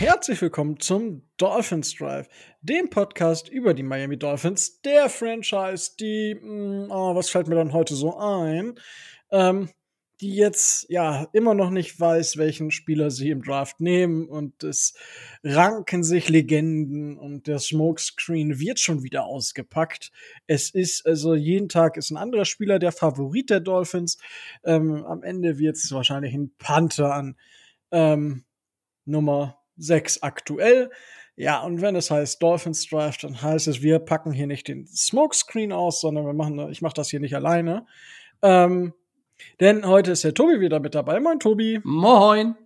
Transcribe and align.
herzlich 0.00 0.40
willkommen 0.40 0.80
zum 0.80 1.28
Dolphins 1.36 1.94
Drive, 1.94 2.26
dem 2.62 2.88
Podcast 2.88 3.50
über 3.50 3.74
die 3.74 3.82
Miami 3.82 4.18
Dolphins, 4.18 4.80
der 4.80 5.10
Franchise, 5.10 5.90
die, 6.00 6.34
mm, 6.40 6.90
oh, 6.90 7.14
was 7.14 7.28
fällt 7.28 7.48
mir 7.48 7.56
dann 7.56 7.74
heute 7.74 7.94
so 7.94 8.16
ein, 8.16 8.80
ähm, 9.30 9.68
die 10.22 10.34
jetzt 10.34 10.88
ja 10.88 11.28
immer 11.34 11.52
noch 11.52 11.68
nicht 11.68 12.00
weiß, 12.00 12.38
welchen 12.38 12.70
Spieler 12.70 13.10
sie 13.10 13.28
im 13.28 13.42
Draft 13.42 13.82
nehmen 13.82 14.26
und 14.26 14.64
es 14.64 14.94
ranken 15.44 16.02
sich 16.02 16.30
Legenden 16.30 17.18
und 17.18 17.46
der 17.46 17.58
Smokescreen 17.58 18.58
wird 18.58 18.80
schon 18.80 19.02
wieder 19.02 19.26
ausgepackt. 19.26 20.12
Es 20.46 20.70
ist 20.70 21.04
also 21.04 21.34
jeden 21.34 21.68
Tag 21.68 21.98
ist 21.98 22.10
ein 22.10 22.16
anderer 22.16 22.46
Spieler 22.46 22.78
der 22.78 22.92
Favorit 22.92 23.50
der 23.50 23.60
Dolphins. 23.60 24.16
Ähm, 24.64 25.04
am 25.04 25.22
Ende 25.22 25.58
wird 25.58 25.76
es 25.76 25.92
wahrscheinlich 25.92 26.32
ein 26.32 26.52
Panther 26.56 27.14
an 27.14 27.36
ähm, 27.90 28.44
Nummer 29.04 29.59
6 29.80 30.22
aktuell. 30.22 30.90
Ja, 31.36 31.60
und 31.60 31.80
wenn 31.80 31.96
es 31.96 32.10
heißt 32.10 32.42
Dolphins 32.42 32.86
Draft, 32.88 33.24
dann 33.24 33.40
heißt 33.40 33.66
es, 33.68 33.82
wir 33.82 33.98
packen 33.98 34.32
hier 34.32 34.46
nicht 34.46 34.68
den 34.68 34.86
Smokescreen 34.86 35.72
aus, 35.72 36.00
sondern 36.00 36.26
wir 36.26 36.34
machen, 36.34 36.70
ich 36.70 36.82
mache 36.82 36.94
das 36.94 37.10
hier 37.10 37.20
nicht 37.20 37.34
alleine. 37.34 37.86
Ähm, 38.42 38.92
denn 39.58 39.86
heute 39.86 40.12
ist 40.12 40.24
der 40.24 40.34
Tobi 40.34 40.60
wieder 40.60 40.80
mit 40.80 40.94
dabei. 40.94 41.18
Moin, 41.20 41.40
Tobi. 41.40 41.80
Moin. 41.82 42.56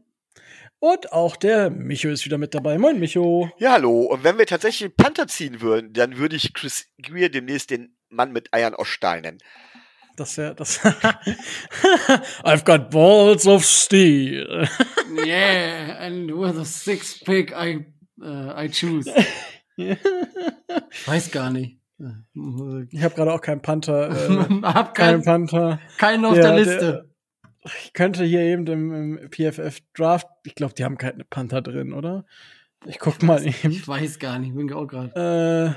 Und 0.80 1.12
auch 1.12 1.36
der 1.36 1.70
Micho 1.70 2.08
ist 2.08 2.24
wieder 2.24 2.36
mit 2.36 2.54
dabei. 2.54 2.78
Moin, 2.78 2.98
Micho. 2.98 3.50
Ja, 3.58 3.72
hallo. 3.72 4.02
Und 4.02 4.24
wenn 4.24 4.38
wir 4.38 4.46
tatsächlich 4.46 4.84
einen 4.84 4.96
Panther 4.96 5.28
ziehen 5.28 5.60
würden, 5.60 5.92
dann 5.92 6.18
würde 6.18 6.36
ich 6.36 6.52
Chris 6.52 6.88
Greer 7.00 7.30
demnächst 7.30 7.70
den 7.70 7.96
Mann 8.08 8.32
mit 8.32 8.52
Eiern 8.52 8.74
aus 8.74 8.88
Stahl 8.88 9.20
nennen. 9.20 9.38
Das 10.16 10.36
wäre 10.38 10.54
das. 10.54 10.78
I've 12.44 12.64
got 12.64 12.90
balls 12.90 13.46
of 13.46 13.64
steel. 13.64 14.68
yeah, 15.24 15.96
and 15.98 16.30
with 16.30 16.56
a 16.56 16.64
six 16.64 17.18
pick 17.18 17.52
I, 17.52 17.86
uh, 18.22 18.52
I 18.56 18.68
choose. 18.68 19.10
Weiß 21.06 21.30
gar 21.32 21.50
nicht. 21.50 21.78
Ich 22.90 23.02
habe 23.02 23.14
gerade 23.14 23.32
auch 23.32 23.40
keinen 23.40 23.62
Panther. 23.62 24.10
Äh, 24.10 24.62
hab 24.62 24.94
keinen 24.94 25.22
kein, 25.22 25.46
Panther. 25.48 25.80
Keinen 25.98 26.24
auf 26.24 26.34
der, 26.34 26.42
der 26.42 26.56
Liste. 26.56 27.08
Der, 27.64 27.72
ich 27.82 27.92
könnte 27.92 28.24
hier 28.24 28.40
eben 28.40 28.66
im, 28.66 29.18
im 29.18 29.30
PFF 29.30 29.80
Draft, 29.94 30.28
ich 30.44 30.54
glaube, 30.54 30.74
die 30.74 30.84
haben 30.84 30.98
keine 30.98 31.24
Panther 31.24 31.62
drin, 31.62 31.92
oder? 31.92 32.24
Ich 32.86 32.98
guck 32.98 33.22
mal 33.22 33.44
eben. 33.44 33.70
Ich 33.70 33.88
weiß 33.88 34.18
gar 34.18 34.38
nicht, 34.38 34.54
bin 34.54 34.72
auch 34.72 34.86
gerade. 34.86 35.76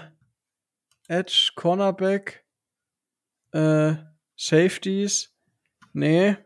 Äh, 1.09 1.13
Edge, 1.19 1.51
Cornerback, 1.55 2.43
äh, 3.53 3.95
Safeties. 4.37 5.33
Nee. 5.93 6.37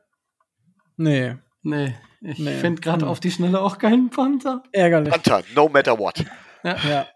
Nee. 0.97 1.35
Nee. 1.61 1.95
Ich 2.21 2.39
nee. 2.39 2.57
finde 2.57 2.81
gerade 2.81 3.01
hm. 3.01 3.07
auf 3.11 3.19
die 3.19 3.31
Schnelle 3.31 3.61
auch 3.61 3.77
keinen 3.77 4.09
Panther. 4.09 4.63
Ärgerlich. 4.71 5.11
Panther, 5.11 5.43
no 5.55 5.67
matter 5.67 5.97
what. 5.97 6.23
Ja. 6.63 6.77
ja. 6.87 7.07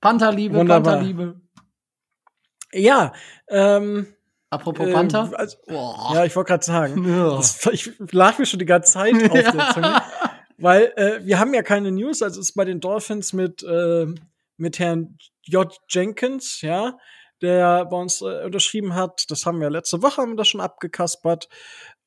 Pantherliebe, 0.00 0.58
Wunderbar. 0.58 0.94
Pantherliebe. 0.94 1.40
Ja, 2.72 3.12
ähm. 3.48 4.06
Apropos 4.50 4.90
Panther? 4.92 5.30
Äh, 5.32 5.36
also, 5.36 5.56
ja, 6.14 6.24
ich 6.24 6.36
wollte 6.36 6.48
gerade 6.48 6.64
sagen, 6.64 7.08
ja. 7.08 7.36
das, 7.36 7.66
ich 7.72 7.90
lag 8.12 8.38
mir 8.38 8.46
schon 8.46 8.60
die 8.60 8.66
ganze 8.66 8.92
Zeit 8.92 9.14
auf 9.14 9.32
der 9.32 9.70
Zunge. 9.74 10.02
Weil 10.58 10.92
äh, 10.96 11.24
wir 11.24 11.38
haben 11.38 11.52
ja 11.52 11.62
keine 11.62 11.90
News, 11.90 12.22
also 12.22 12.40
ist 12.40 12.52
bei 12.54 12.64
den 12.64 12.80
Dolphins 12.80 13.32
mit, 13.32 13.62
äh, 13.62 14.06
mit 14.56 14.78
Herrn 14.78 15.18
J. 15.42 15.76
Jenkins, 15.88 16.60
ja, 16.60 16.96
der 17.42 17.84
bei 17.86 17.96
uns 17.96 18.20
äh, 18.20 18.44
unterschrieben 18.44 18.94
hat. 18.94 19.24
Das 19.30 19.46
haben 19.46 19.60
wir 19.60 19.70
letzte 19.70 20.02
Woche 20.02 20.22
haben 20.22 20.32
wir 20.32 20.36
das 20.36 20.48
schon 20.48 20.60
abgekaspert. 20.60 21.48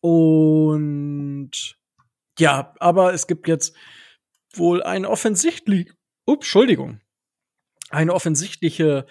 Und 0.01 1.51
ja, 2.37 2.73
aber 2.79 3.13
es 3.13 3.27
gibt 3.27 3.47
jetzt 3.47 3.75
wohl 4.53 4.81
eine 4.81 5.09
offensichtlich, 5.09 5.91
ups, 6.25 6.45
Entschuldigung, 6.45 7.01
eine 7.89 8.13
offensichtliche 8.13 9.05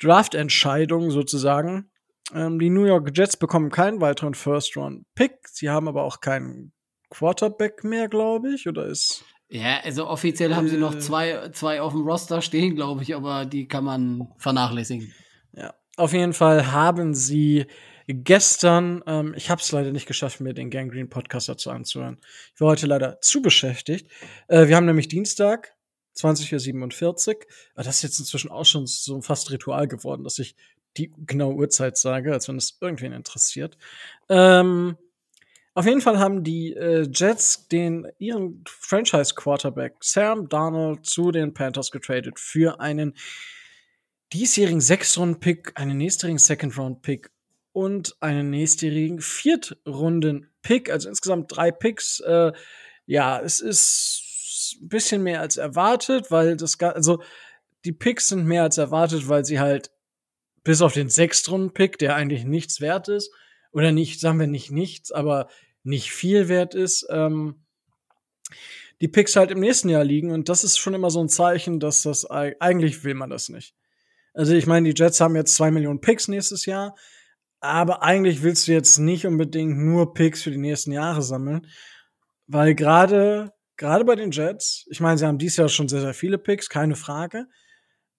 Draft-Entscheidung 0.00 1.10
sozusagen. 1.10 1.90
Ähm, 2.34 2.58
die 2.58 2.70
New 2.70 2.84
York 2.84 3.10
Jets 3.16 3.36
bekommen 3.36 3.70
keinen 3.70 4.00
weiteren 4.00 4.34
First-Round-Pick. 4.34 5.48
Sie 5.48 5.70
haben 5.70 5.88
aber 5.88 6.04
auch 6.04 6.20
keinen 6.20 6.72
Quarterback 7.10 7.84
mehr, 7.84 8.08
glaube 8.08 8.54
ich, 8.54 8.68
oder 8.68 8.86
ist 8.86 9.24
ja, 9.52 9.80
also 9.84 10.08
offiziell 10.08 10.54
haben 10.54 10.66
sie 10.66 10.78
noch 10.78 10.94
äh. 10.94 10.98
zwei, 10.98 11.50
zwei 11.50 11.82
auf 11.82 11.92
dem 11.92 12.08
Roster 12.08 12.40
stehen, 12.40 12.74
glaube 12.74 13.02
ich, 13.02 13.14
aber 13.14 13.44
die 13.44 13.68
kann 13.68 13.84
man 13.84 14.28
vernachlässigen. 14.38 15.12
Ja, 15.52 15.74
auf 15.96 16.12
jeden 16.12 16.32
Fall 16.32 16.72
haben 16.72 17.14
sie 17.14 17.66
gestern, 18.06 19.02
ähm, 19.06 19.34
ich 19.36 19.50
habe 19.50 19.60
es 19.60 19.70
leider 19.72 19.92
nicht 19.92 20.06
geschafft, 20.06 20.40
mir 20.40 20.54
den 20.54 20.70
Gangrene 20.70 21.08
Podcast 21.08 21.48
dazu 21.48 21.70
anzuhören. 21.70 22.18
Ich 22.54 22.60
war 22.60 22.68
heute 22.68 22.86
leider 22.86 23.20
zu 23.20 23.42
beschäftigt. 23.42 24.10
Äh, 24.48 24.68
wir 24.68 24.76
haben 24.76 24.86
nämlich 24.86 25.08
Dienstag, 25.08 25.74
20.47 26.16 27.28
Uhr. 27.28 27.36
Aber 27.74 27.84
das 27.84 27.96
ist 27.96 28.02
jetzt 28.02 28.18
inzwischen 28.18 28.50
auch 28.50 28.64
schon 28.64 28.86
so 28.86 29.20
fast 29.22 29.50
Ritual 29.50 29.88
geworden, 29.88 30.24
dass 30.24 30.38
ich 30.38 30.56
die 30.96 31.12
genaue 31.26 31.54
Uhrzeit 31.54 31.96
sage, 31.96 32.32
als 32.32 32.48
wenn 32.48 32.56
es 32.56 32.76
irgendwen 32.80 33.12
interessiert. 33.12 33.78
Ähm, 34.28 34.96
auf 35.74 35.86
jeden 35.86 36.02
Fall 36.02 36.18
haben 36.18 36.44
die 36.44 36.74
äh, 36.74 37.08
Jets 37.10 37.66
den 37.68 38.06
ihren 38.18 38.62
Franchise 38.66 39.34
Quarterback 39.34 39.94
Sam 40.00 40.48
Darnold 40.48 41.06
zu 41.06 41.30
den 41.30 41.54
Panthers 41.54 41.90
getradet 41.90 42.38
für 42.38 42.78
einen 42.78 43.14
diesjährigen 44.32 44.80
Sechs-Runden-Pick, 44.80 45.72
einen 45.74 45.96
nächstjährigen 45.96 46.38
Second-Round-Pick 46.38 47.30
und 47.72 48.16
einen 48.20 48.50
nächstjährigen 48.50 49.20
Viertrunden-Pick, 49.20 50.90
also 50.90 51.08
insgesamt 51.08 51.54
drei 51.54 51.70
Picks. 51.70 52.20
Äh, 52.20 52.52
ja, 53.06 53.40
es 53.40 53.60
ist 53.60 54.78
ein 54.80 54.88
bisschen 54.88 55.22
mehr 55.22 55.40
als 55.40 55.56
erwartet, 55.56 56.30
weil 56.30 56.56
das, 56.56 56.78
also 56.80 57.22
die 57.84 57.92
Picks 57.92 58.28
sind 58.28 58.46
mehr 58.46 58.62
als 58.62 58.78
erwartet, 58.78 59.28
weil 59.28 59.44
sie 59.44 59.60
halt 59.60 59.90
bis 60.64 60.80
auf 60.80 60.92
den 60.92 61.08
Sechstrunden-Pick, 61.08 61.98
der 61.98 62.14
eigentlich 62.14 62.44
nichts 62.44 62.80
wert 62.80 63.08
ist, 63.08 63.32
oder 63.72 63.90
nicht, 63.90 64.20
sagen 64.20 64.38
wir 64.38 64.46
nicht 64.46 64.70
nichts, 64.70 65.12
aber 65.12 65.48
nicht 65.82 66.12
viel 66.12 66.48
wert 66.48 66.74
ist, 66.74 67.06
ähm, 67.10 67.64
die 69.00 69.08
Picks 69.08 69.34
halt 69.34 69.50
im 69.50 69.60
nächsten 69.60 69.88
Jahr 69.88 70.04
liegen. 70.04 70.30
Und 70.30 70.48
das 70.48 70.62
ist 70.62 70.78
schon 70.78 70.94
immer 70.94 71.10
so 71.10 71.20
ein 71.20 71.28
Zeichen, 71.28 71.80
dass 71.80 72.02
das 72.02 72.30
eigentlich 72.30 73.02
will 73.02 73.14
man 73.14 73.30
das 73.30 73.48
nicht. 73.48 73.74
Also 74.34 74.54
ich 74.54 74.66
meine, 74.66 74.90
die 74.90 75.00
Jets 75.00 75.20
haben 75.20 75.36
jetzt 75.36 75.54
zwei 75.54 75.70
Millionen 75.70 76.00
Picks 76.00 76.28
nächstes 76.28 76.66
Jahr, 76.66 76.96
aber 77.60 78.02
eigentlich 78.02 78.42
willst 78.42 78.66
du 78.66 78.72
jetzt 78.72 78.98
nicht 78.98 79.26
unbedingt 79.26 79.78
nur 79.78 80.14
Picks 80.14 80.42
für 80.42 80.50
die 80.50 80.58
nächsten 80.58 80.92
Jahre 80.92 81.22
sammeln, 81.22 81.66
weil 82.46 82.74
gerade 82.74 83.52
gerade 83.76 84.04
bei 84.04 84.14
den 84.14 84.30
Jets, 84.30 84.86
ich 84.90 85.00
meine, 85.00 85.18
sie 85.18 85.26
haben 85.26 85.38
dieses 85.38 85.56
Jahr 85.56 85.68
schon 85.68 85.88
sehr 85.88 86.00
sehr 86.00 86.14
viele 86.14 86.38
Picks, 86.38 86.68
keine 86.68 86.96
Frage, 86.96 87.46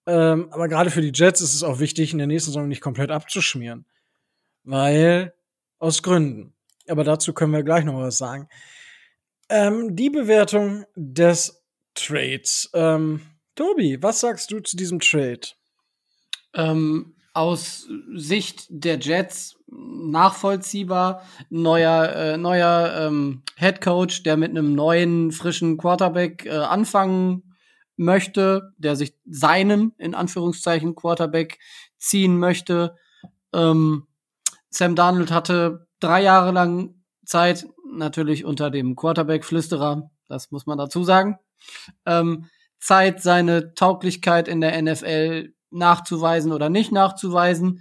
ähm, 0.06 0.50
aber 0.52 0.68
gerade 0.68 0.92
für 0.92 1.02
die 1.02 1.12
Jets 1.14 1.42
ist 1.42 1.54
es 1.54 1.64
auch 1.64 1.80
wichtig, 1.80 2.12
in 2.12 2.18
der 2.18 2.28
nächsten 2.28 2.52
Saison 2.52 2.68
nicht 2.68 2.82
komplett 2.82 3.12
abzuschmieren, 3.12 3.86
weil 4.64 5.34
aus 5.80 6.04
Gründen. 6.04 6.54
Aber 6.88 7.04
dazu 7.04 7.34
können 7.34 7.54
wir 7.54 7.64
gleich 7.64 7.86
noch 7.86 7.98
was 8.00 8.18
sagen. 8.18 8.50
Ähm, 9.50 9.96
die 9.96 10.10
Bewertung 10.10 10.86
des 10.96 11.64
Trades. 11.96 12.70
Ähm, 12.74 13.22
Tobi, 13.56 14.02
was 14.02 14.20
sagst 14.20 14.52
du 14.52 14.60
zu 14.60 14.76
diesem 14.76 15.00
Trade? 15.00 15.42
Ähm, 16.54 17.14
aus 17.34 17.88
Sicht 18.14 18.68
der 18.70 19.00
Jets 19.00 19.56
nachvollziehbar. 19.68 21.24
Neuer, 21.50 22.10
äh, 22.10 22.38
neuer 22.38 23.08
ähm, 23.08 23.42
Head 23.58 23.82
Coach, 23.82 24.24
der 24.24 24.38
mit 24.38 24.52
einem 24.52 24.76
neuen, 24.76 25.32
frischen 25.32 25.78
Quarterback 25.78 26.46
äh, 26.46 26.52
anfangen 26.52 27.56
möchte, 27.96 28.74
der 28.78 28.96
sich 28.96 29.16
seinen, 29.26 29.94
in 29.98 30.16
Anführungszeichen, 30.16 30.96
Quarterback 30.96 31.60
ziehen 31.98 32.38
möchte. 32.38 32.96
Ähm, 33.54 34.08
Sam 34.70 34.96
Darnold 34.96 35.32
hatte 35.32 35.88
drei 36.00 36.22
Jahre 36.22 36.52
lang 36.52 36.96
Zeit, 37.26 37.68
natürlich 37.96 38.46
unter 38.46 38.70
dem 38.70 38.96
Quarterback-Flüsterer, 38.96 40.10
das 40.28 40.52
muss 40.52 40.66
man 40.66 40.78
dazu 40.78 41.04
sagen, 41.04 41.38
ähm, 42.06 42.48
Zeit, 42.80 43.22
seine 43.22 43.74
Tauglichkeit 43.76 44.48
in 44.48 44.60
der 44.60 44.82
NFL 44.82 45.54
nachzuweisen 45.74 46.52
oder 46.52 46.70
nicht 46.70 46.92
nachzuweisen. 46.92 47.80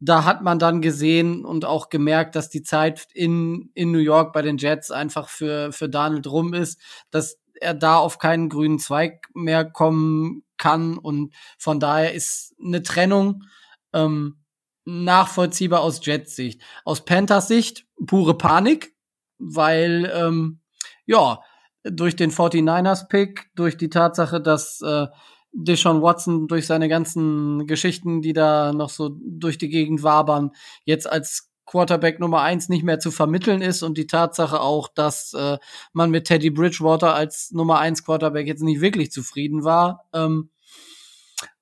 Da 0.00 0.24
hat 0.24 0.42
man 0.42 0.58
dann 0.58 0.82
gesehen 0.82 1.44
und 1.44 1.64
auch 1.64 1.88
gemerkt, 1.88 2.34
dass 2.34 2.50
die 2.50 2.62
Zeit 2.62 3.06
in, 3.14 3.70
in 3.74 3.92
New 3.92 3.98
York 3.98 4.32
bei 4.32 4.42
den 4.42 4.58
Jets 4.58 4.90
einfach 4.90 5.28
für, 5.28 5.72
für 5.72 5.88
Donald 5.88 6.26
rum 6.26 6.54
ist, 6.54 6.80
dass 7.10 7.38
er 7.60 7.74
da 7.74 7.96
auf 7.96 8.18
keinen 8.18 8.48
grünen 8.48 8.78
Zweig 8.78 9.28
mehr 9.34 9.64
kommen 9.64 10.42
kann 10.56 10.98
und 10.98 11.34
von 11.58 11.80
daher 11.80 12.14
ist 12.14 12.54
eine 12.62 12.82
Trennung 12.82 13.44
ähm, 13.92 14.38
nachvollziehbar 14.84 15.80
aus 15.80 16.04
Jets 16.04 16.36
Sicht. 16.36 16.62
Aus 16.84 17.04
Panthers 17.04 17.48
Sicht 17.48 17.86
pure 18.06 18.36
Panik, 18.36 18.94
weil 19.38 20.10
ähm, 20.14 20.60
ja, 21.06 21.40
durch 21.84 22.16
den 22.16 22.30
49ers 22.30 23.08
Pick, 23.08 23.50
durch 23.54 23.76
die 23.76 23.90
Tatsache, 23.90 24.40
dass 24.40 24.80
äh, 24.82 25.06
Deshaun 25.52 26.02
Watson 26.02 26.48
durch 26.48 26.66
seine 26.66 26.88
ganzen 26.88 27.66
Geschichten, 27.66 28.22
die 28.22 28.32
da 28.32 28.72
noch 28.72 28.90
so 28.90 29.10
durch 29.22 29.58
die 29.58 29.68
Gegend 29.68 30.02
wabern, 30.02 30.52
jetzt 30.84 31.10
als 31.10 31.50
Quarterback 31.66 32.18
Nummer 32.20 32.42
eins 32.42 32.68
nicht 32.68 32.82
mehr 32.82 32.98
zu 32.98 33.10
vermitteln 33.10 33.62
ist 33.62 33.82
und 33.82 33.96
die 33.96 34.06
Tatsache 34.06 34.60
auch, 34.60 34.88
dass 34.88 35.32
äh, 35.34 35.58
man 35.92 36.10
mit 36.10 36.26
Teddy 36.26 36.50
Bridgewater 36.50 37.14
als 37.14 37.50
Nummer 37.52 37.78
eins 37.78 38.04
Quarterback 38.04 38.46
jetzt 38.46 38.62
nicht 38.62 38.80
wirklich 38.80 39.12
zufrieden 39.12 39.64
war, 39.64 40.08
ähm, 40.12 40.50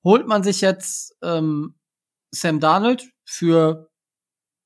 holt 0.02 0.26
man 0.26 0.42
sich 0.42 0.60
jetzt 0.62 1.16
ähm, 1.22 1.74
Sam 2.30 2.60
Darnold 2.60 3.10
für 3.24 3.90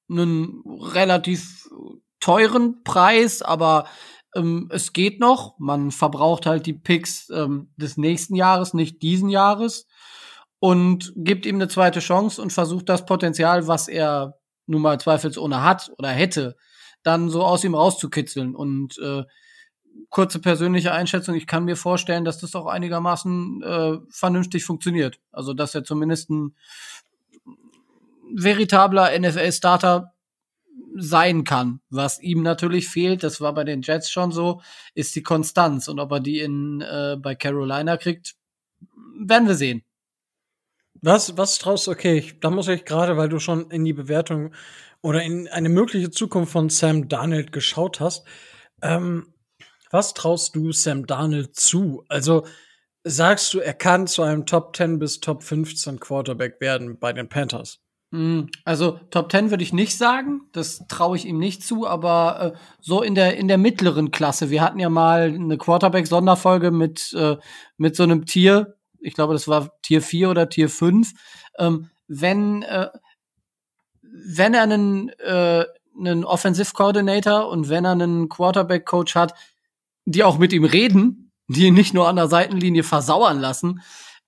einen 0.09 0.63
relativ 0.67 1.69
teuren 2.21 2.83
Preis, 2.85 3.43
aber 3.43 3.87
ähm, 4.35 4.69
es 4.73 4.93
geht 4.93 5.21
noch. 5.21 5.59
Man 5.59 5.91
verbraucht 5.91 6.47
halt 6.47 6.67
die 6.67 6.73
Picks 6.73 7.31
ähm, 7.31 7.73
des 7.77 7.97
nächsten 7.97 8.35
Jahres, 8.35 8.75
nicht 8.75 9.03
diesen 9.03 9.29
Jahres 9.29 9.87
und 10.59 11.13
gibt 11.17 11.45
ihm 11.45 11.57
eine 11.57 11.69
zweite 11.69 12.01
Chance 12.01 12.41
und 12.41 12.53
versucht 12.53 12.89
das 12.89 13.05
Potenzial, 13.05 13.67
was 13.69 13.87
er 13.87 14.39
nun 14.67 14.81
mal 14.81 14.99
zweifelsohne 14.99 15.63
hat 15.63 15.93
oder 15.99 16.09
hätte, 16.09 16.57
dann 17.03 17.29
so 17.29 17.45
aus 17.45 17.65
ihm 17.65 17.75
rauszukitzeln. 17.75 18.57
Und 18.57 18.99
äh, 18.99 19.25
kurze 20.09 20.39
persönliche 20.39 20.93
Einschätzung, 20.93 21.35
ich 21.35 21.47
kann 21.47 21.65
mir 21.67 21.77
vorstellen, 21.77 22.25
dass 22.25 22.39
das 22.39 22.55
auch 22.55 22.67
einigermaßen 22.67 23.63
äh, 23.63 23.99
vernünftig 24.09 24.65
funktioniert. 24.65 25.21
Also 25.33 25.53
dass 25.53 25.75
er 25.75 25.85
zumindest 25.85 26.31
ein 26.31 26.57
veritabler 28.35 29.19
NFL-Starter 29.19 30.14
sein 30.97 31.45
kann. 31.45 31.81
Was 31.91 32.21
ihm 32.21 32.43
natürlich 32.43 32.89
fehlt, 32.89 33.23
das 33.23 33.41
war 33.41 33.53
bei 33.55 33.65
den 33.65 33.83
Jets 33.83 34.11
schon 34.11 34.33
so, 34.33 34.61
ist 34.95 35.15
die 35.17 35.23
Konstanz. 35.23 35.89
Und 35.89 35.99
ob 35.99 36.13
er 36.13 36.21
die 36.21 36.41
in 36.41 36.81
äh, 36.81 37.17
bei 37.19 37.35
Carolina 37.35 37.97
kriegt, 37.97 38.35
werden 39.19 39.49
wir 39.49 39.55
sehen. 39.55 39.83
Was, 41.01 41.37
was 41.37 41.59
traust 41.59 41.87
du, 41.87 41.91
okay, 41.91 42.19
ich, 42.19 42.41
da 42.41 42.51
muss 42.51 42.69
ich 42.69 42.85
gerade, 42.85 43.17
weil 43.17 43.29
du 43.29 43.39
schon 43.39 43.71
in 43.71 43.85
die 43.85 43.93
Bewertung 43.93 44.55
oder 45.03 45.23
in 45.23 45.49
eine 45.49 45.69
mögliche 45.69 46.11
Zukunft 46.11 46.53
von 46.53 46.71
Sam 46.71 47.09
Darnold 47.09 47.53
geschaut 47.53 48.01
hast, 48.01 48.25
ähm, 48.81 49.35
was 49.91 50.15
traust 50.15 50.57
du 50.57 50.73
Sam 50.73 51.07
Darnold 51.07 51.55
zu? 51.57 52.05
Also 52.09 52.47
sagst 53.05 53.53
du, 53.53 53.61
er 53.61 53.75
kann 53.75 54.07
zu 54.07 54.23
einem 54.23 54.47
Top 54.47 54.75
10 54.75 54.99
bis 54.99 55.21
Top 55.21 55.43
15 55.43 56.01
Quarterback 56.01 56.61
werden 56.61 56.99
bei 56.99 57.13
den 57.13 57.29
Panthers? 57.29 57.84
Hm, 58.15 58.49
also 58.65 59.01
Top 59.11 59.33
10 59.33 59.51
würde 59.51 59.65
ich 59.65 59.73
nicht 59.73 59.99
sagen, 59.99 60.43
das 60.53 60.87
traue 60.87 61.17
ich 61.17 61.27
ihm 61.27 61.41
nicht 61.41 61.65
zu, 61.65 61.85
aber 61.85 62.55
äh, 62.55 62.59
so 62.81 63.03
in 63.03 63.17
der 63.17 63.37
in 63.37 63.49
der 63.49 63.59
mittleren 63.59 64.13
Klasse. 64.13 64.51
Wir 64.51 64.63
hatten 64.63 64.79
ja 64.79 64.89
mal 64.89 65.35
eine 65.35 65.59
Quarterback 65.59 66.07
Sonderfolge 66.07 66.71
mit 66.71 67.13
äh, 67.15 67.37
mit 67.77 67.97
so 67.97 68.05
einem 68.05 68.25
Tier, 68.25 68.77
ich 69.01 69.15
glaube, 69.15 69.33
das 69.33 69.49
war 69.49 69.71
Tier 69.83 70.01
4 70.01 70.31
oder 70.31 70.49
Tier 70.49 70.69
5, 70.69 71.13
ähm, 71.59 71.91
wenn, 72.07 72.63
äh, 72.63 72.89
wenn 74.03 74.55
er 74.55 74.63
einen, 74.63 75.09
äh, 75.19 75.65
einen 75.99 76.25
Offensive 76.25 76.73
Coordinator 76.73 77.49
und 77.49 77.69
wenn 77.69 77.85
er 77.85 77.93
einen 77.93 78.29
Quarterback 78.29 78.87
Coach 78.87 79.17
hat, 79.17 79.35
die 80.05 80.23
auch 80.23 80.39
mit 80.39 80.53
ihm 80.53 80.65
reden, 80.65 81.33
die 81.49 81.67
ihn 81.67 81.75
nicht 81.75 81.95
nur 81.95 82.07
an 82.07 82.17
der 82.17 82.29
Seitenlinie 82.29 82.85
versauern 82.85 83.41
lassen 83.41 83.81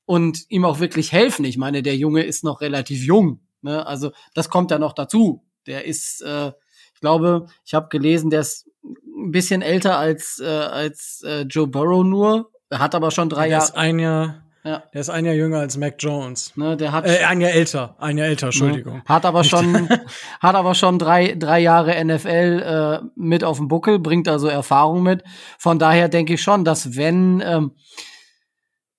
und 0.06 0.44
ihm 0.48 0.64
auch 0.64 0.80
wirklich 0.80 1.12
helfen. 1.12 1.44
Ich 1.44 1.56
meine, 1.56 1.84
der 1.84 1.96
Junge 1.96 2.24
ist 2.24 2.42
noch 2.42 2.60
relativ 2.60 3.04
jung. 3.04 3.45
Ne? 3.66 3.86
Also 3.86 4.12
das 4.34 4.48
kommt 4.48 4.70
ja 4.70 4.78
noch 4.78 4.94
dazu. 4.94 5.44
Der 5.66 5.84
ist, 5.84 6.22
äh, 6.22 6.52
ich 6.94 7.00
glaube, 7.00 7.46
ich 7.64 7.74
habe 7.74 7.88
gelesen, 7.88 8.30
der 8.30 8.40
ist 8.40 8.66
ein 8.84 9.32
bisschen 9.32 9.62
älter 9.62 9.98
als, 9.98 10.40
äh, 10.42 10.46
als 10.46 11.22
äh, 11.26 11.42
Joe 11.42 11.66
Burrow 11.66 12.04
nur. 12.04 12.50
Er 12.70 12.78
hat 12.78 12.94
aber 12.94 13.10
schon 13.10 13.28
drei 13.28 13.48
Jahre. 13.48 13.76
ein 13.76 13.98
Jahr 13.98 14.46
ja. 14.66 14.82
Der 14.92 15.00
ist 15.00 15.10
ein 15.10 15.24
Jahr 15.24 15.34
jünger 15.36 15.60
als 15.60 15.76
Mac 15.76 15.94
Jones. 16.00 16.56
Ne, 16.56 16.76
der 16.76 16.90
hat 16.90 17.06
äh, 17.06 17.22
ein 17.24 17.40
Jahr 17.40 17.52
älter, 17.52 17.94
ein 18.00 18.18
Jahr 18.18 18.26
älter, 18.26 18.46
Entschuldigung. 18.46 18.94
Ne, 18.94 19.02
hat 19.06 19.24
aber 19.24 19.44
schon, 19.44 19.88
hat 20.40 20.56
aber 20.56 20.74
schon 20.74 20.98
drei, 20.98 21.36
drei 21.38 21.60
Jahre 21.60 22.04
NFL 22.04 23.02
äh, 23.04 23.08
mit 23.14 23.44
auf 23.44 23.58
dem 23.58 23.68
Buckel, 23.68 24.00
bringt 24.00 24.26
also 24.26 24.48
Erfahrung 24.48 25.04
mit. 25.04 25.22
Von 25.56 25.78
daher 25.78 26.08
denke 26.08 26.34
ich 26.34 26.42
schon, 26.42 26.64
dass 26.64 26.96
wenn, 26.96 27.40
ähm, 27.46 27.76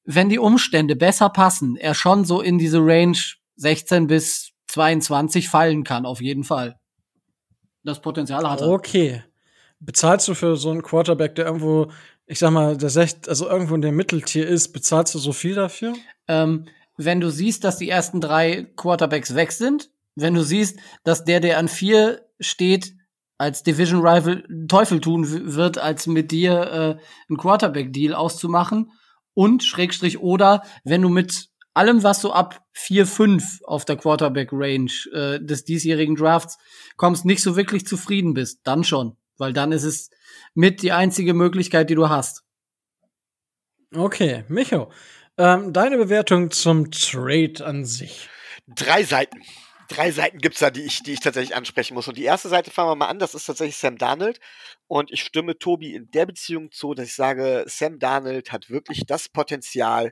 wenn 0.06 0.30
die 0.30 0.40
Umstände 0.40 0.96
besser 0.96 1.28
passen, 1.28 1.76
er 1.76 1.96
schon 1.96 2.24
so 2.24 2.40
in 2.40 2.58
diese 2.58 2.80
Range 2.80 3.18
16 3.58 4.08
bis 4.08 4.47
22 4.68 5.50
fallen 5.50 5.84
kann, 5.84 6.06
auf 6.06 6.22
jeden 6.22 6.44
Fall. 6.44 6.80
Das 7.84 8.02
Potenzial 8.02 8.50
hat 8.50 8.62
er. 8.62 8.70
Okay. 8.70 9.24
Bezahlst 9.80 10.28
du 10.28 10.34
für 10.34 10.58
so 10.58 10.72
einen 10.72 10.82
Quarterback, 10.82 11.36
der 11.36 11.46
irgendwo 11.46 11.92
ich 12.28 12.40
sag 12.40 12.52
mal, 12.52 12.78
der 12.78 12.90
Sech 12.90 13.16
also 13.28 13.50
irgendwo 13.50 13.74
in 13.74 13.82
der 13.82 13.94
Mitteltier 13.94 14.46
ist, 14.48 14.74
bezahlst 14.74 15.16
du 15.16 15.20
so 15.20 15.32
viel 15.32 15.56
dafür? 15.56 15.96
Ähm, 16.28 16.66
wenn 16.98 17.22
du 17.22 17.30
siehst, 17.32 17.64
dass 17.64 17.78
die 17.78 17.90
ersten 17.90 18.20
drei 18.22 18.68
Quarterbacks 18.76 19.34
weg 19.34 19.54
sind, 19.54 19.90
wenn 20.16 20.34
du 20.34 20.44
siehst, 20.44 20.78
dass 21.04 21.24
der, 21.24 21.40
der 21.40 21.58
an 21.58 21.70
vier 21.70 22.26
steht, 22.40 22.94
als 23.38 23.64
Division 23.64 24.06
Rival 24.06 24.44
Teufel 24.68 25.00
tun 25.00 25.56
wird, 25.56 25.78
als 25.78 26.08
mit 26.08 26.32
dir 26.32 26.52
äh, 26.54 27.04
einen 27.30 27.38
Quarterback-Deal 27.38 28.14
auszumachen 28.14 28.92
und 29.34 29.64
Schrägstrich 29.64 30.20
oder 30.20 30.64
wenn 30.84 31.04
du 31.04 31.10
mit 31.10 31.50
allem, 31.78 32.04
was 32.04 32.22
du 32.22 32.32
ab 32.32 32.66
4, 32.74 33.06
5 33.06 33.62
auf 33.64 33.86
der 33.86 33.98
Quarterback-Range 33.98 34.92
äh, 35.14 35.40
des 35.40 35.64
diesjährigen 35.66 36.16
Drafts 36.16 36.58
kommst, 36.96 37.26
nicht 37.26 37.42
so 37.42 37.56
wirklich 37.56 37.86
zufrieden 37.86 38.34
bist, 38.34 38.62
dann 38.64 38.84
schon. 38.84 39.18
Weil 39.38 39.54
dann 39.54 39.72
ist 39.72 39.84
es 39.84 40.10
mit 40.54 40.82
die 40.82 40.92
einzige 40.92 41.34
Möglichkeit, 41.34 41.90
die 41.90 41.96
du 41.96 42.10
hast. 42.10 42.44
Okay, 43.96 44.44
Micho, 44.50 44.92
ähm, 45.38 45.72
deine 45.72 45.98
Bewertung 45.98 46.52
zum 46.52 46.92
Trade 46.92 47.66
an 47.66 47.86
sich. 47.86 48.30
Drei 48.68 49.04
Seiten. 49.04 49.42
Drei 49.88 50.12
Seiten 50.12 50.40
gibt's 50.40 50.60
da, 50.60 50.70
die 50.70 50.84
ich, 50.84 51.04
die 51.04 51.14
ich 51.14 51.22
tatsächlich 51.22 51.56
ansprechen 51.56 51.94
muss. 51.94 52.10
Und 52.10 52.18
die 52.18 52.26
erste 52.26 52.50
Seite 52.50 52.72
fangen 52.72 52.90
wir 52.90 52.96
mal 52.96 53.08
an, 53.08 53.20
das 53.20 53.34
ist 53.34 53.46
tatsächlich 53.46 53.78
Sam 53.78 53.98
Darnold. 53.98 54.42
Und 54.88 55.12
ich 55.12 55.22
stimme 55.22 55.58
Tobi 55.58 55.96
in 55.96 56.12
der 56.12 56.26
Beziehung 56.26 56.72
zu, 56.72 56.94
dass 56.94 57.06
ich 57.08 57.16
sage, 57.16 57.64
Sam 57.68 57.98
Darnold 57.98 58.52
hat 58.52 58.70
wirklich 58.70 59.06
das 59.08 59.30
Potenzial, 59.30 60.12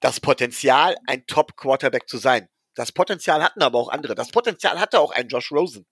das 0.00 0.20
Potenzial, 0.20 0.96
ein 1.06 1.26
Top-Quarterback 1.26 2.08
zu 2.08 2.18
sein. 2.18 2.48
Das 2.74 2.92
Potenzial 2.92 3.42
hatten 3.42 3.62
aber 3.62 3.78
auch 3.78 3.88
andere. 3.88 4.14
Das 4.14 4.30
Potenzial 4.30 4.80
hatte 4.80 5.00
auch 5.00 5.12
ein 5.12 5.28
Josh 5.28 5.52
Rosen. 5.52 5.86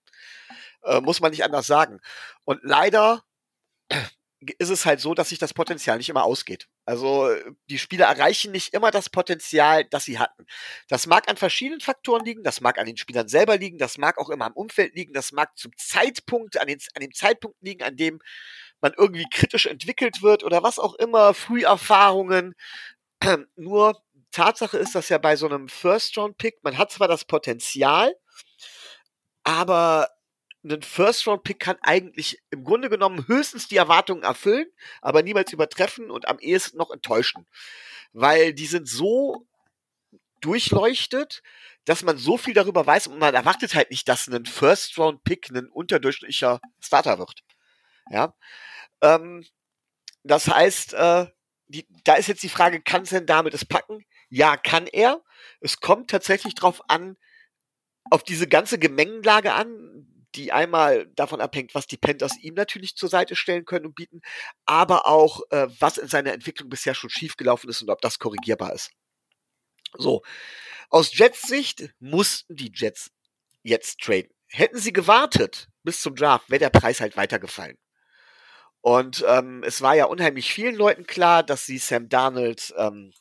Äh, 0.83 1.01
muss 1.01 1.19
man 1.19 1.31
nicht 1.31 1.43
anders 1.43 1.67
sagen. 1.67 1.99
Und 2.45 2.61
leider 2.63 3.23
ist 4.57 4.69
es 4.69 4.85
halt 4.85 5.01
so, 5.01 5.13
dass 5.13 5.29
sich 5.29 5.39
das 5.39 5.53
Potenzial 5.53 5.97
nicht 5.97 6.09
immer 6.09 6.23
ausgeht. 6.23 6.67
Also 6.85 7.29
die 7.69 7.77
Spieler 7.77 8.05
erreichen 8.05 8.51
nicht 8.51 8.73
immer 8.73 8.89
das 8.89 9.09
Potenzial, 9.09 9.83
das 9.85 10.05
sie 10.05 10.17
hatten. 10.17 10.45
Das 10.87 11.07
mag 11.07 11.29
an 11.29 11.35
verschiedenen 11.35 11.81
Faktoren 11.81 12.23
liegen, 12.23 12.43
das 12.43 12.61
mag 12.61 12.79
an 12.79 12.85
den 12.85 12.95
Spielern 12.95 13.27
selber 13.27 13.57
liegen, 13.57 13.77
das 13.77 13.97
mag 13.97 14.17
auch 14.17 14.29
immer 14.29 14.45
am 14.45 14.53
Umfeld 14.53 14.95
liegen, 14.95 15.13
das 15.13 15.33
mag 15.33 15.57
zum 15.57 15.73
Zeitpunkt, 15.77 16.57
an, 16.57 16.67
den, 16.67 16.79
an 16.95 17.01
dem 17.01 17.13
Zeitpunkt 17.13 17.57
liegen, 17.61 17.83
an 17.83 17.97
dem 17.97 18.21
man 18.81 18.93
irgendwie 18.97 19.27
kritisch 19.29 19.65
entwickelt 19.65 20.21
wird 20.21 20.45
oder 20.45 20.63
was 20.63 20.79
auch 20.79 20.95
immer, 20.95 21.33
Früherfahrungen. 21.33 22.55
Nur 23.55 24.01
Tatsache 24.31 24.77
ist, 24.77 24.95
dass 24.95 25.09
ja 25.09 25.17
bei 25.17 25.35
so 25.35 25.47
einem 25.47 25.67
First-Round-Pick, 25.67 26.63
man 26.63 26.77
hat 26.77 26.91
zwar 26.91 27.07
das 27.07 27.25
Potenzial, 27.25 28.15
aber 29.43 30.09
ein 30.63 30.81
First-Round-Pick 30.81 31.59
kann 31.59 31.77
eigentlich 31.81 32.39
im 32.51 32.63
Grunde 32.63 32.89
genommen 32.89 33.27
höchstens 33.27 33.67
die 33.67 33.77
Erwartungen 33.77 34.23
erfüllen, 34.23 34.67
aber 35.01 35.23
niemals 35.23 35.53
übertreffen 35.53 36.11
und 36.11 36.27
am 36.27 36.39
ehesten 36.39 36.77
noch 36.77 36.91
enttäuschen. 36.91 37.47
Weil 38.11 38.53
die 38.53 38.67
sind 38.67 38.87
so 38.87 39.47
durchleuchtet, 40.41 41.41
dass 41.85 42.03
man 42.03 42.17
so 42.17 42.37
viel 42.37 42.53
darüber 42.53 42.85
weiß 42.85 43.07
und 43.07 43.19
man 43.19 43.33
erwartet 43.33 43.73
halt 43.73 43.89
nicht, 43.89 44.07
dass 44.07 44.27
ein 44.27 44.45
First-Round-Pick 44.45 45.49
ein 45.51 45.69
unterdurchschnittlicher 45.69 46.59
Starter 46.79 47.19
wird. 47.19 47.41
Ja. 48.11 48.35
Ähm, 49.01 49.45
das 50.23 50.47
heißt, 50.47 50.93
äh, 50.93 51.27
die, 51.69 51.87
da 52.03 52.15
ist 52.15 52.27
jetzt 52.27 52.43
die 52.43 52.49
Frage, 52.49 52.81
kann 52.81 53.03
denn 53.05 53.25
damit 53.25 53.53
es 53.53 53.63
packen? 53.63 54.03
Ja, 54.29 54.57
kann 54.57 54.87
er. 54.87 55.23
Es 55.61 55.79
kommt 55.79 56.09
tatsächlich 56.09 56.55
drauf 56.55 56.81
an, 56.89 57.15
auf 58.09 58.23
diese 58.23 58.47
ganze 58.47 58.79
Gemengenlage 58.79 59.53
an, 59.53 60.05
die 60.35 60.51
einmal 60.51 61.07
davon 61.15 61.41
abhängt, 61.41 61.73
was 61.75 61.87
die 61.87 61.97
Panthers 61.97 62.37
ihm 62.39 62.55
natürlich 62.55 62.95
zur 62.95 63.09
Seite 63.09 63.35
stellen 63.35 63.65
können 63.65 63.85
und 63.87 63.95
bieten, 63.95 64.21
aber 64.65 65.07
auch, 65.07 65.41
äh, 65.51 65.67
was 65.79 65.97
in 65.97 66.07
seiner 66.07 66.33
Entwicklung 66.33 66.69
bisher 66.69 66.93
schon 66.93 67.09
schiefgelaufen 67.09 67.69
ist 67.69 67.81
und 67.81 67.89
ob 67.89 68.01
das 68.01 68.19
korrigierbar 68.19 68.73
ist. 68.73 68.91
So, 69.97 70.21
aus 70.89 71.15
Jets 71.17 71.43
Sicht 71.43 71.93
mussten 71.99 72.55
die 72.55 72.71
Jets 72.73 73.11
jetzt 73.63 73.99
traden. 73.99 74.31
Hätten 74.47 74.79
sie 74.79 74.93
gewartet 74.93 75.67
bis 75.83 76.01
zum 76.01 76.15
Draft, 76.15 76.49
wäre 76.49 76.59
der 76.59 76.69
Preis 76.69 77.01
halt 77.01 77.17
weitergefallen. 77.17 77.77
Und 78.89 79.23
ähm, 79.27 79.61
es 79.63 79.83
war 79.83 79.93
ja 79.93 80.05
unheimlich 80.05 80.51
vielen 80.51 80.73
Leuten 80.73 81.05
klar, 81.05 81.43
dass 81.43 81.63
sie 81.63 81.77
Sam 81.77 82.09
Darnold 82.09 82.73
ähm, 82.75 83.13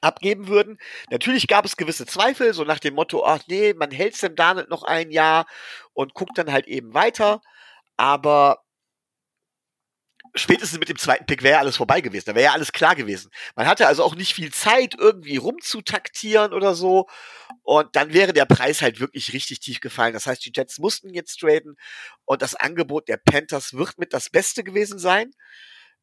abgeben 0.00 0.48
würden. 0.48 0.78
Natürlich 1.10 1.46
gab 1.46 1.66
es 1.66 1.76
gewisse 1.76 2.06
Zweifel, 2.06 2.54
so 2.54 2.64
nach 2.64 2.78
dem 2.78 2.94
Motto, 2.94 3.22
ach 3.22 3.42
nee, 3.48 3.74
man 3.74 3.90
hält 3.90 4.16
Sam 4.16 4.34
Darnold 4.34 4.70
noch 4.70 4.82
ein 4.82 5.10
Jahr 5.10 5.44
und 5.92 6.14
guckt 6.14 6.38
dann 6.38 6.50
halt 6.50 6.68
eben 6.68 6.94
weiter. 6.94 7.42
Aber 7.98 8.64
spätestens 10.36 10.78
mit 10.78 10.88
dem 10.88 10.98
zweiten 10.98 11.26
Pick 11.26 11.42
wäre 11.42 11.54
ja 11.54 11.60
alles 11.60 11.76
vorbei 11.76 12.00
gewesen. 12.00 12.24
Da 12.26 12.34
wäre 12.34 12.46
ja 12.46 12.52
alles 12.52 12.72
klar 12.72 12.94
gewesen. 12.94 13.30
Man 13.54 13.66
hatte 13.66 13.86
also 13.86 14.04
auch 14.04 14.14
nicht 14.14 14.34
viel 14.34 14.52
Zeit, 14.52 14.94
irgendwie 14.98 15.36
rumzutaktieren 15.36 16.52
oder 16.52 16.74
so. 16.74 17.06
Und 17.62 17.94
dann 17.96 18.12
wäre 18.12 18.32
der 18.32 18.44
Preis 18.44 18.82
halt 18.82 19.00
wirklich 19.00 19.32
richtig 19.32 19.60
tief 19.60 19.80
gefallen. 19.80 20.12
Das 20.12 20.26
heißt, 20.26 20.44
die 20.44 20.52
Jets 20.54 20.78
mussten 20.78 21.12
jetzt 21.12 21.40
traden 21.40 21.76
und 22.24 22.42
das 22.42 22.54
Angebot 22.54 23.08
der 23.08 23.16
Panthers 23.18 23.74
wird 23.74 23.98
mit 23.98 24.12
das 24.12 24.30
Beste 24.30 24.64
gewesen 24.64 24.98
sein. 24.98 25.32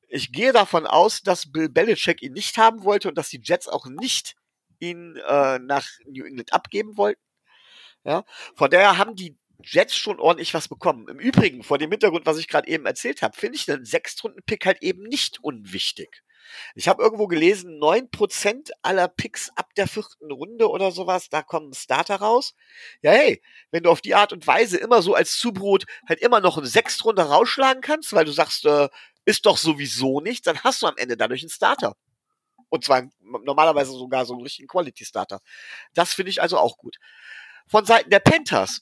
Ich 0.09 0.31
gehe 0.31 0.51
davon 0.51 0.85
aus, 0.85 1.21
dass 1.21 1.51
Bill 1.51 1.69
Belichick 1.69 2.21
ihn 2.21 2.33
nicht 2.33 2.57
haben 2.57 2.83
wollte 2.83 3.09
und 3.09 3.17
dass 3.17 3.29
die 3.29 3.41
Jets 3.43 3.67
auch 3.67 3.85
nicht 3.85 4.35
ihn 4.79 5.15
äh, 5.27 5.59
nach 5.59 5.87
New 6.05 6.25
England 6.25 6.53
abgeben 6.53 6.97
wollten. 6.97 7.21
Ja, 8.05 8.25
von 8.55 8.69
daher 8.69 8.97
haben 8.97 9.15
die 9.15 9.37
Jets 9.63 9.95
schon 9.95 10.19
ordentlich 10.19 10.53
was 10.53 10.67
bekommen. 10.67 11.07
Im 11.07 11.19
Übrigen, 11.19 11.63
vor 11.63 11.77
dem 11.77 11.91
Hintergrund, 11.91 12.25
was 12.25 12.37
ich 12.37 12.47
gerade 12.47 12.67
eben 12.67 12.85
erzählt 12.85 13.21
habe, 13.21 13.37
finde 13.37 13.57
ich 13.57 13.65
den 13.65 13.85
Sechstrunden-Pick 13.85 14.65
halt 14.65 14.81
eben 14.81 15.03
nicht 15.03 15.43
unwichtig. 15.43 16.23
Ich 16.75 16.87
habe 16.87 17.01
irgendwo 17.01 17.27
gelesen, 17.27 17.79
neun 17.79 18.09
Prozent 18.09 18.71
aller 18.81 19.07
Picks 19.07 19.49
ab 19.55 19.73
der 19.75 19.87
vierten 19.87 20.31
Runde 20.31 20.69
oder 20.69 20.91
sowas, 20.91 21.29
da 21.29 21.41
kommen 21.41 21.73
Starter 21.73 22.17
raus. 22.17 22.53
Ja, 23.01 23.11
hey, 23.11 23.41
wenn 23.71 23.83
du 23.83 23.89
auf 23.89 24.01
die 24.01 24.15
Art 24.15 24.33
und 24.33 24.45
Weise 24.45 24.77
immer 24.77 25.01
so 25.01 25.13
als 25.15 25.37
Zubrot 25.37 25.85
halt 26.07 26.19
immer 26.19 26.41
noch 26.41 26.57
eine 26.57 26.67
Sechstrunde 26.67 27.23
rausschlagen 27.23 27.81
kannst, 27.81 28.13
weil 28.13 28.25
du 28.25 28.31
sagst, 28.31 28.65
äh, 28.65 28.89
ist 29.25 29.45
doch 29.45 29.57
sowieso 29.57 30.19
nicht, 30.19 30.45
dann 30.47 30.59
hast 30.59 30.81
du 30.81 30.87
am 30.87 30.97
Ende 30.97 31.17
dadurch 31.17 31.41
einen 31.41 31.49
Starter. 31.49 31.95
Und 32.69 32.83
zwar 32.83 33.03
normalerweise 33.21 33.91
sogar 33.91 34.25
so 34.25 34.33
einen 34.33 34.41
richtigen 34.43 34.67
Quality-Starter. 34.67 35.39
Das 35.93 36.13
finde 36.13 36.31
ich 36.31 36.41
also 36.41 36.57
auch 36.57 36.77
gut. 36.77 36.97
Von 37.67 37.85
Seiten 37.85 38.09
der 38.09 38.19
Panthers 38.19 38.81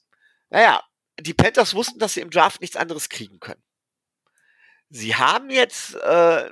naja, 0.51 0.84
die 1.20 1.34
Panthers 1.34 1.74
wussten, 1.74 2.00
dass 2.00 2.13
sie 2.13 2.22
im 2.22 2.29
Draft 2.29 2.62
nichts 2.62 2.75
anderes 2.75 3.10
kriegen 3.10 3.39
können. 3.39 3.63
Sie 4.89 5.15
haben 5.15 5.50
jetzt 5.50 5.96
äh, 5.96 6.51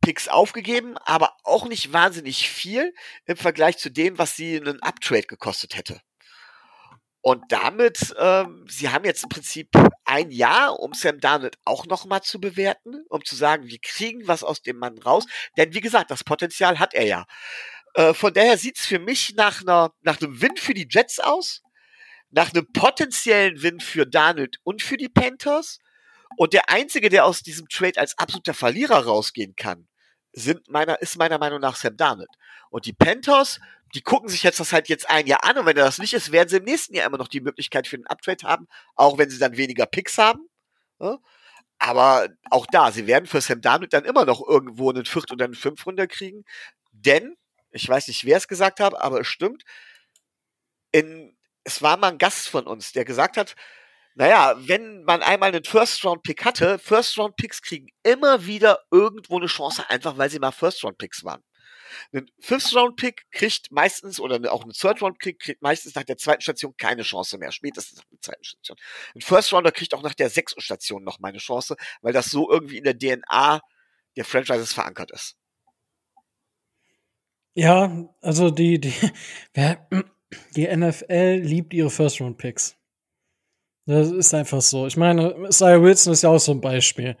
Picks 0.00 0.28
aufgegeben, 0.28 0.96
aber 0.98 1.36
auch 1.44 1.66
nicht 1.66 1.92
wahnsinnig 1.92 2.48
viel 2.48 2.94
im 3.26 3.36
Vergleich 3.36 3.76
zu 3.76 3.90
dem, 3.90 4.18
was 4.18 4.34
sie 4.34 4.56
einen 4.56 4.82
Uptrade 4.82 5.26
gekostet 5.26 5.76
hätte. 5.76 6.00
Und 7.22 7.52
damit, 7.52 8.14
ähm, 8.18 8.64
sie 8.66 8.88
haben 8.88 9.04
jetzt 9.04 9.24
im 9.24 9.28
Prinzip 9.28 9.68
ein 10.06 10.30
Jahr, 10.30 10.80
um 10.80 10.94
Sam 10.94 11.20
Darnold 11.20 11.58
auch 11.66 11.84
nochmal 11.84 12.22
zu 12.22 12.40
bewerten, 12.40 13.04
um 13.10 13.22
zu 13.22 13.36
sagen, 13.36 13.66
wir 13.66 13.78
kriegen 13.78 14.26
was 14.26 14.42
aus 14.42 14.62
dem 14.62 14.78
Mann 14.78 14.96
raus. 14.98 15.26
Denn 15.58 15.74
wie 15.74 15.82
gesagt, 15.82 16.10
das 16.10 16.24
Potenzial 16.24 16.78
hat 16.78 16.94
er 16.94 17.04
ja. 17.04 17.26
Äh, 17.92 18.14
von 18.14 18.32
daher 18.32 18.56
sieht's 18.56 18.86
für 18.86 18.98
mich 18.98 19.34
nach, 19.34 19.60
einer, 19.60 19.92
nach 20.00 20.18
einem 20.22 20.40
Win 20.40 20.56
für 20.56 20.72
die 20.72 20.88
Jets 20.90 21.20
aus 21.20 21.62
nach 22.30 22.52
einem 22.52 22.70
potenziellen 22.72 23.62
Win 23.62 23.80
für 23.80 24.06
Darnold 24.06 24.58
und 24.62 24.82
für 24.82 24.96
die 24.96 25.08
Panthers. 25.08 25.78
Und 26.36 26.52
der 26.52 26.70
einzige, 26.70 27.08
der 27.08 27.24
aus 27.24 27.42
diesem 27.42 27.68
Trade 27.68 27.98
als 28.00 28.16
absoluter 28.18 28.54
Verlierer 28.54 29.04
rausgehen 29.04 29.56
kann, 29.56 29.88
sind 30.32 30.68
meiner, 30.68 31.02
ist 31.02 31.18
meiner 31.18 31.38
Meinung 31.38 31.60
nach 31.60 31.76
Sam 31.76 31.96
Darnold. 31.96 32.30
Und 32.70 32.86
die 32.86 32.92
Panthers, 32.92 33.58
die 33.94 34.02
gucken 34.02 34.28
sich 34.28 34.44
jetzt 34.44 34.60
das 34.60 34.72
halt 34.72 34.88
jetzt 34.88 35.10
ein 35.10 35.26
Jahr 35.26 35.44
an 35.44 35.58
und 35.58 35.66
wenn 35.66 35.76
er 35.76 35.84
das 35.84 35.98
nicht 35.98 36.14
ist, 36.14 36.30
werden 36.30 36.48
sie 36.48 36.58
im 36.58 36.64
nächsten 36.64 36.94
Jahr 36.94 37.06
immer 37.06 37.18
noch 37.18 37.28
die 37.28 37.40
Möglichkeit 37.40 37.88
für 37.88 37.96
den 37.98 38.06
Uptrade 38.06 38.46
haben, 38.46 38.68
auch 38.94 39.18
wenn 39.18 39.28
sie 39.28 39.38
dann 39.38 39.56
weniger 39.56 39.86
Picks 39.86 40.18
haben. 40.18 40.48
Ja? 41.00 41.18
Aber 41.78 42.28
auch 42.50 42.66
da, 42.70 42.92
sie 42.92 43.08
werden 43.08 43.26
für 43.26 43.40
Sam 43.40 43.60
Darnold 43.60 43.92
dann 43.92 44.04
immer 44.04 44.24
noch 44.24 44.46
irgendwo 44.46 44.90
einen 44.90 45.06
Viert- 45.06 45.32
oder 45.32 45.46
einen 45.46 45.54
Fünf 45.54 45.84
kriegen, 46.08 46.44
denn, 46.92 47.36
ich 47.72 47.88
weiß 47.88 48.06
nicht, 48.08 48.24
wer 48.24 48.36
es 48.36 48.46
gesagt 48.46 48.78
hat, 48.78 48.94
aber 48.94 49.20
es 49.20 49.26
stimmt, 49.26 49.64
in 50.92 51.36
es 51.64 51.82
war 51.82 51.96
mal 51.96 52.12
ein 52.12 52.18
Gast 52.18 52.48
von 52.48 52.66
uns, 52.66 52.92
der 52.92 53.04
gesagt 53.04 53.36
hat, 53.36 53.54
naja, 54.14 54.56
wenn 54.58 55.04
man 55.04 55.22
einmal 55.22 55.50
einen 55.50 55.64
First-Round-Pick 55.64 56.44
hatte, 56.44 56.78
First-Round-Picks 56.78 57.62
kriegen 57.62 57.88
immer 58.02 58.46
wieder 58.46 58.80
irgendwo 58.90 59.36
eine 59.38 59.46
Chance, 59.46 59.88
einfach 59.88 60.18
weil 60.18 60.30
sie 60.30 60.38
mal 60.38 60.50
First-Round-Picks 60.50 61.24
waren. 61.24 61.42
Ein 62.12 62.30
Fifth-Round-Pick 62.40 63.30
kriegt 63.30 63.70
meistens, 63.72 64.20
oder 64.20 64.52
auch 64.52 64.64
ein 64.64 64.72
Third-Round-Pick 64.72 65.38
kriegt 65.38 65.62
meistens 65.62 65.94
nach 65.94 66.04
der 66.04 66.16
zweiten 66.16 66.40
Station 66.40 66.74
keine 66.76 67.02
Chance 67.02 67.38
mehr, 67.38 67.52
spätestens 67.52 67.98
nach 67.98 68.04
der 68.10 68.20
zweiten 68.20 68.44
Station. 68.44 68.78
Ein 69.14 69.20
First-Rounder 69.20 69.72
kriegt 69.72 69.94
auch 69.94 70.02
nach 70.02 70.14
der 70.14 70.30
sechsten 70.30 70.60
Station 70.60 71.04
noch 71.04 71.18
mal 71.20 71.28
eine 71.28 71.38
Chance, 71.38 71.76
weil 72.02 72.12
das 72.12 72.26
so 72.26 72.50
irgendwie 72.50 72.78
in 72.78 72.84
der 72.84 72.98
DNA 72.98 73.60
der 74.16 74.24
Franchises 74.24 74.72
verankert 74.72 75.10
ist. 75.12 75.36
Ja, 77.54 78.08
also 78.20 78.50
die, 78.50 78.80
die, 78.80 78.94
wer, 79.54 79.86
die 80.56 80.66
NFL 80.66 81.40
liebt 81.42 81.74
ihre 81.74 81.90
First-Round-Picks. 81.90 82.76
Das 83.86 84.10
ist 84.10 84.34
einfach 84.34 84.60
so. 84.60 84.86
Ich 84.86 84.96
meine, 84.96 85.48
Isaiah 85.48 85.82
Wilson 85.82 86.12
ist 86.12 86.22
ja 86.22 86.30
auch 86.30 86.38
so 86.38 86.52
ein 86.52 86.60
Beispiel. 86.60 87.16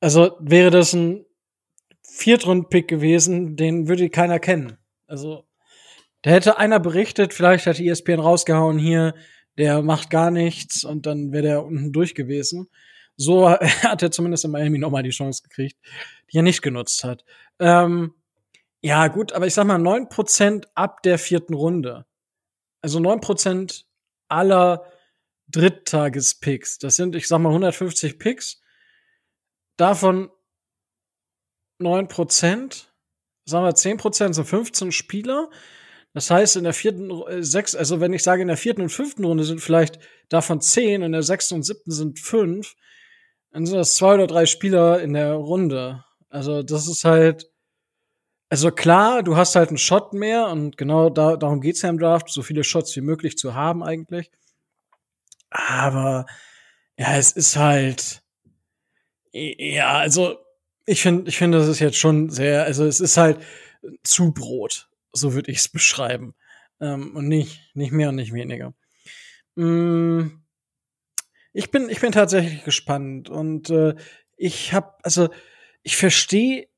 Also 0.00 0.36
wäre 0.40 0.70
das 0.70 0.92
ein 0.92 1.24
Viertrund-Pick 2.02 2.88
gewesen, 2.88 3.56
den 3.56 3.88
würde 3.88 4.10
keiner 4.10 4.38
kennen. 4.38 4.78
Also 5.06 5.44
da 6.22 6.30
hätte 6.30 6.58
einer 6.58 6.80
berichtet, 6.80 7.32
vielleicht 7.32 7.66
hat 7.66 7.80
ESPN 7.80 8.20
rausgehauen 8.20 8.78
hier, 8.78 9.14
der 9.56 9.82
macht 9.82 10.10
gar 10.10 10.30
nichts 10.30 10.84
und 10.84 11.06
dann 11.06 11.32
wäre 11.32 11.42
der 11.42 11.64
unten 11.64 11.92
durch 11.92 12.14
gewesen. 12.14 12.68
So 13.16 13.48
hat 13.50 14.02
er 14.02 14.10
zumindest 14.10 14.44
in 14.44 14.50
Miami 14.50 14.78
nochmal 14.78 15.02
die 15.02 15.10
Chance 15.10 15.42
gekriegt, 15.42 15.76
die 16.32 16.38
er 16.38 16.42
nicht 16.42 16.62
genutzt 16.62 17.04
hat. 17.04 17.24
Ähm, 17.60 18.14
ja, 18.80 19.08
gut, 19.08 19.32
aber 19.32 19.46
ich 19.46 19.54
sag 19.54 19.66
mal, 19.66 19.78
neun 19.78 20.08
Prozent 20.08 20.68
ab 20.74 21.02
der 21.02 21.18
vierten 21.18 21.54
Runde 21.54 22.06
also 22.80 22.98
9% 22.98 23.84
aller 24.28 24.84
Dritttagespicks. 25.48 26.78
Das 26.78 26.96
sind, 26.96 27.14
ich 27.16 27.26
sag 27.26 27.38
mal, 27.38 27.50
150 27.50 28.18
Picks. 28.18 28.60
Davon 29.76 30.30
9%, 31.80 32.86
sagen 33.44 33.64
wir 33.64 33.74
10% 33.74 34.34
sind 34.34 34.44
15 34.44 34.92
Spieler. 34.92 35.50
Das 36.12 36.30
heißt, 36.30 36.56
in 36.56 36.64
der 36.64 36.72
vierten, 36.72 37.10
äh, 37.28 37.42
sechs, 37.42 37.74
also 37.74 38.00
wenn 38.00 38.12
ich 38.12 38.22
sage, 38.22 38.42
in 38.42 38.48
der 38.48 38.56
vierten 38.56 38.82
und 38.82 38.88
fünften 38.88 39.24
Runde 39.24 39.44
sind 39.44 39.60
vielleicht 39.60 39.98
davon 40.28 40.60
10, 40.60 41.02
in 41.02 41.12
der 41.12 41.22
sechsten 41.22 41.54
und 41.54 41.62
siebten 41.62 41.92
sind 41.92 42.18
5, 42.18 42.74
dann 43.52 43.66
sind 43.66 43.76
das 43.76 43.94
zwei 43.94 44.14
oder 44.14 44.26
drei 44.26 44.46
Spieler 44.46 45.00
in 45.00 45.12
der 45.14 45.34
Runde. 45.34 46.04
Also 46.28 46.62
das 46.62 46.88
ist 46.88 47.04
halt, 47.04 47.50
also 48.48 48.70
klar, 48.70 49.22
du 49.22 49.36
hast 49.36 49.56
halt 49.56 49.68
einen 49.68 49.78
Shot 49.78 50.14
mehr 50.14 50.48
und 50.48 50.76
genau 50.76 51.10
da, 51.10 51.36
darum 51.36 51.60
geht's 51.60 51.82
ja 51.82 51.90
im 51.90 51.98
Draft, 51.98 52.30
so 52.30 52.42
viele 52.42 52.64
Shots 52.64 52.96
wie 52.96 53.00
möglich 53.02 53.36
zu 53.36 53.54
haben 53.54 53.82
eigentlich. 53.82 54.30
Aber 55.50 56.26
ja, 56.96 57.16
es 57.16 57.32
ist 57.32 57.56
halt 57.56 58.22
ja, 59.32 59.98
also 59.98 60.38
ich 60.86 61.02
finde, 61.02 61.28
ich 61.28 61.36
finde, 61.38 61.58
das 61.58 61.68
ist 61.68 61.80
jetzt 61.80 61.98
schon 61.98 62.30
sehr, 62.30 62.64
also 62.64 62.84
es 62.84 63.00
ist 63.00 63.16
halt 63.16 63.38
zu 64.02 64.32
Brot, 64.32 64.88
so 65.12 65.34
würde 65.34 65.50
ich 65.50 65.58
es 65.58 65.68
beschreiben 65.68 66.34
ähm, 66.80 67.14
und 67.16 67.28
nicht 67.28 67.60
nicht 67.74 67.92
mehr 67.92 68.08
und 68.10 68.16
nicht 68.16 68.32
weniger. 68.32 68.74
Mm, 69.56 70.28
ich 71.52 71.70
bin 71.70 71.88
ich 71.90 72.00
bin 72.00 72.12
tatsächlich 72.12 72.64
gespannt 72.64 73.28
und 73.28 73.70
äh, 73.70 73.94
ich 74.36 74.72
habe 74.72 74.94
also 75.02 75.28
ich 75.82 75.96
verstehe 75.96 76.68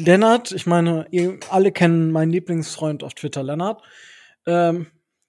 Lennart, 0.00 0.52
ich 0.52 0.66
meine, 0.66 1.06
ihr 1.10 1.38
alle 1.50 1.72
kennen 1.72 2.10
meinen 2.10 2.30
Lieblingsfreund 2.30 3.04
auf 3.04 3.14
Twitter, 3.14 3.42
Lennart. 3.42 3.82
Ähm, 4.46 4.86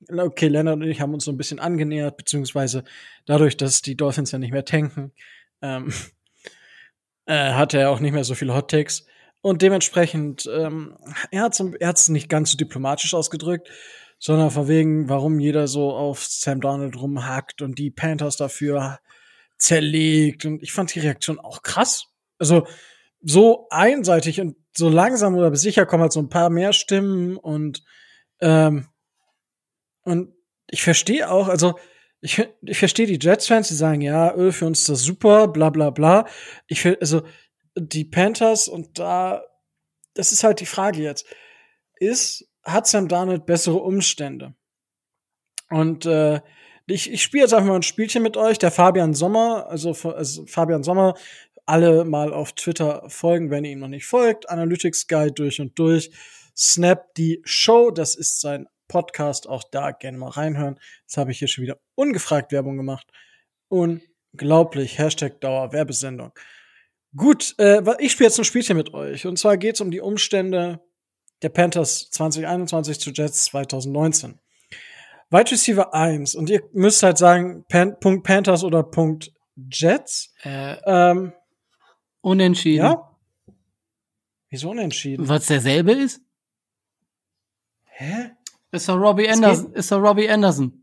okay, 0.09 0.47
Lennart 0.47 0.77
und 0.77 0.83
ich 0.83 1.01
haben 1.01 1.13
uns 1.13 1.25
so 1.25 1.31
ein 1.31 1.37
bisschen 1.37 1.59
angenähert, 1.59 2.17
beziehungsweise 2.17 2.83
dadurch, 3.25 3.57
dass 3.57 3.81
die 3.81 3.95
Dolphins 3.95 4.31
ja 4.31 4.39
nicht 4.39 4.51
mehr 4.51 4.65
tanken, 4.65 5.11
ähm, 5.61 5.93
äh, 7.25 7.53
hat 7.53 7.73
er 7.73 7.91
auch 7.91 7.99
nicht 7.99 8.13
mehr 8.13 8.23
so 8.23 8.35
viele 8.35 8.53
Hot 8.53 8.71
Takes. 8.71 9.05
Und 9.41 9.61
dementsprechend, 9.61 10.49
ähm, 10.53 10.97
er 11.31 11.43
hat 11.43 11.59
es 11.59 12.09
nicht 12.09 12.29
ganz 12.29 12.51
so 12.51 12.57
diplomatisch 12.57 13.13
ausgedrückt, 13.13 13.69
sondern 14.19 14.51
von 14.51 14.67
wegen, 14.67 15.09
warum 15.09 15.39
jeder 15.39 15.67
so 15.67 15.91
auf 15.91 16.23
Sam 16.23 16.61
Donald 16.61 16.95
rumhackt 16.95 17.63
und 17.63 17.79
die 17.79 17.89
Panthers 17.89 18.37
dafür 18.37 18.99
zerlegt. 19.57 20.45
Und 20.45 20.61
ich 20.61 20.71
fand 20.71 20.93
die 20.93 20.99
Reaktion 20.99 21.39
auch 21.39 21.63
krass. 21.63 22.05
Also, 22.37 22.67
so 23.23 23.67
einseitig 23.69 24.41
und 24.41 24.55
so 24.73 24.89
langsam 24.89 25.35
oder 25.35 25.55
sicher 25.55 25.85
kommen 25.85 26.03
halt 26.03 26.13
so 26.13 26.21
ein 26.21 26.29
paar 26.29 26.49
mehr 26.49 26.73
Stimmen 26.73 27.37
und 27.37 27.83
ähm, 28.39 28.87
und 30.03 30.33
ich 30.67 30.81
verstehe 30.81 31.29
auch, 31.29 31.47
also 31.47 31.75
ich, 32.21 32.41
ich 32.61 32.77
verstehe 32.77 33.07
die 33.07 33.19
Jets-Fans, 33.19 33.67
die 33.67 33.75
sagen, 33.75 34.01
ja, 34.01 34.33
Öl 34.35 34.51
für 34.51 34.65
uns 34.65 34.79
ist 34.79 34.89
das 34.89 35.01
super, 35.03 35.47
bla 35.47 35.69
bla 35.69 35.89
bla. 35.89 36.27
Ich 36.67 36.83
will, 36.85 36.97
also 37.01 37.23
die 37.75 38.05
Panthers 38.05 38.67
und 38.67 38.99
da, 38.99 39.43
das 40.13 40.31
ist 40.31 40.43
halt 40.43 40.59
die 40.59 40.65
Frage 40.65 41.01
jetzt. 41.01 41.25
Ist, 41.95 42.47
hat 42.63 42.87
Sam 42.87 43.07
Darnold 43.07 43.45
bessere 43.45 43.77
Umstände? 43.77 44.53
Und 45.69 46.05
äh, 46.05 46.41
ich, 46.85 47.11
ich 47.11 47.23
spiele 47.23 47.43
jetzt 47.43 47.53
einfach 47.53 47.69
mal 47.69 47.75
ein 47.75 47.83
Spielchen 47.83 48.23
mit 48.23 48.37
euch. 48.37 48.59
Der 48.59 48.71
Fabian 48.71 49.13
Sommer, 49.13 49.67
also, 49.69 49.91
also 50.11 50.45
Fabian 50.45 50.83
Sommer 50.83 51.15
alle 51.71 52.03
mal 52.03 52.33
auf 52.33 52.51
Twitter 52.51 53.01
folgen, 53.07 53.49
wenn 53.49 53.63
ihr 53.63 53.71
ihm 53.71 53.79
noch 53.79 53.87
nicht 53.87 54.05
folgt. 54.05 54.49
Analytics 54.49 55.07
Guide 55.07 55.31
durch 55.31 55.61
und 55.61 55.79
durch. 55.79 56.11
Snap 56.55 57.15
die 57.15 57.41
Show, 57.45 57.91
das 57.91 58.15
ist 58.15 58.41
sein 58.41 58.67
Podcast, 58.89 59.47
auch 59.47 59.63
da 59.71 59.91
gerne 59.91 60.17
mal 60.17 60.31
reinhören. 60.31 60.77
Jetzt 61.03 61.15
habe 61.15 61.31
ich 61.31 61.39
hier 61.39 61.47
schon 61.47 61.63
wieder 61.63 61.79
ungefragt 61.95 62.51
Werbung 62.51 62.75
gemacht. 62.75 63.07
Unglaublich. 63.69 64.99
Hashtag 64.99 65.39
Dauer 65.39 65.71
Werbesendung. 65.71 66.33
Gut, 67.15 67.55
äh, 67.57 67.81
ich 67.99 68.11
spiele 68.11 68.27
jetzt 68.27 68.37
ein 68.37 68.43
Spielchen 68.43 68.75
mit 68.75 68.93
euch. 68.93 69.25
Und 69.25 69.39
zwar 69.39 69.55
geht 69.55 69.75
es 69.75 69.81
um 69.81 69.91
die 69.91 70.01
Umstände 70.01 70.81
der 71.41 71.49
Panthers 71.49 72.09
2021 72.11 72.99
zu 72.99 73.11
Jets 73.11 73.45
2019. 73.45 74.41
Wide 75.29 75.51
Receiver 75.51 75.93
1. 75.93 76.35
Und 76.35 76.49
ihr 76.49 76.63
müsst 76.73 77.01
halt 77.01 77.17
sagen, 77.17 77.63
Pan 77.69 77.97
Punkt 77.97 78.27
Panthers 78.27 78.65
oder 78.65 78.83
Punkt 78.83 79.31
Jets. 79.55 80.33
Äh, 80.43 80.75
Ähm, 80.85 81.31
unentschieden. 82.21 82.85
ja? 82.85 83.07
Wieso 84.49 84.71
unentschieden? 84.71 85.27
Was 85.29 85.45
derselbe 85.47 85.93
ist? 85.93 86.21
Hä? 87.85 88.31
Ist 88.71 88.87
doch 88.89 88.97
Robbie 88.97 89.25
Es 89.25 89.35
Anderson. 89.37 89.73
Ist 89.73 89.91
doch 89.91 90.01
Robbie 90.01 90.29
Anderson. 90.29 90.77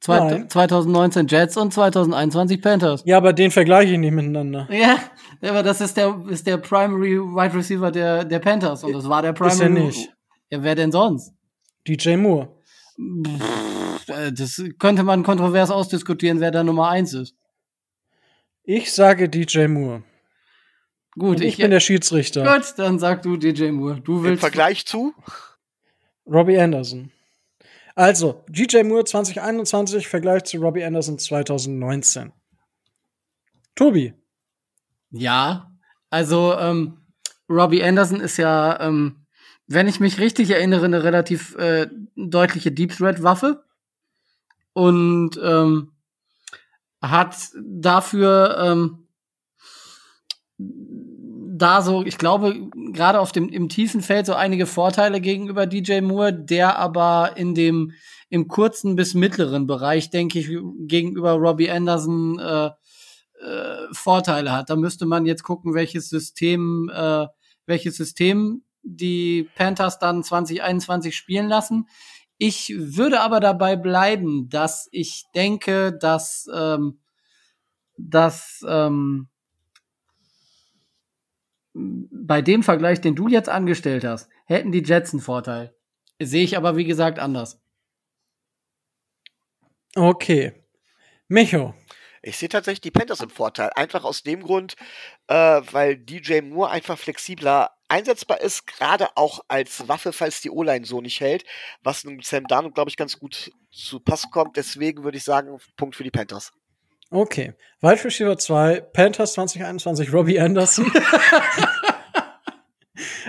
Zwei, 0.00 0.18
Nein. 0.18 0.50
2019 0.50 1.26
Jets 1.28 1.56
und 1.56 1.72
2021 1.72 2.60
Panthers. 2.60 3.02
Ja, 3.06 3.16
aber 3.16 3.32
den 3.32 3.50
vergleiche 3.50 3.92
ich 3.94 3.98
nicht 3.98 4.12
miteinander. 4.12 4.68
Ja, 4.70 4.98
aber 5.40 5.62
das 5.62 5.80
ist 5.80 5.96
der, 5.96 6.22
ist 6.28 6.46
der 6.46 6.58
Primary 6.58 7.18
Wide 7.18 7.54
Receiver 7.54 7.90
der, 7.90 8.24
der 8.24 8.38
Panthers. 8.38 8.84
Und 8.84 8.92
das 8.92 9.08
war 9.08 9.22
der 9.22 9.32
Primary. 9.32 9.54
Ist 9.54 9.60
er 9.60 9.68
nicht. 9.70 10.12
Ja, 10.50 10.62
wer 10.62 10.74
denn 10.74 10.92
sonst? 10.92 11.32
DJ 11.88 12.16
Moore. 12.16 12.54
Pff, 13.26 14.08
äh, 14.08 14.32
Das 14.32 14.62
könnte 14.78 15.04
man 15.04 15.22
kontrovers 15.22 15.70
ausdiskutieren, 15.70 16.40
wer 16.40 16.50
da 16.50 16.62
Nummer 16.62 16.88
eins 16.90 17.14
ist. 17.14 17.34
Ich 18.64 18.92
sage 18.92 19.28
DJ 19.28 19.68
Moore. 19.68 20.02
Gut, 21.14 21.36
Und 21.36 21.42
ich, 21.42 21.58
bin 21.58 21.70
der 21.70 21.80
Schiedsrichter. 21.80 22.42
Gut, 22.42 22.74
dann 22.78 22.98
sag 22.98 23.22
du 23.22 23.36
DJ 23.36 23.70
Moore. 23.70 24.00
Du 24.00 24.18
Im 24.18 24.24
willst. 24.24 24.40
Vergleich 24.40 24.86
zu? 24.86 25.14
Robbie 26.26 26.58
Anderson. 26.58 27.10
Also, 27.94 28.44
DJ 28.48 28.82
Moore 28.84 29.04
2021 29.04 30.08
Vergleich 30.08 30.44
zu 30.44 30.58
Robbie 30.58 30.84
Anderson 30.84 31.18
2019. 31.18 32.32
Tobi. 33.74 34.14
Ja, 35.10 35.70
also 36.08 36.56
ähm, 36.58 36.98
Robbie 37.48 37.82
Anderson 37.82 38.20
ist 38.20 38.38
ja, 38.38 38.80
ähm, 38.80 39.26
wenn 39.66 39.88
ich 39.88 40.00
mich 40.00 40.18
richtig 40.18 40.50
erinnere, 40.50 40.86
eine 40.86 41.04
relativ 41.04 41.54
äh, 41.56 41.88
deutliche 42.16 42.72
Deep 42.72 42.96
Threat 42.96 43.22
Waffe 43.22 43.64
und 44.72 45.38
ähm, 45.42 45.92
hat 47.02 47.36
dafür 47.62 48.58
ähm, 48.58 49.01
da 51.62 51.80
so, 51.80 52.04
ich 52.04 52.18
glaube, 52.18 52.68
gerade 52.92 53.20
auf 53.20 53.30
dem 53.30 53.48
im 53.48 53.68
tiefen 53.68 54.02
Feld 54.02 54.26
so 54.26 54.34
einige 54.34 54.66
Vorteile 54.66 55.20
gegenüber 55.20 55.66
DJ 55.66 56.00
Moore, 56.00 56.32
der 56.32 56.78
aber 56.78 57.36
in 57.36 57.54
dem 57.54 57.92
im 58.28 58.48
kurzen 58.48 58.96
bis 58.96 59.14
mittleren 59.14 59.66
Bereich, 59.66 60.10
denke 60.10 60.40
ich, 60.40 60.48
gegenüber 60.88 61.32
Robbie 61.32 61.70
Anderson 61.70 62.38
äh, 62.38 62.70
äh, 63.42 63.86
Vorteile 63.92 64.52
hat. 64.52 64.70
Da 64.70 64.76
müsste 64.76 65.06
man 65.06 65.26
jetzt 65.26 65.44
gucken, 65.44 65.74
welches 65.74 66.08
System, 66.08 66.90
äh, 66.92 67.26
welches 67.66 67.96
System 67.96 68.64
die 68.82 69.48
Panthers 69.54 69.98
dann 69.98 70.24
2021 70.24 71.14
spielen 71.14 71.48
lassen. 71.48 71.86
Ich 72.38 72.74
würde 72.76 73.20
aber 73.20 73.38
dabei 73.38 73.76
bleiben, 73.76 74.48
dass 74.48 74.88
ich 74.90 75.26
denke, 75.34 75.92
dass, 75.92 76.48
ähm, 76.52 76.98
dass 77.96 78.64
ähm, 78.66 79.28
bei 81.74 82.42
dem 82.42 82.62
Vergleich, 82.62 83.00
den 83.00 83.14
du 83.14 83.28
jetzt 83.28 83.48
angestellt 83.48 84.04
hast, 84.04 84.28
hätten 84.46 84.72
die 84.72 84.82
Jets 84.82 85.12
einen 85.12 85.22
Vorteil. 85.22 85.74
Sehe 86.20 86.44
ich 86.44 86.56
aber, 86.56 86.76
wie 86.76 86.84
gesagt, 86.84 87.18
anders. 87.18 87.60
Okay. 89.94 90.52
Micho. 91.28 91.74
Ich 92.24 92.36
sehe 92.36 92.48
tatsächlich 92.48 92.82
die 92.82 92.90
Panthers 92.92 93.20
im 93.20 93.30
Vorteil. 93.30 93.70
Einfach 93.74 94.04
aus 94.04 94.22
dem 94.22 94.42
Grund, 94.42 94.76
äh, 95.26 95.34
weil 95.34 95.96
DJ 95.96 96.40
Moore 96.40 96.70
einfach 96.70 96.96
flexibler 96.96 97.72
einsetzbar 97.88 98.40
ist, 98.40 98.66
gerade 98.66 99.08
auch 99.16 99.40
als 99.48 99.88
Waffe, 99.88 100.12
falls 100.12 100.40
die 100.40 100.50
O-Line 100.50 100.86
so 100.86 101.00
nicht 101.00 101.20
hält, 101.20 101.44
was 101.82 102.06
einem 102.06 102.22
Sam 102.22 102.46
Darnold, 102.46 102.74
glaube 102.74 102.90
ich, 102.90 102.96
ganz 102.96 103.18
gut 103.18 103.50
zu 103.70 103.98
Pass 103.98 104.30
kommt. 104.30 104.56
Deswegen 104.56 105.02
würde 105.02 105.18
ich 105.18 105.24
sagen, 105.24 105.58
Punkt 105.76 105.96
für 105.96 106.04
die 106.04 106.10
Panthers. 106.10 106.52
Okay. 107.12 107.52
Wide 107.82 108.04
Receiver 108.04 108.38
2, 108.38 108.80
Panthers 108.92 109.34
2021, 109.34 110.12
Robbie 110.12 110.40
Anderson. 110.40 110.86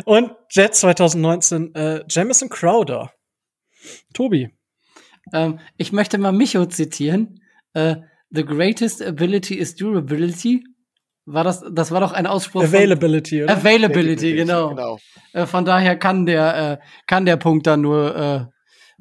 Und 0.06 0.32
Jets 0.50 0.80
2019, 0.80 1.76
äh, 1.76 2.04
Jamison 2.10 2.50
Crowder. 2.50 3.12
Tobi. 4.14 4.50
Ähm, 5.34 5.60
ich 5.78 5.92
möchte 5.92 6.18
mal 6.18 6.32
Micho 6.32 6.66
zitieren. 6.66 7.42
Äh, 7.74 7.98
The 8.30 8.46
greatest 8.46 9.02
ability 9.02 9.56
is 9.56 9.76
durability. 9.76 10.64
War 11.26 11.44
das, 11.44 11.64
das 11.72 11.92
war 11.92 12.00
doch 12.00 12.14
ein 12.14 12.26
Ausspruch 12.26 12.64
Availability, 12.64 13.42
von 13.42 13.44
oder? 13.44 13.58
Availability, 13.58 14.34
genau. 14.34 14.70
genau. 14.70 14.98
Äh, 15.34 15.46
von 15.46 15.66
daher 15.66 15.98
kann 15.98 16.26
der, 16.26 16.80
äh, 16.82 16.86
kann 17.06 17.26
der 17.26 17.38
Punkt 17.38 17.68
dann 17.68 17.82
nur 17.82 18.16
äh, 18.16 18.46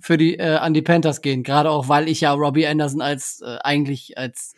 für 0.03 0.19
die, 0.19 0.38
äh, 0.38 0.57
an 0.57 0.75
die 0.75 0.83
Panthers 0.83 1.23
gehen. 1.23 1.43
Gerade 1.43 1.71
auch, 1.71 1.88
weil 1.88 2.09
ich 2.09 2.21
ja 2.21 2.33
Robbie 2.33 2.67
Anderson 2.67 3.01
als 3.01 3.41
äh, 3.41 3.59
eigentlich 3.62 4.19
als 4.19 4.55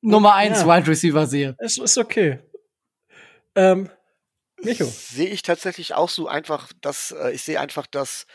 Nummer 0.00 0.34
eins 0.34 0.60
Ja. 0.60 0.66
Wide 0.66 0.88
Receiver 0.88 1.26
sehe. 1.26 1.56
Es 1.58 1.78
ist 1.78 1.98
okay. 1.98 2.38
Ähm, 3.54 3.90
Micho. 4.62 4.84
Sehe 4.84 5.28
ich 5.28 5.42
tatsächlich 5.42 5.94
auch 5.94 6.08
so 6.08 6.26
einfach, 6.26 6.72
dass 6.80 7.12
äh, 7.12 7.30
ich 7.32 7.42
sehe 7.42 7.60
einfach, 7.60 7.86
dass 7.86 8.26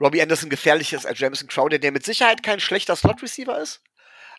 Robbie 0.00 0.22
Anderson 0.22 0.48
gefährlicher 0.48 0.96
ist 0.96 1.06
als 1.06 1.18
Jamison 1.18 1.48
Crowder, 1.48 1.78
der 1.78 1.92
mit 1.92 2.04
Sicherheit 2.04 2.42
kein 2.42 2.60
schlechter 2.60 2.96
Slot-Receiver 2.96 3.60
ist. 3.60 3.82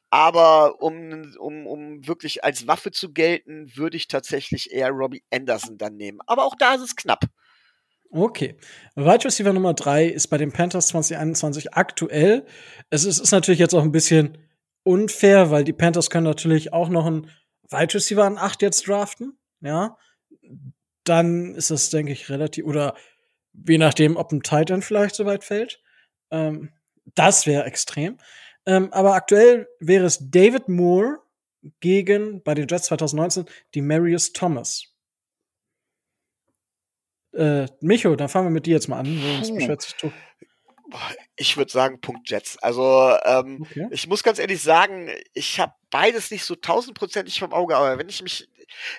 Aber 0.10 0.82
um, 0.82 1.36
um, 1.38 1.68
um 1.68 2.08
wirklich 2.08 2.44
als 2.44 2.66
Waffe 2.66 2.92
zu 2.92 3.12
gelten, 3.12 3.76
würde 3.76 3.98
ich 3.98 4.08
tatsächlich 4.08 4.72
eher 4.72 4.90
Robbie 4.90 5.24
Anderson 5.32 5.78
dann 5.78 5.98
nehmen. 5.98 6.20
Aber 6.26 6.46
auch 6.46 6.56
da 6.58 6.76
ist 6.76 6.82
es 6.82 6.96
knapp. 6.96 7.26
Okay. 8.12 8.56
Wide 8.96 9.26
Receiver 9.26 9.54
Nummer 9.54 9.74
3 9.74 10.06
ist 10.06 10.28
bei 10.28 10.38
den 10.38 10.52
Panthers 10.52 10.88
2021 10.88 11.74
aktuell. 11.74 12.46
Es 12.90 13.04
ist, 13.04 13.20
ist 13.20 13.32
natürlich 13.32 13.60
jetzt 13.60 13.74
auch 13.74 13.84
ein 13.84 13.92
bisschen 13.92 14.38
unfair, 14.84 15.52
weil 15.52 15.64
die 15.64 15.74
Panthers 15.74 16.10
können 16.10 16.26
natürlich 16.26 16.74
auch 16.74 16.90
noch 16.90 17.06
einen 17.06 17.30
Wide 17.70 17.94
Receiver 17.94 18.24
an 18.24 18.38
8 18.38 18.62
jetzt 18.62 18.88
draften. 18.88 19.38
Ja. 19.62 19.98
Dann 21.04 21.56
ist 21.56 21.72
das, 21.72 21.90
denke 21.90 22.12
ich, 22.12 22.30
relativ, 22.30 22.66
oder 22.66 22.96
je 23.68 23.78
nachdem, 23.78 24.16
ob 24.16 24.32
ein 24.32 24.42
Titan 24.42 24.82
vielleicht 24.82 25.16
so 25.16 25.26
weit 25.26 25.44
fällt. 25.44 25.82
Ähm, 26.32 26.72
das 27.16 27.46
wäre 27.46 27.66
extrem. 27.66 28.18
Ähm, 28.66 28.92
aber 28.92 29.14
aktuell 29.14 29.68
wäre 29.80 30.06
es 30.06 30.30
David 30.30 30.68
Moore 30.68 31.20
gegen, 31.80 32.44
bei 32.44 32.54
den 32.54 32.68
Jets 32.68 32.86
2019, 32.86 33.46
die 33.74 33.82
Marius 33.82 34.34
Thomas. 34.34 34.97
Äh, 37.34 37.68
Micho, 37.82 38.16
dann 38.16 38.30
fangen 38.30 38.48
wir 38.48 38.52
mit 38.52 38.66
dir 38.66 38.74
jetzt 38.74 38.88
mal 38.88 39.00
an. 39.00 39.08
Ich 41.36 41.58
würde 41.58 41.72
sagen, 41.72 42.00
Punkt 42.00 42.30
Jets. 42.30 42.58
Also, 42.60 43.14
ähm, 43.26 43.62
Okay. 43.62 43.88
ich 43.92 44.08
muss 44.08 44.24
ganz 44.24 44.40
ehrlich 44.40 44.62
sagen, 44.62 45.10
ich 45.34 45.60
habe 45.60 45.74
beides 45.90 46.32
nicht 46.32 46.46
so 46.46 46.56
tausendprozentig 46.56 47.40
vom 47.40 47.54
Auge, 47.54 47.76
aber 47.76 47.98
wenn 47.98 48.08
ich 48.10 48.22
mich, 48.24 48.48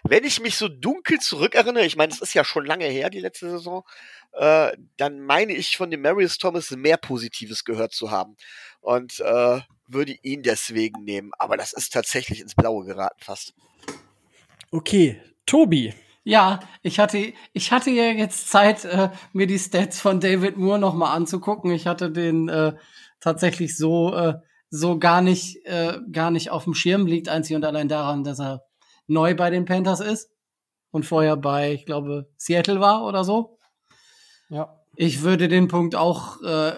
wenn 0.03 0.25
ich 0.25 0.41
mich 0.41 0.57
so 0.57 0.69
dunkel 0.69 1.19
zurückerinnere, 1.19 1.85
ich 1.87 1.97
meine, 1.97 2.12
es 2.12 2.21
ist 2.21 2.35
ja 2.35 2.45
schon 2.45 2.67
lange 2.67 2.85
her, 2.85 3.09
die 3.11 3.21
letzte 3.21 3.51
Saison, 3.51 3.85
äh, 4.33 4.77
dann 4.99 5.21
meine 5.21 5.55
ich 5.55 5.77
von 5.77 5.91
dem 5.91 6.03
Marius 6.03 6.38
Thomas 6.38 6.71
mehr 6.71 6.99
Positives 6.99 7.64
gehört 7.64 7.93
zu 7.93 8.11
haben. 8.11 8.37
Und 8.81 9.21
äh, 9.21 9.61
würde 9.88 10.12
ihn 10.23 10.43
deswegen 10.43 11.03
nehmen. 11.03 11.33
Aber 11.38 11.57
das 11.57 11.73
ist 11.73 11.93
tatsächlich 11.93 12.41
ins 12.41 12.55
Blaue 12.55 12.85
geraten 12.85 13.21
fast. 13.21 13.55
Okay, 14.71 15.21
Tobi. 15.47 15.95
Ja, 16.29 16.61
ich 16.83 16.99
hatte, 16.99 17.33
ich 17.55 17.73
hatte 17.73 17.88
ja 17.88 18.11
jetzt 18.11 18.51
Zeit, 18.51 18.85
äh, 18.85 19.09
mir 19.33 19.47
die 19.47 19.59
Stats 19.59 19.99
von 19.99 20.21
David 20.21 20.59
Moore 20.59 20.79
noch 20.79 20.93
mal 20.93 21.14
anzugucken. 21.14 21.71
Ich 21.71 21.87
hatte 21.87 22.11
den 22.11 22.51
äh, 22.51 22.75
tatsächlich 23.19 23.79
so, 23.79 24.14
äh, 24.14 24.35
so 24.69 24.99
gar 24.99 25.23
nicht, 25.23 25.64
äh, 25.64 25.99
gar 26.12 26.31
nicht 26.31 26.51
auf 26.51 26.64
dem 26.64 26.75
Schirm. 26.75 27.07
Liegt 27.07 27.31
einzig 27.31 27.57
und 27.57 27.64
allein 27.64 27.88
daran, 27.88 28.25
dass 28.25 28.41
er 28.41 28.62
neu 29.07 29.35
bei 29.35 29.49
den 29.49 29.64
Panthers 29.64 30.01
ist 30.01 30.31
und 30.91 31.07
vorher 31.07 31.38
bei, 31.38 31.73
ich 31.73 31.87
glaube, 31.87 32.29
Seattle 32.37 32.79
war 32.79 33.07
oder 33.07 33.25
so. 33.25 33.57
Ja. 34.51 34.79
Ich 34.97 35.23
würde 35.23 35.49
den 35.49 35.69
Punkt 35.69 35.95
auch 35.95 36.43
äh, 36.43 36.73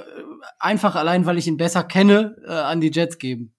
einfach 0.60 0.94
allein, 0.94 1.26
weil 1.26 1.38
ich 1.38 1.48
ihn 1.48 1.56
besser 1.56 1.82
kenne, 1.82 2.36
äh, 2.46 2.52
an 2.52 2.80
die 2.80 2.92
Jets 2.92 3.18
geben. 3.18 3.52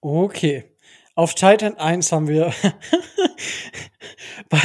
Okay. 0.00 0.73
Auf 1.16 1.34
Titan 1.34 1.76
1 1.76 2.10
haben 2.10 2.26
wir 2.26 2.52
bei, 4.48 4.60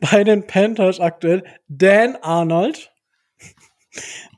bei 0.00 0.24
den 0.24 0.46
Panthers 0.46 0.98
aktuell 0.98 1.44
Dan 1.68 2.16
Arnold. 2.16 2.90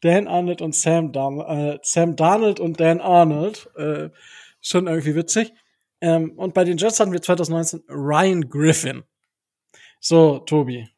Dan 0.02 0.26
Arnold 0.26 0.60
und 0.60 0.74
Sam, 0.74 1.12
Darn 1.12 1.38
äh, 1.40 1.78
Sam 1.82 2.16
Darnold 2.16 2.58
und 2.58 2.80
Dan 2.80 3.00
Arnold. 3.00 3.70
Äh, 3.76 4.10
schon 4.60 4.88
irgendwie 4.88 5.14
witzig. 5.14 5.52
Ähm, 6.00 6.32
und 6.36 6.52
bei 6.52 6.64
den 6.64 6.78
Jets 6.78 6.98
hatten 6.98 7.12
wir 7.12 7.22
2019 7.22 7.84
Ryan 7.88 8.48
Griffin. 8.48 9.04
So, 10.00 10.40
Tobi. 10.40 10.88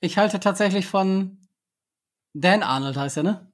Ich 0.00 0.16
halte 0.18 0.38
tatsächlich 0.38 0.86
von 0.86 1.48
Dan 2.32 2.62
Arnold 2.62 2.96
heißt 2.96 3.16
er, 3.16 3.22
ne? 3.24 3.52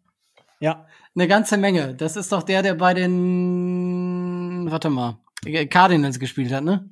Ja. 0.61 0.87
Eine 1.15 1.29
ganze 1.29 1.57
Menge. 1.57 1.95
Das 1.95 2.17
ist 2.17 2.31
doch 2.31 2.43
der, 2.43 2.63
der 2.63 2.75
bei 2.75 2.93
den, 2.93 4.67
warte 4.71 4.91
mal, 4.91 5.24
Cardinals 5.69 6.19
gespielt 6.19 6.53
hat, 6.53 6.65
ne? 6.65 6.89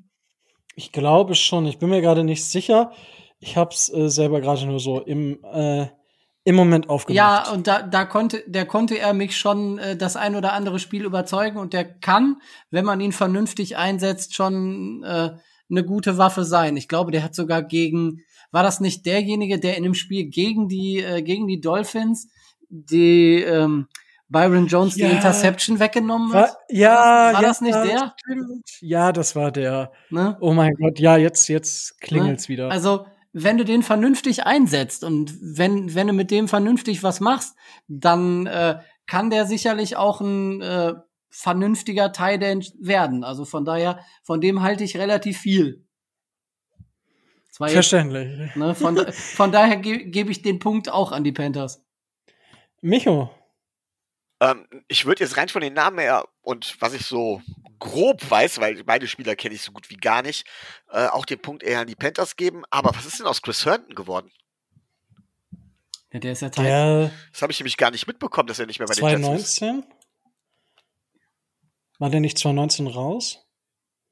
Ich 0.74 0.92
glaube 0.92 1.34
schon. 1.34 1.66
Ich 1.66 1.78
bin 1.78 1.90
mir 1.90 2.00
gerade 2.00 2.24
nicht 2.24 2.44
sicher. 2.44 2.92
Ich 3.40 3.56
habe 3.56 3.70
es 3.72 3.92
äh, 3.92 4.08
selber 4.08 4.40
gerade 4.40 4.66
nur 4.66 4.80
so 4.80 5.00
im, 5.00 5.44
äh, 5.44 5.86
im 6.44 6.54
Moment 6.54 6.88
aufgemacht. 6.88 7.16
Ja, 7.16 7.52
und 7.52 7.66
da, 7.66 7.82
da 7.82 8.04
konnte, 8.04 8.42
der 8.46 8.66
konnte 8.66 8.98
er 8.98 9.12
mich 9.12 9.36
schon 9.36 9.78
äh, 9.78 9.96
das 9.96 10.16
ein 10.16 10.36
oder 10.36 10.52
andere 10.52 10.78
Spiel 10.78 11.04
überzeugen 11.04 11.58
und 11.58 11.72
der 11.72 11.84
kann, 11.84 12.40
wenn 12.70 12.84
man 12.84 13.00
ihn 13.00 13.12
vernünftig 13.12 13.76
einsetzt, 13.76 14.34
schon 14.34 15.02
äh, 15.02 15.30
eine 15.70 15.84
gute 15.84 16.18
Waffe 16.18 16.44
sein. 16.44 16.76
Ich 16.76 16.88
glaube, 16.88 17.10
der 17.10 17.22
hat 17.22 17.34
sogar 17.34 17.62
gegen, 17.62 18.22
war 18.50 18.62
das 18.62 18.80
nicht 18.80 19.04
derjenige, 19.06 19.58
der 19.58 19.76
in 19.76 19.82
dem 19.82 19.94
Spiel 19.94 20.26
gegen 20.26 20.68
die, 20.68 20.98
äh, 20.98 21.22
gegen 21.22 21.46
die 21.46 21.60
Dolphins 21.60 22.28
die 22.72 23.42
ähm, 23.42 23.86
Byron 24.32 24.66
Jones 24.66 24.96
Ja. 24.96 25.08
die 25.08 25.14
Interception 25.14 25.78
weggenommen 25.78 26.32
War, 26.32 26.48
hat? 26.48 26.56
ja, 26.68 26.90
war 26.94 27.32
ja, 27.34 27.40
das 27.42 27.60
nicht 27.60 27.74
der? 27.74 28.14
Stimmt. 28.18 28.68
Ja, 28.80 29.12
das 29.12 29.36
war 29.36 29.52
der. 29.52 29.92
Ne? 30.10 30.36
Oh 30.40 30.52
mein 30.52 30.74
Gott, 30.74 30.98
ja, 30.98 31.16
jetzt, 31.16 31.48
jetzt 31.48 32.00
klingelt's 32.00 32.48
wieder. 32.48 32.70
Also, 32.70 33.06
wenn 33.32 33.58
du 33.58 33.64
den 33.64 33.82
vernünftig 33.82 34.44
einsetzt 34.44 35.04
und 35.04 35.34
wenn, 35.40 35.94
wenn 35.94 36.06
du 36.06 36.12
mit 36.12 36.30
dem 36.30 36.48
vernünftig 36.48 37.02
was 37.02 37.20
machst, 37.20 37.54
dann 37.88 38.46
äh, 38.46 38.78
kann 39.06 39.30
der 39.30 39.46
sicherlich 39.46 39.96
auch 39.96 40.20
ein 40.20 40.60
äh, 40.60 40.94
vernünftiger 41.30 42.12
Tight 42.12 42.42
End 42.42 42.72
werden. 42.78 43.24
Also 43.24 43.44
von 43.44 43.64
daher, 43.64 44.00
von 44.22 44.40
dem 44.40 44.62
halte 44.62 44.84
ich 44.84 44.96
relativ 44.98 45.38
viel. 45.38 45.86
War 47.58 47.68
jetzt, 47.68 47.74
Verständlich. 47.74 48.56
ne, 48.56 48.74
von, 48.74 48.96
von 49.12 49.52
daher 49.52 49.76
ge 49.76 50.10
gebe 50.10 50.30
ich 50.30 50.42
den 50.42 50.58
Punkt 50.58 50.90
auch 50.90 51.12
an 51.12 51.22
die 51.22 51.32
Panthers. 51.32 51.84
Micho, 52.80 53.30
Ähm, 54.42 54.66
ich 54.88 55.07
würde 55.07 55.22
jetzt 55.22 55.37
rein 55.37 55.48
von 55.48 55.62
den 55.62 55.72
Namen 55.72 56.00
her 56.00 56.24
und 56.40 56.76
was 56.81 56.94
ich 56.94 57.07
so 57.07 57.40
grob 57.78 58.28
weiß, 58.28 58.59
weil 58.61 58.83
beide 58.83 59.07
Spieler 59.07 59.37
kenne 59.37 59.55
ich 59.55 59.62
so 59.62 59.70
gut 59.70 59.88
wie 59.88 59.96
gar 59.96 60.22
nicht, 60.22 60.44
äh, 60.90 61.07
auch 61.07 61.24
den 61.24 61.38
Punkt 61.38 61.62
eher 61.62 61.81
an 61.81 61.87
die 61.87 61.94
Panthers 61.94 62.35
geben. 62.35 62.64
Aber 62.68 62.90
was 62.94 63.07
ist 63.07 63.20
denn 63.20 63.26
aus 63.26 63.40
Chris 63.40 63.64
Herndon 63.64 63.94
geworden? 63.94 64.33
Ja, 66.12 66.18
der 66.18 66.33
ist 66.33 66.42
ja 66.42 66.50
Tight 66.50 66.66
der 66.66 67.12
Das 67.33 67.42
habe 67.42 67.52
ich 67.52 67.61
nämlich 67.61 67.76
gar 67.76 67.92
nicht 67.92 68.09
mitbekommen, 68.09 68.48
dass 68.48 68.59
er 68.59 68.66
nicht 68.66 68.81
mehr 68.81 68.88
bei 68.88 68.94
den 68.94 69.05
Jets 69.05 69.42
ist. 69.44 69.57
2019? 69.57 69.85
War 72.00 72.11
der 72.11 72.20
nicht 72.20 72.37
2019 72.37 72.88
raus? 72.88 73.46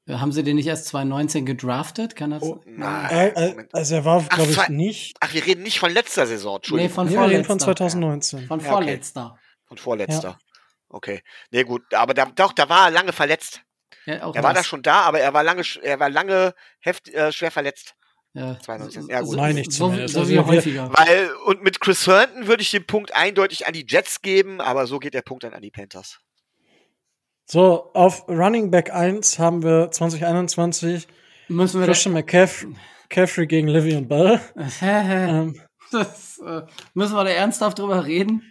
Haben 0.09 0.31
sie 0.31 0.43
den 0.43 0.55
nicht 0.55 0.67
erst 0.67 0.85
2019 0.87 1.45
gedraftet? 1.45 2.15
Kann 2.15 2.31
das? 2.31 2.41
Oh, 2.43 2.61
Nein, 2.65 3.11
Äh, 3.11 3.49
äh, 3.49 3.67
also 3.73 3.95
er 3.95 4.05
war, 4.05 4.25
Ach, 4.29 4.35
glaube 4.35 4.51
ich, 4.51 4.69
nicht. 4.69 5.17
Ach, 5.19 5.33
wir 5.33 5.45
reden 5.45 5.63
nicht 5.63 5.79
von 5.79 5.91
letzter 5.91 6.25
Saison, 6.25 6.53
nee, 6.53 6.55
Entschuldigung. 6.55 6.93
von 6.93 7.07
Nee, 7.07 7.13
wir 7.13 7.29
reden 7.29 7.43
von 7.43 7.59
vorletzter. 7.59 7.85
2019. 7.85 8.47
Von 8.47 8.59
Ja, 8.61 9.37
okay. 9.71 9.81
vorletzter. 9.81 10.21
Vorletzter. 10.21 10.39
Okay. 10.89 11.21
Nee, 11.51 11.63
gut, 11.63 11.93
aber 11.93 12.13
da, 12.13 12.25
doch, 12.25 12.53
da 12.53 12.67
war 12.69 12.87
er 12.87 12.91
lange 12.91 13.13
verletzt. 13.13 13.61
Ja, 14.05 14.23
auch 14.23 14.35
Er 14.35 14.43
war 14.43 14.53
das. 14.53 14.63
da 14.63 14.67
schon 14.69 14.81
da, 14.81 15.01
aber 15.01 15.19
er 15.19 15.33
war 15.33 15.43
lange, 15.43 15.63
er 15.83 15.99
war 15.99 16.09
lange 16.09 16.53
heft, 16.79 17.07
äh, 17.09 17.31
schwer 17.31 17.51
verletzt. 17.51 17.95
Ja. 18.33 18.57
2019. 18.59 19.07
Ja, 19.09 19.19
gut. 19.21 19.29
So, 19.31 19.37
Meine 19.37 19.59
ich 19.61 19.65
so, 19.67 19.85
zumindest. 19.87 20.13
so 20.13 20.19
Also 20.21 20.31
wie 20.31 20.35
wir- 20.35 20.45
häufiger. 20.47 20.89
Weil, 20.93 21.31
und 21.45 21.63
mit 21.63 21.79
Chris 21.81 22.07
Herndon 22.07 22.47
würde 22.47 22.61
ich 22.63 22.71
den 22.71 22.85
Punkt 22.87 23.13
eindeutig 23.15 23.67
an 23.67 23.73
die 23.73 23.85
Jets 23.87 24.21
geben, 24.21 24.59
aber 24.61 24.87
so 24.87 24.99
geht 24.99 25.13
der 25.13 25.21
Punkt 25.21 25.43
dann 25.43 25.53
an 25.53 25.61
die 25.61 25.71
Panthers. 25.71 26.19
So, 27.45 27.91
auf 27.93 28.27
Running 28.29 28.71
Back 28.71 28.91
1 28.93 29.37
haben 29.39 29.63
wir 29.63 29.91
2021 29.91 31.07
Müssen 31.49 31.81
wir 31.81 31.87
Christian 31.87 32.13
McCaffrey 32.13 33.47
gegen 33.47 33.67
Livian 33.67 34.07
Bell. 34.07 34.39
Ähm, 34.81 35.61
das, 35.91 36.39
äh, 36.39 36.61
müssen 36.93 37.15
wir 37.15 37.23
da 37.25 37.29
ernsthaft 37.29 37.79
drüber 37.79 38.05
reden? 38.05 38.50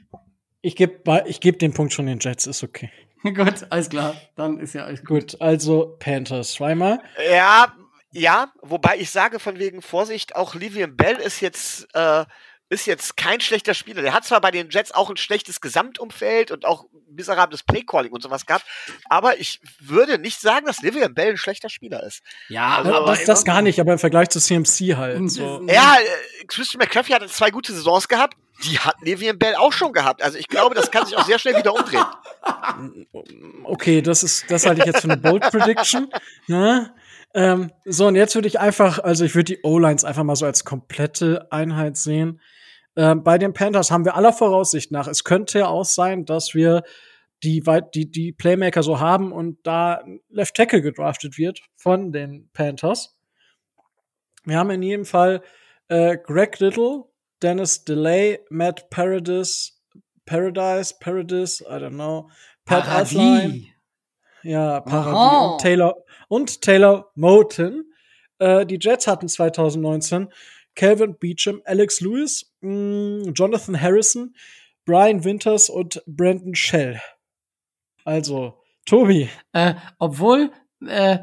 Ich 0.63 0.77
gebe 0.77 1.25
ich 1.27 1.41
geb 1.41 1.59
den 1.59 1.73
Punkt 1.73 1.93
schon 1.93 2.07
den 2.07 2.19
Jets, 2.19 2.47
ist 2.47 2.63
okay. 2.63 2.91
gut, 3.23 3.67
alles 3.71 3.89
klar. 3.91 4.15
Dann 4.37 4.59
ist 4.59 4.75
ja 4.75 4.85
alles 4.85 5.01
gut. 5.01 5.33
Gut, 5.33 5.41
also 5.41 5.97
Panthers 5.99 6.53
zweimal. 6.53 7.01
Ja, 7.31 7.73
ja, 8.13 8.53
wobei 8.63 8.97
ich 8.99 9.11
sage 9.11 9.39
von 9.39 9.59
wegen 9.59 9.83
Vorsicht, 9.83 10.35
auch 10.35 10.55
Livian 10.55 10.97
Bell 10.97 11.17
ist 11.17 11.41
jetzt, 11.41 11.87
äh, 11.95 12.25
ist 12.69 12.87
jetzt 12.87 13.17
kein 13.17 13.41
schlechter 13.41 13.75
Spieler. 13.75 14.03
Der 14.03 14.13
hat 14.13 14.25
zwar 14.25 14.41
bei 14.41 14.51
den 14.51 14.71
Jets 14.71 14.93
auch 14.93 15.11
ein 15.11 15.17
schlechtes 15.17 15.61
Gesamtumfeld 15.61 16.51
und 16.51 16.65
auch 16.65 16.87
miserables 17.09 17.63
Playcalling 17.63 18.13
und 18.13 18.23
sowas 18.23 18.47
gehabt, 18.47 18.65
aber 19.09 19.39
ich 19.39 19.61
würde 19.81 20.19
nicht 20.19 20.41
sagen, 20.41 20.67
dass 20.67 20.81
Livian 20.81 21.15
Bell 21.15 21.31
ein 21.31 21.37
schlechter 21.37 21.69
Spieler 21.69 22.03
ist. 22.05 22.23
Ja, 22.49 22.79
Also, 22.79 22.95
aber 22.95 23.07
das, 23.11 23.25
das 23.25 23.45
gar 23.45 23.63
nicht, 23.63 23.81
aber 23.81 23.93
im 23.93 23.99
Vergleich 23.99 24.29
zu 24.29 24.41
CMC 24.41 24.97
halt. 24.97 25.31
So. 25.31 25.67
Ja, 25.69 25.97
äh, 25.97 26.45
Christian 26.47 26.79
McCaffrey 26.79 27.13
hatte 27.13 27.27
zwei 27.27 27.51
gute 27.51 27.73
Saisons 27.73 28.09
gehabt, 28.09 28.37
die 28.65 28.79
hat 28.79 28.97
Livian 29.01 29.39
Bell 29.39 29.55
auch 29.55 29.73
schon 29.73 29.93
gehabt. 29.93 30.23
Also 30.23 30.39
ich 30.39 30.49
glaube, 30.49 30.75
das 30.75 30.91
kann 30.91 31.07
sich 31.07 31.17
auch 31.17 31.25
sehr 31.25 31.39
schnell 31.39 31.57
wieder 31.57 31.75
umdrehen. 31.75 32.05
Okay, 33.65 34.03
das 34.03 34.23
ist, 34.23 34.51
das 34.51 34.67
halte 34.67 34.81
ich 34.81 34.87
jetzt 34.87 35.01
für 35.01 35.11
eine 35.11 35.17
Bold 35.17 35.43
Prediction. 35.51 36.11
Ne? 36.47 36.95
Ähm, 37.35 37.71
so, 37.85 38.07
und 38.07 38.17
jetzt 38.17 38.35
würde 38.35 38.49
ich 38.49 38.59
einfach, 38.59 38.99
also 38.99 39.25
ich 39.25 39.35
würde 39.35 39.55
die 39.55 39.63
O-Lines 39.63 40.05
einfach 40.05 40.25
mal 40.25 40.37
so 40.37 40.47
als 40.47 40.65
komplette 40.65 41.47
Einheit 41.51 41.97
sehen. 41.97 42.41
Ähm, 42.97 43.23
bei 43.23 43.39
den 43.39 43.53
Panthers 43.53 43.91
haben 43.91 44.05
wir 44.05 44.17
aller 44.17 44.33
Voraussicht 44.33 44.91
nach, 44.91 45.07
es 45.07 45.25
könnte 45.25 45.61
ja 45.61 45.67
auch 45.69 45.85
sein, 45.85 46.25
dass 46.25 46.55
wir 46.55 46.83
die, 47.43 47.63
die, 47.95 48.11
die 48.11 48.33
Playmaker 48.33 48.83
so 48.83 49.01
haben 49.01 49.33
und 49.33 49.59
da 49.63 50.03
Left 50.29 50.57
Tackle 50.57 50.83
gedraftet 50.83 51.39
wird 51.39 51.63
von 51.77 52.13
den 52.13 52.51
Panthers. 52.53 53.17
Wir 54.45 54.59
haben 54.59 54.71
in 54.71 54.83
jedem 54.83 55.05
Fall 55.05 55.43
äh, 55.89 56.19
Greg 56.19 56.59
Little, 56.59 57.05
Dennis 57.43 57.85
DeLay, 57.85 58.39
Matt 58.51 58.91
Paradis, 58.91 59.81
Paradise, 60.27 60.95
Paradis, 61.01 61.61
I 61.63 61.79
don't 61.79 61.95
know, 61.95 62.29
Pat 62.65 62.85
Paradis. 62.85 63.15
ja, 64.43 64.81
Paradis 64.81 65.15
Aha. 65.15 65.47
und 65.53 65.61
Taylor 65.61 65.95
und 66.29 66.61
Taylor 66.63 67.11
Moten. 67.15 67.93
Äh, 68.39 68.65
die 68.67 68.79
Jets 68.81 69.07
hatten 69.07 69.29
2019 69.29 70.29
Calvin 70.75 71.17
Beecham, 71.19 71.61
Alex 71.65 72.01
Lewis, 72.01 72.53
mh, 72.61 73.33
Jonathan 73.35 73.81
Harrison, 73.81 74.35
Brian 74.85 75.25
Winters 75.25 75.69
und 75.69 76.03
Brandon 76.07 76.55
Shell. 76.55 77.01
Also, 78.05 78.55
Tobi, 78.87 79.29
Äh, 79.53 79.75
obwohl 79.99 80.51
äh, 80.87 81.19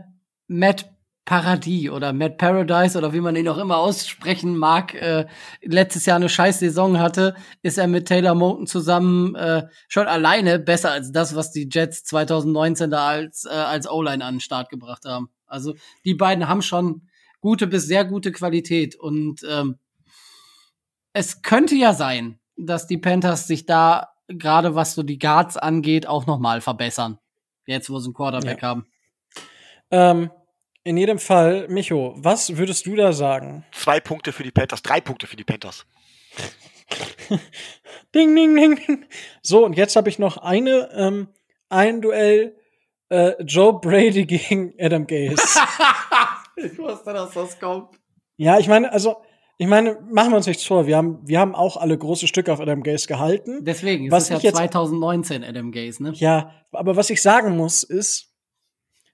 Matt 0.47 0.89
Paradis 1.27 1.89
oder 1.89 2.13
Matt 2.13 2.37
Paradise 2.37 2.97
oder 2.97 3.11
wie 3.11 3.19
man 3.19 3.35
ihn 3.35 3.49
auch 3.49 3.57
immer 3.57 3.77
aussprechen 3.77 4.57
mag, 4.57 4.93
äh, 4.95 5.27
letztes 5.61 6.05
Jahr 6.05 6.15
eine 6.15 6.29
scheiß 6.29 6.59
Saison 6.59 6.99
hatte, 6.99 7.35
ist 7.61 7.77
er 7.77 7.87
mit 7.87 8.07
Taylor 8.07 8.33
Moten 8.33 8.65
zusammen 8.65 9.35
äh, 9.35 9.67
schon 9.89 10.07
alleine 10.07 10.57
besser 10.57 10.89
als 10.91 11.11
das, 11.11 11.35
was 11.35 11.51
die 11.51 11.67
Jets 11.69 12.05
2019 12.05 12.89
da 12.89 13.07
als, 13.09 13.43
äh, 13.43 13.49
als 13.49 13.89
O-Line 13.89 14.23
an 14.23 14.35
den 14.35 14.39
Start 14.39 14.69
gebracht 14.69 15.03
haben. 15.05 15.29
Also 15.45 15.75
die 16.05 16.13
beiden 16.15 16.47
haben 16.47 16.61
schon 16.61 17.09
gute 17.41 17.67
bis 17.67 17.85
sehr 17.87 18.05
gute 18.05 18.31
Qualität 18.31 18.95
und 18.95 19.41
ähm, 19.49 19.77
es 21.11 21.41
könnte 21.41 21.75
ja 21.75 21.93
sein, 21.93 22.39
dass 22.55 22.87
die 22.87 22.97
Panthers 22.97 23.47
sich 23.47 23.65
da 23.65 24.11
gerade 24.29 24.75
was 24.75 24.95
so 24.95 25.03
die 25.03 25.19
Guards 25.19 25.57
angeht 25.57 26.07
auch 26.07 26.25
noch 26.25 26.39
mal 26.39 26.61
verbessern. 26.61 27.19
Jetzt, 27.65 27.89
wo 27.89 27.99
sie 27.99 28.07
einen 28.07 28.13
Quarterback 28.13 28.61
Ja. 28.61 28.67
haben. 28.69 28.85
ähm, 29.91 30.31
in 30.87 30.97
jedem 30.97 31.19
Fall, 31.19 31.67
Micho, 31.67 32.13
was 32.17 32.57
würdest 32.57 32.85
du 32.85 32.95
da 32.95 33.11
sagen? 33.13 33.65
Zwei 33.73 33.99
Punkte 33.99 34.31
für 34.31 34.43
die 34.43 34.51
Panthers, 34.51 34.81
drei 34.81 35.01
Punkte 35.01 35.27
für 35.27 35.35
die 35.35 35.43
Panthers. 35.43 35.85
Ding, 38.15 38.33
ding, 38.35 38.55
ding, 38.55 38.75
ding. 38.77 39.05
So, 39.41 39.65
und 39.65 39.73
jetzt 39.75 39.95
habe 39.95 40.09
ich 40.09 40.17
noch 40.17 40.37
eine, 40.37 40.89
ähm, 40.93 41.27
ein 41.69 42.01
Duell 42.01 42.55
äh, 43.09 43.33
Joe 43.43 43.79
Brady 43.79 44.25
gegen 44.33 44.73
Adam 44.79 45.05
Gase. 45.05 45.35
ich 46.55 46.77
wusste, 46.77 47.13
dass 47.13 47.33
das 47.33 47.59
kommt. 47.59 47.95
ja, 48.37 48.57
ich 48.59 48.67
meine, 48.67 48.91
also, 48.91 49.17
ich 49.57 49.67
meine, 49.67 49.99
machen 50.09 50.31
wir 50.31 50.37
uns 50.37 50.47
nichts 50.47 50.63
vor. 50.65 50.87
Wir 50.87 50.95
haben, 50.97 51.19
wir 51.27 51.39
haben 51.39 51.55
auch 51.55 51.77
alle 51.77 51.97
große 51.97 52.27
Stücke 52.27 52.53
auf 52.53 52.59
Adam 52.61 52.83
Gase 52.83 53.07
gehalten. 53.07 53.65
Deswegen, 53.65 54.05
es 54.07 54.11
Was 54.11 54.23
ist 54.23 54.29
ja 54.29 54.37
jetzt- 54.37 54.55
2019 54.57 55.43
Adam 55.43 55.71
Gaze, 55.71 56.01
ne? 56.01 56.13
Ja, 56.15 56.53
aber 56.71 56.95
was 56.95 57.09
ich 57.09 57.21
sagen 57.21 57.57
muss, 57.57 57.83
ist, 57.83 58.33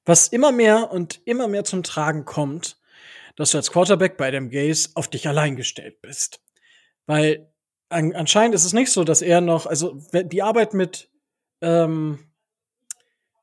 was 0.05 0.27
immer 0.27 0.51
mehr 0.51 0.91
und 0.91 1.21
immer 1.25 1.47
mehr 1.47 1.63
zum 1.63 1.83
Tragen 1.83 2.25
kommt, 2.25 2.77
dass 3.35 3.51
du 3.51 3.57
als 3.57 3.71
Quarterback 3.71 4.17
bei 4.17 4.27
Adam 4.27 4.49
Gase 4.49 4.89
auf 4.95 5.07
dich 5.07 5.27
allein 5.27 5.55
gestellt 5.55 6.01
bist. 6.01 6.41
Weil 7.05 7.51
an, 7.89 8.13
anscheinend 8.13 8.55
ist 8.55 8.65
es 8.65 8.73
nicht 8.73 8.91
so, 8.91 9.03
dass 9.03 9.21
er 9.21 9.41
noch, 9.41 9.65
also 9.65 9.99
die 10.13 10.41
Arbeit 10.41 10.73
mit, 10.73 11.09
ähm, 11.61 12.19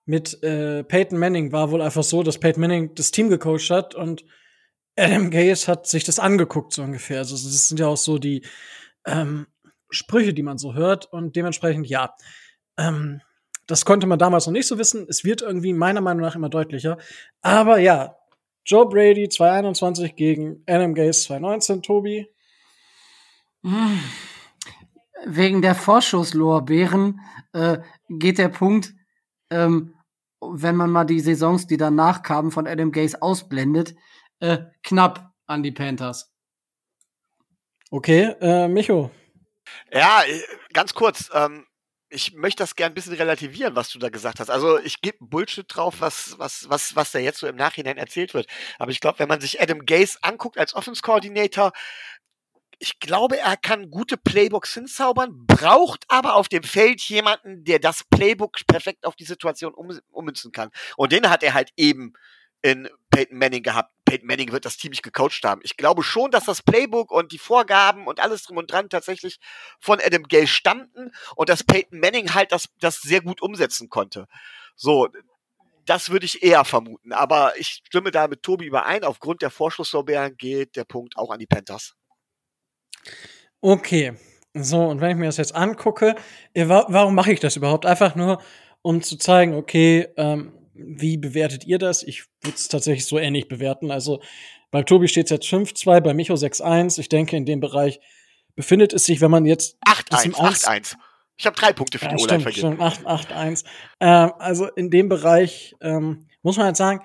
mit 0.04 0.42
äh, 0.42 0.84
Peyton 0.84 1.18
Manning 1.18 1.52
war 1.52 1.70
wohl 1.70 1.82
einfach 1.82 2.02
so, 2.02 2.22
dass 2.22 2.38
Peyton 2.38 2.60
Manning 2.60 2.94
das 2.94 3.10
Team 3.10 3.28
gecoacht 3.28 3.70
hat 3.70 3.94
und 3.94 4.24
Adam 4.96 5.30
Gase 5.30 5.66
hat 5.66 5.86
sich 5.86 6.04
das 6.04 6.18
angeguckt, 6.18 6.72
so 6.72 6.82
ungefähr. 6.82 7.18
Also 7.18 7.34
das 7.34 7.68
sind 7.68 7.80
ja 7.80 7.86
auch 7.86 7.96
so 7.96 8.18
die 8.18 8.44
ähm, 9.06 9.46
Sprüche, 9.90 10.34
die 10.34 10.42
man 10.42 10.58
so 10.58 10.74
hört 10.74 11.06
und 11.06 11.36
dementsprechend, 11.36 11.86
ja, 11.88 12.14
ähm, 12.76 13.22
das 13.70 13.84
konnte 13.84 14.06
man 14.06 14.18
damals 14.18 14.46
noch 14.46 14.52
nicht 14.52 14.66
so 14.66 14.78
wissen. 14.78 15.06
Es 15.08 15.22
wird 15.24 15.42
irgendwie 15.42 15.72
meiner 15.72 16.00
Meinung 16.00 16.22
nach 16.22 16.34
immer 16.34 16.48
deutlicher. 16.48 16.98
Aber 17.40 17.78
ja, 17.78 18.16
Joe 18.64 18.88
Brady 18.88 19.28
221 19.28 20.16
gegen 20.16 20.64
Adam 20.66 20.94
Gase 20.94 21.22
219, 21.22 21.82
Tobi. 21.82 22.28
Hm. 23.62 24.00
Wegen 25.24 25.62
der 25.62 25.74
Vorschusslorbeeren 25.74 27.20
äh, 27.52 27.78
geht 28.08 28.38
der 28.38 28.48
Punkt, 28.48 28.92
ähm, 29.50 29.94
wenn 30.40 30.74
man 30.74 30.90
mal 30.90 31.04
die 31.04 31.20
Saisons, 31.20 31.66
die 31.66 31.76
danach 31.76 32.22
kamen, 32.22 32.50
von 32.50 32.66
Adam 32.66 32.90
Gaze 32.90 33.20
ausblendet, 33.22 33.94
äh, 34.40 34.58
knapp 34.82 35.32
an 35.46 35.62
die 35.62 35.72
Panthers. 35.72 36.32
Okay, 37.90 38.34
äh, 38.40 38.66
Micho. 38.66 39.10
Ja, 39.92 40.22
äh, 40.26 40.40
ganz 40.72 40.94
kurz. 40.94 41.30
Ähm, 41.34 41.66
ich 42.10 42.34
möchte 42.34 42.62
das 42.62 42.74
gern 42.74 42.90
ein 42.90 42.94
bisschen 42.94 43.14
relativieren, 43.14 43.76
was 43.76 43.88
du 43.88 43.98
da 43.98 44.08
gesagt 44.08 44.40
hast. 44.40 44.50
Also 44.50 44.78
ich 44.80 45.00
gebe 45.00 45.18
Bullshit 45.20 45.64
drauf, 45.68 45.96
was, 46.00 46.38
was, 46.38 46.68
was, 46.68 46.96
was 46.96 47.12
da 47.12 47.20
jetzt 47.20 47.38
so 47.38 47.46
im 47.46 47.56
Nachhinein 47.56 47.98
erzählt 47.98 48.34
wird. 48.34 48.48
Aber 48.78 48.90
ich 48.90 49.00
glaube, 49.00 49.20
wenn 49.20 49.28
man 49.28 49.40
sich 49.40 49.60
Adam 49.60 49.86
Gase 49.86 50.18
anguckt 50.22 50.58
als 50.58 50.74
Offense 50.74 51.02
Coordinator, 51.02 51.72
ich 52.80 52.98
glaube, 52.98 53.38
er 53.38 53.56
kann 53.56 53.90
gute 53.90 54.16
Playbooks 54.16 54.74
hinzaubern, 54.74 55.46
braucht 55.46 56.04
aber 56.08 56.34
auf 56.34 56.48
dem 56.48 56.62
Feld 56.62 57.00
jemanden, 57.02 57.62
der 57.64 57.78
das 57.78 58.04
Playbook 58.04 58.66
perfekt 58.66 59.06
auf 59.06 59.14
die 59.14 59.24
Situation 59.24 59.74
um, 59.74 59.96
ummünzen 60.10 60.50
kann. 60.50 60.70
Und 60.96 61.12
den 61.12 61.28
hat 61.28 61.42
er 61.42 61.54
halt 61.54 61.70
eben 61.76 62.14
in 62.62 62.88
Peyton 63.10 63.38
Manning 63.38 63.62
gehabt. 63.62 63.92
Peyton 64.04 64.26
Manning 64.26 64.52
wird 64.52 64.64
das 64.64 64.76
Team 64.76 64.90
nicht 64.90 65.02
gecoacht 65.02 65.44
haben. 65.44 65.60
Ich 65.64 65.76
glaube 65.76 66.02
schon, 66.02 66.30
dass 66.30 66.44
das 66.44 66.62
Playbook 66.62 67.10
und 67.10 67.32
die 67.32 67.38
Vorgaben 67.38 68.06
und 68.06 68.20
alles 68.20 68.42
drum 68.42 68.56
und 68.56 68.70
dran 68.70 68.88
tatsächlich 68.88 69.38
von 69.78 70.00
Adam 70.04 70.24
Gale 70.24 70.46
stammten 70.46 71.12
und 71.36 71.48
dass 71.48 71.64
Peyton 71.64 72.00
Manning 72.00 72.34
halt 72.34 72.52
das, 72.52 72.68
das 72.80 73.00
sehr 73.00 73.20
gut 73.20 73.40
umsetzen 73.42 73.88
konnte. 73.88 74.26
So, 74.74 75.08
das 75.86 76.10
würde 76.10 76.26
ich 76.26 76.42
eher 76.42 76.64
vermuten. 76.64 77.12
Aber 77.12 77.58
ich 77.58 77.82
stimme 77.86 78.10
da 78.10 78.28
mit 78.28 78.42
Tobi 78.42 78.66
überein. 78.66 79.04
Aufgrund 79.04 79.42
der 79.42 79.50
Vorschusslorbeeren 79.50 80.36
geht 80.36 80.76
der 80.76 80.84
Punkt 80.84 81.16
auch 81.16 81.30
an 81.30 81.38
die 81.38 81.46
Panthers. 81.46 81.94
Okay. 83.60 84.14
So, 84.54 84.84
und 84.86 85.00
wenn 85.00 85.10
ich 85.10 85.16
mir 85.16 85.26
das 85.26 85.36
jetzt 85.36 85.54
angucke, 85.54 86.16
warum 86.54 87.14
mache 87.14 87.32
ich 87.32 87.40
das 87.40 87.56
überhaupt? 87.56 87.86
Einfach 87.86 88.16
nur, 88.16 88.42
um 88.82 89.00
zu 89.02 89.16
zeigen, 89.16 89.54
okay, 89.54 90.08
ähm, 90.16 90.52
wie 90.74 91.16
bewertet 91.16 91.64
ihr 91.64 91.78
das? 91.78 92.02
Ich 92.02 92.24
würde 92.42 92.56
es 92.56 92.68
tatsächlich 92.68 93.06
so 93.06 93.18
ähnlich 93.18 93.48
bewerten. 93.48 93.90
Also 93.90 94.20
bei 94.70 94.82
Tobi 94.82 95.08
steht 95.08 95.26
es 95.26 95.30
jetzt 95.30 95.46
5-2, 95.46 96.00
bei 96.00 96.14
Micho 96.14 96.34
6-1. 96.34 96.98
Ich 96.98 97.08
denke, 97.08 97.36
in 97.36 97.44
dem 97.44 97.60
Bereich 97.60 98.00
befindet 98.54 98.92
es 98.92 99.04
sich, 99.04 99.20
wenn 99.20 99.30
man 99.30 99.46
jetzt 99.46 99.76
8-1, 99.84 100.34
8-1. 100.34 100.96
Ich 101.36 101.46
habe 101.46 101.56
drei 101.56 101.72
Punkte 101.72 101.98
für 101.98 102.04
ja, 102.04 102.14
die 102.14 102.22
O-Line 102.22 102.40
vergeben. 102.40 102.80
8-8-1. 102.80 103.64
Ähm, 104.00 104.32
also 104.38 104.66
in 104.66 104.90
dem 104.90 105.08
Bereich 105.08 105.74
ähm, 105.80 106.26
muss 106.42 106.56
man 106.56 106.66
halt 106.66 106.76
sagen, 106.76 107.00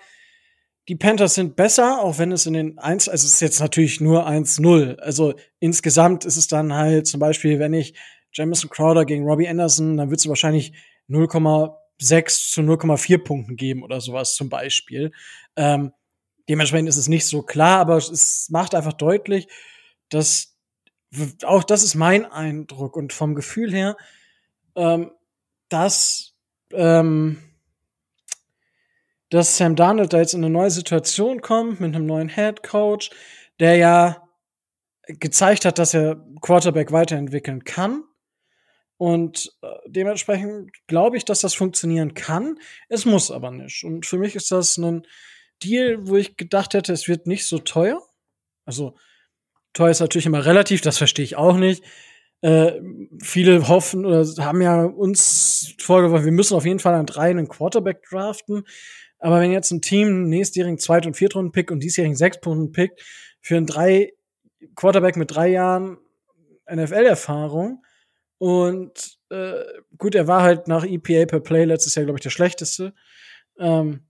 die 0.87 0.95
Panthers 0.95 1.33
sind 1.33 1.55
besser, 1.55 2.01
auch 2.01 2.19
wenn 2.19 2.31
es 2.31 2.45
in 2.45 2.53
den 2.53 2.77
1, 2.77 3.09
also 3.09 3.25
es 3.25 3.33
ist 3.33 3.41
jetzt 3.41 3.59
natürlich 3.59 4.01
nur 4.01 4.27
1-0. 4.27 4.97
Also 4.97 5.33
insgesamt 5.59 6.25
ist 6.25 6.37
es 6.37 6.47
dann 6.47 6.73
halt 6.73 7.07
zum 7.07 7.19
Beispiel, 7.19 7.57
wenn 7.59 7.73
ich 7.73 7.95
Jamison 8.33 8.69
Crowder 8.69 9.05
gegen 9.05 9.23
Robbie 9.23 9.47
Anderson, 9.47 9.97
dann 9.97 10.09
wird 10.09 10.19
es 10.19 10.27
wahrscheinlich 10.27 10.73
0, 11.07 11.27
6 11.99 12.51
zu 12.51 12.61
0,4 12.61 13.17
Punkten 13.23 13.55
geben 13.55 13.83
oder 13.83 14.01
sowas 14.01 14.35
zum 14.35 14.49
Beispiel. 14.49 15.11
Ähm, 15.55 15.93
dementsprechend 16.49 16.89
ist 16.89 16.97
es 16.97 17.07
nicht 17.07 17.25
so 17.25 17.41
klar, 17.41 17.79
aber 17.79 17.97
es 17.97 18.49
macht 18.49 18.75
einfach 18.75 18.93
deutlich, 18.93 19.47
dass 20.09 20.55
auch 21.43 21.63
das 21.63 21.83
ist 21.83 21.95
mein 21.95 22.25
Eindruck 22.25 22.97
und 22.97 23.13
vom 23.13 23.35
Gefühl 23.35 23.73
her, 23.73 23.95
ähm, 24.75 25.11
dass, 25.69 26.33
ähm, 26.73 27.41
dass 29.29 29.57
Sam 29.57 29.75
Darnold 29.75 30.11
da 30.11 30.19
jetzt 30.19 30.33
in 30.33 30.43
eine 30.43 30.51
neue 30.51 30.71
Situation 30.71 31.41
kommt 31.41 31.79
mit 31.79 31.95
einem 31.95 32.05
neuen 32.05 32.29
Head 32.29 32.63
Coach, 32.63 33.11
der 33.59 33.77
ja 33.77 34.27
gezeigt 35.07 35.65
hat, 35.65 35.79
dass 35.79 35.93
er 35.93 36.17
Quarterback 36.41 36.91
weiterentwickeln 36.91 37.63
kann 37.63 38.03
und 38.97 39.51
äh, 39.61 39.67
dementsprechend 39.87 40.71
glaube 40.87 41.17
ich, 41.17 41.25
dass 41.25 41.41
das 41.41 41.53
funktionieren 41.53 42.13
kann. 42.13 42.57
Es 42.87 43.05
muss 43.05 43.31
aber 43.31 43.51
nicht. 43.51 43.83
Und 43.83 44.05
für 44.05 44.17
mich 44.17 44.35
ist 44.35 44.51
das 44.51 44.77
ein 44.77 45.05
Deal, 45.63 46.07
wo 46.07 46.15
ich 46.15 46.37
gedacht 46.37 46.73
hätte, 46.73 46.93
es 46.93 47.07
wird 47.07 47.27
nicht 47.27 47.45
so 47.45 47.59
teuer. 47.59 48.01
Also 48.65 48.95
teuer 49.73 49.91
ist 49.91 49.99
natürlich 49.99 50.25
immer 50.25 50.45
relativ, 50.45 50.81
das 50.81 50.97
verstehe 50.97 51.25
ich 51.25 51.35
auch 51.35 51.57
nicht. 51.57 51.83
Äh, 52.41 52.79
viele 53.21 53.67
hoffen 53.67 54.05
oder 54.05 54.25
haben 54.39 54.61
ja 54.61 54.83
uns 54.83 55.73
vorgeworfen, 55.79 56.25
wir 56.25 56.31
müssen 56.31 56.55
auf 56.55 56.65
jeden 56.65 56.79
Fall 56.79 56.93
an 56.93 57.05
drei 57.05 57.29
einen 57.29 57.47
Quarterback 57.47 58.03
draften. 58.09 58.63
Aber 59.19 59.39
wenn 59.39 59.51
jetzt 59.51 59.71
ein 59.71 59.81
Team 59.81 60.29
nächstjährigen 60.29 60.77
Zweit- 60.77 61.05
und 61.05 61.17
Viertrunden-Pick 61.17 61.71
und 61.71 61.81
diesjährigen 61.81 62.15
Sechstrunden-Pick 62.15 62.91
für 63.41 63.57
einen 63.57 63.65
drei 63.65 64.13
Quarterback 64.75 65.15
mit 65.15 65.35
drei 65.35 65.49
Jahren 65.49 65.97
NFL-Erfahrung 66.71 67.83
und 68.45 69.17
äh, 69.31 69.63
gut, 69.97 70.13
er 70.13 70.27
war 70.27 70.43
halt 70.43 70.67
nach 70.67 70.85
EPA 70.85 71.25
per 71.25 71.39
Play 71.39 71.65
letztes 71.65 71.95
Jahr, 71.95 72.05
glaube 72.05 72.19
ich, 72.19 72.23
der 72.23 72.29
schlechteste. 72.29 72.93
Ähm, 73.57 74.05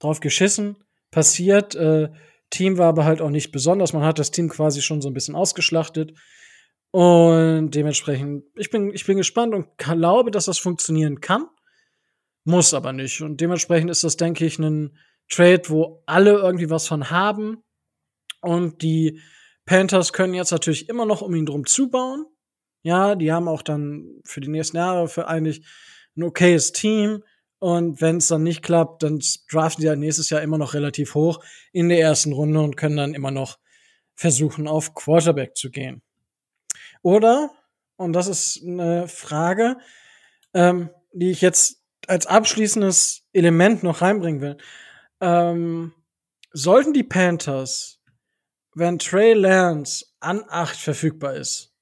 drauf 0.00 0.18
geschissen, 0.18 0.82
passiert. 1.12 1.76
Äh, 1.76 2.08
Team 2.50 2.76
war 2.76 2.88
aber 2.88 3.04
halt 3.04 3.20
auch 3.20 3.30
nicht 3.30 3.52
besonders. 3.52 3.92
Man 3.92 4.02
hat 4.02 4.18
das 4.18 4.32
Team 4.32 4.48
quasi 4.48 4.82
schon 4.82 5.00
so 5.00 5.08
ein 5.08 5.14
bisschen 5.14 5.36
ausgeschlachtet. 5.36 6.18
Und 6.90 7.70
dementsprechend, 7.70 8.46
ich 8.56 8.70
bin, 8.70 8.92
ich 8.92 9.06
bin 9.06 9.16
gespannt 9.16 9.54
und 9.54 9.78
glaube, 9.78 10.32
dass 10.32 10.46
das 10.46 10.58
funktionieren 10.58 11.20
kann. 11.20 11.46
Muss 12.42 12.74
aber 12.74 12.92
nicht. 12.92 13.20
Und 13.20 13.40
dementsprechend 13.40 13.92
ist 13.92 14.02
das, 14.02 14.16
denke 14.16 14.44
ich, 14.44 14.58
ein 14.58 14.98
Trade, 15.28 15.62
wo 15.68 16.02
alle 16.04 16.32
irgendwie 16.32 16.68
was 16.68 16.88
von 16.88 17.10
haben. 17.10 17.62
Und 18.40 18.82
die 18.82 19.20
Panthers 19.66 20.12
können 20.12 20.34
jetzt 20.34 20.50
natürlich 20.50 20.88
immer 20.88 21.06
noch 21.06 21.22
um 21.22 21.32
ihn 21.36 21.46
drum 21.46 21.64
zubauen. 21.64 22.26
Ja, 22.82 23.14
die 23.14 23.32
haben 23.32 23.48
auch 23.48 23.62
dann 23.62 24.20
für 24.24 24.40
die 24.40 24.48
nächsten 24.48 24.76
Jahre 24.76 25.08
für 25.08 25.28
eigentlich 25.28 25.66
ein 26.16 26.22
okayes 26.22 26.72
Team. 26.72 27.22
Und 27.58 28.00
wenn 28.00 28.18
es 28.18 28.28
dann 28.28 28.44
nicht 28.44 28.62
klappt, 28.62 29.02
dann 29.02 29.20
draften 29.50 29.82
die 29.82 29.88
halt 29.88 29.98
nächstes 29.98 30.30
Jahr 30.30 30.42
immer 30.42 30.58
noch 30.58 30.74
relativ 30.74 31.14
hoch 31.14 31.42
in 31.72 31.88
der 31.88 32.00
ersten 32.00 32.32
Runde 32.32 32.60
und 32.60 32.76
können 32.76 32.96
dann 32.96 33.14
immer 33.14 33.32
noch 33.32 33.58
versuchen, 34.14 34.68
auf 34.68 34.94
Quarterback 34.94 35.56
zu 35.56 35.70
gehen. 35.70 36.02
Oder, 37.02 37.50
und 37.96 38.12
das 38.12 38.28
ist 38.28 38.62
eine 38.64 39.08
Frage, 39.08 39.76
ähm, 40.54 40.90
die 41.12 41.30
ich 41.30 41.40
jetzt 41.40 41.82
als 42.06 42.26
abschließendes 42.26 43.24
Element 43.32 43.82
noch 43.82 44.02
reinbringen 44.02 44.40
will. 44.40 44.56
Ähm, 45.20 45.92
sollten 46.52 46.92
die 46.92 47.04
Panthers, 47.04 48.00
wenn 48.74 48.98
Trey 48.98 49.34
Lance 49.34 50.06
an 50.20 50.44
8 50.48 50.76
verfügbar 50.76 51.34
ist, 51.34 51.74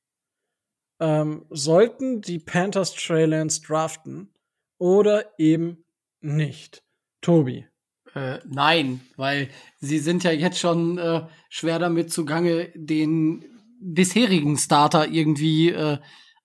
ähm, 1.01 1.45
sollten 1.51 2.21
die 2.21 2.39
Panthers 2.39 2.95
Trey 2.95 3.27
Lance 3.27 3.61
draften 3.63 4.33
oder 4.79 5.39
eben 5.39 5.85
nicht? 6.21 6.83
Tobi. 7.21 7.67
Äh, 8.15 8.39
nein, 8.47 9.01
weil 9.17 9.51
sie 9.79 9.99
sind 9.99 10.25
ja 10.25 10.31
jetzt 10.31 10.59
schon 10.59 10.97
äh, 10.99 11.27
schwer 11.51 11.79
damit 11.79 12.13
zugange, 12.13 12.73
den 12.75 13.45
bisherigen 13.81 14.57
Starter 14.57 15.09
irgendwie 15.09 15.71
äh, 15.71 15.99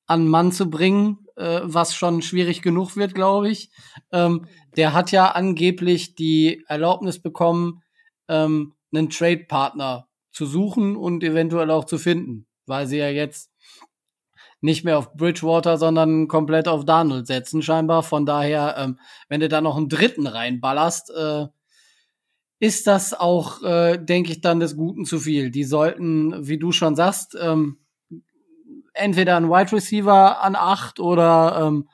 an 0.05 0.27
Mann 0.27 0.51
zu 0.51 0.69
bringen, 0.69 1.19
äh, 1.37 1.61
was 1.63 1.95
schon 1.95 2.21
schwierig 2.21 2.61
genug 2.61 2.97
wird, 2.97 3.15
glaube 3.15 3.49
ich. 3.49 3.71
Ähm, 4.11 4.47
der 4.75 4.93
hat 4.93 5.11
ja 5.11 5.31
angeblich 5.31 6.15
die 6.15 6.63
Erlaubnis 6.67 7.21
bekommen, 7.21 7.81
ähm, 8.27 8.73
einen 8.93 9.09
Trade-Partner 9.09 10.07
zu 10.31 10.45
suchen 10.45 10.97
und 10.97 11.23
eventuell 11.23 11.71
auch 11.71 11.85
zu 11.85 11.97
finden, 11.97 12.47
weil 12.65 12.87
sie 12.87 12.97
ja 12.97 13.09
jetzt 13.09 13.50
nicht 14.61 14.85
mehr 14.85 14.97
auf 14.97 15.13
Bridgewater, 15.13 15.77
sondern 15.77 16.27
komplett 16.27 16.67
auf 16.67 16.85
Darnold 16.85 17.27
setzen, 17.27 17.61
scheinbar. 17.61 18.03
Von 18.03 18.25
daher, 18.25 18.75
ähm, 18.77 18.99
wenn 19.27 19.41
du 19.41 19.49
da 19.49 19.59
noch 19.59 19.75
einen 19.75 19.89
dritten 19.89 20.27
reinballerst, 20.27 21.11
äh, 21.11 21.47
ist 22.59 22.85
das 22.85 23.13
auch, 23.13 23.63
äh, 23.63 23.97
denke 23.97 24.31
ich, 24.31 24.41
dann 24.41 24.59
des 24.59 24.77
Guten 24.77 25.03
zu 25.05 25.19
viel. 25.19 25.49
Die 25.49 25.63
sollten, 25.63 26.47
wie 26.47 26.59
du 26.59 26.71
schon 26.71 26.95
sagst, 26.95 27.35
ähm, 27.41 27.79
entweder 28.93 29.35
einen 29.35 29.49
Wide 29.49 29.71
Receiver 29.71 30.41
an 30.41 30.55
acht 30.55 30.99
oder 30.99 31.65
ähm, 31.65 31.89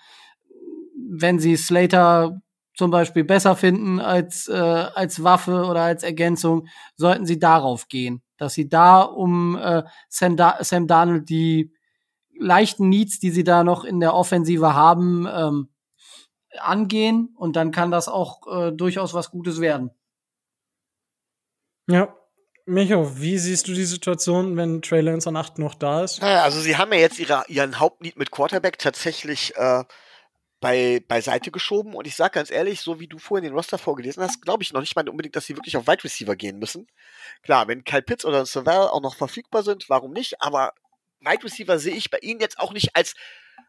wenn 1.09 1.39
sie 1.39 1.55
Slater 1.55 2.41
zum 2.73 2.91
Beispiel 2.91 3.23
besser 3.23 3.55
finden 3.55 3.99
als, 3.99 4.49
äh, 4.49 4.53
als 4.53 5.23
Waffe 5.23 5.63
oder 5.63 5.81
als 5.83 6.03
Ergänzung, 6.03 6.67
sollten 6.95 7.25
sie 7.25 7.39
darauf 7.39 7.87
gehen. 7.87 8.21
Dass 8.37 8.53
sie 8.53 8.67
da 8.67 9.01
um 9.01 9.55
äh, 9.55 9.83
Sam, 10.09 10.35
da 10.35 10.57
Sam 10.61 10.85
Darnold 10.85 11.29
die 11.29 11.71
leichten 12.39 12.89
Needs, 12.89 13.19
die 13.19 13.31
sie 13.31 13.43
da 13.43 13.63
noch 13.63 13.83
in 13.83 13.99
der 13.99 14.13
Offensive 14.13 14.73
haben, 14.73 15.27
ähm, 15.31 15.69
angehen 16.59 17.33
und 17.37 17.55
dann 17.55 17.71
kann 17.71 17.91
das 17.91 18.07
auch 18.07 18.47
äh, 18.47 18.71
durchaus 18.71 19.13
was 19.13 19.31
Gutes 19.31 19.61
werden. 19.61 19.91
Ja. 21.89 22.13
Micho, 22.65 23.17
wie 23.17 23.37
siehst 23.37 23.69
du 23.69 23.73
die 23.73 23.85
Situation, 23.85 24.57
wenn 24.57 24.81
Trey 24.81 24.99
Lance 24.99 25.29
an 25.29 25.37
8 25.37 25.57
noch 25.57 25.73
da 25.73 26.03
ist? 26.03 26.21
Naja, 26.21 26.43
also 26.43 26.59
sie 26.59 26.75
haben 26.75 26.91
ja 26.91 26.99
jetzt 26.99 27.17
ihre, 27.17 27.45
ihren 27.47 27.79
Hauptneed 27.79 28.17
mit 28.17 28.29
Quarterback 28.29 28.77
tatsächlich 28.77 29.55
äh, 29.55 29.85
bei, 30.59 31.01
beiseite 31.07 31.51
geschoben 31.51 31.93
und 31.93 32.07
ich 32.07 32.15
sage 32.17 32.31
ganz 32.31 32.51
ehrlich, 32.51 32.81
so 32.81 32.99
wie 32.99 33.07
du 33.07 33.19
vorhin 33.19 33.45
den 33.45 33.53
Roster 33.53 33.77
vorgelesen 33.77 34.21
hast, 34.21 34.41
glaube 34.41 34.63
ich 34.63 34.73
noch 34.73 34.81
nicht 34.81 34.97
mal 34.97 35.07
unbedingt, 35.07 35.37
dass 35.37 35.45
sie 35.45 35.55
wirklich 35.55 35.77
auf 35.77 35.87
Wide 35.87 36.03
Receiver 36.03 36.35
gehen 36.35 36.59
müssen. 36.59 36.87
Klar, 37.41 37.69
wenn 37.69 37.85
Kyle 37.85 38.01
Pitts 38.01 38.25
oder 38.25 38.45
Savell 38.45 38.87
auch 38.87 39.01
noch 39.01 39.15
verfügbar 39.15 39.63
sind, 39.63 39.89
warum 39.89 40.11
nicht, 40.11 40.41
aber 40.41 40.73
Wide 41.21 41.43
Receiver 41.43 41.79
sehe 41.79 41.95
ich 41.95 42.09
bei 42.09 42.19
ihnen 42.19 42.39
jetzt 42.39 42.59
auch 42.59 42.73
nicht 42.73 42.95
als, 42.95 43.13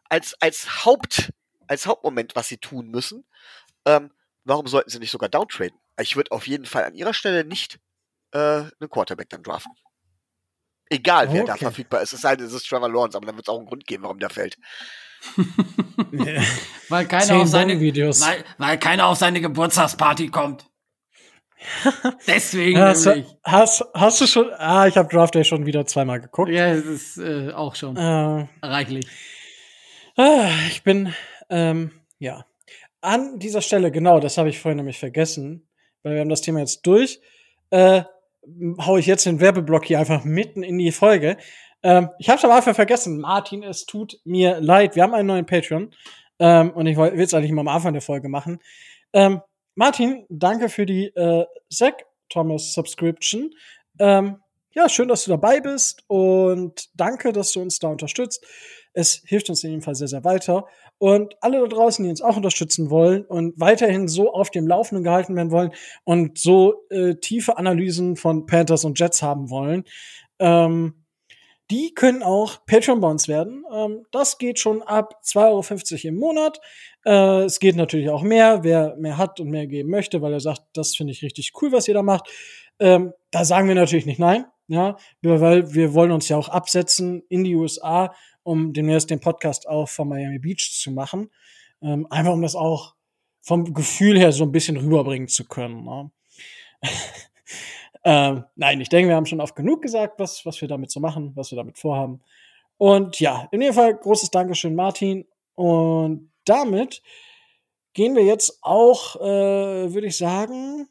als, 0.09 0.35
als 0.41 0.85
Haupt, 0.85 1.31
als 1.67 1.85
Hauptmoment, 1.85 2.35
was 2.35 2.47
sie 2.47 2.57
tun 2.57 2.89
müssen. 2.89 3.25
Ähm, 3.85 4.11
warum 4.43 4.67
sollten 4.67 4.89
sie 4.89 4.99
nicht 4.99 5.11
sogar 5.11 5.29
downtraden? 5.29 5.77
Ich 5.99 6.15
würde 6.15 6.31
auf 6.31 6.47
jeden 6.47 6.65
Fall 6.65 6.83
an 6.85 6.95
ihrer 6.95 7.13
Stelle 7.13 7.43
nicht 7.43 7.79
äh, 8.31 8.37
einen 8.39 8.89
Quarterback 8.89 9.29
dann 9.29 9.43
draften. 9.43 9.71
Egal, 10.91 11.31
wer 11.31 11.43
Okay. 11.43 11.51
da 11.51 11.57
verfügbar 11.57 12.01
ist. 12.01 12.13
Es 12.13 12.21
sei 12.21 12.35
denn, 12.35 12.47
es 12.47 12.53
ist 12.53 12.67
Trevor 12.67 12.89
Lawrence, 12.89 13.15
aber 13.15 13.27
dann 13.27 13.35
wird 13.35 13.47
es 13.47 13.53
auch 13.53 13.57
einen 13.59 13.67
Grund 13.67 13.85
geben, 13.85 14.03
warum 14.03 14.19
der 14.19 14.29
fällt. 14.31 14.57
Weil 16.89 17.05
keiner 17.07 17.45
seine 17.45 17.79
Videos. 17.79 18.21
weil, 18.21 18.43
weil 18.57 18.79
keiner 18.79 19.05
auf 19.07 19.17
seine 19.17 19.41
Geburtstagsparty 19.41 20.29
kommt. 20.29 20.65
Deswegen 22.27 22.79
Hast, 22.79 23.05
du- 23.05 23.09
nämlich. 23.11 23.27
hast, 23.43 23.83
hast 23.93 24.21
du 24.21 24.27
schon? 24.27 24.49
Ah, 24.57 24.87
ich 24.87 24.95
habe 24.97 25.09
Draft 25.09 25.35
Day 25.35 25.43
schon 25.43 25.65
wieder 25.65 25.85
zweimal 25.85 26.19
geguckt. 26.21 26.49
Ja, 26.49 26.67
es 26.67 26.85
ist 26.85 27.17
äh, 27.17 27.51
auch 27.53 27.75
schon 27.75 27.95
Äh, 27.97 28.47
reichlich. 28.63 29.07
ah, 30.17 30.49
ich 30.69 30.83
bin, 30.83 31.13
ähm, 31.49 31.91
ja. 32.19 32.45
An 33.01 33.39
dieser 33.39 33.61
Stelle, 33.61 33.91
genau, 33.91 34.19
das 34.19 34.37
habe 34.37 34.49
ich 34.49 34.59
vorhin 34.59 34.77
nämlich 34.77 34.99
vergessen, 34.99 35.67
weil 36.03 36.13
wir 36.15 36.21
haben 36.21 36.29
das 36.29 36.41
Thema 36.41 36.59
jetzt 36.59 36.81
durch. 36.85 37.19
Äh, 37.69 38.03
hau 38.79 38.97
ich 38.97 39.05
jetzt 39.05 39.25
den 39.25 39.39
Werbeblock 39.39 39.85
hier 39.85 39.99
einfach 39.99 40.23
mitten 40.25 40.63
in 40.63 40.77
die 40.77 40.91
Folge. 40.91 41.37
Ähm, 41.81 42.09
ich 42.19 42.29
habe 42.29 42.43
am 42.43 42.51
Anfang 42.51 42.73
vergessen, 42.75 43.19
Martin, 43.21 43.63
es 43.63 43.85
tut 43.85 44.19
mir 44.25 44.59
leid. 44.59 44.95
Wir 44.97 45.03
haben 45.03 45.13
einen 45.13 45.27
neuen 45.27 45.45
Patreon 45.45 45.93
ähm, 46.39 46.71
und 46.71 46.87
ich 46.87 46.97
will 46.97 47.13
es 47.21 47.33
eigentlich 47.33 47.51
mal 47.53 47.61
am 47.61 47.67
Anfang 47.69 47.93
der 47.93 48.01
Folge 48.01 48.27
machen. 48.27 48.59
Ähm, 49.13 49.41
Martin, 49.79 50.25
danke 50.27 50.67
für 50.67 50.85
die 50.85 51.05
äh, 51.15 51.45
Zach 51.69 51.93
Thomas 52.27 52.73
Subscription. 52.73 53.51
Ähm, 53.97 54.35
ja, 54.71 54.89
schön, 54.89 55.07
dass 55.07 55.23
du 55.23 55.31
dabei 55.31 55.61
bist 55.61 56.03
und 56.07 56.89
danke, 56.95 57.31
dass 57.31 57.53
du 57.53 57.61
uns 57.61 57.79
da 57.79 57.87
unterstützt. 57.87 58.45
Es 58.91 59.21
hilft 59.25 59.49
uns 59.49 59.63
in 59.63 59.69
jedem 59.69 59.81
Fall 59.81 59.95
sehr, 59.95 60.09
sehr 60.09 60.25
weiter. 60.25 60.65
Und 60.97 61.37
alle 61.39 61.61
da 61.61 61.67
draußen, 61.67 62.03
die 62.03 62.09
uns 62.09 62.21
auch 62.21 62.35
unterstützen 62.35 62.89
wollen 62.89 63.23
und 63.23 63.57
weiterhin 63.57 64.09
so 64.09 64.33
auf 64.33 64.49
dem 64.49 64.67
Laufenden 64.67 65.05
gehalten 65.05 65.37
werden 65.37 65.51
wollen 65.51 65.71
und 66.03 66.37
so 66.37 66.85
äh, 66.89 67.15
tiefe 67.15 67.57
Analysen 67.57 68.17
von 68.17 68.47
Panthers 68.47 68.83
und 68.83 68.99
Jets 68.99 69.21
haben 69.21 69.49
wollen, 69.49 69.85
ähm, 70.39 70.98
die 71.71 71.93
können 71.93 72.23
auch 72.23 72.65
Patreon 72.65 72.99
bei 72.99 73.07
uns 73.07 73.27
werden. 73.27 73.63
Ähm, 73.71 74.05
das 74.11 74.37
geht 74.37 74.59
schon 74.59 74.81
ab 74.81 75.21
2,50 75.23 75.93
Euro 75.93 76.07
im 76.07 76.19
Monat. 76.19 76.59
Äh, 77.05 77.43
es 77.43 77.59
geht 77.59 77.75
natürlich 77.75 78.09
auch 78.09 78.23
mehr, 78.23 78.63
wer 78.63 78.95
mehr 78.97 79.17
hat 79.17 79.39
und 79.39 79.49
mehr 79.49 79.67
geben 79.67 79.89
möchte, 79.89 80.21
weil 80.21 80.33
er 80.33 80.39
sagt, 80.39 80.63
das 80.73 80.95
finde 80.95 81.13
ich 81.13 81.21
richtig 81.21 81.51
cool, 81.61 81.71
was 81.71 81.87
ihr 81.87 81.93
da 81.93 82.03
macht. 82.03 82.29
Ähm, 82.79 83.13
da 83.31 83.45
sagen 83.45 83.67
wir 83.67 83.75
natürlich 83.75 84.05
nicht 84.05 84.19
nein, 84.19 84.45
ja, 84.67 84.97
weil 85.21 85.73
wir 85.73 85.93
wollen 85.93 86.11
uns 86.11 86.29
ja 86.29 86.37
auch 86.37 86.49
absetzen 86.49 87.23
in 87.29 87.43
die 87.43 87.55
USA, 87.55 88.13
um 88.43 88.73
demnächst 88.73 89.09
den 89.09 89.19
Podcast 89.19 89.67
auch 89.67 89.89
von 89.89 90.07
Miami 90.07 90.39
Beach 90.39 90.71
zu 90.71 90.91
machen. 90.91 91.29
Ähm, 91.81 92.07
einfach 92.09 92.33
um 92.33 92.41
das 92.41 92.55
auch 92.55 92.95
vom 93.41 93.73
Gefühl 93.73 94.17
her 94.17 94.31
so 94.31 94.43
ein 94.43 94.51
bisschen 94.51 94.77
rüberbringen 94.77 95.27
zu 95.27 95.45
können. 95.45 95.83
Ne? 95.83 96.11
ähm, 98.03 98.45
nein, 98.55 98.79
ich 98.81 98.89
denke, 98.89 99.09
wir 99.09 99.15
haben 99.15 99.25
schon 99.25 99.41
oft 99.41 99.55
genug 99.55 99.81
gesagt, 99.81 100.19
was, 100.19 100.45
was 100.45 100.59
wir 100.61 100.67
damit 100.67 100.91
so 100.91 100.99
machen, 100.99 101.31
was 101.35 101.51
wir 101.51 101.57
damit 101.57 101.77
vorhaben. 101.77 102.21
Und 102.77 103.19
ja, 103.19 103.47
in 103.51 103.61
jedem 103.61 103.75
Fall 103.75 103.95
großes 103.95 104.31
Dankeschön, 104.31 104.73
Martin. 104.73 105.27
Und 105.55 106.31
damit 106.45 107.01
gehen 107.93 108.15
wir 108.15 108.23
jetzt 108.23 108.59
auch, 108.61 109.17
äh, 109.17 109.93
würde 109.93 110.07
ich 110.07 110.17
sagen, 110.17 110.87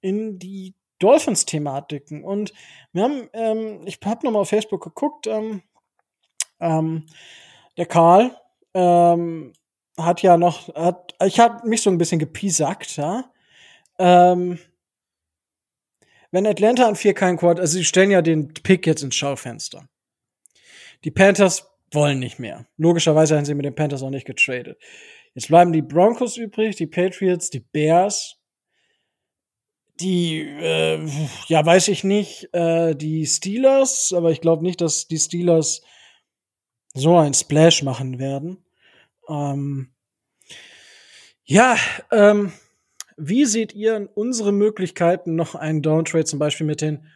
in 0.00 0.38
die 0.38 0.74
Dolphins-Thematiken. 0.98 2.24
Und 2.24 2.52
wir 2.92 3.02
haben, 3.02 3.28
ähm, 3.34 3.82
ich 3.84 3.98
habe 4.04 4.24
nochmal 4.24 4.42
auf 4.42 4.48
Facebook 4.48 4.82
geguckt, 4.82 5.26
ähm, 5.26 5.62
ähm, 6.60 7.06
der 7.76 7.86
Karl 7.86 8.36
ähm, 8.74 9.52
hat 9.96 10.22
ja 10.22 10.36
noch, 10.36 10.74
hat, 10.74 11.14
ich 11.24 11.38
habe 11.38 11.68
mich 11.68 11.82
so 11.82 11.90
ein 11.90 11.98
bisschen 11.98 12.18
gepiesackt, 12.18 12.96
ja. 12.96 13.30
Ähm, 13.98 14.58
wenn 16.30 16.46
Atlanta 16.46 16.86
an 16.86 16.96
vier 16.96 17.14
keinen 17.14 17.38
Quad, 17.38 17.58
also 17.58 17.78
sie 17.78 17.84
stellen 17.84 18.10
ja 18.10 18.22
den 18.22 18.52
Pick 18.52 18.86
jetzt 18.86 19.02
ins 19.02 19.16
Schaufenster. 19.16 19.88
Die 21.04 21.10
Panthers 21.10 21.68
wollen 21.92 22.18
nicht 22.18 22.38
mehr. 22.38 22.66
Logischerweise 22.76 23.36
haben 23.36 23.44
sie 23.44 23.54
mit 23.54 23.64
den 23.64 23.74
Panthers 23.74 24.02
auch 24.02 24.10
nicht 24.10 24.26
getradet. 24.26 24.78
Jetzt 25.34 25.48
bleiben 25.48 25.72
die 25.72 25.82
Broncos 25.82 26.36
übrig, 26.36 26.76
die 26.76 26.86
Patriots, 26.86 27.50
die 27.50 27.60
Bears, 27.60 28.36
die, 30.00 30.40
äh, 30.40 31.04
ja, 31.46 31.64
weiß 31.64 31.88
ich 31.88 32.04
nicht, 32.04 32.52
äh, 32.52 32.94
die 32.94 33.26
Steelers, 33.26 34.12
aber 34.12 34.30
ich 34.30 34.40
glaube 34.40 34.62
nicht, 34.62 34.80
dass 34.80 35.08
die 35.08 35.18
Steelers 35.18 35.82
so 36.94 37.16
ein 37.16 37.34
Splash 37.34 37.82
machen 37.82 38.18
werden. 38.18 38.64
Ähm, 39.28 39.92
ja, 41.44 41.76
ähm, 42.10 42.52
wie 43.18 43.44
seht 43.44 43.74
ihr 43.74 44.08
unsere 44.14 44.52
Möglichkeiten, 44.52 45.34
noch 45.34 45.54
einen 45.54 45.82
Downtrade 45.82 46.24
zum 46.24 46.38
Beispiel 46.38 46.66
mit 46.66 46.80
den 46.80 47.06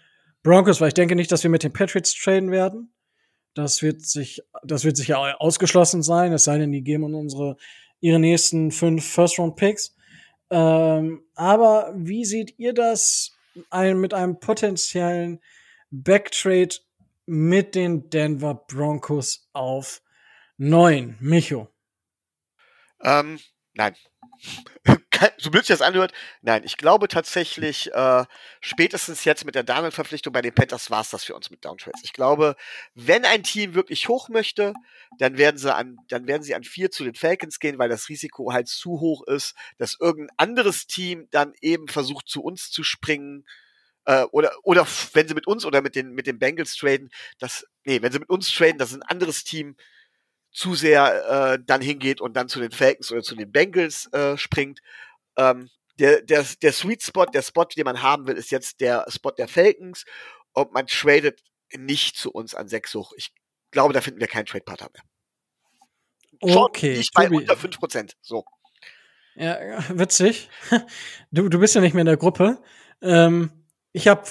Broncos? 0.43 0.81
Weil 0.81 0.89
ich 0.89 0.95
denke 0.95 1.15
nicht, 1.15 1.31
dass 1.31 1.43
wir 1.43 1.51
mit 1.51 1.63
den 1.63 1.73
Patriots 1.73 2.15
traden 2.15 2.51
werden. 2.51 2.93
Das 3.55 3.83
wird 3.83 4.03
sich, 4.03 4.43
das 4.65 4.85
wird 4.85 4.97
sicher 4.97 5.41
ausgeschlossen 5.41 6.03
sein, 6.03 6.33
es 6.33 6.45
sei 6.45 6.59
denn, 6.59 6.73
die 6.73 6.83
geben 6.83 7.05
uns 7.05 7.15
unsere, 7.15 7.57
ihre 8.01 8.19
nächsten 8.19 8.71
fünf 8.71 9.07
First-Round-Picks. 9.07 9.95
Ähm, 10.51 11.23
aber 11.35 11.93
wie 11.95 12.25
seht 12.25 12.59
ihr 12.59 12.73
das 12.73 13.33
ein, 13.71 13.99
mit 13.99 14.15
einem 14.15 14.41
potenziellen 14.41 15.41
Backtrade 15.91 16.77
mit 17.27 17.75
den 17.75 18.09
Denver 18.11 18.55
Broncos 18.55 19.49
auf 19.53 20.03
neun? 20.57 21.17
Micho. 21.21 21.69
Ähm, 23.03 23.39
nein. 23.75 23.95
so 25.39 25.51
blöd 25.51 25.65
sich 25.65 25.77
das 25.77 25.87
anhört, 25.87 26.13
nein, 26.43 26.63
ich 26.65 26.77
glaube 26.77 27.09
tatsächlich, 27.09 27.93
äh, 27.93 28.25
spätestens 28.61 29.25
jetzt 29.25 29.45
mit 29.45 29.55
der 29.55 29.63
Daniel-Verpflichtung 29.63 30.33
bei 30.33 30.43
den 30.43 30.55
Panthers 30.55 30.91
war 30.91 31.01
es 31.01 31.11
das 31.11 31.25
für 31.25 31.35
uns 31.35 31.51
mit 31.51 31.65
Downtrades. 31.65 32.03
Ich 32.05 32.13
glaube, 32.13 32.57
wenn 32.95 33.25
ein 33.25 33.43
Team 33.43 33.75
wirklich 33.75 34.09
hoch 34.09 34.29
möchte, 34.29 34.75
dann 35.19 35.39
werden 35.39 35.59
sie 35.59 35.75
an, 35.75 35.97
dann 36.09 36.27
werden 36.27 36.43
sie 36.43 36.55
an 36.55 36.65
vier 36.65 36.91
zu 36.91 37.05
den 37.05 37.15
Falcons 37.15 37.59
gehen, 37.59 37.79
weil 37.79 37.89
das 37.89 38.09
Risiko 38.09 38.53
halt 38.53 38.69
zu 38.69 39.01
hoch 39.01 39.27
ist, 39.27 39.55
dass 39.79 39.97
irgendein 40.01 40.37
anderes 40.37 40.87
Team 40.87 41.29
dann 41.31 41.53
eben 41.61 41.89
versucht, 41.89 42.29
zu 42.29 42.43
uns 42.43 42.71
zu 42.71 42.83
springen. 42.83 43.45
Äh, 44.05 44.25
oder, 44.33 44.53
oder 44.65 44.87
wenn 45.13 45.29
sie 45.29 45.35
mit 45.35 45.47
uns 45.47 45.65
oder 45.65 45.83
mit 45.83 45.95
den, 45.95 46.13
mit 46.13 46.27
den 46.27 46.39
Bengals 46.39 46.77
traden, 46.77 47.11
das, 47.39 47.65
nee, 47.85 48.03
wenn 48.03 48.13
sie 48.13 48.19
mit 48.19 48.31
uns 48.31 48.53
traden, 48.53 48.79
dass 48.79 48.93
ein 48.93 49.03
anderes 49.03 49.45
Team 49.45 49.77
zu 50.53 50.75
sehr 50.75 51.55
äh, 51.55 51.65
dann 51.65 51.81
hingeht 51.81 52.21
und 52.21 52.35
dann 52.35 52.49
zu 52.49 52.61
den 52.61 52.71
Falcons 52.71 53.11
oder 53.11 53.23
zu 53.23 53.35
den 53.35 53.51
Bengals 53.51 54.13
äh, 54.13 54.37
springt. 54.37 54.81
Ähm, 55.37 55.69
der, 55.99 56.23
der, 56.23 56.45
der 56.63 56.73
Sweet 56.73 57.03
Spot, 57.03 57.27
der 57.27 57.43
Spot, 57.43 57.65
den 57.65 57.85
man 57.85 58.03
haben 58.03 58.27
will, 58.27 58.37
ist 58.37 58.51
jetzt 58.51 58.81
der 58.81 59.05
Spot 59.09 59.31
der 59.31 59.49
Falcons 59.49 60.05
und 60.53 60.73
man 60.73 60.87
tradet 60.87 61.43
nicht 61.77 62.17
zu 62.17 62.31
uns 62.31 62.55
an 62.55 62.69
sechs 62.69 62.95
hoch. 62.95 63.13
Ich 63.17 63.33
glaube, 63.71 63.93
da 63.93 64.01
finden 64.01 64.21
wir 64.21 64.27
keinen 64.27 64.47
Trade-Partner 64.47 64.91
mehr. 64.93 66.53
Schon 66.53 66.63
Okay, 66.65 66.97
nicht 66.97 67.15
bei 67.15 67.29
unter 67.31 67.55
5%. 67.55 68.13
So. 68.21 68.45
Ja, 69.35 69.63
ja, 69.65 69.85
witzig. 69.99 70.51
Du, 71.31 71.49
du 71.49 71.59
bist 71.59 71.75
ja 71.75 71.81
nicht 71.81 71.95
mehr 71.95 72.03
in 72.03 72.07
der 72.07 72.17
Gruppe. 72.17 72.59
Ähm, 73.01 73.51
ich 73.93 74.09
habe 74.09 74.23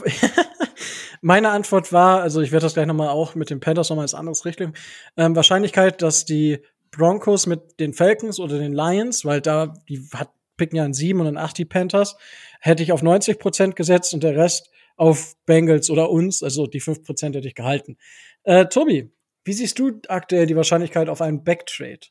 meine 1.21 1.49
Antwort 1.49 1.93
war, 1.93 2.21
also 2.21 2.41
ich 2.41 2.51
werde 2.51 2.65
das 2.65 2.73
gleich 2.73 2.87
nochmal 2.87 3.09
auch 3.09 3.35
mit 3.35 3.49
den 3.49 3.59
Panthers 3.59 3.89
nochmal 3.89 4.03
als 4.03 4.13
anderes 4.13 4.45
Richtung. 4.45 4.73
Ähm, 5.17 5.35
Wahrscheinlichkeit, 5.35 6.01
dass 6.01 6.25
die 6.25 6.59
Broncos 6.91 7.45
mit 7.45 7.79
den 7.79 7.93
Falcons 7.93 8.39
oder 8.39 8.59
den 8.59 8.73
Lions, 8.73 9.23
weil 9.23 9.41
da 9.41 9.73
die 9.87 10.07
hat 10.13 10.31
picken 10.61 10.77
ja 10.77 10.85
in 10.85 10.93
sieben 10.93 11.21
und 11.21 11.25
in 11.25 11.37
acht 11.37 11.57
die 11.57 11.65
Panthers, 11.65 12.15
hätte 12.59 12.83
ich 12.83 12.91
auf 12.91 13.01
90 13.01 13.39
Prozent 13.39 13.75
gesetzt 13.75 14.13
und 14.13 14.21
der 14.21 14.35
Rest 14.35 14.69
auf 14.95 15.35
Bengals 15.47 15.89
oder 15.89 16.11
uns, 16.11 16.43
also 16.43 16.67
die 16.67 16.79
5 16.79 17.01
Prozent 17.01 17.35
hätte 17.35 17.47
ich 17.47 17.55
gehalten. 17.55 17.97
Äh, 18.43 18.67
Tobi, 18.67 19.11
wie 19.43 19.53
siehst 19.53 19.79
du 19.79 19.99
aktuell 20.07 20.45
die 20.45 20.55
Wahrscheinlichkeit 20.55 21.09
auf 21.09 21.19
einen 21.19 21.43
Backtrade 21.43 22.05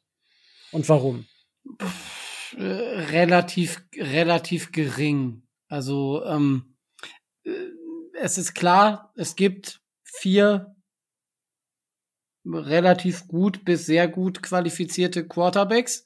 und 0.73 0.89
warum? 0.89 1.27
Äh, 2.57 2.65
relativ, 2.65 3.85
relativ 3.97 4.73
gering. 4.73 5.43
Also, 5.69 6.25
ähm, 6.25 6.75
äh, 7.45 7.53
es 8.21 8.37
ist 8.37 8.55
klar, 8.55 9.13
es 9.15 9.37
gibt 9.37 9.81
vier 10.03 10.75
relativ 12.45 13.29
gut 13.29 13.65
bis 13.65 13.87
sehr 13.87 14.09
gut 14.09 14.43
qualifizierte 14.43 15.29
Quarterbacks. 15.29 16.05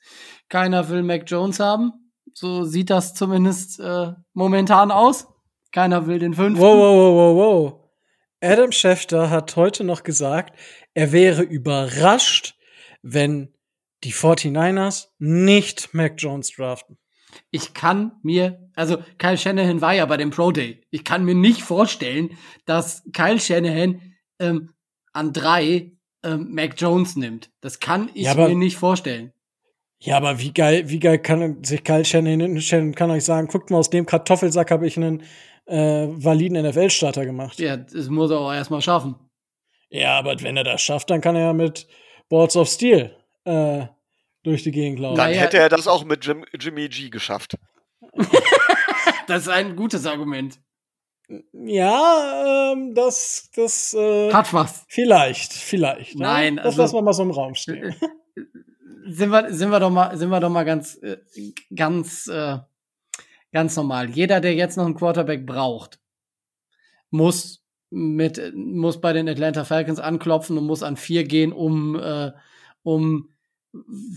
Keiner 0.50 0.90
will 0.90 1.02
Mac 1.02 1.24
Jones 1.26 1.58
haben. 1.58 2.03
So 2.34 2.64
sieht 2.64 2.90
das 2.90 3.14
zumindest 3.14 3.80
äh, 3.80 4.12
momentan 4.32 4.90
aus. 4.90 5.28
Keiner 5.72 6.06
will 6.06 6.18
den 6.18 6.34
fünften. 6.34 6.60
Wow, 6.62 6.76
wow, 6.76 6.96
wow, 6.96 7.36
wow, 7.36 7.72
wow. 7.72 7.80
Adam 8.40 8.72
Schefter 8.72 9.30
hat 9.30 9.56
heute 9.56 9.84
noch 9.84 10.02
gesagt, 10.02 10.58
er 10.92 11.12
wäre 11.12 11.42
überrascht, 11.42 12.56
wenn 13.02 13.54
die 14.02 14.12
49ers 14.12 15.08
nicht 15.18 15.94
Mac 15.94 16.14
Jones 16.18 16.52
draften. 16.52 16.98
Ich 17.50 17.72
kann 17.74 18.12
mir, 18.22 18.70
also 18.74 18.98
Kyle 19.18 19.38
Shanahan 19.38 19.80
war 19.80 19.94
ja 19.94 20.04
bei 20.06 20.16
dem 20.16 20.30
Pro 20.30 20.52
Day. 20.52 20.82
Ich 20.90 21.04
kann 21.04 21.24
mir 21.24 21.34
nicht 21.34 21.62
vorstellen, 21.62 22.36
dass 22.64 23.02
Kyle 23.12 23.40
Shanahan 23.40 24.00
ähm, 24.38 24.74
an 25.12 25.32
drei 25.32 25.92
ähm, 26.22 26.52
Mac 26.54 26.74
Jones 26.76 27.16
nimmt. 27.16 27.50
Das 27.60 27.80
kann 27.80 28.10
ich 28.14 28.24
Ja, 28.24 28.34
mir 28.34 28.54
nicht 28.54 28.76
vorstellen. 28.76 29.32
Ja, 30.00 30.16
aber 30.18 30.38
wie 30.38 30.52
geil, 30.52 30.88
wie 30.88 30.98
geil 31.00 31.18
kann 31.18 31.62
sich 31.64 31.82
Kyle 31.82 32.04
Shannon, 32.04 32.60
Shannon 32.60 32.94
kann 32.94 33.10
euch 33.10 33.24
sagen, 33.24 33.46
guckt 33.48 33.70
mal, 33.70 33.78
aus 33.78 33.90
dem 33.90 34.04
Kartoffelsack 34.06 34.70
habe 34.70 34.86
ich 34.86 34.96
einen 34.96 35.22
äh, 35.66 36.06
validen 36.10 36.62
NFL-Starter 36.66 37.24
gemacht. 37.24 37.58
Ja, 37.58 37.76
das 37.76 38.08
muss 38.08 38.30
er 38.30 38.38
auch 38.40 38.52
erstmal 38.52 38.82
schaffen. 38.82 39.14
Ja, 39.88 40.18
aber 40.18 40.40
wenn 40.42 40.56
er 40.56 40.64
das 40.64 40.82
schafft, 40.82 41.08
dann 41.10 41.20
kann 41.20 41.36
er 41.36 41.42
ja 41.46 41.52
mit 41.52 41.86
Boards 42.28 42.56
of 42.56 42.68
Steel 42.68 43.16
äh, 43.44 43.86
durch 44.42 44.62
die 44.62 44.72
Gegend 44.72 44.98
laufen. 44.98 45.16
Dann 45.16 45.32
hätte 45.32 45.58
er 45.58 45.68
das 45.70 45.86
auch 45.88 46.04
mit 46.04 46.24
Jim, 46.26 46.44
Jimmy 46.58 46.88
G 46.88 47.08
geschafft. 47.10 47.56
Das 49.26 49.42
ist 49.42 49.48
ein 49.48 49.74
gutes 49.74 50.04
Argument. 50.06 50.60
Ja, 51.52 52.72
ähm, 52.72 52.94
das, 52.94 53.50
das, 53.56 53.94
äh, 53.94 54.30
Hat 54.30 54.52
was. 54.52 54.84
vielleicht, 54.88 55.52
vielleicht. 55.52 56.16
ne? 56.18 56.24
Nein, 56.26 56.56
das 56.56 56.66
also- 56.66 56.82
lassen 56.82 56.94
wir 56.96 57.02
mal 57.02 57.12
so 57.14 57.22
im 57.22 57.30
Raum 57.30 57.54
stehen. 57.54 57.94
Sind 59.06 59.30
wir, 59.30 59.52
sind 59.52 59.70
wir 59.70 59.80
doch 59.80 59.90
mal, 59.90 60.16
sind 60.16 60.30
wir 60.30 60.40
doch 60.40 60.50
mal 60.50 60.64
ganz, 60.64 60.96
äh, 61.02 61.18
ganz, 61.74 62.26
äh, 62.26 62.58
ganz 63.52 63.76
normal. 63.76 64.10
Jeder, 64.10 64.40
der 64.40 64.54
jetzt 64.54 64.76
noch 64.76 64.86
einen 64.86 64.94
Quarterback 64.94 65.46
braucht, 65.46 66.00
muss 67.10 67.64
mit, 67.90 68.40
muss 68.54 69.00
bei 69.00 69.12
den 69.12 69.28
Atlanta 69.28 69.64
Falcons 69.64 70.00
anklopfen 70.00 70.58
und 70.58 70.66
muss 70.66 70.82
an 70.82 70.96
vier 70.96 71.24
gehen, 71.24 71.52
um, 71.52 71.96
äh, 71.96 72.32
um 72.82 73.28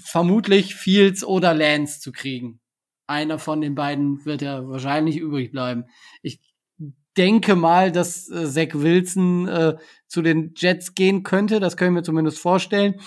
vermutlich 0.04 0.76
Fields 0.76 1.24
oder 1.24 1.54
Lance 1.54 2.00
zu 2.00 2.12
kriegen. 2.12 2.60
Einer 3.08 3.40
von 3.40 3.62
den 3.62 3.76
beiden 3.76 4.26
wird 4.26 4.42
ja 4.42 4.68
wahrscheinlich 4.68 5.18
übrig 5.18 5.52
bleiben. 5.52 5.86
Ich 6.22 6.40
denke 7.18 7.56
mal, 7.56 7.92
dass 7.92 8.30
äh, 8.30 8.46
Zach 8.46 8.74
Wilson 8.74 9.48
äh, 9.48 9.78
zu 10.08 10.22
den 10.22 10.54
Jets 10.56 10.94
gehen 10.94 11.24
könnte. 11.24 11.60
Das 11.60 11.78
können 11.78 11.96
wir 11.96 12.04
zumindest 12.04 12.40
vorstellen. 12.40 13.00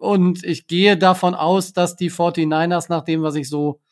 Und 0.00 0.44
ich 0.44 0.66
gehe 0.66 0.96
davon 0.96 1.34
aus, 1.34 1.74
dass 1.74 1.94
die 1.94 2.10
49ers, 2.10 2.86
nach 2.88 3.04
dem, 3.04 3.22
was 3.22 3.34
ich 3.34 3.50
so 3.50 3.82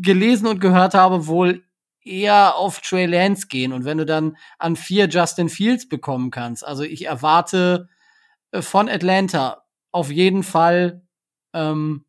gelesen 0.00 0.46
und 0.46 0.60
gehört 0.60 0.94
habe, 0.94 1.26
wohl 1.26 1.62
eher 2.02 2.56
auf 2.56 2.80
Trey 2.80 3.04
Lance 3.04 3.48
gehen. 3.48 3.74
Und 3.74 3.84
wenn 3.84 3.98
du 3.98 4.06
dann 4.06 4.38
an 4.58 4.76
vier 4.76 5.06
Justin 5.06 5.50
Fields 5.50 5.90
bekommen 5.90 6.30
kannst, 6.30 6.64
also 6.64 6.84
ich 6.84 7.04
erwarte 7.04 7.90
äh, 8.50 8.62
von 8.62 8.88
Atlanta 8.88 9.62
auf 9.92 10.10
jeden 10.10 10.42
Fall 10.42 11.02
ähm, 11.52 12.06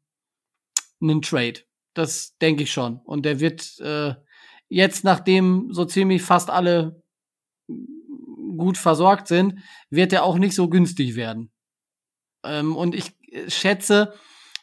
einen 1.01 1.21
Trade. 1.21 1.59
Das 1.93 2.37
denke 2.37 2.63
ich 2.63 2.71
schon. 2.71 3.01
Und 3.03 3.25
der 3.25 3.41
wird 3.41 3.77
äh, 3.81 4.15
jetzt, 4.69 5.03
nachdem 5.03 5.73
so 5.73 5.83
ziemlich 5.83 6.21
fast 6.21 6.49
alle 6.49 7.03
gut 8.55 8.77
versorgt 8.77 9.27
sind, 9.27 9.59
wird 9.89 10.13
er 10.13 10.23
auch 10.23 10.37
nicht 10.37 10.55
so 10.55 10.69
günstig 10.69 11.17
werden. 11.17 11.51
Ähm, 12.43 12.75
und 12.75 12.95
ich 12.95 13.13
äh, 13.31 13.49
schätze 13.49 14.13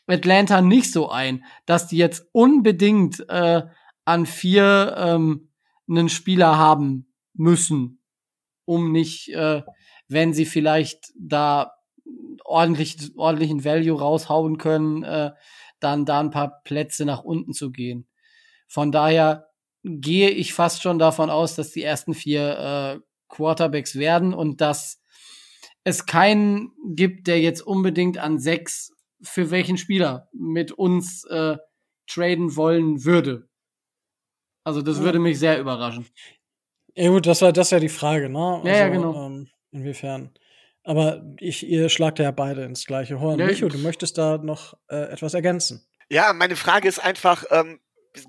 Atlanta 0.06 0.60
nicht 0.62 0.92
so 0.92 1.08
ein, 1.08 1.44
dass 1.64 1.88
die 1.88 1.96
jetzt 1.96 2.28
unbedingt 2.32 3.28
äh, 3.28 3.62
an 4.04 4.26
vier 4.26 4.94
ähm, 4.96 5.50
einen 5.88 6.08
Spieler 6.08 6.58
haben 6.58 7.12
müssen, 7.34 8.00
um 8.64 8.92
nicht, 8.92 9.28
äh, 9.30 9.62
wenn 10.08 10.32
sie 10.32 10.46
vielleicht 10.46 11.12
da 11.18 11.72
ordentlich, 12.44 13.16
ordentlichen 13.16 13.64
Value 13.64 13.98
raushauen 13.98 14.58
können, 14.58 15.02
äh, 15.02 15.32
dann 15.80 16.04
da 16.04 16.20
ein 16.20 16.30
paar 16.30 16.62
Plätze 16.62 17.04
nach 17.04 17.24
unten 17.24 17.52
zu 17.52 17.70
gehen. 17.70 18.08
Von 18.68 18.92
daher 18.92 19.48
gehe 19.82 20.30
ich 20.30 20.52
fast 20.52 20.82
schon 20.82 20.98
davon 20.98 21.30
aus, 21.30 21.54
dass 21.54 21.72
die 21.72 21.82
ersten 21.82 22.14
vier 22.14 22.58
äh, 22.58 23.00
Quarterbacks 23.28 23.96
werden 23.96 24.34
und 24.34 24.60
dass 24.60 25.00
es 25.88 26.04
keinen 26.04 26.72
gibt, 26.96 27.28
der 27.28 27.40
jetzt 27.40 27.60
unbedingt 27.60 28.18
an 28.18 28.40
sechs 28.40 28.92
für 29.22 29.52
welchen 29.52 29.78
Spieler 29.78 30.28
mit 30.32 30.72
uns 30.72 31.24
äh, 31.26 31.58
traden 32.08 32.56
wollen 32.56 33.04
würde. 33.04 33.48
Also 34.64 34.82
das 34.82 34.98
Ja. 34.98 35.04
würde 35.04 35.20
mich 35.20 35.38
sehr 35.38 35.60
überraschen. 35.60 36.06
Ja 36.96 37.08
gut, 37.10 37.26
das 37.26 37.40
war 37.40 37.52
das 37.52 37.68
ist 37.68 37.70
ja 37.70 37.78
die 37.78 37.88
Frage, 37.88 38.28
ne? 38.28 38.38
Also, 38.56 38.66
Ja, 38.66 38.74
ja, 38.74 38.88
genau. 38.88 39.26
Ähm, 39.26 39.48
inwiefern. 39.70 40.30
Aber 40.82 41.24
ich, 41.38 41.64
ihr 41.64 41.88
schlagt 41.88 42.18
ja 42.18 42.32
beide 42.32 42.64
ins 42.64 42.84
gleiche 42.84 43.20
Horn. 43.20 43.38
Ja, 43.38 43.46
Micho, 43.46 43.68
du 43.68 43.78
möchtest 43.78 44.18
da 44.18 44.38
noch 44.38 44.74
äh, 44.88 45.12
etwas 45.12 45.34
ergänzen. 45.34 45.86
Ja, 46.08 46.32
meine 46.32 46.56
Frage 46.56 46.88
ist 46.88 46.98
einfach, 46.98 47.44
ähm, 47.50 47.80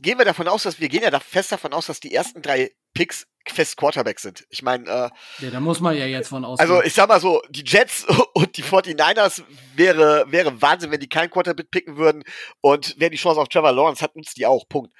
gehen 0.03 0.19
wir 0.19 0.25
davon 0.25 0.47
aus, 0.47 0.63
dass 0.63 0.79
wir 0.79 0.89
gehen 0.89 1.01
ja 1.03 1.09
da 1.09 1.19
fest 1.19 1.51
davon 1.51 1.73
aus, 1.73 1.87
dass 1.87 1.99
die 1.99 2.13
ersten 2.13 2.43
drei 2.43 2.71
Picks 2.97 3.27
fest 3.47 3.77
Quarterback 3.77 4.19
sind. 4.19 4.45
Ich 4.49 4.61
meine, 4.61 4.85
äh, 4.89 5.43
Ja, 5.45 5.51
da 5.51 5.59
muss 5.59 5.79
man 5.79 5.95
ja 5.95 6.05
jetzt 6.05 6.29
von 6.29 6.43
ausgehen. 6.43 6.69
also 6.69 6.83
ich 6.83 6.93
sag 6.93 7.07
mal 7.07 7.21
so, 7.21 7.41
die 7.49 7.63
Jets 7.65 8.05
und 8.33 8.57
die 8.57 8.63
49ers 8.63 9.43
wäre, 9.75 10.25
wäre 10.29 10.61
Wahnsinn, 10.61 10.91
wenn 10.91 10.99
die 10.99 11.07
keinen 11.07 11.29
Quarterback 11.29 11.71
picken 11.71 11.95
würden 11.97 12.23
und 12.61 12.95
wer 12.97 13.09
die 13.09 13.17
Chance 13.17 13.39
auf 13.39 13.47
Trevor 13.47 13.71
Lawrence 13.71 14.01
hat, 14.01 14.15
nutzt 14.15 14.37
die 14.37 14.45
auch. 14.45 14.67
Punkt. 14.67 14.91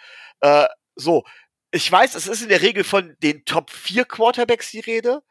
Äh, 0.42 0.68
so, 0.96 1.24
ich 1.72 1.92
weiß, 1.92 2.16
es 2.16 2.28
ist 2.28 2.42
in 2.44 2.50
der 2.50 2.62
Regel 2.62 2.84
von 2.84 3.16
den 3.22 3.44
Top 3.44 3.70
4 3.72 4.06
Quarterbacks 4.06 4.72
die 4.72 4.80
Rede. 4.80 5.22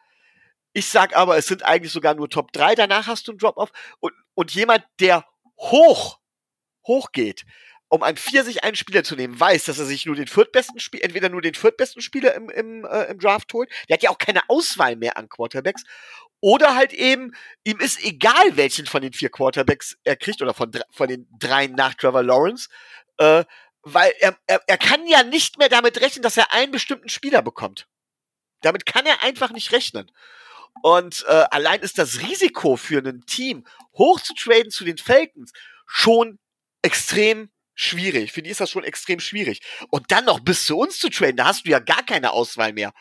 Ich 0.73 0.89
sag 0.89 1.17
aber, 1.17 1.39
es 1.39 1.47
sind 1.47 1.65
eigentlich 1.65 1.93
sogar 1.93 2.15
nur 2.15 2.29
Top 2.29 2.53
3, 2.53 2.75
danach 2.75 3.07
hast 3.07 3.29
du 3.29 3.33
einen 3.33 3.39
Drop-Off. 3.39 3.71
Und, 4.01 4.13
und 4.35 4.53
jemand, 4.53 4.85
der 5.01 5.25
hoch, 5.59 6.19
hoch 6.87 7.13
geht, 7.13 7.47
um 7.89 8.03
an 8.03 8.17
4 8.17 8.45
sich 8.45 8.65
einen 8.65 8.77
Spieler 8.77 9.05
zu 9.05 9.15
nehmen, 9.15 9.39
weiß, 9.39 9.65
dass 9.65 9.79
er 9.79 9.85
sich 9.85 10.07
nur 10.07 10.17
den 10.17 10.27
viertbesten 10.27 10.81
Spieler, 10.81 11.05
entweder 11.05 11.29
nur 11.29 11.43
den 11.43 11.55
viertbesten 11.55 12.03
Spieler 12.03 12.35
im, 12.35 12.51
im, 12.51 12.85
äh, 12.85 13.05
im 13.05 13.19
Draft 13.19 13.53
holt, 13.53 13.71
der 13.89 13.95
hat 13.95 14.03
ja 14.03 14.11
auch 14.11 14.19
keine 14.19 14.49
Auswahl 14.49 14.97
mehr 14.97 15.17
an 15.17 15.29
Quarterbacks, 15.29 15.85
oder 16.41 16.75
halt 16.75 16.93
eben, 16.93 17.33
ihm 17.65 17.81
ist 17.81 18.03
egal, 18.05 18.57
welchen 18.57 18.87
von 18.87 19.03
den 19.03 19.13
vier 19.13 19.31
Quarterbacks 19.31 19.97
er 20.05 20.17
kriegt, 20.17 20.43
oder 20.43 20.55
von, 20.55 20.71
von 20.91 21.09
den 21.09 21.29
dreien 21.39 21.73
nach 21.73 21.95
Trevor 21.95 22.23
Lawrence, 22.23 22.69
äh, 23.19 23.45
weil 23.83 24.13
er, 24.19 24.37
er, 24.47 24.61
er 24.67 24.79
kann 24.79 25.07
ja 25.07 25.23
nicht 25.23 25.59
mehr 25.59 25.69
damit 25.69 26.01
rechnen, 26.01 26.23
dass 26.23 26.37
er 26.37 26.53
einen 26.53 26.73
bestimmten 26.73 27.09
Spieler 27.09 27.41
bekommt. 27.41 27.87
Damit 28.61 28.85
kann 28.85 29.07
er 29.07 29.23
einfach 29.23 29.53
nicht 29.53 29.73
rechnen. 29.73 30.11
Und 30.83 31.25
äh, 31.29 31.45
allein 31.51 31.81
ist 31.81 31.99
das 31.99 32.21
Risiko 32.21 32.77
für 32.77 32.99
ein 32.99 33.25
Team, 33.27 33.67
hoch 33.97 34.21
zu 34.21 34.35
zu 34.35 34.85
den 34.85 34.99
Falcons, 34.99 35.53
schon 35.87 36.39
extrem 36.83 37.51
schwierig. 37.77 38.33
Für 38.33 38.43
die 38.43 38.51
ist 38.51 38.61
das 38.61 38.71
schon 38.71 38.83
extrem 38.83 39.21
schwierig. 39.21 39.61
Und 39.91 40.11
dann 40.11 40.25
noch 40.25 40.41
bis 40.41 40.65
zu 40.67 40.77
uns 40.77 40.99
zu 40.99 41.09
traden, 41.09 41.37
da 41.37 41.45
hast 41.47 41.65
du 41.67 41.71
ja 41.71 41.79
gar 41.79 42.05
keine 42.05 42.33
Auswahl 42.33 42.73
mehr. 42.73 42.93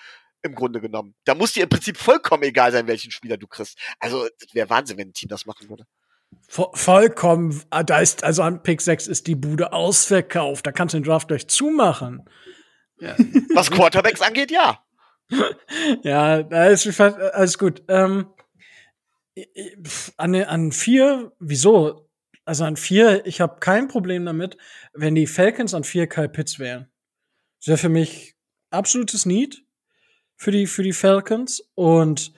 Im 0.43 0.53
Grunde 0.53 0.79
genommen. 0.79 1.15
Da 1.23 1.33
muss 1.33 1.53
dir 1.53 1.63
im 1.63 1.69
Prinzip 1.69 1.97
vollkommen 1.97 2.43
egal 2.43 2.71
sein, 2.71 2.85
welchen 2.85 3.09
Spieler 3.09 3.37
du 3.37 3.47
kriegst. 3.47 3.79
Also, 3.99 4.27
das 4.39 4.53
wäre 4.53 4.69
Wahnsinn, 4.69 4.97
wenn 4.99 5.07
ein 5.07 5.13
Team 5.13 5.29
das 5.29 5.47
machen 5.47 5.69
würde. 5.69 5.85
Vo 6.47 6.69
vollkommen, 6.75 7.63
ah, 7.71 7.81
da 7.81 7.99
ist, 7.99 8.23
also 8.23 8.43
an 8.43 8.61
Pick 8.61 8.81
6 8.81 9.07
ist 9.07 9.25
die 9.25 9.33
Bude 9.35 9.73
ausverkauft. 9.73 10.67
Da 10.67 10.71
kannst 10.71 10.93
du 10.93 10.99
den 10.99 11.03
Draft 11.05 11.29
gleich 11.29 11.47
zumachen. 11.47 12.29
ja. 12.99 13.15
Was 13.55 13.71
Quarterbacks 13.71 14.21
angeht, 14.21 14.51
ja. 14.51 14.83
Ja, 16.03 16.43
da 16.43 16.65
ist 16.67 16.85
fast- 16.93 17.17
alles 17.17 17.57
gut. 17.57 17.81
Ähm, 17.87 18.27
an, 20.17 20.35
an 20.35 20.71
vier, 20.71 21.31
wieso? 21.39 22.04
Also 22.45 22.63
an 22.63 22.77
vier, 22.77 23.25
ich 23.25 23.41
habe 23.41 23.59
kein 23.59 23.87
Problem 23.87 24.25
damit, 24.25 24.57
wenn 24.93 25.15
die 25.15 25.27
Falcons 25.27 25.73
an 25.73 25.83
vier 25.83 26.07
Kyle 26.07 26.29
Pitts 26.29 26.59
wären. 26.59 26.87
Das 27.59 27.67
wäre 27.67 27.77
für 27.79 27.89
mich 27.89 28.35
absolutes 28.69 29.25
Need 29.25 29.65
für 30.35 30.51
die, 30.51 30.67
für 30.67 30.83
die 30.83 30.93
Falcons. 30.93 31.61
Und 31.73 32.33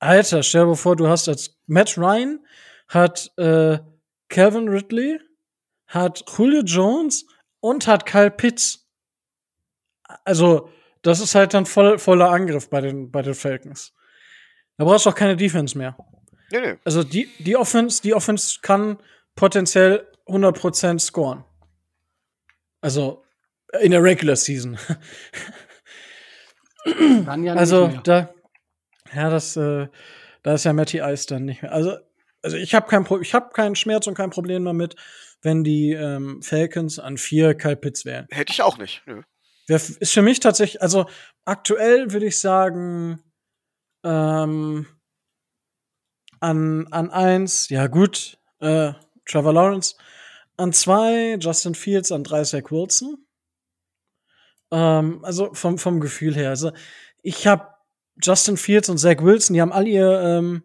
Alter, 0.00 0.42
stell 0.42 0.66
dir 0.66 0.76
vor, 0.76 0.96
du 0.96 1.08
hast 1.08 1.28
als 1.28 1.56
Matt 1.66 1.96
Ryan 1.96 2.44
hat 2.88 3.32
äh, 3.36 3.78
Calvin 4.28 4.68
Ridley, 4.68 5.20
hat 5.86 6.24
Julio 6.36 6.62
Jones 6.62 7.26
und 7.60 7.86
hat 7.86 8.06
Kyle 8.06 8.30
Pitts. 8.30 8.88
Also, 10.24 10.70
das 11.02 11.20
ist 11.20 11.34
halt 11.34 11.54
dann 11.54 11.66
voll, 11.66 11.98
voller 11.98 12.30
Angriff 12.30 12.68
bei 12.68 12.80
den, 12.80 13.10
bei 13.10 13.22
den 13.22 13.34
Falcons. 13.34 13.92
Da 14.76 14.84
brauchst 14.84 15.06
du 15.06 15.10
auch 15.10 15.14
keine 15.14 15.36
Defense 15.36 15.78
mehr. 15.78 15.96
Nö, 16.50 16.60
nö. 16.60 16.76
Also 16.84 17.02
die, 17.02 17.28
die 17.38 17.56
Offense, 17.56 18.02
die 18.02 18.14
Offense 18.14 18.58
kann 18.60 18.98
potenziell 19.34 20.06
100% 20.26 20.98
scoren. 21.00 21.44
Also 22.80 23.24
in 23.80 23.90
der 23.90 24.02
Regular 24.02 24.36
Season. 24.36 24.78
Dann 26.84 27.44
ja 27.44 27.54
also 27.54 27.86
nicht 27.86 28.06
mehr. 28.06 28.32
da, 29.12 29.14
ja, 29.14 29.30
das, 29.30 29.56
äh, 29.56 29.88
da 30.42 30.54
ist 30.54 30.64
ja 30.64 30.72
Matty 30.72 30.98
Ice 30.98 31.26
dann 31.26 31.44
nicht 31.44 31.62
mehr. 31.62 31.72
Also, 31.72 31.96
also 32.42 32.56
ich 32.56 32.74
habe 32.74 32.86
kein 32.86 33.04
Pro 33.04 33.20
ich 33.20 33.32
habe 33.32 33.50
keinen 33.52 33.74
Schmerz 33.74 34.06
und 34.06 34.14
kein 34.14 34.30
Problem 34.30 34.64
damit, 34.64 34.96
wenn 35.40 35.64
die 35.64 35.92
ähm, 35.92 36.42
Falcons 36.42 36.98
an 36.98 37.16
vier 37.16 37.54
Kyle 37.54 37.76
Pitts 37.76 38.04
wären. 38.04 38.26
Hätte 38.30 38.52
ich 38.52 38.62
auch 38.62 38.76
nicht. 38.76 39.02
Nö. 39.06 39.22
Ist 39.66 40.12
für 40.12 40.22
mich 40.22 40.40
tatsächlich, 40.40 40.82
also 40.82 41.06
aktuell 41.46 42.12
würde 42.12 42.26
ich 42.26 42.38
sagen, 42.38 43.22
ähm, 44.04 44.86
an, 46.40 46.86
an 46.90 47.10
eins, 47.10 47.70
ja 47.70 47.86
gut, 47.86 48.38
äh, 48.60 48.92
Trevor 49.26 49.52
Lawrence, 49.52 49.96
an 50.56 50.72
zwei, 50.72 51.36
Justin 51.40 51.74
Fields, 51.74 52.12
an 52.12 52.24
drei, 52.24 52.44
Zach 52.44 52.70
Wilson. 52.70 53.26
Ähm, 54.70 55.24
also 55.24 55.52
vom, 55.54 55.78
vom 55.78 56.00
Gefühl 56.00 56.34
her. 56.34 56.50
Also 56.50 56.72
ich 57.22 57.46
habe 57.46 57.68
Justin 58.22 58.56
Fields 58.56 58.88
und 58.88 58.98
Zach 58.98 59.22
Wilson, 59.22 59.54
die 59.54 59.60
haben 59.60 59.72
all 59.72 59.88
ihr 59.88 60.20
ähm, 60.20 60.62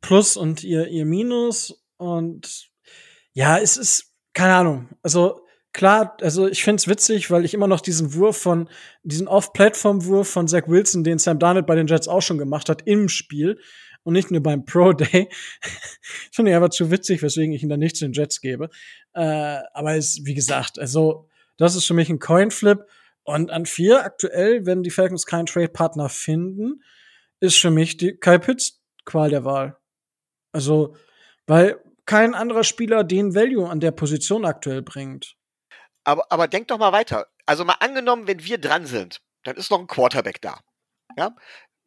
Plus 0.00 0.36
und 0.36 0.64
ihr, 0.64 0.88
ihr 0.88 1.04
Minus 1.04 1.84
und 1.98 2.70
ja, 3.32 3.58
es 3.58 3.76
ist, 3.76 4.14
keine 4.32 4.54
Ahnung, 4.54 4.88
also 5.02 5.46
klar, 5.72 6.16
also 6.22 6.48
ich 6.48 6.64
find's 6.64 6.88
witzig, 6.88 7.30
weil 7.30 7.44
ich 7.44 7.54
immer 7.54 7.68
noch 7.68 7.80
diesen 7.80 8.14
Wurf 8.14 8.38
von, 8.38 8.68
diesen 9.02 9.28
Off-Plattform-Wurf 9.28 10.28
von 10.28 10.48
Zach 10.48 10.66
Wilson, 10.66 11.04
den 11.04 11.18
Sam 11.18 11.38
Darnold 11.38 11.66
bei 11.66 11.74
den 11.74 11.86
Jets 11.86 12.08
auch 12.08 12.22
schon 12.22 12.38
gemacht 12.38 12.68
hat, 12.68 12.82
im 12.86 13.08
Spiel 13.08 13.60
und 14.02 14.14
nicht 14.14 14.30
nur 14.30 14.42
beim 14.42 14.64
Pro 14.64 14.92
Day. 14.92 15.28
Finde 16.32 16.50
ich 16.50 16.56
einfach 16.56 16.70
zu 16.70 16.90
witzig, 16.90 17.22
weswegen 17.22 17.52
ich 17.54 17.62
ihn 17.62 17.68
dann 17.68 17.80
nicht 17.80 17.96
zu 17.96 18.04
den 18.04 18.12
Jets 18.12 18.40
gebe. 18.40 18.70
Äh, 19.12 19.60
aber 19.72 19.96
ist, 19.96 20.24
wie 20.24 20.34
gesagt, 20.34 20.78
also, 20.78 21.28
das 21.56 21.76
ist 21.76 21.86
für 21.86 21.94
mich 21.94 22.08
ein 22.08 22.18
Coinflip. 22.18 22.86
Und 23.22 23.50
an 23.50 23.66
vier 23.66 24.04
aktuell, 24.04 24.64
wenn 24.66 24.82
die 24.82 24.90
Falcons 24.90 25.26
keinen 25.26 25.46
Trade-Partner 25.46 26.08
finden, 26.08 26.82
ist 27.40 27.58
für 27.58 27.70
mich 27.70 27.96
die 27.96 28.16
Kai 28.16 28.38
Pitts 28.38 28.80
Qual 29.04 29.30
der 29.30 29.44
Wahl. 29.44 29.76
Also, 30.52 30.96
weil 31.46 31.80
kein 32.06 32.34
anderer 32.34 32.64
Spieler 32.64 33.04
den 33.04 33.34
Value 33.34 33.68
an 33.68 33.80
der 33.80 33.92
Position 33.92 34.44
aktuell 34.44 34.82
bringt. 34.82 35.36
Aber, 36.04 36.30
aber 36.30 36.48
denk 36.48 36.68
doch 36.68 36.78
mal 36.78 36.92
weiter. 36.92 37.26
Also 37.46 37.64
mal 37.64 37.76
angenommen, 37.80 38.26
wenn 38.26 38.44
wir 38.44 38.58
dran 38.58 38.86
sind, 38.86 39.20
dann 39.44 39.56
ist 39.56 39.70
noch 39.70 39.80
ein 39.80 39.86
Quarterback 39.86 40.40
da. 40.40 40.60
Ja? 41.16 41.36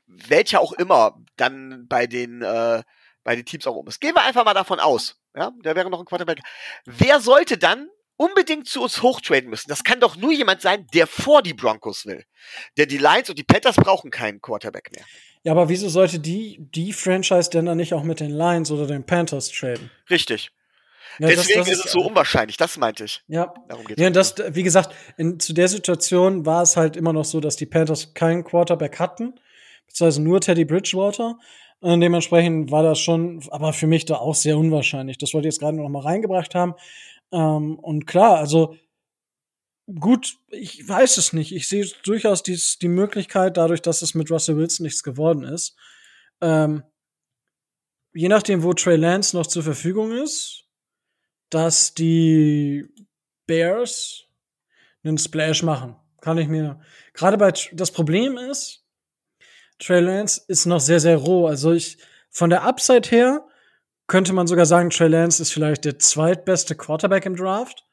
Welcher 0.07 0.61
auch 0.61 0.73
immer 0.73 1.19
dann 1.37 1.87
bei 1.87 2.07
den, 2.07 2.41
äh, 2.41 2.83
bei 3.23 3.35
den 3.35 3.45
Teams 3.45 3.67
auch 3.67 3.75
um 3.75 3.87
ist. 3.87 4.01
Gehen 4.01 4.15
wir 4.15 4.23
einfach 4.23 4.45
mal 4.45 4.53
davon 4.53 4.79
aus. 4.79 5.19
Ja, 5.35 5.51
da 5.63 5.75
wäre 5.75 5.89
noch 5.89 5.99
ein 5.99 6.05
Quarterback. 6.05 6.39
Wer 6.85 7.19
sollte 7.19 7.57
dann 7.57 7.87
unbedingt 8.17 8.67
zu 8.67 8.83
uns 8.83 9.01
hochtraden 9.01 9.49
müssen? 9.49 9.69
Das 9.69 9.83
kann 9.83 9.99
doch 9.99 10.15
nur 10.15 10.31
jemand 10.31 10.61
sein, 10.61 10.85
der 10.93 11.07
vor 11.07 11.41
die 11.41 11.53
Broncos 11.53 12.05
will. 12.05 12.23
Denn 12.77 12.87
die 12.87 12.97
Lions 12.97 13.29
und 13.29 13.39
die 13.39 13.43
Panthers 13.43 13.75
brauchen 13.75 14.11
keinen 14.11 14.41
Quarterback 14.41 14.91
mehr. 14.91 15.05
Ja, 15.43 15.51
aber 15.53 15.69
wieso 15.69 15.89
sollte 15.89 16.19
die, 16.19 16.57
die 16.59 16.93
Franchise 16.93 17.49
denn 17.49 17.65
dann 17.65 17.77
nicht 17.77 17.93
auch 17.93 18.03
mit 18.03 18.19
den 18.19 18.31
Lions 18.31 18.71
oder 18.71 18.87
den 18.87 19.05
Panthers 19.05 19.49
traden? 19.49 19.89
Richtig. 20.09 20.51
Ja, 21.19 21.27
Deswegen 21.27 21.59
das, 21.59 21.67
das 21.67 21.77
ist 21.79 21.85
es 21.85 21.91
so 21.91 22.01
unwahrscheinlich, 22.01 22.57
das 22.57 22.77
meinte 22.77 23.05
ich. 23.05 23.21
Ja. 23.27 23.53
Darum 23.67 23.85
geht's 23.85 24.01
Ja, 24.01 24.09
das, 24.09 24.35
wie 24.55 24.63
gesagt, 24.63 24.95
in, 25.17 25.39
zu 25.39 25.53
der 25.53 25.67
Situation 25.67 26.45
war 26.45 26.63
es 26.63 26.75
halt 26.75 26.95
immer 26.95 27.13
noch 27.13 27.25
so, 27.25 27.39
dass 27.39 27.55
die 27.55 27.65
Panthers 27.65 28.13
keinen 28.13 28.43
Quarterback 28.43 28.99
hatten, 28.99 29.35
beziehungsweise 29.93 30.21
nur 30.23 30.41
Teddy 30.41 30.65
Bridgewater. 30.65 31.37
Und 31.79 31.99
dementsprechend 31.99 32.71
war 32.71 32.81
das 32.81 32.99
schon, 32.99 33.43
aber 33.51 33.73
für 33.73 33.87
mich 33.87 34.05
da 34.05 34.15
auch 34.15 34.35
sehr 34.35 34.57
unwahrscheinlich. 34.57 35.17
Das 35.17 35.33
wollte 35.33 35.47
ich 35.47 35.53
jetzt 35.53 35.59
gerade 35.59 35.77
noch 35.77 35.89
mal 35.89 36.01
reingebracht 36.01 36.55
haben. 36.55 36.73
Ähm, 37.31 37.77
und 37.79 38.07
klar, 38.07 38.37
also 38.37 38.75
gut, 39.99 40.37
ich 40.49 40.87
weiß 40.87 41.17
es 41.17 41.33
nicht. 41.33 41.53
Ich 41.53 41.67
sehe 41.67 41.85
durchaus 42.03 42.41
dies, 42.41 42.79
die 42.79 42.87
Möglichkeit, 42.87 43.57
dadurch, 43.57 43.81
dass 43.81 44.01
es 44.01 44.15
mit 44.15 44.31
Russell 44.31 44.57
Wilson 44.57 44.85
nichts 44.85 45.03
geworden 45.03 45.43
ist. 45.43 45.75
Ähm, 46.41 46.83
je 48.13 48.29
nachdem, 48.29 48.63
wo 48.63 48.73
Trey 48.73 48.95
Lance 48.95 49.35
noch 49.35 49.47
zur 49.47 49.63
Verfügung 49.63 50.11
ist, 50.11 50.65
dass 51.49 51.93
die 51.93 52.87
Bears 53.45 54.25
einen 55.03 55.17
Splash 55.17 55.63
machen. 55.63 55.97
Kann 56.21 56.37
ich 56.37 56.47
mir. 56.47 56.79
Gerade 57.13 57.37
bei 57.37 57.53
das 57.73 57.91
Problem 57.91 58.37
ist, 58.37 58.82
Trey 59.79 59.99
Lance 59.99 60.41
ist 60.47 60.65
noch 60.65 60.79
sehr, 60.79 60.99
sehr 60.99 61.17
roh. 61.17 61.47
Also 61.47 61.71
ich, 61.71 61.97
von 62.29 62.49
der 62.49 62.63
Upside 62.63 63.09
her 63.09 63.45
könnte 64.07 64.33
man 64.33 64.47
sogar 64.47 64.65
sagen, 64.65 64.89
Trey 64.89 65.07
Lance 65.07 65.41
ist 65.41 65.51
vielleicht 65.51 65.85
der 65.85 65.99
zweitbeste 65.99 66.75
Quarterback 66.75 67.25
im 67.25 67.35
Draft. 67.35 67.83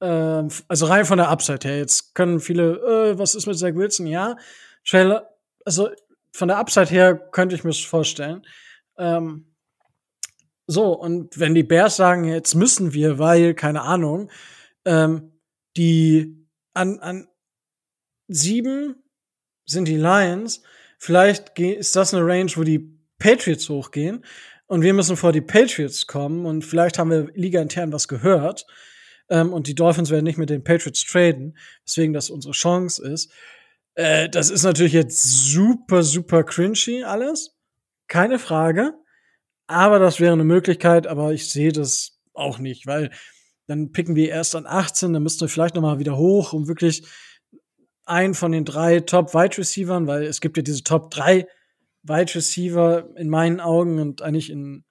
Ähm, 0.00 0.48
also 0.68 0.86
rein 0.86 1.04
von 1.04 1.18
der 1.18 1.28
Upside 1.28 1.66
her. 1.68 1.78
Jetzt 1.78 2.14
können 2.14 2.40
viele, 2.40 3.12
äh, 3.12 3.18
was 3.18 3.34
ist 3.34 3.46
mit 3.46 3.58
Zach 3.58 3.74
Wilson? 3.74 4.06
Ja, 4.06 4.36
Trey, 4.86 5.18
also 5.64 5.90
von 6.32 6.48
der 6.48 6.58
Upside 6.58 6.90
her 6.90 7.14
könnte 7.14 7.54
ich 7.54 7.64
mir 7.64 7.72
vorstellen. 7.72 8.44
Ähm, 8.98 9.46
so, 10.66 10.92
und 10.92 11.38
wenn 11.38 11.54
die 11.54 11.62
Bears 11.64 11.96
sagen, 11.96 12.24
jetzt 12.24 12.54
müssen 12.54 12.94
wir, 12.94 13.18
weil, 13.18 13.54
keine 13.54 13.82
Ahnung, 13.82 14.30
ähm, 14.84 15.32
die 15.76 16.46
an, 16.74 16.98
an 17.00 17.28
sieben 18.28 18.96
sind 19.66 19.86
die 19.86 19.96
Lions, 19.96 20.62
vielleicht 21.02 21.58
ist 21.58 21.96
das 21.96 22.14
eine 22.14 22.24
Range, 22.24 22.50
wo 22.54 22.62
die 22.62 22.96
Patriots 23.18 23.68
hochgehen 23.68 24.24
und 24.66 24.82
wir 24.82 24.94
müssen 24.94 25.16
vor 25.16 25.32
die 25.32 25.40
Patriots 25.40 26.06
kommen 26.06 26.46
und 26.46 26.64
vielleicht 26.64 26.96
haben 26.96 27.10
wir 27.10 27.28
Liga 27.34 27.60
intern 27.60 27.92
was 27.92 28.06
gehört 28.06 28.66
ähm, 29.28 29.52
und 29.52 29.66
die 29.66 29.74
Dolphins 29.74 30.10
werden 30.10 30.22
nicht 30.22 30.38
mit 30.38 30.48
den 30.48 30.62
Patriots 30.62 31.04
traden, 31.04 31.58
deswegen 31.84 32.12
das 32.12 32.30
unsere 32.30 32.52
Chance 32.52 33.04
ist. 33.04 33.32
Äh, 33.96 34.28
das 34.28 34.48
ist 34.48 34.62
natürlich 34.62 34.92
jetzt 34.92 35.50
super, 35.50 36.04
super 36.04 36.44
cringy 36.44 37.02
alles, 37.02 37.56
keine 38.06 38.38
Frage. 38.38 38.94
Aber 39.66 39.98
das 39.98 40.20
wäre 40.20 40.34
eine 40.34 40.44
Möglichkeit, 40.44 41.06
aber 41.08 41.32
ich 41.32 41.50
sehe 41.50 41.72
das 41.72 42.20
auch 42.32 42.58
nicht, 42.58 42.86
weil 42.86 43.10
dann 43.66 43.90
picken 43.90 44.14
wir 44.14 44.28
erst 44.28 44.54
an 44.54 44.66
18, 44.66 45.12
dann 45.12 45.22
müssten 45.22 45.40
wir 45.40 45.48
vielleicht 45.48 45.74
noch 45.74 45.82
mal 45.82 45.98
wieder 45.98 46.16
hoch, 46.16 46.52
um 46.52 46.68
wirklich 46.68 47.04
einen 48.04 48.34
von 48.34 48.52
den 48.52 48.64
drei 48.64 49.00
Top 49.00 49.34
Wide 49.34 49.58
Receivern, 49.58 50.06
weil 50.06 50.24
es 50.24 50.40
gibt 50.40 50.56
ja 50.56 50.62
diese 50.62 50.82
Top 50.82 51.10
3 51.10 51.46
Wide 52.02 52.34
Receiver 52.34 53.08
in 53.16 53.28
meinen 53.28 53.60
Augen 53.60 54.00
und 54.00 54.22
eigentlich 54.22 54.50
in 54.50 54.84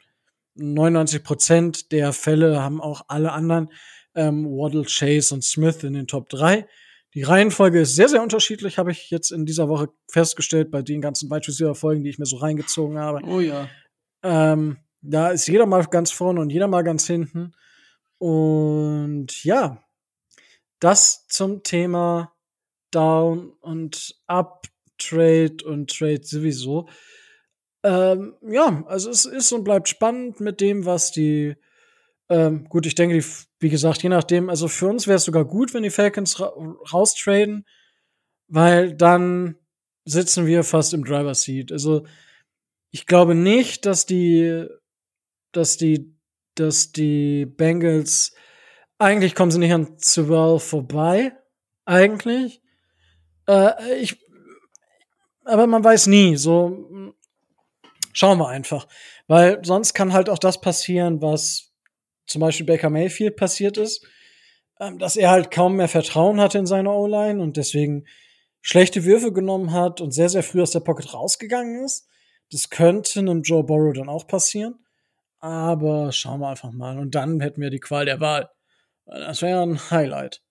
99 0.55 1.24
Prozent 1.24 1.91
der 1.91 2.14
Fälle 2.14 2.62
haben 2.62 2.82
auch 2.82 3.03
alle 3.07 3.32
anderen 3.32 3.70
ähm, 4.16 4.45
Waddle, 4.45 4.86
Chase 4.86 5.34
und 5.34 5.43
Smith 5.43 5.84
in 5.84 5.93
den 5.93 6.07
Top 6.07 6.30
3. 6.30 6.68
Die 7.14 7.24
Reihenfolge 7.24 7.82
ist 7.82 7.95
sehr, 7.95 8.07
sehr 8.07 8.22
unterschiedlich, 8.22 8.78
habe 8.78 8.91
ich 8.91 9.09
jetzt 9.09 9.32
in 9.32 9.45
dieser 9.45 9.68
Woche 9.68 9.89
festgestellt, 10.09 10.72
bei 10.72 10.82
den 10.82 11.01
ganzen 11.01 11.30
Wide 11.30 11.47
Receiver 11.47 11.76
Folgen, 11.76 12.03
die 12.03 12.09
ich 12.09 12.20
mir 12.20 12.26
so 12.26 12.38
reingezogen 12.38 12.97
habe. 12.97 13.22
Oh 13.26 13.41
ja. 13.41 13.70
Ähm, 14.24 14.78
da 15.01 15.32
ist 15.32 15.47
jeder 15.47 15.66
mal 15.66 15.84
ganz 15.86 16.12
vorne 16.12 16.39
und 16.39 16.51
jeder 16.51 16.68
mal 16.68 16.84
ganz 16.84 17.07
hinten. 17.07 17.53
Und 18.18 19.43
ja, 19.43 19.84
das 20.80 21.28
zum 21.28 21.64
Thema 21.64 22.34
Down 22.92 23.54
und 23.62 24.16
Up 24.28 24.68
Trade 24.98 25.58
und 25.66 25.89
Trade 25.89 26.22
sowieso. 26.24 26.88
Ähm, 27.84 28.36
ja, 28.48 28.84
also 28.88 29.10
es 29.10 29.26
ist 29.26 29.52
und 29.52 29.64
bleibt 29.64 29.89
spannend 29.89 30.39
mit 30.39 30.62
dem, 30.62 30.86
was 30.86 31.12
die 31.12 31.56
ähm, 32.32 32.70
gut, 32.70 32.86
ich 32.86 32.96
denke, 32.96 33.20
die, 33.20 33.26
wie 33.60 33.70
gesagt, 33.70 34.04
je 34.04 34.10
nachdem, 34.10 34.50
also 34.50 34.70
für 34.70 34.88
uns 34.88 35.06
wäre 35.06 35.18
es 35.18 35.26
sogar 35.26 35.44
gut, 35.44 35.74
wenn 35.74 35.84
die 35.84 35.89
Falcons 35.89 36.39
ra 36.39 36.54
raustraden, 36.94 37.66
weil 38.48 38.94
dann 38.96 39.58
sitzen 40.06 40.46
wir 40.46 40.64
fast 40.64 40.94
im 40.94 41.04
Driver 41.04 41.36
Seat. 41.36 41.74
Also 41.74 42.06
ich 42.89 43.06
glaube 43.06 43.36
nicht, 43.36 43.86
dass 43.86 44.06
die, 44.06 44.66
dass 45.52 45.76
die, 45.76 46.16
dass 46.56 46.94
die 46.94 47.46
Bengals 47.46 48.34
eigentlich 48.98 49.36
kommen 49.36 49.52
sie 49.52 49.60
nicht 49.60 49.74
an 49.74 49.98
Sewell 49.98 50.60
vorbei. 50.60 51.34
Eigentlich. 51.84 52.61
Äh, 53.48 53.96
ich, 54.00 54.18
aber 55.46 55.68
man 55.68 55.84
weiß 55.84 56.08
nie. 56.08 56.36
So 56.38 57.14
schauen 58.14 58.39
wir 58.39 58.48
einfach, 58.48 58.88
weil 59.28 59.64
sonst 59.64 59.94
kann 59.94 60.14
halt 60.14 60.30
auch 60.30 60.39
das 60.39 60.62
passieren, 60.62 61.22
was 61.22 61.72
zum 62.26 62.42
Beispiel 62.42 62.66
Baker 62.66 62.89
Mayfield 62.89 63.36
passiert 63.36 63.78
ist, 63.78 64.06
ähm, 64.80 65.00
dass 65.00 65.16
er 65.16 65.32
halt 65.32 65.52
kaum 65.52 65.76
mehr 65.76 65.88
Vertrauen 65.88 66.39
hatte 66.39 66.58
in 66.58 66.66
seine 66.66 66.92
O-Line 66.92 67.42
und 67.42 67.58
deswegen 67.58 68.06
schlechte 68.62 69.06
Würfe 69.06 69.34
genommen 69.34 69.74
hat 69.74 70.02
und 70.02 70.12
sehr, 70.12 70.30
sehr 70.30 70.44
früh 70.44 70.62
aus 70.62 70.72
der 70.72 70.80
Pocket 70.82 71.14
rausgegangen 71.14 71.84
ist. 71.84 72.08
Das 72.52 72.70
könnte 72.70 73.20
einem 73.20 73.42
Joe 73.42 73.64
Burrow 73.64 73.94
dann 73.94 74.10
auch 74.10 74.28
passieren. 74.28 74.76
Aber 75.39 76.12
schauen 76.12 76.39
wir 76.42 76.50
einfach 76.50 76.72
mal. 76.72 77.00
Und 77.00 77.16
dann 77.16 77.39
hätten 77.39 77.62
wir 77.62 77.72
die 77.72 77.80
Qual 77.80 78.06
der 78.06 78.20
Wahl. 78.20 78.50
Das 79.06 79.42
wäre 79.42 79.64
ein 79.64 79.89
Highlight. 79.89 80.44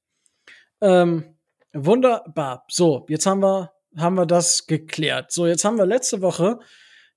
Ähm, 0.81 1.30
wunderbar. 1.73 2.65
So, 2.69 3.07
jetzt 3.09 3.27
haben 3.27 3.41
wir, 3.41 3.73
haben 3.97 4.17
wir 4.17 4.27
das 4.27 4.67
geklärt. 4.67 5.33
So, 5.33 5.47
jetzt 5.47 5.65
haben 5.65 5.79
wir 5.79 5.87
letzte 5.87 6.23
Woche 6.23 6.59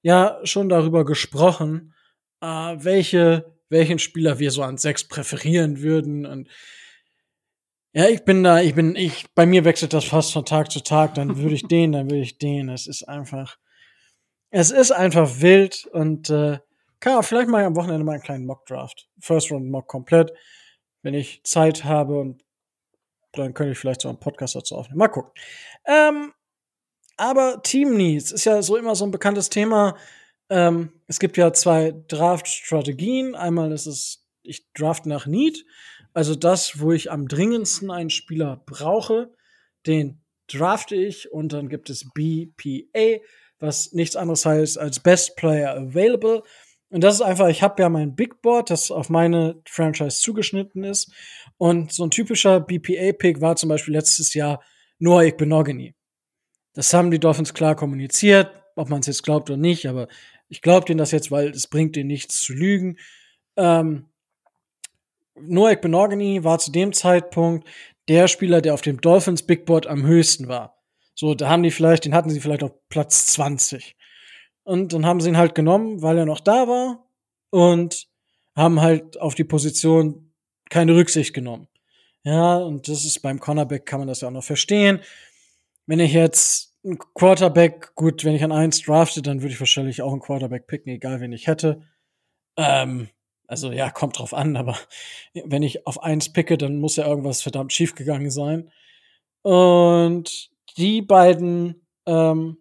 ja 0.01 0.39
schon 0.43 0.69
darüber 0.69 1.05
gesprochen, 1.05 1.93
äh, 2.41 2.47
welche 2.47 3.53
welchen 3.73 3.99
Spieler 3.99 4.39
wir 4.39 4.51
so 4.51 4.63
an 4.63 4.77
sechs 4.77 5.03
präferieren 5.03 5.81
würden. 5.81 6.25
Und 6.25 6.47
ja, 7.91 8.07
ich 8.07 8.23
bin 8.23 8.43
da, 8.43 8.61
ich 8.61 8.73
bin, 8.73 8.95
ich, 8.95 9.25
bei 9.35 9.45
mir 9.45 9.65
wechselt 9.65 9.93
das 9.93 10.05
fast 10.05 10.31
von 10.31 10.45
Tag 10.45 10.71
zu 10.71 10.81
Tag. 10.81 11.15
Dann 11.15 11.37
würde 11.41 11.55
ich 11.55 11.67
den, 11.67 11.91
dann 11.91 12.09
würde 12.09 12.23
ich 12.23 12.37
den. 12.37 12.69
Es 12.69 12.87
ist 12.87 13.03
einfach, 13.03 13.57
es 14.49 14.71
ist 14.71 14.91
einfach 14.91 15.41
wild 15.41 15.85
und 15.91 16.29
äh, 16.29 16.59
klar, 17.01 17.23
vielleicht 17.23 17.49
mache 17.49 17.63
ich 17.63 17.67
am 17.67 17.75
Wochenende 17.75 18.05
mal 18.05 18.13
einen 18.13 18.23
kleinen 18.23 18.45
Mock-Draft. 18.45 19.09
First 19.19 19.51
Round 19.51 19.69
Mock 19.69 19.87
komplett, 19.87 20.31
wenn 21.01 21.15
ich 21.15 21.43
Zeit 21.43 21.83
habe 21.83 22.19
und 22.19 22.42
dann 23.33 23.53
könnte 23.53 23.73
ich 23.73 23.79
vielleicht 23.79 24.01
so 24.01 24.09
einen 24.09 24.19
Podcast 24.19 24.55
dazu 24.55 24.75
aufnehmen. 24.75 24.99
Mal 24.99 25.07
gucken. 25.09 25.31
Ähm, 25.85 26.33
aber 27.17 27.61
Team 27.63 27.95
Needs 27.95 28.31
ist 28.31 28.45
ja 28.45 28.61
so 28.61 28.77
immer 28.77 28.95
so 28.95 29.05
ein 29.05 29.11
bekanntes 29.11 29.49
Thema. 29.49 29.95
Ähm, 30.49 30.91
es 31.07 31.19
gibt 31.19 31.37
ja 31.37 31.53
zwei 31.53 31.93
Draft-Strategien. 32.07 33.35
Einmal 33.35 33.71
ist 33.71 33.85
es, 33.85 34.27
ich 34.41 34.71
draft 34.73 35.05
nach 35.05 35.25
Need, 35.25 35.65
also 36.13 36.35
das, 36.35 36.79
wo 36.79 36.91
ich 36.91 37.11
am 37.11 37.27
dringendsten 37.27 37.89
einen 37.89 38.09
Spieler 38.09 38.61
brauche, 38.65 39.31
den 39.87 40.21
drafte 40.47 40.95
ich 40.95 41.31
und 41.31 41.53
dann 41.53 41.69
gibt 41.69 41.89
es 41.89 42.09
BPA, 42.13 43.23
was 43.59 43.93
nichts 43.93 44.15
anderes 44.15 44.45
heißt 44.45 44.77
als 44.77 44.99
Best 44.99 45.35
Player 45.35 45.75
Available. 45.75 46.43
Und 46.89 47.03
das 47.03 47.15
ist 47.15 47.21
einfach, 47.21 47.47
ich 47.47 47.63
habe 47.63 47.81
ja 47.81 47.89
mein 47.89 48.15
Big 48.15 48.41
Board, 48.43 48.69
das 48.69 48.91
auf 48.91 49.09
meine 49.09 49.59
Franchise 49.67 50.19
zugeschnitten 50.19 50.83
ist. 50.83 51.11
Und 51.63 51.93
so 51.93 52.03
ein 52.03 52.11
typischer 52.11 52.59
BPA-Pick 52.59 53.39
war 53.39 53.55
zum 53.55 53.69
Beispiel 53.69 53.93
letztes 53.93 54.33
Jahr 54.33 54.61
Noah 54.99 55.23
Igbenogany. 55.23 55.95
Das 56.73 56.93
haben 56.93 57.09
die 57.09 57.21
Dolphins 57.21 57.53
klar 57.53 57.77
kommuniziert, 57.77 58.51
ob 58.75 58.89
man 58.89 58.99
es 58.99 59.07
jetzt 59.07 59.23
glaubt 59.23 59.49
oder 59.49 59.55
nicht, 59.55 59.87
aber 59.87 60.09
ich 60.49 60.61
glaube 60.61 60.85
denen 60.85 60.97
das 60.97 61.11
jetzt, 61.11 61.31
weil 61.31 61.51
es 61.51 61.67
bringt 61.67 61.95
denen 61.95 62.07
nichts 62.07 62.41
zu 62.41 62.51
lügen. 62.51 62.97
Ähm, 63.55 64.09
Noah 65.39 65.77
Benogany 65.77 66.43
war 66.43 66.59
zu 66.59 66.69
dem 66.69 66.91
Zeitpunkt 66.91 67.65
der 68.09 68.27
Spieler, 68.27 68.59
der 68.59 68.73
auf 68.73 68.81
dem 68.81 68.99
Dolphins 68.99 69.43
Big 69.43 69.65
Board 69.65 69.87
am 69.87 70.05
höchsten 70.05 70.49
war. 70.49 70.83
So, 71.15 71.33
da 71.33 71.47
haben 71.47 71.63
die 71.63 71.71
vielleicht, 71.71 72.03
den 72.03 72.13
hatten 72.13 72.29
sie 72.29 72.41
vielleicht 72.41 72.63
auf 72.63 72.73
Platz 72.89 73.27
20. 73.27 73.95
Und 74.63 74.91
dann 74.91 75.05
haben 75.05 75.21
sie 75.21 75.29
ihn 75.29 75.37
halt 75.37 75.55
genommen, 75.55 76.01
weil 76.01 76.17
er 76.17 76.25
noch 76.25 76.41
da 76.41 76.67
war 76.67 77.07
und 77.51 78.09
haben 78.53 78.81
halt 78.81 79.17
auf 79.21 79.33
die 79.33 79.45
Position 79.45 80.32
keine 80.69 80.95
Rücksicht 80.95 81.33
genommen. 81.33 81.67
Ja, 82.23 82.57
und 82.57 82.87
das 82.87 83.05
ist 83.05 83.21
beim 83.21 83.39
Cornerback 83.39 83.85
kann 83.85 83.99
man 83.99 84.07
das 84.07 84.21
ja 84.21 84.29
auch 84.29 84.33
noch 84.33 84.43
verstehen. 84.43 85.01
Wenn 85.85 85.99
ich 85.99 86.13
jetzt 86.13 86.73
ein 86.85 86.97
Quarterback, 87.13 87.95
gut, 87.95 88.23
wenn 88.23 88.35
ich 88.35 88.43
an 88.43 88.51
eins 88.51 88.81
drafte, 88.81 89.21
dann 89.21 89.41
würde 89.41 89.53
ich 89.53 89.59
wahrscheinlich 89.59 90.01
auch 90.01 90.11
einen 90.11 90.21
Quarterback 90.21 90.67
picken, 90.67 90.91
egal 90.91 91.19
wen 91.21 91.33
ich 91.33 91.47
hätte. 91.47 91.83
Ähm, 92.57 93.09
also 93.47 93.71
ja, 93.71 93.89
kommt 93.89 94.19
drauf 94.19 94.33
an, 94.33 94.55
aber 94.55 94.77
wenn 95.33 95.63
ich 95.63 95.85
auf 95.85 96.01
eins 96.01 96.31
picke, 96.31 96.57
dann 96.57 96.79
muss 96.79 96.95
ja 96.95 97.05
irgendwas 97.05 97.41
verdammt 97.41 97.73
schief 97.73 97.95
gegangen 97.95 98.31
sein. 98.31 98.71
Und 99.41 100.49
die 100.77 101.01
beiden 101.01 101.85
ähm, 102.05 102.57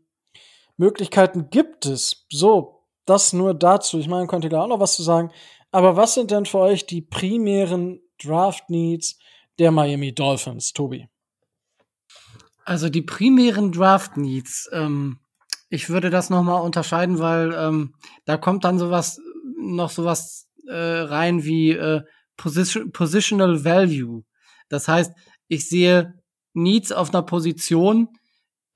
Möglichkeiten 0.77 1.51
gibt 1.51 1.87
es. 1.87 2.27
So, 2.31 2.85
das 3.07 3.33
nur 3.33 3.55
dazu. 3.55 3.99
Ich 3.99 4.09
meine, 4.09 4.27
konnte 4.27 4.49
da 4.49 4.63
auch 4.63 4.69
noch 4.69 4.81
was 4.81 4.95
zu 4.95 5.03
sagen. 5.03 5.31
Aber 5.73 5.97
was 5.97 6.15
sind 6.15 6.31
denn 6.31 6.47
für 6.47 6.59
euch 6.59 6.87
die 6.87 7.01
primären 7.01 8.01
Draft 8.23 8.71
Needs 8.71 9.19
der 9.59 9.71
Miami 9.71 10.15
Dolphins, 10.15 10.73
Tobi? 10.73 11.09
Also 12.65 12.89
die 12.89 13.03
primären 13.03 13.73
Draft 13.73 14.17
Needs, 14.17 14.69
ähm, 14.73 15.19
ich 15.69 15.89
würde 15.89 16.11
das 16.11 16.29
noch 16.29 16.43
mal 16.43 16.59
unterscheiden, 16.59 17.19
weil 17.19 17.55
ähm, 17.55 17.95
da 18.27 18.37
kommt 18.37 18.65
dann 18.65 18.79
sowas 18.79 19.19
noch 19.59 19.91
sowas 19.91 20.49
äh, 20.69 20.75
rein 20.75 21.45
wie 21.45 21.71
äh, 21.71 22.03
Position, 22.37 22.93
Positional 22.93 23.65
Value. 23.65 24.25
Das 24.69 24.87
heißt, 24.89 25.13
ich 25.49 25.69
sehe 25.69 26.15
Needs 26.53 26.93
auf 26.93 27.15
einer 27.15 27.23
Position, 27.23 28.09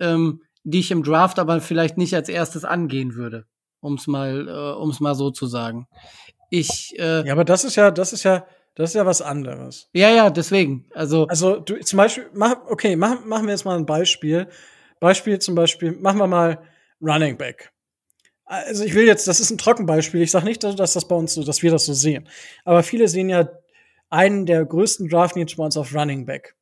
ähm, 0.01 0.43
die 0.65 0.81
ich 0.81 0.91
im 0.91 1.03
Draft 1.03 1.39
aber 1.39 1.61
vielleicht 1.61 1.99
nicht 1.99 2.15
als 2.15 2.29
erstes 2.29 2.65
angehen 2.65 3.15
würde, 3.15 3.47
um 3.81 3.95
es 3.95 4.07
mal, 4.07 4.49
äh, 4.49 4.81
um's 4.81 5.01
mal 5.01 5.15
so 5.15 5.31
zu 5.31 5.47
sagen. 5.47 5.87
Ich, 6.51 6.99
äh, 6.99 7.27
ja, 7.27 7.33
aber 7.33 7.45
das 7.45 7.65
ist 7.65 7.77
ja, 7.77 7.91
das 7.91 8.13
ist 8.13 8.23
ja, 8.23 8.47
das 8.75 8.91
ist 8.91 8.95
ja 8.95 9.07
was 9.07 9.23
anderes. 9.23 9.89
Ja, 9.93 10.11
ja, 10.11 10.31
deswegen. 10.31 10.87
Also, 10.95 11.27
also 11.27 11.61
du, 11.61 11.79
zum 11.81 11.97
Beispiel, 11.97 12.29
mach, 12.35 12.57
okay, 12.69 12.97
mach, 12.97 13.25
machen 13.25 13.47
wir 13.47 13.53
jetzt 13.53 13.65
mal 13.65 13.77
ein 13.77 13.87
Beispiel. 13.87 14.49
Beispiel 15.01 15.39
zum 15.39 15.55
Beispiel, 15.55 15.93
machen 15.93 16.19
wir 16.19 16.27
mal 16.27 16.59
Running 17.01 17.37
Back. 17.37 17.73
Also 18.45 18.85
ich 18.85 18.95
will 18.95 19.07
jetzt, 19.07 19.27
das 19.27 19.41
ist 19.41 19.51
ein 19.51 19.59
Trockenbeispiel. 19.59 20.23
Ich 20.23 20.31
sage 20.31 20.45
nicht, 20.45 20.63
dass 20.63 20.93
das 20.93 21.09
bei 21.09 21.17
uns 21.17 21.35
so, 21.35 21.43
dass 21.43 21.63
wir 21.63 21.71
das 21.71 21.85
so 21.85 21.95
sehen. 21.95 22.29
Aber 22.65 22.83
viele 22.83 23.09
sehen 23.09 23.29
ja 23.29 23.49
einen 24.09 24.47
der 24.47 24.65
größten 24.65 25.09
Draft 25.09 25.37
Needs 25.37 25.57
bei 25.57 25.65
uns 25.65 25.77
auf 25.77 25.95
Running 25.95 26.27
Back. 26.27 26.55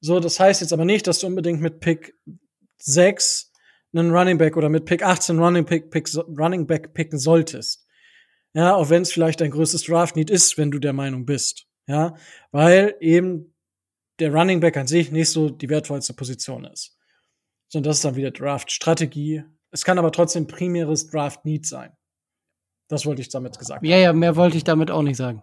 So, 0.00 0.18
das 0.20 0.40
heißt 0.40 0.60
jetzt 0.60 0.72
aber 0.72 0.84
nicht, 0.84 1.06
dass 1.06 1.18
du 1.18 1.26
unbedingt 1.26 1.60
mit 1.60 1.80
Pick 1.80 2.14
6 2.78 3.52
einen 3.94 4.10
Running 4.10 4.38
Back 4.38 4.56
oder 4.56 4.68
mit 4.68 4.86
Pick 4.86 5.02
18 5.02 5.38
Running, 5.38 5.64
Pick, 5.64 5.90
Pick, 5.90 6.08
Running 6.38 6.66
Back 6.66 6.94
picken 6.94 7.18
solltest. 7.18 7.83
Ja, 8.54 8.74
auch 8.74 8.88
wenn 8.88 9.02
es 9.02 9.12
vielleicht 9.12 9.40
dein 9.40 9.50
größtes 9.50 9.82
Draft 9.82 10.16
Need 10.16 10.30
ist, 10.30 10.56
wenn 10.56 10.70
du 10.70 10.78
der 10.78 10.92
Meinung 10.92 11.26
bist. 11.26 11.66
Ja, 11.86 12.14
weil 12.50 12.96
eben 13.00 13.54
der 14.20 14.32
Running 14.32 14.60
Back 14.60 14.76
an 14.76 14.86
sich 14.86 15.10
nicht 15.10 15.28
so 15.28 15.50
die 15.50 15.68
wertvollste 15.68 16.14
Position 16.14 16.64
ist. 16.64 16.96
Sondern 17.68 17.90
das 17.90 17.96
ist 17.96 18.04
dann 18.04 18.16
wieder 18.16 18.30
Draft-Strategie, 18.30 19.44
es 19.74 19.84
kann 19.84 19.98
aber 19.98 20.12
trotzdem 20.12 20.46
primäres 20.46 21.08
Draft-Need 21.08 21.66
sein. 21.66 21.90
Das 22.86 23.06
wollte 23.06 23.22
ich 23.22 23.28
damit 23.28 23.58
gesagt 23.58 23.78
haben. 23.78 23.86
Ja, 23.86 23.96
ja, 23.96 24.12
mehr 24.12 24.36
wollte 24.36 24.56
ich 24.56 24.62
damit 24.62 24.88
auch 24.92 25.02
nicht 25.02 25.16
sagen. 25.16 25.42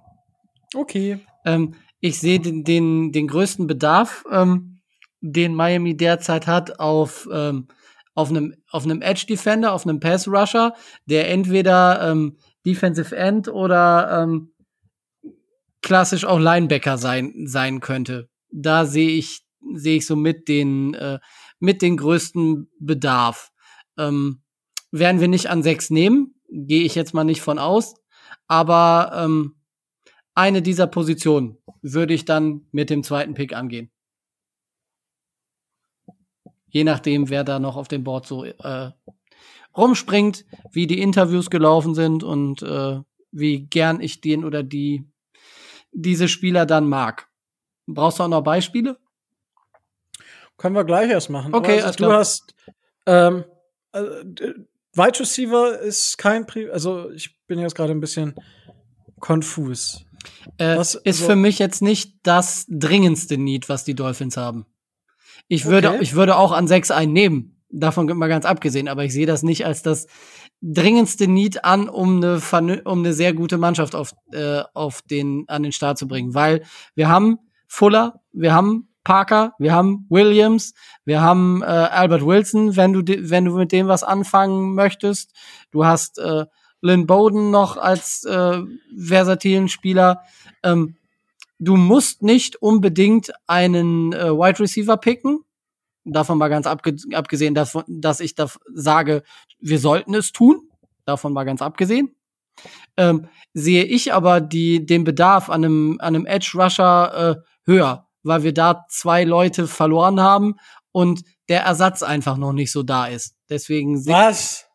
Okay. 0.74 1.20
Ähm, 1.46 1.76
ich 2.00 2.18
sehe 2.18 2.40
den, 2.40 2.64
den, 2.64 3.12
den 3.12 3.28
größten 3.28 3.68
Bedarf, 3.68 4.24
ähm, 4.32 4.80
den 5.20 5.54
Miami 5.54 5.98
derzeit 5.98 6.48
hat, 6.48 6.80
auf, 6.80 7.28
ähm, 7.30 7.68
auf 8.16 8.30
einem, 8.30 8.56
auf 8.70 8.86
einem 8.86 9.02
Edge 9.02 9.26
Defender, 9.28 9.74
auf 9.74 9.86
einem 9.86 10.00
Pass 10.00 10.30
Rusher, 10.30 10.76
der 11.08 11.30
entweder 11.30 12.10
ähm, 12.10 12.38
Defensive 12.66 13.16
End 13.16 13.48
oder 13.48 14.22
ähm, 14.22 14.54
klassisch 15.82 16.26
auch 16.26 16.40
Linebacker 16.40 16.98
sein, 16.98 17.46
sein 17.46 17.80
könnte. 17.80 18.30
Da 18.52 18.86
sehe 18.86 19.10
ich, 19.10 19.42
sehe 19.74 19.98
ich 19.98 20.06
so 20.06 20.16
mit 20.16 20.48
den, 20.48 20.94
äh, 20.94 21.20
mit 21.60 21.82
den 21.82 21.98
größten 21.98 22.70
Bedarf. 22.80 23.52
Ähm, 23.98 24.44
werden 24.92 25.22
wir 25.22 25.28
nicht 25.28 25.50
an 25.50 25.64
sechs 25.64 25.90
nehmen, 25.90 26.36
gehe 26.50 26.84
ich 26.84 26.96
jetzt 26.96 27.14
mal 27.14 27.24
nicht 27.24 27.42
von 27.42 27.60
aus. 27.60 27.96
Aber 28.48 29.12
ähm, 29.16 29.56
eine 30.34 30.62
dieser 30.62 30.88
Positionen 30.88 31.58
würde 31.82 32.14
ich 32.14 32.26
dann 32.26 32.68
mit 32.72 32.90
dem 32.90 33.04
zweiten 33.04 33.34
Pick 33.34 33.54
angehen. 33.54 33.92
Je 36.68 36.84
nachdem, 36.84 37.30
wer 37.30 37.44
da 37.44 37.60
noch 37.60 37.76
auf 37.76 37.88
dem 37.88 38.04
Board 38.04 38.26
so 38.26 38.46
äh, 38.46 38.92
rumspringt, 39.76 40.46
wie 40.72 40.88
die 40.88 41.02
Interviews 41.02 41.50
gelaufen 41.50 41.96
sind 41.96 42.24
und 42.24 42.62
äh, 42.62 43.00
wie 43.32 43.62
gern 43.62 44.02
ich 44.02 44.22
den 44.22 44.44
oder 44.44 44.64
die 44.64 45.06
diese 45.92 46.28
Spieler 46.28 46.66
dann 46.66 46.88
mag. 46.88 47.28
Brauchst 47.88 48.20
du 48.20 48.24
auch 48.24 48.28
noch 48.28 48.44
Beispiele? 48.44 48.98
Können 50.58 50.76
wir 50.76 50.84
gleich 50.84 51.10
erst 51.10 51.30
machen. 51.30 51.54
Okay, 51.54 51.82
also, 51.82 52.06
du 52.06 52.12
hast 52.12 52.54
ähm, 53.06 53.46
also, 53.92 54.10
Wide 54.94 55.20
Receiver 55.20 55.80
ist 55.80 56.18
kein 56.18 56.46
Pri 56.46 56.70
also 56.70 57.10
ich 57.12 57.38
bin 57.48 57.60
jetzt 57.60 57.76
gerade 57.76 57.92
ein 57.92 58.00
bisschen 58.00 58.36
konfus. 59.20 60.06
Äh, 60.58 60.78
was, 60.78 60.96
ist 60.96 61.22
also 61.22 61.28
für 61.28 61.36
mich 61.36 61.60
jetzt 61.60 61.82
nicht 61.82 62.20
das 62.24 62.66
dringendste 62.70 63.38
Need, 63.38 63.70
was 63.70 63.84
die 63.84 63.96
Dolphins 63.96 64.38
haben. 64.38 64.66
Ich 65.48 65.66
würde, 65.66 65.90
okay. 65.90 66.00
ich 66.02 66.14
würde 66.14 66.36
auch 66.36 66.52
an 66.52 66.68
6 66.68 66.92
einen 66.92 67.14
nehmen. 67.14 67.61
Davon 67.72 68.06
mal 68.18 68.28
ganz 68.28 68.46
abgesehen, 68.46 68.88
aber 68.88 69.06
ich 69.06 69.14
sehe 69.14 69.26
das 69.26 69.44
nicht 69.44 69.66
als 69.66 69.82
das 69.82 70.08
dringendste 70.62 71.28
Need 71.28 71.66
an, 71.66 71.90
um 71.90 72.24
eine, 72.24 72.82
um 72.84 73.00
eine 73.00 73.14
sehr 73.14 73.34
gute 73.34 73.58
Mannschaft 73.58 73.96
auf, 73.96 74.14
äh, 74.32 74.62
auf 74.74 75.02
den, 75.02 75.46
an 75.48 75.64
den 75.64 75.72
Start 75.72 75.98
zu 75.98 76.08
bringen, 76.08 76.34
weil 76.34 76.64
wir 76.96 77.10
haben 77.10 77.40
Fuller, 77.68 78.22
wir 78.32 78.54
haben 78.54 78.90
Parker, 79.04 79.54
wir 79.58 79.74
haben 79.74 80.06
Williams, 80.10 80.74
wir 81.06 81.22
haben 81.22 81.64
äh, 81.64 81.66
Albert 81.66 82.26
Wilson, 82.26 82.76
wenn 82.76 82.94
du, 82.94 83.02
wenn 83.30 83.46
du 83.46 83.56
mit 83.56 83.72
dem 83.72 83.88
was 83.88 84.04
anfangen 84.04 84.76
möchtest. 84.76 85.34
Du 85.72 85.86
hast 85.86 86.20
äh, 86.20 86.46
Lynn 86.82 87.08
Bowden 87.08 87.52
noch 87.52 87.78
als 87.78 88.24
äh, 88.26 88.60
versatilen 88.96 89.70
Spieler. 89.70 90.22
Ähm, 90.64 90.98
du 91.60 91.78
musst 91.78 92.22
nicht 92.22 92.62
unbedingt 92.62 93.32
einen 93.48 94.14
äh, 94.14 94.32
Wide 94.32 94.60
Receiver 94.60 94.98
picken. 94.98 95.40
Davon 96.04 96.38
mal 96.38 96.48
ganz 96.48 96.68
abge 96.68 96.96
abgesehen, 97.14 97.54
dass, 97.54 97.78
dass 97.88 98.20
ich 98.20 98.36
da 98.36 98.50
sage, 98.74 99.24
wir 99.60 99.80
sollten 99.80 100.16
es 100.16 100.32
tun. 100.32 100.70
Davon 101.06 101.34
mal 101.34 101.44
ganz 101.44 101.62
abgesehen. 101.62 102.16
Ähm, 102.98 103.28
sehe 103.54 103.84
ich 103.84 104.14
aber 104.14 104.42
die, 104.42 104.86
den 104.86 105.04
Bedarf 105.04 105.50
an 105.50 105.64
einem, 105.64 105.98
an 106.00 106.16
einem 106.16 106.26
Edge 106.26 106.52
Rusher 106.56 107.38
äh, 107.38 107.70
höher 107.70 108.08
weil 108.24 108.44
wir 108.44 108.54
da 108.54 108.86
zwei 108.90 109.24
Leute 109.24 109.68
verloren 109.68 110.20
haben 110.20 110.56
und 110.92 111.24
der 111.50 111.62
Ersatz 111.62 112.04
einfach 112.04 112.38
noch 112.38 112.54
nicht 112.54 112.72
so 112.72 112.84
da 112.84 113.08
ist. 113.08 113.36
Deswegen 113.50 114.06
Was? 114.06 114.68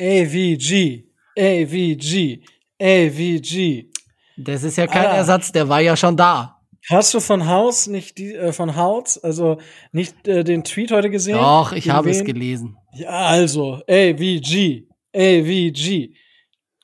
AVG, 0.00 1.04
AVG, 1.38 2.44
AVG. 2.80 3.90
Das 4.36 4.64
ist 4.64 4.76
ja 4.76 4.86
kein 4.86 5.06
ah. 5.06 5.16
Ersatz, 5.16 5.52
der 5.52 5.68
war 5.68 5.80
ja 5.80 5.96
schon 5.96 6.16
da. 6.16 6.53
Hast 6.90 7.14
du 7.14 7.20
von 7.20 7.46
Haus 7.46 7.86
nicht 7.86 8.18
die 8.18 8.34
äh, 8.34 8.52
von 8.52 8.76
Haut, 8.76 9.18
also 9.22 9.58
nicht 9.92 10.28
äh, 10.28 10.44
den 10.44 10.64
Tweet 10.64 10.92
heute 10.92 11.10
gesehen? 11.10 11.38
Doch, 11.38 11.72
ich 11.72 11.88
habe 11.88 12.10
es 12.10 12.24
gelesen. 12.24 12.76
Ja, 12.92 13.08
also 13.08 13.80
AVG, 13.88 14.86
AVG. 15.14 16.14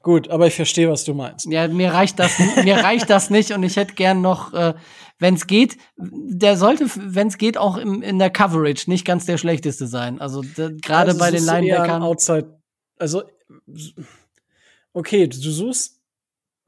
Gut, 0.03 0.29
aber 0.31 0.47
ich 0.47 0.55
verstehe, 0.55 0.89
was 0.89 1.05
du 1.05 1.13
meinst. 1.13 1.47
Ja, 1.47 1.69
mir 1.69 1.93
reicht 1.93 2.19
das, 2.19 2.39
mir 2.65 2.77
reicht 2.77 3.11
das 3.11 3.29
nicht 3.29 3.51
und 3.51 3.63
ich 3.63 3.77
hätte 3.77 3.95
gern 3.95 4.23
noch, 4.23 4.55
äh, 4.55 4.73
wenn 5.19 5.35
es 5.35 5.47
geht, 5.47 5.77
der 5.99 6.57
sollte, 6.57 6.87
wenn 6.97 7.29
es 7.29 7.37
geht, 7.37 7.59
auch 7.59 7.77
im, 7.77 8.01
in 8.01 8.19
der 8.19 8.31
Coverage 8.31 8.89
nicht 8.89 9.05
ganz 9.05 9.27
der 9.27 9.37
schlechteste 9.37 9.87
sein. 9.87 10.19
Also 10.19 10.43
gerade 10.81 11.11
also, 11.11 11.19
bei 11.19 11.31
den 11.31 11.45
Linebackern. 11.45 12.03
Outside, 12.03 12.59
also 12.99 13.25
okay, 14.95 15.27
du 15.27 15.51
suchst 15.51 16.01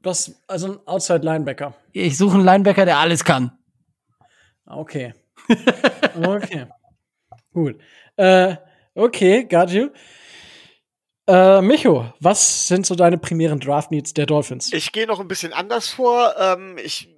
was, 0.01 0.35
also 0.47 0.73
ein 0.73 0.79
Outside 0.85 1.25
Linebacker. 1.25 1.73
Ich 1.93 2.17
suche 2.17 2.35
einen 2.35 2.45
Linebacker, 2.45 2.85
der 2.85 2.97
alles 2.97 3.23
kann. 3.23 3.51
Okay. 4.65 5.13
okay. 6.21 6.65
Gut. 7.53 7.79
Äh, 8.17 8.55
okay, 8.95 9.45
got 9.45 9.69
you. 9.69 9.89
Äh, 11.27 11.61
Micho, 11.61 12.11
was 12.19 12.67
sind 12.67 12.85
so 12.85 12.95
deine 12.95 13.19
primären 13.19 13.59
Draft-Needs 13.59 14.15
der 14.15 14.25
Dolphins? 14.25 14.73
Ich 14.73 14.91
gehe 14.91 15.05
noch 15.05 15.19
ein 15.19 15.27
bisschen 15.27 15.53
anders 15.53 15.87
vor. 15.89 16.33
Ähm, 16.37 16.77
ich 16.83 17.12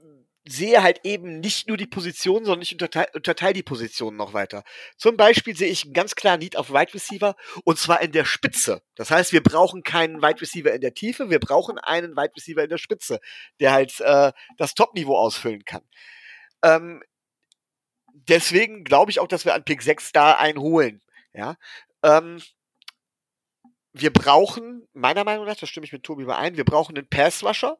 sehe 0.48 0.84
halt 0.84 1.02
eben 1.04 1.40
nicht 1.40 1.68
nur 1.68 1.78
die 1.78 1.88
Position, 1.88 2.46
sondern 2.46 2.62
ich 2.62 2.72
unterteile, 2.72 3.10
unterteile 3.14 3.54
die 3.54 3.64
Positionen 3.64 4.16
noch 4.16 4.34
weiter. 4.34 4.64
Zum 4.96 5.18
Beispiel 5.18 5.56
sehe 5.56 5.70
ich 5.70 5.86
einen 5.86 5.94
ganz 5.94 6.16
klaren 6.16 6.40
Need 6.40 6.56
auf 6.56 6.70
Wide 6.70 6.94
Receiver 6.94 7.36
und 7.64 7.80
zwar 7.80 8.02
in 8.02 8.12
der 8.12 8.26
Spitze. 8.26 8.84
Das 8.94 9.10
heißt, 9.10 9.34
wir 9.34 9.42
brauchen 9.42 9.82
keinen 9.82 10.22
Wide 10.22 10.42
Receiver 10.42 10.72
in 10.72 10.82
der 10.82 10.94
Tiefe, 10.94 11.32
wir 11.32 11.40
brauchen 11.40 11.80
einen 11.80 12.16
Wide 12.16 12.36
Receiver 12.36 12.64
in 12.64 12.70
der 12.70 12.78
Spitze, 12.78 13.20
der 13.60 13.74
halt 13.74 14.00
äh, 14.02 14.32
das 14.58 14.76
Top-Niveau 14.76 15.18
ausfüllen 15.18 15.66
kann. 15.66 15.82
Ähm, 16.64 17.04
deswegen 18.14 18.84
glaube 18.84 19.10
ich 19.10 19.20
auch, 19.20 19.28
dass 19.28 19.46
wir 19.46 19.56
an 19.56 19.66
Pick 19.66 19.82
6 19.82 20.12
da 20.12 20.34
einen 20.34 20.60
holen. 20.60 21.02
Ja. 21.34 21.56
Ähm, 22.04 22.40
wir 23.94 24.12
brauchen, 24.12 24.88
meiner 24.94 25.24
Meinung 25.24 25.46
nach, 25.46 25.56
da 25.56 25.66
stimme 25.66 25.86
ich 25.86 25.94
mit 25.94 26.04
Tobi 26.04 26.24
überein, 26.24 26.58
wir 26.58 26.66
brauchen 26.66 26.98
einen 26.98 27.08
Pass-Rusher, 27.08 27.78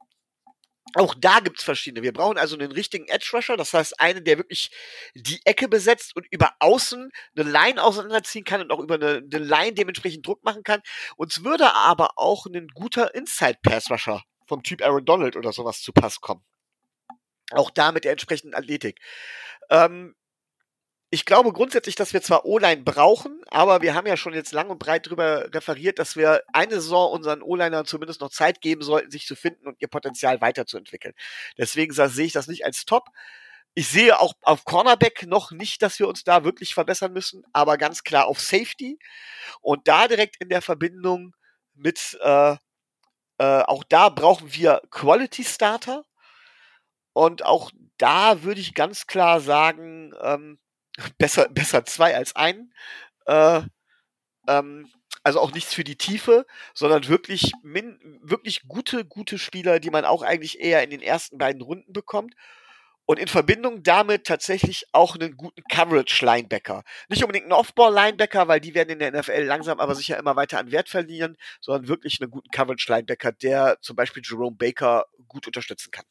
auch 0.94 1.16
da 1.16 1.40
gibt's 1.40 1.64
verschiedene. 1.64 2.04
Wir 2.04 2.14
brauchen 2.14 2.38
also 2.38 2.56
einen 2.56 2.72
richtigen 2.72 3.08
Edge 3.08 3.30
Rusher, 3.34 3.58
das 3.58 3.74
heißt 3.74 4.00
einen, 4.00 4.24
der 4.24 4.38
wirklich 4.38 4.70
die 5.16 5.42
Ecke 5.44 5.68
besetzt 5.68 6.16
und 6.16 6.26
über 6.30 6.54
außen 6.60 7.12
eine 7.36 7.50
Line 7.50 7.84
auseinanderziehen 7.84 8.46
kann 8.46 8.62
und 8.62 8.72
auch 8.72 8.80
über 8.80 8.96
eine, 8.96 9.18
eine 9.18 9.44
Line 9.44 9.74
dementsprechend 9.74 10.26
Druck 10.26 10.44
machen 10.44 10.64
kann. 10.64 10.82
Uns 11.18 11.44
würde 11.44 11.74
aber 11.74 12.18
auch 12.18 12.46
ein 12.46 12.68
guter 12.68 13.16
Inside 13.16 13.60
Pass 13.64 13.90
Rusher 13.90 14.24
vom 14.46 14.62
Typ 14.64 14.84
Aaron 14.84 15.06
Donald 15.06 15.36
oder 15.36 15.52
sowas 15.52 15.82
zu 15.82 15.92
Pass 15.92 16.22
kommen. 16.22 16.44
Auch 17.52 17.72
da 17.72 17.92
mit 17.92 18.06
der 18.06 18.12
entsprechenden 18.12 18.56
Athletik. 18.56 19.00
Ähm, 19.70 20.16
ich 21.16 21.24
glaube 21.24 21.54
grundsätzlich, 21.54 21.96
dass 21.96 22.12
wir 22.12 22.22
zwar 22.22 22.44
O-Line 22.44 22.84
brauchen, 22.84 23.40
aber 23.48 23.82
wir 23.82 23.96
haben 23.96 24.06
ja 24.06 24.18
schon 24.18 24.34
jetzt 24.34 24.52
lang 24.52 24.70
und 24.70 24.80
breit 24.80 25.08
darüber 25.08 25.48
referiert, 25.54 25.98
dass 25.98 26.18
wir 26.18 26.44
eine 26.52 26.74
Saison 26.74 27.10
unseren 27.10 27.42
O-Linern 27.42 27.86
zumindest 27.86 28.20
noch 28.20 28.32
Zeit 28.32 28.60
geben 28.60 28.82
sollten, 28.82 29.12
sich 29.12 29.26
zu 29.26 29.34
finden 29.34 29.66
und 29.66 29.78
ihr 29.80 29.88
Potenzial 29.88 30.42
weiterzuentwickeln. 30.42 31.14
Deswegen 31.58 31.94
sehe 31.94 32.26
ich 32.26 32.34
das 32.34 32.48
nicht 32.48 32.66
als 32.66 32.84
Top. 32.84 33.08
Ich 33.76 33.88
sehe 33.88 34.20
auch 34.20 34.34
auf 34.42 34.66
Cornerback 34.66 35.26
noch 35.26 35.52
nicht, 35.52 35.82
dass 35.82 36.00
wir 36.00 36.10
uns 36.10 36.26
da 36.26 36.44
wirklich 36.44 36.74
verbessern 36.74 37.14
müssen, 37.14 37.46
aber 37.54 37.78
ganz 37.78 38.04
klar 38.04 38.28
auf 38.28 38.42
Safety. 38.42 39.00
Und 39.62 39.88
da 39.88 40.10
direkt 40.10 40.36
in 40.42 40.50
der 40.50 40.62
Verbindung 40.62 41.34
mit, 41.76 42.18
äh, 42.22 42.58
äh, 43.38 43.62
auch 43.64 43.86
da 43.86 44.10
brauchen 44.10 44.54
wir 44.54 44.82
Quality 44.92 45.46
Starter. 45.46 46.04
Und 47.14 47.46
auch 47.46 47.72
da 47.98 48.44
würde 48.44 48.60
ich 48.60 48.74
ganz 48.74 49.08
klar 49.08 49.40
sagen, 49.40 50.12
ähm, 50.22 50.60
besser, 51.18 51.50
besser 51.50 51.86
zwei 51.86 52.16
als 52.16 52.36
ein. 52.36 52.74
Äh, 53.26 53.62
ähm, 54.48 54.90
also 55.24 55.40
auch 55.40 55.52
nichts 55.54 55.74
für 55.74 55.84
die 55.84 55.98
Tiefe, 55.98 56.46
sondern 56.76 57.08
wirklich, 57.08 57.52
min, 57.64 58.00
wirklich 58.22 58.68
gute, 58.68 59.06
gute 59.06 59.40
Spieler, 59.40 59.80
die 59.80 59.90
man 59.90 60.06
auch 60.06 60.22
eigentlich 60.22 60.60
eher 60.60 60.84
in 60.84 60.92
den 60.92 61.02
ersten 61.02 61.40
beiden 61.40 61.62
Runden 61.62 61.94
bekommt. 61.94 62.36
Und 63.08 63.20
in 63.20 63.28
Verbindung 63.28 63.84
damit 63.84 64.26
tatsächlich 64.26 64.86
auch 64.92 65.16
einen 65.16 65.38
guten 65.38 65.64
Coverage-Linebacker. 65.70 66.84
Nicht 67.08 67.24
unbedingt 67.24 67.46
einen 67.46 67.54
Off-Ball-Linebacker, 67.54 68.48
weil 68.48 68.60
die 68.60 68.74
werden 68.74 68.90
in 68.90 69.00
der 69.00 69.12
NFL 69.12 69.44
langsam 69.44 69.80
aber 69.80 69.94
sicher 69.94 70.18
immer 70.18 70.36
weiter 70.36 70.58
an 70.58 70.72
Wert 70.72 70.90
verlieren, 70.90 71.38
sondern 71.62 71.88
wirklich 71.88 72.20
einen 72.20 72.32
guten 72.32 72.50
Coverage-Linebacker, 72.50 73.32
der 73.32 73.78
zum 73.82 73.96
Beispiel 73.96 74.24
Jerome 74.26 74.56
Baker 74.56 75.06
gut 75.28 75.46
unterstützen 75.46 75.92
kann. 75.92 76.06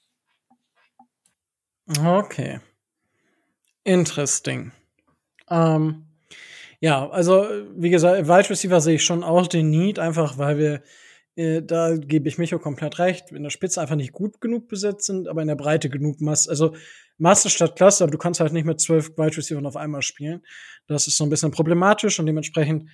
Okay. 2.24 2.60
Interesting. 3.84 4.72
Ähm, 5.48 6.06
ja, 6.80 7.08
also 7.08 7.46
wie 7.76 7.90
gesagt, 7.90 8.26
Wide 8.26 8.50
Receiver 8.50 8.80
sehe 8.80 8.96
ich 8.96 9.04
schon 9.04 9.22
auch 9.22 9.46
den 9.46 9.70
Need, 9.70 9.98
einfach 9.98 10.38
weil 10.38 10.58
wir, 10.58 10.82
äh, 11.36 11.62
da 11.62 11.96
gebe 11.96 12.28
ich 12.28 12.38
Micho 12.38 12.58
komplett 12.58 12.98
recht, 12.98 13.30
in 13.30 13.42
der 13.42 13.50
Spitze 13.50 13.80
einfach 13.80 13.96
nicht 13.96 14.12
gut 14.12 14.40
genug 14.40 14.68
besetzt 14.68 15.06
sind, 15.06 15.28
aber 15.28 15.42
in 15.42 15.48
der 15.48 15.54
Breite 15.54 15.90
genug 15.90 16.20
Masse. 16.20 16.50
Also 16.50 16.74
Masse 17.18 17.50
statt 17.50 17.76
Klasse, 17.76 18.04
aber 18.04 18.10
du 18.10 18.18
kannst 18.18 18.40
halt 18.40 18.52
nicht 18.52 18.64
mit 18.64 18.80
zwölf 18.80 19.16
Wide 19.16 19.36
Receivers 19.36 19.64
auf 19.64 19.76
einmal 19.76 20.02
spielen. 20.02 20.44
Das 20.86 21.06
ist 21.06 21.16
so 21.16 21.24
ein 21.24 21.30
bisschen 21.30 21.52
problematisch 21.52 22.18
und 22.18 22.26
dementsprechend 22.26 22.90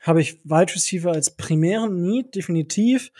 habe 0.00 0.20
ich 0.20 0.44
Wide 0.44 0.74
Receiver 0.74 1.12
als 1.12 1.36
primären 1.36 2.02
Need, 2.02 2.34
definitiv. 2.34 3.12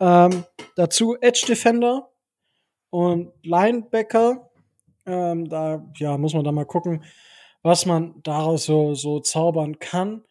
Ähm, 0.00 0.44
dazu 0.76 1.16
Edge 1.20 1.44
Defender 1.46 2.10
und 2.90 3.32
Linebacker 3.42 4.50
ähm, 5.06 5.48
da 5.48 5.90
ja, 5.96 6.16
muss 6.18 6.34
man 6.34 6.44
da 6.44 6.52
mal 6.52 6.66
gucken, 6.66 7.04
was 7.62 7.86
man 7.86 8.22
daraus 8.22 8.64
so, 8.64 8.94
so 8.94 9.20
zaubern 9.20 9.78
kann. 9.78 10.24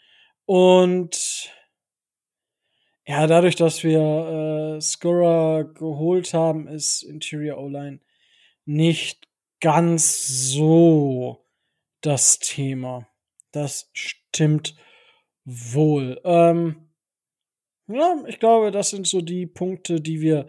Und 0.45 1.51
ja, 3.05 3.27
dadurch, 3.27 3.55
dass 3.55 3.83
wir 3.83 4.77
äh, 4.77 4.81
Scorer 4.81 5.65
geholt 5.65 6.33
haben, 6.33 6.67
ist 6.67 7.03
Interior 7.03 7.57
O-Line 7.57 7.99
nicht 8.65 9.27
ganz 9.59 10.27
so 10.27 11.45
das 12.01 12.39
Thema. 12.39 13.07
Das 13.51 13.89
stimmt 13.93 14.75
wohl. 15.45 16.19
Ähm, 16.23 16.89
ja, 17.87 18.23
ich 18.27 18.39
glaube, 18.39 18.71
das 18.71 18.89
sind 18.89 19.07
so 19.07 19.21
die 19.21 19.45
Punkte, 19.45 20.01
die 20.01 20.21
wir 20.21 20.47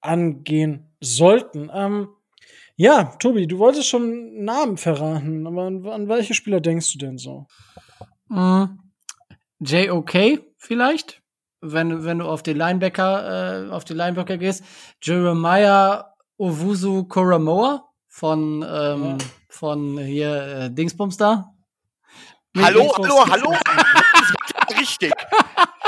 angehen 0.00 0.94
sollten. 1.00 1.70
Ähm, 1.72 2.08
ja, 2.82 3.04
Tobi, 3.20 3.46
du 3.46 3.58
wolltest 3.58 3.86
schon 3.86 4.42
Namen 4.42 4.76
verraten, 4.76 5.46
aber 5.46 5.66
an, 5.66 5.86
an 5.86 6.08
welche 6.08 6.34
Spieler 6.34 6.60
denkst 6.60 6.92
du 6.92 6.98
denn 6.98 7.16
so? 7.16 7.46
Mm, 8.26 8.64
JOK 9.60 10.42
vielleicht, 10.58 11.22
wenn, 11.60 12.04
wenn 12.04 12.18
du 12.18 12.24
auf 12.24 12.42
den 12.42 12.56
Linebacker, 12.56 13.68
äh, 13.68 13.70
auf 13.70 13.84
den 13.84 13.96
Linebacker 13.96 14.36
gehst. 14.36 14.64
Jeremiah 15.00 16.12
Owusu 16.38 17.04
Koromoa 17.04 17.88
von, 18.08 18.66
ähm, 18.68 19.04
ja. 19.04 19.18
von 19.48 19.98
hier 19.98 20.42
äh, 20.42 20.70
Dingsbums 20.74 21.16
da. 21.16 21.54
Hallo, 22.58 22.80
Dingsbums 22.80 23.08
hallo, 23.08 23.26
hallo. 23.30 23.54
Richtig. 24.80 25.12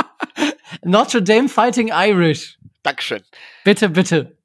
Notre 0.85 1.21
Dame 1.21 1.49
Fighting 1.49 1.91
Irish. 1.93 2.57
Dankeschön. 2.85 3.23
Bitte, 3.65 3.89
bitte. 3.89 4.39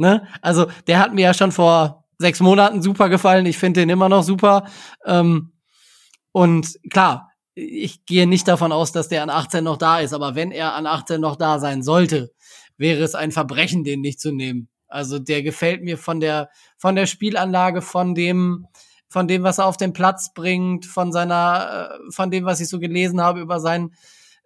Ne? 0.00 0.26
Also, 0.40 0.66
der 0.86 0.98
hat 0.98 1.12
mir 1.12 1.20
ja 1.20 1.34
schon 1.34 1.52
vor 1.52 2.04
sechs 2.18 2.40
Monaten 2.40 2.80
super 2.80 3.10
gefallen. 3.10 3.44
Ich 3.44 3.58
finde 3.58 3.80
den 3.80 3.90
immer 3.90 4.08
noch 4.08 4.22
super. 4.22 4.66
Ähm, 5.04 5.52
und 6.32 6.78
klar, 6.90 7.32
ich 7.54 8.06
gehe 8.06 8.26
nicht 8.26 8.48
davon 8.48 8.72
aus, 8.72 8.92
dass 8.92 9.08
der 9.08 9.22
an 9.22 9.28
18 9.28 9.62
noch 9.62 9.76
da 9.76 10.00
ist, 10.00 10.14
aber 10.14 10.34
wenn 10.34 10.52
er 10.52 10.74
an 10.74 10.86
18 10.86 11.20
noch 11.20 11.36
da 11.36 11.58
sein 11.58 11.82
sollte, 11.82 12.32
wäre 12.78 13.02
es 13.02 13.14
ein 13.14 13.30
Verbrechen, 13.30 13.84
den 13.84 14.00
nicht 14.00 14.20
zu 14.20 14.32
nehmen. 14.32 14.70
Also 14.88 15.18
der 15.18 15.42
gefällt 15.42 15.82
mir 15.82 15.98
von 15.98 16.18
der, 16.18 16.48
von 16.78 16.96
der 16.96 17.04
Spielanlage, 17.04 17.82
von 17.82 18.14
dem, 18.14 18.66
von 19.10 19.28
dem, 19.28 19.42
was 19.42 19.58
er 19.58 19.66
auf 19.66 19.76
den 19.76 19.92
Platz 19.92 20.32
bringt, 20.32 20.86
von 20.86 21.12
seiner, 21.12 21.90
äh, 21.90 22.10
von 22.10 22.30
dem, 22.30 22.46
was 22.46 22.60
ich 22.60 22.70
so 22.70 22.78
gelesen 22.78 23.20
habe 23.20 23.40
über 23.40 23.60
sein, 23.60 23.90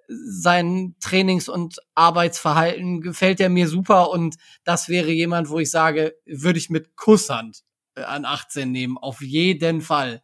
sein 0.09 0.95
Trainings- 1.01 1.49
und 1.49 1.79
Arbeitsverhalten 1.95 3.01
gefällt 3.01 3.41
er 3.41 3.49
mir 3.49 3.69
super 3.69 4.11
und 4.11 4.37
das 4.65 4.89
wäre 4.89 5.11
jemand, 5.11 5.49
wo 5.49 5.59
ich 5.59 5.71
sage, 5.71 6.15
würde 6.27 6.59
ich 6.59 6.71
mit 6.71 6.97
Kusshand 6.97 7.63
äh, 7.95 8.03
an 8.03 8.25
18 8.25 8.71
nehmen, 8.71 8.99
auf 8.99 9.21
jeden 9.21 9.81
Fall. 9.81 10.23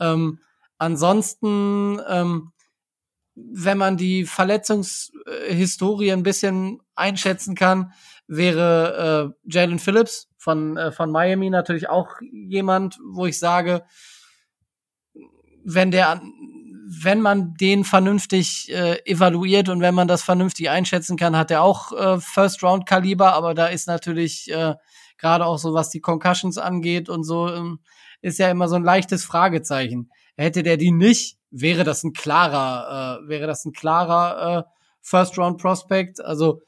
Ähm, 0.00 0.38
ansonsten, 0.78 2.00
ähm, 2.08 2.52
wenn 3.34 3.78
man 3.78 3.96
die 3.96 4.24
Verletzungshistorie 4.24 6.12
ein 6.12 6.22
bisschen 6.22 6.80
einschätzen 6.94 7.54
kann, 7.54 7.92
wäre 8.26 9.34
äh, 9.44 9.50
Jalen 9.50 9.78
Phillips 9.78 10.28
von, 10.36 10.76
äh, 10.76 10.92
von 10.92 11.10
Miami 11.10 11.50
natürlich 11.50 11.88
auch 11.88 12.08
jemand, 12.20 12.98
wo 13.04 13.26
ich 13.26 13.38
sage, 13.38 13.84
wenn 15.64 15.90
der 15.90 16.08
an, 16.08 16.32
wenn 16.92 17.20
man 17.20 17.54
den 17.54 17.84
vernünftig 17.84 18.68
äh, 18.68 18.98
evaluiert 19.04 19.68
und 19.68 19.80
wenn 19.80 19.94
man 19.94 20.08
das 20.08 20.24
vernünftig 20.24 20.70
einschätzen 20.70 21.16
kann, 21.16 21.36
hat 21.36 21.52
er 21.52 21.62
auch 21.62 21.92
äh, 21.92 22.18
First-Round-Kaliber, 22.18 23.32
aber 23.32 23.54
da 23.54 23.66
ist 23.66 23.86
natürlich 23.86 24.50
äh, 24.50 24.74
gerade 25.16 25.46
auch 25.46 25.58
so, 25.58 25.72
was 25.72 25.90
die 25.90 26.00
Concussions 26.00 26.58
angeht 26.58 27.08
und 27.08 27.22
so, 27.22 27.48
ähm, 27.48 27.78
ist 28.22 28.40
ja 28.40 28.50
immer 28.50 28.66
so 28.66 28.74
ein 28.74 28.82
leichtes 28.82 29.24
Fragezeichen. 29.24 30.10
Hätte 30.36 30.64
der 30.64 30.76
die 30.78 30.90
nicht, 30.90 31.38
wäre 31.52 31.84
das 31.84 32.02
ein 32.02 32.12
klarer, 32.12 33.20
äh, 33.22 33.28
wäre 33.28 33.46
das 33.46 33.64
ein 33.64 33.72
klarer 33.72 34.58
äh, 34.58 34.70
First-Round-Prospect. 35.02 36.20
Also 36.20 36.60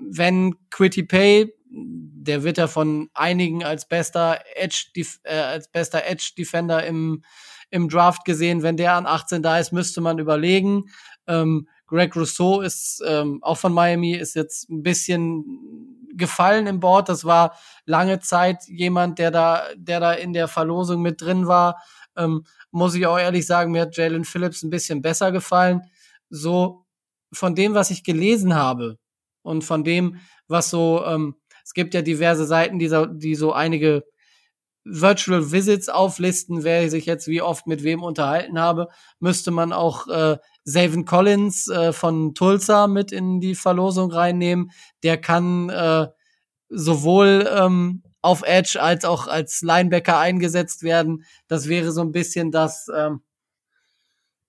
wenn 0.00 0.54
Quitty 0.70 1.02
Pay, 1.02 1.52
der 1.70 2.42
wird 2.42 2.56
ja 2.56 2.68
von 2.68 3.10
einigen 3.12 3.64
als 3.64 3.86
bester 3.86 4.40
Edge, 4.54 4.86
äh, 5.24 5.34
als 5.34 5.68
bester 5.68 6.04
Edge 6.06 6.32
Defender 6.38 6.86
im 6.86 7.22
im 7.70 7.88
Draft 7.88 8.24
gesehen. 8.24 8.62
Wenn 8.62 8.76
der 8.76 8.94
an 8.94 9.06
18 9.06 9.42
da 9.42 9.58
ist, 9.58 9.72
müsste 9.72 10.00
man 10.00 10.18
überlegen. 10.18 10.84
Ähm, 11.26 11.68
Greg 11.86 12.14
Rousseau 12.16 12.60
ist 12.60 13.02
ähm, 13.06 13.42
auch 13.42 13.56
von 13.56 13.72
Miami, 13.72 14.14
ist 14.14 14.34
jetzt 14.34 14.68
ein 14.68 14.82
bisschen 14.82 16.08
gefallen 16.14 16.66
im 16.66 16.80
Board. 16.80 17.08
Das 17.08 17.24
war 17.24 17.56
lange 17.86 18.20
Zeit 18.20 18.64
jemand, 18.66 19.18
der 19.18 19.30
da, 19.30 19.62
der 19.76 20.00
da 20.00 20.12
in 20.12 20.32
der 20.32 20.48
Verlosung 20.48 21.02
mit 21.02 21.20
drin 21.20 21.46
war. 21.46 21.82
Ähm, 22.16 22.44
muss 22.70 22.94
ich 22.94 23.06
auch 23.06 23.18
ehrlich 23.18 23.46
sagen, 23.46 23.72
mir 23.72 23.82
hat 23.82 23.96
Jalen 23.96 24.24
Phillips 24.24 24.62
ein 24.62 24.70
bisschen 24.70 25.00
besser 25.00 25.32
gefallen. 25.32 25.82
So 26.28 26.84
von 27.32 27.54
dem, 27.54 27.74
was 27.74 27.90
ich 27.90 28.04
gelesen 28.04 28.54
habe 28.54 28.98
und 29.42 29.62
von 29.62 29.84
dem, 29.84 30.20
was 30.46 30.70
so, 30.70 31.04
ähm, 31.06 31.36
es 31.64 31.72
gibt 31.72 31.94
ja 31.94 32.02
diverse 32.02 32.44
Seiten, 32.44 32.78
die 32.78 32.88
so, 32.88 33.06
die 33.06 33.34
so 33.34 33.52
einige 33.52 34.04
Virtual 34.90 35.52
Visits 35.52 35.88
auflisten, 35.88 36.64
wer 36.64 36.88
sich 36.90 37.06
jetzt 37.06 37.28
wie 37.28 37.42
oft 37.42 37.66
mit 37.66 37.82
wem 37.82 38.02
unterhalten 38.02 38.58
habe, 38.58 38.88
müsste 39.20 39.50
man 39.50 39.72
auch 39.72 40.08
äh, 40.08 40.38
Savin 40.64 41.04
Collins 41.04 41.68
äh, 41.68 41.92
von 41.92 42.34
Tulsa 42.34 42.86
mit 42.86 43.12
in 43.12 43.40
die 43.40 43.54
Verlosung 43.54 44.10
reinnehmen. 44.10 44.70
Der 45.02 45.20
kann 45.20 45.68
äh, 45.68 46.08
sowohl 46.68 47.48
ähm, 47.54 48.02
auf 48.22 48.42
Edge 48.42 48.80
als 48.80 49.04
auch 49.04 49.26
als 49.26 49.62
Linebacker 49.62 50.18
eingesetzt 50.18 50.82
werden. 50.82 51.24
Das 51.46 51.68
wäre 51.68 51.92
so 51.92 52.00
ein 52.00 52.12
bisschen 52.12 52.50
das, 52.50 52.88
ähm, 52.94 53.22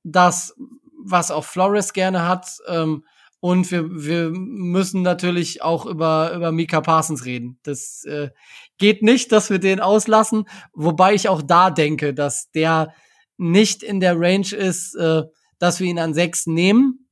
das 0.03 0.55
was 1.01 1.31
auch 1.31 1.45
Flores 1.45 1.93
gerne 1.93 2.27
hat. 2.27 2.47
Ähm, 2.67 3.05
und 3.41 3.71
wir, 3.71 3.89
wir 3.89 4.31
müssen 4.31 5.01
natürlich 5.01 5.61
auch 5.61 5.85
über, 5.85 6.33
über 6.33 6.51
Mika 6.51 6.81
Parsons 6.81 7.25
reden. 7.25 7.57
Das 7.63 8.03
äh, 8.05 8.29
geht 8.77 9.01
nicht, 9.01 9.31
dass 9.31 9.49
wir 9.49 9.59
den 9.59 9.79
auslassen, 9.79 10.45
wobei 10.73 11.13
ich 11.13 11.29
auch 11.29 11.41
da 11.41 11.69
denke, 11.69 12.13
dass 12.13 12.51
der 12.51 12.93
nicht 13.37 13.81
in 13.81 14.01
der 14.01 14.19
Range 14.19 14.53
ist, 14.53 14.95
äh, 14.95 15.23
dass 15.57 15.79
wir 15.79 15.87
ihn 15.87 15.99
an 15.99 16.13
sechs 16.13 16.47
nehmen. 16.47 17.07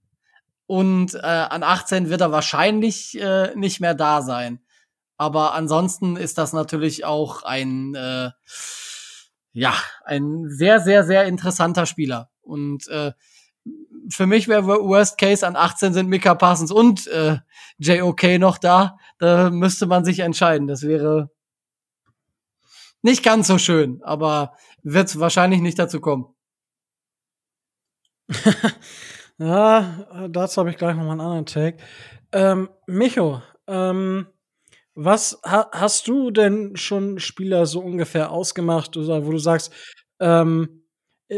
Und 0.65 1.15
äh, 1.15 1.19
an 1.19 1.63
18 1.63 2.09
wird 2.09 2.19
er 2.19 2.34
wahrscheinlich 2.34 3.17
äh, 3.19 3.55
nicht 3.55 3.80
mehr 3.80 3.93
da 3.93 4.21
sein. 4.21 4.59
Aber 5.15 5.53
ansonsten 5.53 6.17
ist 6.17 6.38
das 6.38 6.51
natürlich 6.51 7.05
auch 7.05 7.43
ein, 7.43 7.95
äh, 7.95 8.32
ja, 9.53 9.73
ein 10.03 10.49
sehr, 10.49 10.82
sehr, 10.82 11.05
sehr 11.05 11.23
interessanter 11.23 11.86
Spieler. 11.86 12.30
Und 12.41 12.89
äh, 12.89 13.13
für 14.10 14.26
mich 14.26 14.47
wäre 14.47 14.66
Worst 14.66 15.18
Case 15.18 15.45
an 15.45 15.55
18 15.55 15.93
sind 15.93 16.10
Mika 16.10 16.36
Parsons 16.36 16.72
und 16.72 17.08
äh, 17.08 17.38
JOK 17.78 18.39
noch 18.39 18.58
da. 18.58 18.97
Da 19.20 19.49
müsste 19.49 19.86
man 19.86 20.05
sich 20.05 20.20
entscheiden. 20.20 20.68
Das 20.68 20.84
wäre 20.84 21.30
nicht 23.01 23.24
ganz 23.24 23.47
so 23.47 23.58
schön, 23.58 24.01
aber 24.03 24.53
wird 24.84 25.20
wahrscheinlich 25.20 25.62
nicht 25.62 25.80
dazu 25.80 25.99
kommen. 25.99 26.34
ja, 29.38 30.28
dazu 30.30 30.60
habe 30.60 30.72
ich 30.72 30.78
gleich 30.78 30.95
noch 30.95 31.03
mal 31.03 31.12
einen 31.12 31.22
anderen 31.22 31.45
Take. 31.45 31.78
Ähm, 32.32 32.70
Micho, 32.88 33.41
ähm, 33.68 34.28
was 34.95 35.39
ha 35.45 35.70
hast 35.72 36.08
du 36.08 36.32
denn 36.32 36.76
schon 36.76 37.20
Spieler 37.20 37.66
so 37.66 37.80
ungefähr 37.80 38.32
ausgemacht, 38.32 38.95
wo 38.95 39.32
du 39.32 39.38
sagst, 39.38 39.72
ähm, 40.20 40.70
äh, 40.70 40.76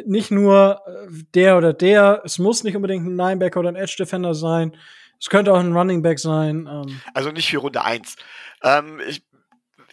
nicht 0.06 0.32
nur 0.32 0.82
äh, 0.86 1.08
der 1.34 1.58
oder 1.58 1.74
der, 1.74 2.22
es 2.24 2.40
muss 2.40 2.64
nicht 2.64 2.76
unbedingt 2.76 3.06
ein 3.06 3.16
Linebacker 3.16 3.60
oder 3.60 3.70
ein 3.70 3.76
Edge 3.76 3.96
Defender 3.98 4.34
sein. 4.34 4.76
Es 5.20 5.30
könnte 5.30 5.54
auch 5.54 5.60
ein 5.60 5.76
Running 5.76 6.02
Back 6.02 6.20
sein. 6.20 6.68
Ähm. 6.72 7.02
Also 7.14 7.32
nicht 7.32 7.50
für 7.50 7.58
Runde 7.58 7.84
1. 7.84 8.16
Ähm, 8.64 9.02
ich, 9.08 9.24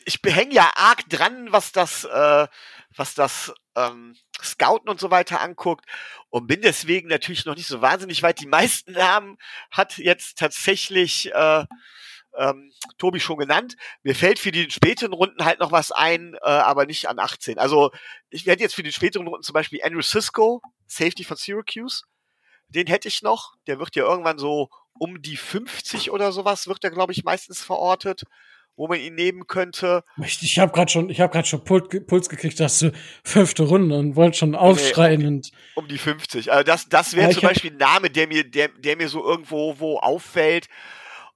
ich 0.04 0.22
behänge 0.22 0.54
ja 0.54 0.70
arg 0.76 1.08
dran, 1.08 1.48
was 1.50 1.72
das, 1.72 2.04
äh, 2.04 2.46
was 2.94 3.14
das 3.14 3.52
ähm, 3.76 4.14
Scouten 4.42 4.88
und 4.88 5.00
so 5.00 5.10
weiter 5.10 5.40
anguckt 5.40 5.84
und 6.30 6.46
bin 6.46 6.60
deswegen 6.60 7.08
natürlich 7.08 7.44
noch 7.44 7.56
nicht 7.56 7.66
so 7.66 7.80
wahnsinnig 7.80 8.22
weit. 8.22 8.40
Die 8.40 8.46
meisten 8.46 8.92
Namen 8.92 9.38
hat 9.70 9.98
jetzt 9.98 10.38
tatsächlich 10.38 11.32
äh, 11.34 11.64
ähm, 12.38 12.72
Tobi 12.98 13.20
schon 13.20 13.38
genannt. 13.38 13.76
Mir 14.02 14.14
fällt 14.14 14.38
für 14.38 14.52
die 14.52 14.70
späteren 14.70 15.12
Runden 15.12 15.44
halt 15.44 15.60
noch 15.60 15.72
was 15.72 15.92
ein, 15.92 16.34
äh, 16.42 16.48
aber 16.48 16.86
nicht 16.86 17.08
an 17.08 17.18
18. 17.18 17.58
Also 17.58 17.90
ich 18.30 18.46
werde 18.46 18.62
jetzt 18.62 18.74
für 18.74 18.82
die 18.82 18.92
späteren 18.92 19.26
Runden 19.26 19.42
zum 19.42 19.54
Beispiel 19.54 19.80
Andrew 19.82 20.02
Cisco, 20.02 20.62
Safety 20.86 21.24
von 21.24 21.36
Syracuse, 21.36 22.04
den 22.68 22.86
hätte 22.86 23.08
ich 23.08 23.22
noch. 23.22 23.54
Der 23.66 23.78
wird 23.78 23.96
ja 23.96 24.04
irgendwann 24.04 24.38
so 24.38 24.70
um 24.98 25.20
die 25.20 25.36
50 25.36 26.10
oder 26.10 26.32
sowas, 26.32 26.66
wird 26.66 26.82
er, 26.84 26.90
glaube 26.90 27.12
ich, 27.12 27.24
meistens 27.24 27.62
verortet 27.62 28.24
wo 28.76 28.88
man 28.88 29.00
ihn 29.00 29.14
nehmen 29.14 29.46
könnte. 29.46 30.04
Ich, 30.22 30.42
ich 30.42 30.58
habe 30.58 30.72
gerade 30.72 30.90
schon, 30.90 31.08
ich 31.08 31.20
habe 31.20 31.32
gerade 31.32 31.48
schon 31.48 31.64
Puls 31.64 32.28
gekriegt, 32.28 32.60
dass 32.60 32.78
du 32.78 32.92
fünfte 33.24 33.64
Runde 33.64 33.96
und 33.96 34.16
wollte 34.16 34.38
schon 34.38 34.54
aufschreien 34.54 35.20
nee, 35.20 35.26
um, 35.26 35.34
und 35.34 35.52
um 35.74 35.88
die 35.88 35.98
50. 35.98 36.52
Also 36.52 36.64
das, 36.64 36.88
das 36.88 37.16
wäre 37.16 37.30
ja, 37.30 37.34
zum 37.34 37.42
Beispiel 37.42 37.72
ein 37.72 37.78
Name, 37.78 38.10
der 38.10 38.28
mir, 38.28 38.44
der, 38.44 38.68
der 38.68 38.96
mir 38.96 39.08
so 39.08 39.24
irgendwo 39.24 39.78
wo 39.78 39.98
auffällt. 39.98 40.66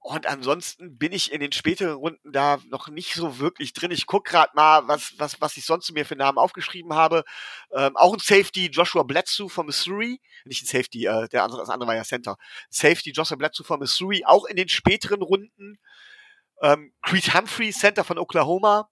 Und 0.03 0.25
ansonsten 0.25 0.97
bin 0.97 1.11
ich 1.11 1.31
in 1.31 1.41
den 1.41 1.51
späteren 1.51 1.93
Runden 1.93 2.31
da 2.31 2.59
noch 2.69 2.87
nicht 2.87 3.13
so 3.13 3.37
wirklich 3.37 3.71
drin. 3.73 3.91
Ich 3.91 4.07
guck 4.07 4.25
gerade 4.25 4.51
mal, 4.55 4.87
was, 4.87 5.13
was, 5.19 5.39
was 5.39 5.55
ich 5.57 5.65
sonst 5.65 5.91
mir 5.91 6.07
für 6.07 6.15
Namen 6.15 6.39
aufgeschrieben 6.39 6.95
habe. 6.95 7.23
Ähm, 7.71 7.95
auch 7.95 8.11
ein 8.11 8.19
Safety, 8.19 8.71
Joshua 8.71 9.03
Bledsoe 9.03 9.47
von 9.47 9.67
Missouri. 9.67 10.19
Nicht 10.43 10.63
ein 10.63 10.65
Safety, 10.65 11.05
äh, 11.05 11.29
der 11.29 11.43
andere, 11.43 11.61
das 11.61 11.69
andere 11.69 11.87
war 11.87 11.95
ja 11.95 12.03
Center. 12.03 12.37
Safety, 12.71 13.11
Joshua 13.11 13.37
Bledsoe 13.37 13.63
von 13.63 13.79
Missouri, 13.79 14.23
auch 14.25 14.45
in 14.45 14.55
den 14.55 14.69
späteren 14.69 15.21
Runden. 15.21 15.77
Ähm, 16.63 16.93
Creed 17.03 17.35
Humphrey, 17.35 17.71
Center 17.71 18.03
von 18.03 18.17
Oklahoma, 18.17 18.89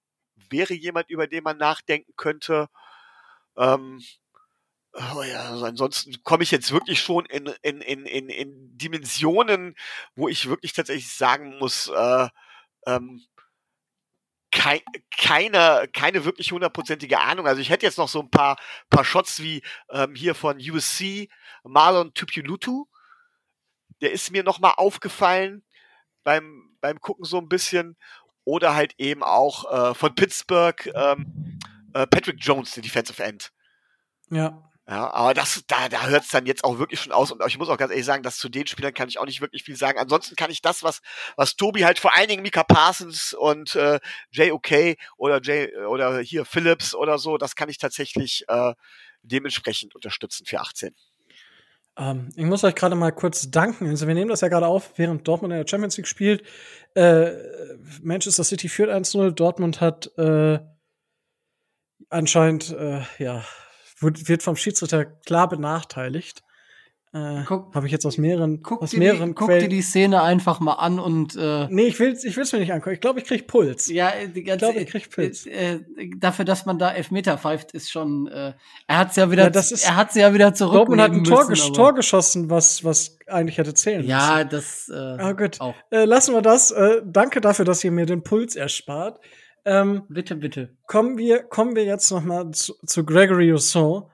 wäre 0.52 0.76
jemand, 0.76 1.10
über 1.10 1.26
den 1.26 1.44
man 1.44 1.58
nachdenken 1.58 2.14
könnte. 2.18 2.68
Ähm, 3.58 4.00
Oh 4.94 5.22
ja, 5.22 5.52
also 5.52 5.66
ansonsten 5.66 6.24
komme 6.24 6.44
ich 6.44 6.52
jetzt 6.52 6.72
wirklich 6.72 7.00
schon 7.00 7.26
in, 7.28 7.46
in, 7.62 7.82
in, 7.82 8.06
in, 8.06 8.30
in 8.30 8.78
Dimensionen, 8.78 9.76
wo 10.16 10.28
ich 10.28 10.50
wirklich 10.50 10.74
tatsächlich 10.74 11.14
sagen 11.14 11.58
muss, 11.60 11.88
äh, 11.90 12.28
ähm, 12.88 13.22
kei 14.52 14.82
keine, 15.16 15.88
keine 15.94 16.26
wirklich 16.26 16.52
hundertprozentige 16.52 17.20
Ahnung. 17.20 17.48
Also 17.48 17.62
ich 17.62 17.70
hätte 17.70 17.86
jetzt 17.86 17.98
noch 17.98 18.08
so 18.08 18.22
ein 18.22 18.32
paar, 18.32 18.58
paar 18.90 19.06
Shots 19.06 19.42
wie 19.42 19.62
ähm, 19.92 20.16
hier 20.16 20.34
von 20.34 20.58
USC, 20.58 21.30
Marlon 21.64 22.14
Tupulutu. 22.14 22.86
Der 24.02 24.12
ist 24.12 24.32
mir 24.32 24.44
nochmal 24.44 24.74
aufgefallen 24.78 25.64
beim, 26.24 26.78
beim 26.82 27.00
Gucken 27.00 27.26
so 27.26 27.38
ein 27.38 27.50
bisschen. 27.50 27.98
Oder 28.44 28.74
halt 28.74 28.96
eben 28.98 29.22
auch 29.22 29.72
äh, 29.72 29.94
von 29.94 30.16
Pittsburgh 30.16 30.90
ähm, 30.96 31.60
äh, 31.94 32.08
Patrick 32.08 32.38
Jones, 32.40 32.72
der 32.72 32.82
Defensive 32.82 33.22
End. 33.22 33.52
Ja. 34.32 34.69
Ja, 34.90 35.14
aber 35.14 35.36
das, 35.36 35.64
da, 35.68 35.88
da 35.88 36.08
hört 36.08 36.24
es 36.24 36.30
dann 36.30 36.48
jetzt 36.48 36.64
auch 36.64 36.80
wirklich 36.80 37.00
schon 37.00 37.12
aus. 37.12 37.32
Und 37.32 37.46
ich 37.46 37.60
muss 37.60 37.70
auch 37.70 37.78
ganz 37.78 37.92
ehrlich 37.92 38.08
sagen, 38.08 38.24
dass 38.24 38.38
zu 38.40 38.50
den 38.50 38.66
Spielern 38.66 38.92
kann 38.92 39.08
ich 39.08 39.20
auch 39.20 39.26
nicht 39.26 39.40
wirklich 39.40 39.64
viel 39.64 39.76
sagen. 39.76 40.00
Ansonsten 40.00 40.36
kann 40.36 40.50
ich 40.50 40.64
das, 40.64 40.82
was, 40.82 41.02
was 41.36 41.56
Tobi 41.56 41.86
halt 41.86 42.00
vor 42.00 42.16
allen 42.16 42.28
Dingen 42.28 42.42
Mika 42.42 42.64
Parsons 42.64 43.34
und 43.34 43.76
äh, 43.76 44.00
JOK 44.32 44.98
oder 45.16 45.42
J 45.42 45.70
oder 45.88 46.22
hier 46.22 46.44
Phillips 46.44 46.96
oder 46.96 47.20
so, 47.20 47.38
das 47.38 47.56
kann 47.56 47.70
ich 47.70 47.78
tatsächlich 47.78 48.46
äh, 48.48 48.74
dementsprechend 49.22 49.94
unterstützen 49.94 50.48
für 50.48 50.60
18. 50.60 50.96
Ähm, 51.96 52.30
ich 52.36 52.46
muss 52.46 52.64
euch 52.64 52.74
gerade 52.74 52.96
mal 52.96 53.12
kurz 53.12 53.52
danken. 53.52 53.90
Also 53.90 54.08
wir 54.08 54.16
nehmen 54.16 54.30
das 54.30 54.42
ja 54.42 54.48
gerade 54.48 54.66
auf, 54.66 54.98
während 54.98 55.28
Dortmund 55.28 55.54
in 55.54 55.60
der 55.60 55.68
Champions 55.68 55.98
League 55.98 56.08
spielt. 56.08 56.42
Äh, 56.96 57.34
Manchester 58.02 58.44
City 58.44 58.68
führt 58.70 58.90
1-0. 58.90 59.34
Dortmund 59.34 59.82
hat 59.82 60.10
äh, 60.18 60.58
anscheinend 62.10 62.72
äh, 62.72 63.04
ja 63.20 63.46
wird 64.02 64.44
vom 64.44 64.56
Schiedsrichter 64.56 65.06
klar 65.06 65.50
benachteiligt. 65.50 66.44
Äh, 67.12 67.18
Habe 67.18 67.88
ich 67.88 67.92
jetzt 67.92 68.06
aus 68.06 68.20
mehreren, 68.20 68.62
guck 68.62 68.84
aus 68.84 68.94
mehreren 68.94 69.30
die, 69.30 69.34
Guck 69.34 69.50
dir 69.50 69.68
die 69.68 69.82
Szene 69.82 70.22
einfach 70.22 70.60
mal 70.60 70.74
an 70.74 71.00
und 71.00 71.36
äh, 71.36 71.66
Nee, 71.68 71.88
ich 71.88 72.00
will's, 72.00 72.24
ich 72.24 72.38
will's 72.38 72.52
mir 72.52 72.60
nicht 72.60 72.72
angucken. 72.72 72.94
Ich 72.94 73.02
glaube, 73.02 73.20
ich 73.20 73.26
krieg 73.26 73.48
Puls. 73.48 73.88
Ja, 73.88 74.14
die 74.28 74.44
ganze, 74.44 74.66
ich 74.68 74.72
glaube, 74.72 74.80
ich 74.82 74.90
krieg 74.90 75.10
Puls. 75.10 75.48
Äh, 75.48 75.80
äh, 75.98 76.12
dafür, 76.18 76.46
dass 76.46 76.68
man 76.68 76.78
da 76.78 76.92
Elfmeter 76.92 77.40
pfeift, 77.40 77.72
ist 77.72 77.90
schon. 77.90 78.28
Äh, 78.28 78.54
er 78.86 78.98
hat's 79.00 79.16
ja 79.16 79.32
wieder. 79.32 79.46
Ja, 79.46 79.50
das 79.50 79.72
ist, 79.72 79.86
er 79.86 79.96
hat's 79.96 80.14
ja 80.14 80.36
wieder 80.36 80.54
zurück. 80.54 80.76
Dortmund 80.76 81.02
hat 81.02 81.12
ein 81.12 81.24
Tor, 81.24 81.50
müssen, 81.50 81.74
Tor 81.74 81.96
geschossen, 81.96 82.52
was 82.52 82.84
was 82.84 83.18
eigentlich 83.26 83.58
hätte 83.58 83.74
zählen 83.74 84.02
müssen. 84.02 84.12
Ja, 84.12 84.44
das. 84.44 84.88
Äh, 84.90 84.96
ah, 84.96 85.32
gut. 85.32 85.60
Auch. 85.62 85.74
Äh, 85.90 86.06
lassen 86.06 86.36
wir 86.36 86.44
das. 86.44 86.70
Äh, 86.70 87.02
danke 87.04 87.42
dafür, 87.42 87.66
dass 87.66 87.84
ihr 87.84 87.92
mir 87.92 88.06
den 88.06 88.22
Puls 88.22 88.56
erspart. 88.56 89.20
Ähm, 89.70 90.02
bitte, 90.10 90.36
bitte. 90.36 90.76
Kommen 90.88 91.20
wir, 91.20 91.44
kommen 91.44 91.76
wir 91.76 91.86
jetzt 91.86 92.10
noch 92.10 92.24
mal 92.24 92.50
zu, 92.54 92.74
zu 92.88 93.06
Gregory 93.06 93.52
Rousseau. 93.52 94.10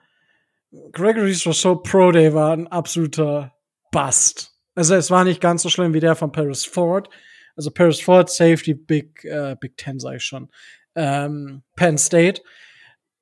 Gregory's 0.91 1.47
Rousseau 1.47 1.77
Pro 1.77 2.11
Day 2.11 2.33
war 2.33 2.51
ein 2.51 2.67
absoluter 2.67 3.55
Bust. 3.89 4.51
Also 4.75 4.95
es 4.95 5.09
war 5.09 5.23
nicht 5.23 5.39
ganz 5.39 5.61
so 5.61 5.69
schlimm 5.69 5.93
wie 5.93 6.01
der 6.01 6.17
von 6.17 6.33
Paris 6.33 6.65
Ford. 6.65 7.09
Also 7.55 7.71
Paris 7.71 8.01
Ford, 8.01 8.29
Safety, 8.29 8.73
Big, 8.73 9.23
äh, 9.23 9.55
Big 9.57 9.77
Ten 9.77 9.97
sag 9.97 10.17
ich 10.17 10.25
schon. 10.25 10.49
Ähm, 10.93 11.63
Penn 11.77 11.97
State. 11.97 12.41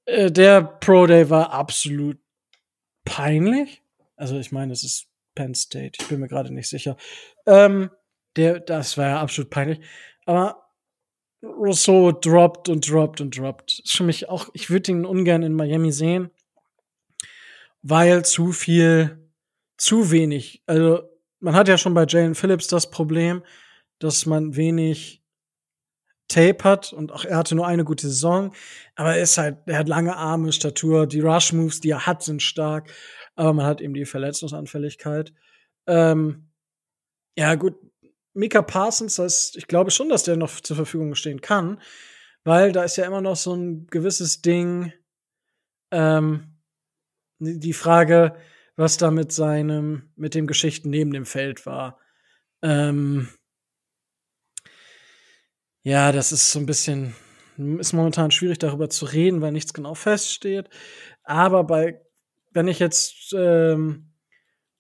Äh, 0.06 0.32
der 0.32 0.64
Pro 0.64 1.06
Day 1.06 1.30
war 1.30 1.52
absolut 1.52 2.18
peinlich. 3.06 3.84
Also 4.16 4.40
ich 4.40 4.52
meine, 4.52 4.74
es 4.74 4.84
ist 4.84 5.06
Penn 5.36 5.54
State. 5.54 6.00
Ich 6.02 6.08
bin 6.08 6.20
mir 6.20 6.30
gerade 6.30 6.52
nicht 6.52 6.68
sicher. 6.68 6.98
Ähm, 7.46 7.92
der, 8.38 8.60
das 8.60 8.98
war 8.98 9.06
ja 9.06 9.22
absolut 9.22 9.52
peinlich. 9.52 9.82
Aber 10.26 10.63
Rousseau 11.44 12.12
droppt 12.12 12.70
und 12.70 12.90
droppt 12.90 13.22
und 13.22 13.38
droppt. 13.38 13.82
Ist 13.84 13.98
für 13.98 14.04
mich 14.04 14.30
auch, 14.30 14.50
ich 14.54 14.70
würde 14.70 14.92
ihn 14.92 15.06
ungern 15.06 15.44
in 15.44 15.54
Miami 15.54 15.92
sehen 15.92 16.32
weil 17.84 18.26
zu 18.26 18.52
viel, 18.52 19.30
zu 19.78 20.10
wenig. 20.10 20.64
Also 20.66 21.04
man 21.40 21.56
hat 21.56 21.68
ja 21.68 21.78
schon 21.78 21.94
bei 21.94 22.06
Jalen 22.08 22.34
Phillips 22.34 22.68
das 22.68 22.90
Problem, 22.90 23.44
dass 24.00 24.26
man 24.26 24.56
wenig 24.56 25.22
Tape 26.30 26.64
hat 26.64 26.94
und 26.94 27.12
auch 27.12 27.26
er 27.26 27.38
hatte 27.38 27.54
nur 27.54 27.68
eine 27.68 27.84
gute 27.84 28.08
Saison, 28.08 28.54
aber 28.96 29.18
er 29.18 29.22
ist 29.24 29.38
halt, 29.38 29.58
er 29.68 29.78
hat 29.78 29.90
lange 29.90 30.16
Arme, 30.16 30.52
Statur, 30.54 31.06
die 31.06 31.20
Rush 31.20 31.52
Moves, 31.54 31.82
die 31.82 31.92
er 31.92 32.08
hat, 32.08 32.24
sind 32.24 32.42
stark, 32.42 32.92
aber 33.36 33.54
man 33.54 33.66
hat 33.66 33.82
eben 33.82 33.94
die 33.94 34.06
Verletzungsanfälligkeit. 34.06 35.34
Ähm, 35.86 36.50
Ja, 37.38 37.56
gut. 37.56 37.76
Mika 38.34 38.62
Parsons, 38.62 39.16
das, 39.16 39.54
ich 39.56 39.68
glaube 39.68 39.92
schon, 39.92 40.10
dass 40.10 40.24
der 40.24 40.38
noch 40.38 40.60
zur 40.60 40.76
Verfügung 40.76 41.16
stehen 41.16 41.42
kann, 41.42 41.82
weil 42.44 42.72
da 42.72 42.84
ist 42.84 42.98
ja 42.98 43.06
immer 43.06 43.22
noch 43.22 43.36
so 43.36 43.54
ein 43.54 43.88
gewisses 43.88 44.42
Ding, 44.42 44.92
ähm, 45.92 46.58
die 47.40 47.74
Frage, 47.74 48.36
was 48.76 48.98
da 48.98 49.12
mit 49.12 49.32
seinem, 49.32 50.12
mit 50.16 50.34
dem 50.34 50.48
Geschichten 50.48 50.90
neben 50.90 51.12
dem 51.12 51.26
Feld 51.26 51.66
war. 51.66 52.00
Ähm, 52.62 53.30
ja, 55.84 56.12
das 56.12 56.32
ist 56.32 56.52
so 56.52 56.60
ein 56.60 56.66
bisschen, 56.66 57.14
ist 57.58 57.94
momentan 57.94 58.32
schwierig 58.32 58.58
darüber 58.60 58.90
zu 58.90 59.06
reden, 59.06 59.42
weil 59.42 59.52
nichts 59.52 59.74
genau 59.74 59.94
feststeht. 59.94 60.70
Aber 61.24 61.66
bei, 61.66 62.02
wenn 62.52 62.68
ich 62.68 62.80
jetzt 62.80 63.34
ähm, 63.38 64.14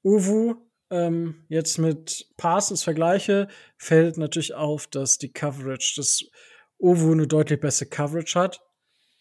Uwu 0.04 0.56
ähm, 0.94 1.44
jetzt 1.50 1.80
mit 1.80 2.28
Parsons 2.38 2.84
vergleiche, 2.84 3.48
fällt 3.78 4.18
natürlich 4.18 4.54
auf, 4.54 4.86
dass 4.86 5.18
die 5.18 5.34
Coverage, 5.34 5.96
dass 5.98 6.24
Uwu 6.80 7.14
eine 7.14 7.26
deutlich 7.26 7.60
bessere 7.60 7.90
Coverage 7.90 8.40
hat. 8.40 8.62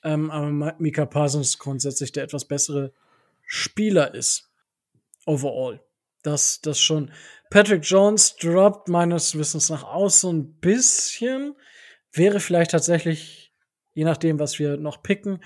Ähm, 0.04 0.30
aber 0.30 0.76
Mika 0.78 1.06
Parsons 1.06 1.58
grundsätzlich 1.58 2.12
der 2.12 2.24
etwas 2.24 2.44
bessere 2.44 2.92
Spieler 3.46 4.14
ist. 4.14 4.50
Overall. 5.24 5.80
Das, 6.22 6.60
das 6.60 6.80
schon. 6.80 7.10
Patrick 7.50 7.84
Jones 7.84 8.36
droppt 8.36 8.88
meines 8.88 9.36
Wissens 9.38 9.70
nach 9.70 9.84
aus 9.84 10.20
so 10.20 10.32
ein 10.32 10.54
bisschen. 10.60 11.54
Wäre 12.12 12.40
vielleicht 12.40 12.72
tatsächlich, 12.72 13.54
je 13.94 14.04
nachdem, 14.04 14.38
was 14.38 14.58
wir 14.58 14.76
noch 14.76 15.02
picken, 15.02 15.42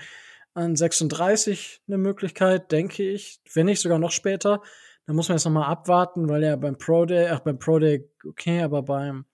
an 0.53 0.75
36 0.75 1.81
eine 1.87 1.97
Möglichkeit, 1.97 2.71
denke 2.71 3.09
ich. 3.09 3.39
Wenn 3.53 3.67
nicht 3.67 3.79
sogar 3.79 3.99
noch 3.99 4.11
später. 4.11 4.61
Da 5.07 5.13
muss 5.13 5.29
man 5.29 5.37
jetzt 5.37 5.45
noch 5.45 5.53
mal 5.53 5.65
abwarten, 5.65 6.27
weil 6.27 6.43
er 6.43 6.57
beim 6.57 6.77
Pro 6.77 7.05
Day, 7.05 7.29
ach, 7.29 7.39
beim 7.39 7.57
Pro 7.57 7.79
Day, 7.79 8.11
okay, 8.27 8.61
aber 8.61 8.83
beim 8.83 9.25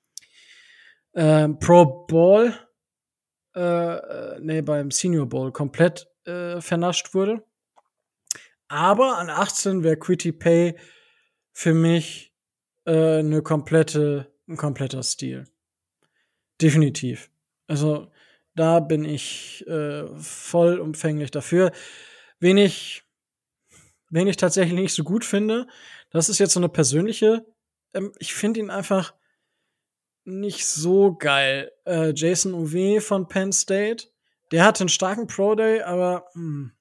ähm, 1.16 1.58
Pro 1.58 2.06
Bowl, 2.06 2.54
äh, 3.56 3.60
äh, 3.60 4.40
nee, 4.40 4.62
beim 4.62 4.92
Senior 4.92 5.26
Bowl 5.26 5.52
komplett 5.52 6.08
äh, 6.26 6.62
vernascht 6.62 7.16
wurde. 7.16 7.44
Aber 8.68 9.18
an 9.18 9.32
18 9.32 9.84
wäre 9.84 9.98
Quitty 9.98 10.32
Pay 10.32 10.78
für 11.52 11.74
mich 11.74 12.36
äh, 12.86 13.20
eine 13.20 13.42
komplette, 13.42 14.32
ein 14.48 14.58
kompletter 14.58 15.02
Stil. 15.02 15.46
Definitiv. 16.62 17.32
Also 17.66 18.12
da 18.54 18.80
bin 18.80 19.06
ich 19.06 19.66
äh, 19.68 20.06
vollumfänglich 20.18 21.32
dafür. 21.32 21.72
Wen 22.40 22.58
wen 24.14 24.28
ich 24.28 24.38
tatsächlich 24.38 24.80
nicht 24.80 24.93
so 24.93 25.03
gut 25.03 25.26
finde. 25.26 25.68
Das 26.11 26.30
ist 26.30 26.38
jetzt 26.38 26.53
so 26.53 26.59
eine 26.59 26.70
persönliche. 26.70 27.45
Ähm, 27.93 28.14
ich 28.20 28.34
finde 28.36 28.59
ihn 28.59 28.70
einfach 28.70 29.16
nicht 30.24 30.68
so 30.68 31.16
geil. 31.16 31.72
Äh, 31.86 32.14
Jason 32.16 32.53
Uwe 32.53 33.01
von 33.01 33.28
Penn 33.28 33.51
State, 33.51 34.09
der 34.51 34.66
hatte 34.66 34.82
einen 34.82 34.89
starken 34.89 35.26
Pro 35.26 35.55
Day, 35.55 35.82
aber 35.82 36.28
mh, 36.36 36.41
hm, 36.41 36.72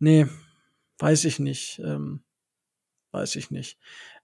nee, 0.00 0.26
weiß 0.98 1.24
ich 1.26 1.38
nicht. 1.38 1.78
Ähm, 1.78 2.24
weiß 3.12 3.36
ich 3.36 3.52
nicht. 3.52 3.78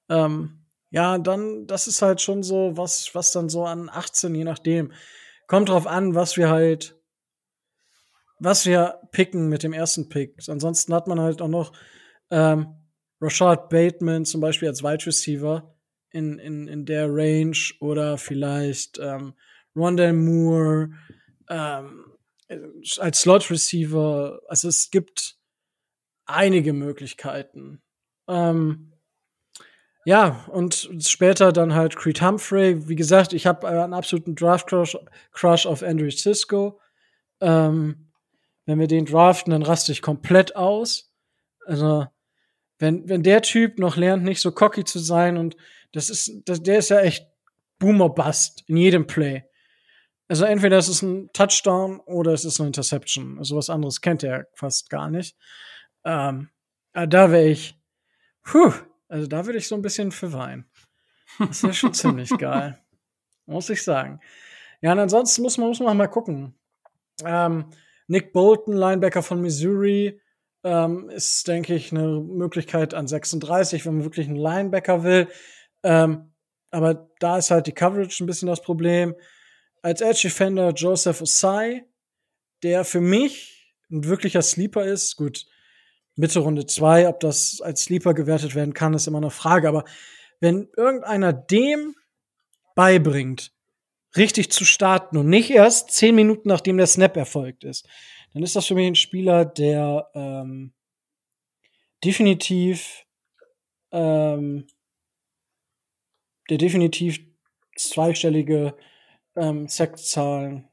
Ähm, 0.09 0.67
ja, 0.91 1.19
dann, 1.19 1.69
das 1.69 1.87
ist 1.87 2.03
halt 2.03 2.21
schon 2.21 2.43
so, 2.43 2.77
was, 2.77 3.15
was 3.15 3.31
dann 3.31 3.49
so 3.49 3.65
an 3.65 3.89
18, 3.89 4.35
je 4.35 4.45
nachdem. 4.45 4.93
Kommt 5.47 5.69
drauf 5.69 5.87
an, 5.87 6.17
was 6.17 6.37
wir 6.37 6.51
halt 6.51 7.01
was 8.43 8.67
wir 8.67 9.01
picken 9.13 9.49
mit 9.49 9.63
dem 9.63 9.73
ersten 9.73 10.09
Pick. 10.09 10.37
Ansonsten 10.49 10.93
hat 10.93 11.07
man 11.07 11.21
halt 11.21 11.41
auch 11.41 11.49
noch 11.49 11.73
ähm, 12.31 12.75
Rashad 13.21 13.69
Bateman 13.69 14.25
zum 14.25 14.41
Beispiel 14.41 14.69
als 14.69 14.83
Wide 14.83 15.07
Receiver 15.07 15.77
in, 16.11 16.39
in, 16.39 16.67
in 16.67 16.85
der 16.85 17.07
Range 17.09 17.57
oder 17.81 18.19
vielleicht 18.19 18.99
ähm, 18.99 19.35
Rondell 19.77 20.13
Moore 20.13 20.91
ähm, 21.49 22.05
als 22.99 23.21
Slot 23.21 23.51
Receiver. 23.51 24.41
Also 24.49 24.69
es 24.69 24.91
gibt 24.91 25.37
einige 26.27 26.73
Möglichkeiten. 26.73 27.81
Ähm, 28.29 28.93
ja, 30.05 30.45
und 30.49 30.91
später 30.99 31.53
dann 31.53 31.75
halt 31.75 31.95
Creed 31.95 32.21
Humphrey. 32.21 32.89
Wie 32.89 32.97
gesagt, 32.97 33.33
ich 33.33 33.47
habe 33.47 33.69
einen 33.69 33.95
absoluten 33.95 34.35
Draft-Crush 34.35 34.99
Crush 35.31 35.67
auf 35.67 35.85
Andrew 35.85 36.11
Cisco. 36.11 36.81
Ähm, 37.41 38.12
wenn 38.67 38.79
wir 38.79 38.87
den 38.87 39.07
draften, 39.07 39.51
dann 39.51 39.63
raste 39.63 39.93
ich 39.93 40.03
komplett 40.03 40.57
aus. 40.57 41.13
Also, 41.67 42.07
wenn, 42.79 43.09
wenn 43.09 43.23
der 43.23 43.43
Typ 43.43 43.79
noch 43.79 43.97
lernt, 43.97 44.25
nicht 44.25 44.41
so 44.41 44.53
cocky 44.53 44.85
zu 44.85 44.99
sein 44.99 45.37
und 45.37 45.57
das 45.93 46.11
ist, 46.11 46.43
das, 46.47 46.63
der 46.63 46.79
ist 46.79 46.89
ja 46.91 47.01
echt 47.01 47.27
Boomer 47.79 48.09
Bust 48.09 48.65
in 48.67 48.77
jedem 48.77 49.07
Play. 49.07 49.45
Also 50.29 50.45
entweder 50.45 50.79
es 50.79 50.89
ist 50.89 51.03
ein 51.03 51.31
Touchdown 51.33 52.01
oder 52.01 52.33
es 52.33 52.45
ist 52.45 52.59
eine 52.59 52.69
Interception. 52.69 53.39
Also 53.39 53.57
was 53.57 53.69
anderes 53.69 54.01
kennt 54.01 54.23
er 54.23 54.47
fast 54.55 54.89
gar 54.89 55.11
nicht. 55.11 55.37
Ähm, 56.05 56.49
äh, 56.95 57.07
da 57.07 57.31
wäre 57.31 57.49
ich, 57.49 57.79
puh, 58.43 58.73
also 59.09 59.27
da 59.27 59.45
würde 59.47 59.59
ich 59.59 59.69
so 59.69 59.75
ein 59.75 59.83
bisschen 59.83 60.11
für 60.11 60.33
weinen. 60.33 60.65
Das 61.39 61.63
wäre 61.63 61.75
schon 61.75 61.93
ziemlich 61.93 62.31
geil. 62.39 62.79
Muss 63.47 63.69
ich 63.69 63.83
sagen. 63.83 64.21
Ja, 64.81 64.93
und 64.93 65.01
ansonsten 65.01 65.43
muss 65.43 65.59
man, 65.59 65.69
muss 65.69 65.81
man 65.81 65.97
mal 65.97 66.09
gucken. 66.09 66.55
Ähm, 67.25 67.67
Nick 68.07 68.33
Bolton, 68.33 68.75
Linebacker 68.75 69.23
von 69.23 69.41
Missouri, 69.41 70.21
ähm, 70.65 71.09
ist, 71.11 71.49
denke 71.49 71.75
ich, 71.75 71.93
eine 71.93 72.21
Möglichkeit 72.21 72.95
an 72.95 73.09
36, 73.09 73.85
wenn 73.85 73.97
man 73.97 74.05
wirklich 74.05 74.29
einen 74.29 74.37
Linebacker 74.37 75.03
will. 75.03 75.29
Ähm, 75.83 76.33
aber 76.71 77.11
da 77.19 77.39
ist 77.39 77.51
halt 77.51 77.67
die 77.67 77.73
Coverage 77.73 78.23
ein 78.23 78.27
bisschen 78.27 78.49
das 78.49 78.63
Problem. 78.63 79.15
Als 79.83 80.01
Edge 80.01 80.21
Defender 80.23 80.71
Joseph 80.71 81.21
Osai, 81.21 81.85
der 82.63 82.85
für 82.85 83.01
mich 83.01 83.75
ein 83.91 84.05
wirklicher 84.05 84.43
Sleeper 84.43 84.85
ist. 84.85 85.17
Gut, 85.17 85.47
Mitte 86.15 86.41
Runde 86.41 86.67
2, 86.67 87.09
ob 87.09 87.21
das 87.21 87.61
als 87.61 87.85
Sleeper 87.85 88.15
gewertet 88.15 88.55
werden 88.55 88.75
kann, 88.75 88.95
ist 88.95 89.07
immer 89.07 89.19
eine 89.19 89.31
Frage. 89.31 89.69
Aber 89.69 89.85
wenn 90.41 90.69
irgendeiner 90.77 91.33
dem 91.33 91.95
beibringt, 92.75 93.53
richtig 94.17 94.53
zu 94.53 94.65
starten 94.65 95.17
und 95.17 95.29
nicht 95.29 95.51
erst 95.51 95.91
zehn 95.91 96.15
Minuten 96.15 96.49
nachdem 96.49 96.77
der 96.77 96.87
Snap 96.87 97.17
erfolgt 97.17 97.65
ist, 97.65 97.89
dann 98.35 98.43
ist 98.43 98.57
das 98.57 98.67
für 98.67 98.75
mich 98.75 98.87
ein 98.87 98.95
Spieler, 98.95 99.45
der 99.45 100.11
ähm, 100.15 100.73
definitiv 102.05 103.05
ähm, 103.91 104.67
der 106.51 106.59
definitiv 106.59 107.21
zweistellige 107.77 108.75
ähm, 109.37 109.69
Sektzahlen 109.69 110.69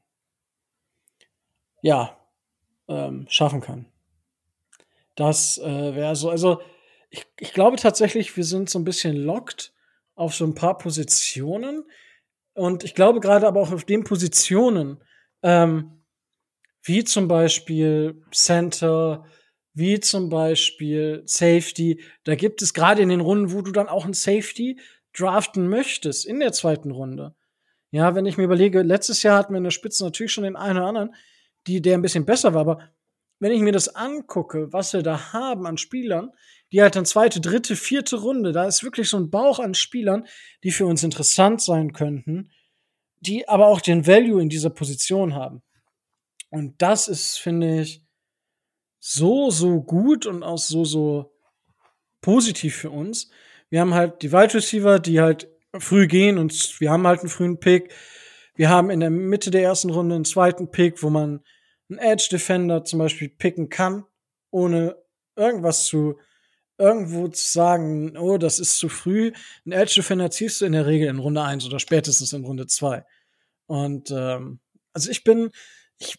ja 1.82 2.18
ähm, 2.88 3.26
schaffen 3.28 3.60
kann. 3.60 3.86
Das 5.14 5.58
äh, 5.58 5.94
wäre 5.94 6.16
so, 6.16 6.30
also 6.30 6.60
ich, 7.10 7.26
ich 7.38 7.52
glaube 7.52 7.76
tatsächlich, 7.76 8.36
wir 8.36 8.44
sind 8.44 8.70
so 8.70 8.78
ein 8.78 8.84
bisschen 8.84 9.16
locked 9.16 9.72
auf 10.14 10.34
so 10.34 10.44
ein 10.44 10.54
paar 10.54 10.76
Positionen. 10.78 11.84
Und 12.54 12.84
ich 12.84 12.94
glaube 12.94 13.20
gerade 13.20 13.46
aber 13.46 13.60
auch 13.60 13.72
auf 13.72 13.84
den 13.84 14.04
Positionen, 14.04 15.02
ähm, 15.42 16.02
wie 16.82 17.04
zum 17.04 17.28
Beispiel 17.28 18.22
Center, 18.32 19.24
wie 19.74 20.00
zum 20.00 20.28
Beispiel 20.28 21.22
Safety, 21.26 22.02
da 22.24 22.34
gibt 22.34 22.62
es 22.62 22.74
gerade 22.74 23.02
in 23.02 23.08
den 23.08 23.20
Runden, 23.20 23.52
wo 23.52 23.62
du 23.62 23.70
dann 23.70 23.88
auch 23.88 24.04
ein 24.04 24.14
Safety 24.14 24.78
draften 25.16 25.68
möchtest, 25.68 26.26
in 26.26 26.40
der 26.40 26.52
zweiten 26.52 26.90
Runde. 26.90 27.34
Ja, 27.90 28.14
wenn 28.14 28.26
ich 28.26 28.36
mir 28.36 28.44
überlege, 28.44 28.82
letztes 28.82 29.22
Jahr 29.22 29.38
hatten 29.38 29.52
wir 29.52 29.58
in 29.58 29.64
der 29.64 29.70
Spitze 29.70 30.04
natürlich 30.04 30.32
schon 30.32 30.44
den 30.44 30.56
einen 30.56 30.78
oder 30.78 30.86
anderen, 30.86 31.14
die, 31.66 31.82
der 31.82 31.94
ein 31.94 32.02
bisschen 32.02 32.24
besser 32.24 32.54
war, 32.54 32.60
aber 32.60 32.90
wenn 33.40 33.52
ich 33.52 33.62
mir 33.62 33.72
das 33.72 33.94
angucke, 33.94 34.72
was 34.72 34.92
wir 34.92 35.02
da 35.02 35.32
haben 35.32 35.66
an 35.66 35.78
Spielern, 35.78 36.30
die 36.72 36.82
halt 36.82 36.96
dann 36.96 37.04
zweite, 37.04 37.40
dritte, 37.40 37.76
vierte 37.76 38.16
Runde, 38.16 38.52
da 38.52 38.66
ist 38.66 38.84
wirklich 38.84 39.08
so 39.08 39.16
ein 39.16 39.30
Bauch 39.30 39.58
an 39.58 39.74
Spielern, 39.74 40.26
die 40.62 40.70
für 40.70 40.86
uns 40.86 41.02
interessant 41.02 41.60
sein 41.60 41.92
könnten, 41.92 42.50
die 43.20 43.48
aber 43.48 43.66
auch 43.66 43.80
den 43.80 44.06
Value 44.06 44.40
in 44.40 44.48
dieser 44.48 44.70
Position 44.70 45.34
haben. 45.34 45.62
Und 46.50 46.80
das 46.80 47.08
ist, 47.08 47.38
finde 47.38 47.82
ich, 47.82 48.02
so, 48.98 49.50
so 49.50 49.80
gut 49.80 50.26
und 50.26 50.42
auch 50.42 50.58
so, 50.58 50.84
so 50.84 51.32
positiv 52.20 52.76
für 52.76 52.90
uns. 52.90 53.30
Wir 53.70 53.80
haben 53.80 53.94
halt 53.94 54.22
die 54.22 54.32
Wide 54.32 54.54
Receiver, 54.54 54.98
die 54.98 55.20
halt 55.20 55.48
früh 55.78 56.06
gehen 56.06 56.38
und 56.38 56.80
wir 56.80 56.90
haben 56.90 57.06
halt 57.06 57.20
einen 57.20 57.28
frühen 57.28 57.60
Pick. 57.60 57.92
Wir 58.54 58.68
haben 58.68 58.90
in 58.90 59.00
der 59.00 59.10
Mitte 59.10 59.50
der 59.50 59.62
ersten 59.62 59.90
Runde 59.90 60.16
einen 60.16 60.24
zweiten 60.24 60.70
Pick, 60.70 61.02
wo 61.02 61.10
man 61.10 61.40
einen 61.88 61.98
Edge 61.98 62.28
Defender 62.30 62.84
zum 62.84 62.98
Beispiel 62.98 63.28
picken 63.28 63.68
kann, 63.68 64.04
ohne 64.50 64.96
irgendwas 65.36 65.86
zu 65.86 66.18
irgendwo 66.80 67.28
zu 67.28 67.44
sagen, 67.44 68.16
oh, 68.16 68.38
das 68.38 68.58
ist 68.58 68.78
zu 68.78 68.88
früh. 68.88 69.32
Ein 69.66 69.72
Edge 69.72 69.94
Defender 69.96 70.30
ziehst 70.30 70.60
du 70.60 70.64
in 70.64 70.72
der 70.72 70.86
Regel 70.86 71.08
in 71.08 71.18
Runde 71.18 71.42
1 71.42 71.66
oder 71.66 71.78
spätestens 71.78 72.32
in 72.32 72.44
Runde 72.44 72.66
2. 72.66 73.04
Und 73.66 74.10
ähm, 74.10 74.60
also 74.92 75.10
ich 75.10 75.22
bin, 75.22 75.50
ich, 75.98 76.18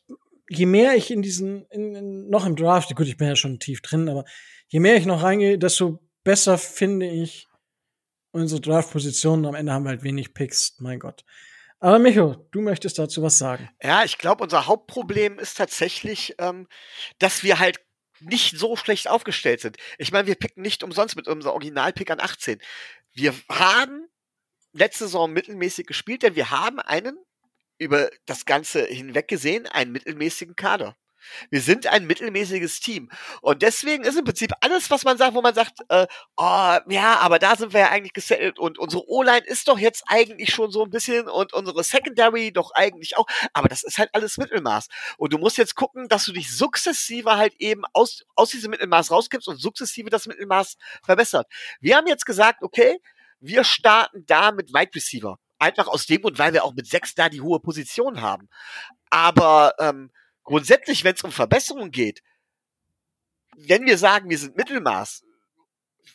je 0.50 0.66
mehr 0.66 0.96
ich 0.96 1.12
in 1.12 1.22
diesen, 1.22 1.66
in, 1.66 1.96
in, 1.96 2.30
noch 2.30 2.46
im 2.46 2.56
Draft, 2.56 2.96
gut, 2.96 3.08
ich 3.08 3.18
bin 3.18 3.28
ja 3.28 3.36
schon 3.36 3.60
tief 3.60 3.82
drin, 3.82 4.08
aber 4.08 4.24
je 4.68 4.80
mehr 4.80 4.96
ich 4.96 5.06
noch 5.06 5.24
reingehe, 5.24 5.58
desto 5.58 6.00
besser 6.24 6.58
finde 6.58 7.10
ich 7.10 7.48
unsere 8.32 8.62
Draft-Positionen. 8.62 9.46
Am 9.46 9.56
Ende 9.56 9.74
haben 9.74 9.84
wir 9.84 9.90
halt 9.90 10.04
wenig 10.04 10.34
Picks, 10.34 10.76
mein 10.80 11.00
Gott. 11.00 11.26
Aber 11.80 11.98
Micho, 11.98 12.48
du 12.52 12.62
möchtest 12.62 13.00
dazu 13.00 13.24
was 13.24 13.40
sagen. 13.40 13.68
Ja, 13.82 14.04
ich 14.04 14.20
glaube, 14.20 14.44
unser 14.44 14.68
Hauptproblem 14.68 15.40
ist 15.40 15.58
tatsächlich, 15.58 16.36
ähm, 16.38 16.68
dass 17.18 17.44
wir 17.44 17.58
halt 17.58 17.80
nicht 18.22 18.58
so 18.58 18.76
schlecht 18.76 19.10
aufgestellt 19.10 19.62
sind. 19.62 19.78
Ich 19.98 20.12
meine, 20.12 20.28
wir 20.28 20.36
picken 20.36 20.62
nicht 20.62 20.84
umsonst 20.84 21.16
mit 21.16 21.28
unserem 21.28 21.54
Originalpick 21.54 22.10
an 22.12 22.20
18. 22.20 22.60
Wir 23.14 23.34
haben 23.50 24.08
letzte 24.74 25.06
Saison 25.06 25.32
mittelmäßig 25.34 25.88
gespielt, 25.88 26.24
denn 26.24 26.36
wir 26.36 26.50
haben 26.52 26.80
einen 26.80 27.18
über 27.78 28.10
das 28.26 28.46
Ganze 28.46 28.86
hinweg 28.86 29.28
gesehen, 29.28 29.66
einen 29.68 29.92
mittelmäßigen 29.92 30.56
Kader. 30.56 30.96
Wir 31.50 31.62
sind 31.62 31.88
ein 31.88 32.06
mittelmäßiges 32.06 32.80
Team. 32.80 33.10
Und 33.42 33.62
deswegen 33.62 34.04
ist 34.04 34.18
im 34.18 34.26
Prinzip 34.26 34.52
alles, 34.62 34.90
was 34.90 35.04
man 35.04 35.18
sagt, 35.18 35.34
wo 35.34 35.42
man 35.42 35.54
sagt, 35.54 35.80
äh, 35.90 36.08
oh, 36.38 36.78
ja, 36.88 37.20
aber 37.20 37.40
da 37.40 37.56
sind 37.56 37.74
wir 37.74 37.82
ja 37.82 37.90
eigentlich 37.90 38.14
gesettelt 38.14 38.60
und 38.60 38.78
unsere 38.78 39.08
O-Line 39.08 39.46
ist 39.46 39.68
doch 39.68 39.80
jetzt 39.80 40.04
eigentlich 40.08 40.54
schon 40.54 40.72
so 40.72 40.84
ein 40.84 40.90
bisschen 40.90 41.28
und 41.28 41.54
unsere 41.54 41.84
Secondary 41.84 42.52
doch 42.52 42.72
eigentlich 42.74 43.18
auch. 43.18 43.26
Aber 43.54 43.68
das 43.68 43.84
ist 43.84 43.98
halt 43.98 44.10
alles 44.14 44.38
Mittelmaß. 44.38 44.88
Und 45.18 45.34
du 45.34 45.38
musst 45.38 45.58
jetzt 45.58 45.76
gucken, 45.76 46.08
dass 46.08 46.26
du 46.26 46.34
dich 46.34 46.56
sukzessive 46.56 47.38
halt 47.38 47.54
eben 47.60 47.84
aus, 47.94 48.24
aus 48.36 48.52
diesem 48.52 48.72
Mittelmaß 48.72 49.12
rauskippst 49.12 49.48
und 49.48 49.58
sukzessive 49.58 50.10
das 50.10 50.28
Mittelmaß 50.28 50.78
verbessert. 51.04 51.48
Wir 51.80 51.98
haben 51.98 52.08
jetzt 52.08 52.26
gesagt, 52.26 52.64
okay, 52.64 53.00
wir 53.40 53.64
starten 53.64 54.26
da 54.26 54.52
mit 54.52 54.74
Wide 54.74 54.92
Receiver. 54.96 55.38
Einfach 55.60 55.88
aus 55.88 56.06
dem 56.06 56.22
Grund, 56.22 56.40
weil 56.40 56.54
wir 56.54 56.64
auch 56.64 56.74
mit 56.74 56.88
sechs 56.88 57.14
da 57.14 57.30
die 57.30 57.42
hohe 57.42 57.60
Position 57.60 58.22
haben. 58.22 58.50
Aber 59.10 59.76
ähm, 59.80 60.12
grundsätzlich, 60.44 61.04
wenn 61.04 61.16
es 61.16 61.24
um 61.24 61.32
Verbesserungen 61.32 61.92
geht, 61.92 62.22
wenn 63.58 63.86
wir 63.86 63.98
sagen, 63.98 64.30
wir 64.30 64.38
sind 64.38 64.56
Mittelmaß 64.56 65.24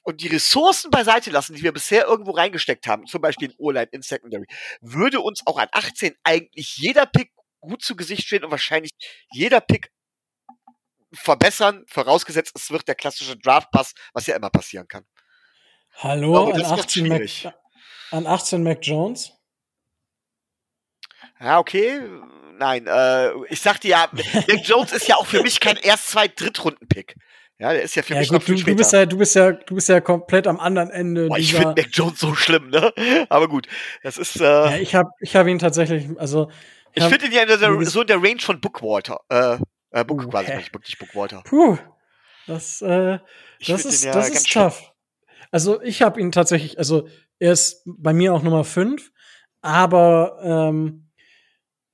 und 0.02 0.20
die 0.20 0.28
Ressourcen 0.28 0.90
beiseite 0.90 1.30
lassen, 1.30 1.54
die 1.54 1.62
wir 1.62 1.72
bisher 1.72 2.06
irgendwo 2.06 2.32
reingesteckt 2.32 2.86
haben, 2.86 3.06
zum 3.06 3.20
Beispiel 3.20 3.50
in 3.50 3.54
O-Line, 3.58 3.88
in 3.92 4.02
Secondary, 4.02 4.46
würde 4.80 5.20
uns 5.20 5.42
auch 5.46 5.58
an 5.58 5.68
18 5.72 6.14
eigentlich 6.22 6.76
jeder 6.76 7.06
Pick 7.06 7.32
gut 7.60 7.82
zu 7.82 7.96
Gesicht 7.96 8.26
stehen 8.26 8.44
und 8.44 8.50
wahrscheinlich 8.50 8.90
jeder 9.32 9.60
Pick 9.60 9.90
verbessern, 11.12 11.84
vorausgesetzt 11.88 12.52
es 12.54 12.70
wird 12.70 12.88
der 12.88 12.94
klassische 12.94 13.36
Draft-Pass, 13.36 13.94
was 14.12 14.26
ja 14.26 14.36
immer 14.36 14.50
passieren 14.50 14.88
kann. 14.88 15.04
Hallo, 15.94 16.50
an 16.50 16.62
18, 16.62 17.08
Mac, 17.08 17.54
an 18.10 18.26
18 18.26 18.62
Mac 18.62 18.78
Jones? 18.82 19.32
Ja, 21.40 21.58
okay 21.58 22.00
nein. 22.58 22.86
Äh, 22.86 23.30
ich 23.48 23.60
sagte 23.60 23.88
ja, 23.88 24.08
Mac 24.12 24.60
Jones 24.64 24.92
ist 24.92 25.08
ja 25.08 25.16
auch 25.16 25.26
für 25.26 25.42
mich 25.42 25.60
kein 25.60 25.76
erst 25.76 26.10
zwei 26.10 26.28
Drittrunden-Pick. 26.28 27.16
Ja, 27.58 27.72
der 27.72 27.82
ist 27.82 27.94
ja 27.94 28.02
für 28.02 28.14
ja, 28.14 28.20
mich 28.20 28.28
gut, 28.28 28.38
noch 28.38 28.42
viel 28.42 28.56
du, 28.56 28.64
du 28.64 28.76
bist 28.76 28.92
ja, 28.92 29.06
du 29.06 29.16
bist 29.16 29.34
ja, 29.34 29.52
du 29.52 29.74
bist 29.74 29.88
ja 29.88 30.00
komplett 30.00 30.46
am 30.46 30.60
anderen 30.60 30.90
Ende. 30.90 31.28
Boah, 31.28 31.38
ich 31.38 31.54
finde 31.54 31.68
Mac 31.68 31.88
Jones 31.90 32.18
so 32.18 32.34
schlimm, 32.34 32.68
ne? 32.68 32.92
Aber 33.30 33.48
gut, 33.48 33.66
das 34.02 34.18
ist. 34.18 34.40
Äh, 34.40 34.44
ja, 34.44 34.76
ich 34.76 34.94
habe, 34.94 35.10
ich 35.20 35.36
habe 35.36 35.50
ihn 35.50 35.58
tatsächlich, 35.58 36.06
also. 36.18 36.50
Ich, 36.92 37.02
ich 37.02 37.08
finde 37.08 37.26
ihn 37.26 37.32
ja 37.32 37.42
in 37.42 37.48
der, 37.48 37.86
so 37.86 38.02
in 38.02 38.06
der 38.06 38.22
Range 38.22 38.40
von 38.40 38.60
Bookwater. 38.60 39.20
Äh, 39.28 39.58
äh 39.90 40.04
Book 40.04 40.24
uh, 40.24 40.28
quasi, 40.28 40.54
nicht 40.54 40.72
wirklich 40.72 40.98
Bookwater. 40.98 41.42
Puh, 41.44 41.78
das, 42.46 42.80
äh, 42.82 43.18
das 43.66 43.84
ist, 43.84 44.04
ja 44.04 44.12
das 44.12 44.30
ist 44.30 44.50
tough. 44.50 44.92
Also 45.50 45.80
ich 45.82 46.02
habe 46.02 46.20
ihn 46.20 46.32
tatsächlich, 46.32 46.78
also 46.78 47.08
er 47.38 47.52
ist 47.52 47.82
bei 47.86 48.12
mir 48.12 48.34
auch 48.34 48.42
Nummer 48.42 48.64
5, 48.64 49.10
aber 49.62 50.38
ähm, 50.42 51.05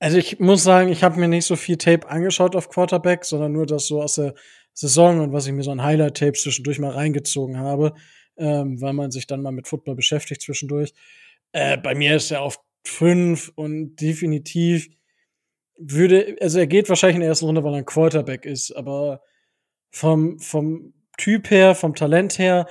also 0.02 0.18
ich 0.18 0.40
muss 0.40 0.64
sagen, 0.64 0.90
ich 0.90 1.04
habe 1.04 1.20
mir 1.20 1.28
nicht 1.28 1.46
so 1.46 1.54
viel 1.54 1.76
Tape 1.76 2.08
angeschaut 2.08 2.56
auf 2.56 2.68
Quarterback, 2.68 3.24
sondern 3.24 3.52
nur 3.52 3.66
das 3.66 3.86
so 3.86 4.02
aus 4.02 4.16
der 4.16 4.34
Saison 4.72 5.20
und 5.20 5.32
was 5.32 5.46
ich 5.46 5.52
mir 5.52 5.62
so 5.62 5.70
ein 5.70 5.84
Highlight-Tape 5.84 6.32
zwischendurch 6.32 6.80
mal 6.80 6.90
reingezogen 6.90 7.58
habe, 7.58 7.94
ähm, 8.36 8.80
weil 8.80 8.94
man 8.94 9.12
sich 9.12 9.28
dann 9.28 9.42
mal 9.42 9.52
mit 9.52 9.68
Football 9.68 9.94
beschäftigt 9.94 10.42
zwischendurch. 10.42 10.92
Äh, 11.52 11.78
bei 11.78 11.94
mir 11.94 12.16
ist 12.16 12.32
er 12.32 12.42
auf 12.42 12.58
fünf 12.84 13.52
und 13.54 13.94
definitiv 13.94 14.88
würde, 15.78 16.36
also 16.40 16.58
er 16.58 16.66
geht 16.66 16.88
wahrscheinlich 16.88 17.16
in 17.16 17.20
der 17.20 17.28
ersten 17.28 17.46
Runde, 17.46 17.62
weil 17.62 17.74
er 17.74 17.78
ein 17.78 17.86
Quarterback 17.86 18.44
ist, 18.44 18.72
aber 18.72 19.22
vom, 19.92 20.40
vom 20.40 20.94
Typ 21.16 21.48
her, 21.48 21.76
vom 21.76 21.94
Talent 21.94 22.40
her, 22.40 22.66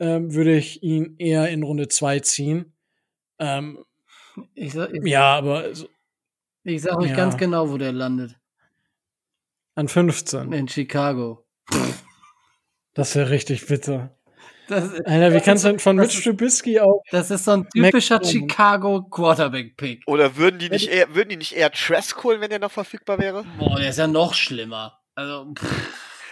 ähm, 0.00 0.34
würde 0.34 0.54
ich 0.54 0.82
ihn 0.82 1.14
eher 1.18 1.48
in 1.48 1.62
Runde 1.62 1.88
zwei 1.88 2.20
ziehen. 2.20 2.74
Ähm, 3.38 3.82
ich, 4.54 4.74
ich, 4.74 5.06
ja, 5.06 5.34
aber 5.34 5.72
ich 6.64 6.82
sag 6.82 6.96
euch 6.96 7.10
ja. 7.10 7.16
ganz 7.16 7.36
genau, 7.36 7.70
wo 7.70 7.78
der 7.78 7.92
landet. 7.92 8.36
An 9.74 9.88
15. 9.88 10.52
In 10.52 10.68
Chicago. 10.68 11.44
Das 12.94 13.14
wäre 13.16 13.30
richtig 13.30 13.66
bitter. 13.66 14.16
Das, 14.68 14.94
Alter, 15.04 15.34
wie 15.34 15.40
kannst 15.40 15.64
du 15.64 15.68
denn 15.68 15.78
von 15.78 15.96
Mitch 15.96 16.22
Trubisky 16.22 16.80
auch? 16.80 17.02
Das 17.10 17.30
ist 17.30 17.44
so 17.44 17.50
ein 17.50 17.68
typischer 17.68 18.16
Mac 18.16 18.26
Chicago 18.26 19.02
Quarterback-Pick. 19.02 20.04
Oder 20.06 20.36
würden 20.36 20.58
die 20.58 20.70
nicht 20.70 20.88
eher, 20.88 21.14
würden 21.14 21.30
die 21.30 21.36
nicht 21.36 21.52
eher 21.52 21.70
Trask 21.70 22.22
holen, 22.24 22.40
wenn 22.40 22.48
der 22.48 22.60
noch 22.60 22.70
verfügbar 22.70 23.18
wäre? 23.18 23.44
Boah, 23.58 23.76
der 23.76 23.90
ist 23.90 23.98
ja 23.98 24.06
noch 24.06 24.32
schlimmer. 24.32 25.00
Also, 25.14 25.52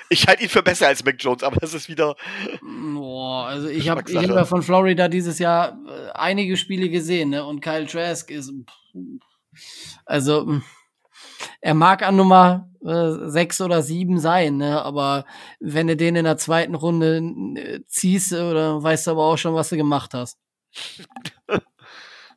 Ich 0.09 0.27
halte 0.29 0.43
ihn 0.43 0.49
für 0.51 0.63
besser 0.63 0.89
als 0.89 1.05
Mac 1.05 1.17
Jones, 1.19 1.43
aber 1.43 1.57
das 1.57 1.73
ist 1.73 1.89
wieder. 1.89 2.17
Boah, 2.61 3.47
also 3.47 3.69
ich 3.69 3.89
habe 3.89 4.03
ich 4.07 4.17
hab 4.17 4.25
ja 4.25 4.45
von 4.45 4.63
Florida 4.63 5.09
dieses 5.09 5.39
Jahr 5.39 5.79
äh, 5.89 6.11
einige 6.13 6.59
Spiele 6.59 6.91
gesehen, 6.91 7.31
ne? 7.31 7.45
Und 7.45 7.61
Kyle 7.61 7.87
Trask 7.87 8.31
ist. 8.31 8.51
Pff, 8.51 9.32
also, 10.05 10.47
hm, 10.47 10.63
er 11.61 11.75
mag 11.75 12.03
an 12.03 12.17
Nummer 12.17 12.69
äh, 12.85 13.29
sechs 13.29 13.61
oder 13.61 13.83
sieben 13.83 14.19
sein, 14.19 14.57
ne? 14.57 14.83
aber 14.83 15.25
wenn 15.61 15.87
du 15.87 15.97
den 15.97 16.17
in 16.17 16.25
der 16.25 16.37
zweiten 16.37 16.75
Runde 16.75 17.19
äh, 17.57 17.81
ziehst, 17.87 18.33
oder 18.33 18.83
weißt 18.83 19.07
du 19.07 19.13
aber 19.13 19.25
auch 19.25 19.37
schon, 19.37 19.55
was 19.55 19.69
du 19.69 19.77
gemacht 19.77 20.15
hast. 20.15 20.39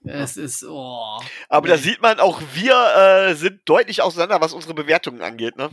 es 0.04 0.38
ist, 0.38 0.64
oh. 0.64 1.20
Aber 1.50 1.68
da 1.68 1.78
sieht 1.78 2.02
man, 2.02 2.20
auch 2.20 2.42
wir 2.54 3.30
äh, 3.30 3.36
sind 3.36 3.62
deutlich 3.66 4.02
auseinander, 4.02 4.42
was 4.42 4.54
unsere 4.54 4.74
Bewertungen 4.74 5.22
angeht, 5.22 5.56
ne? 5.56 5.72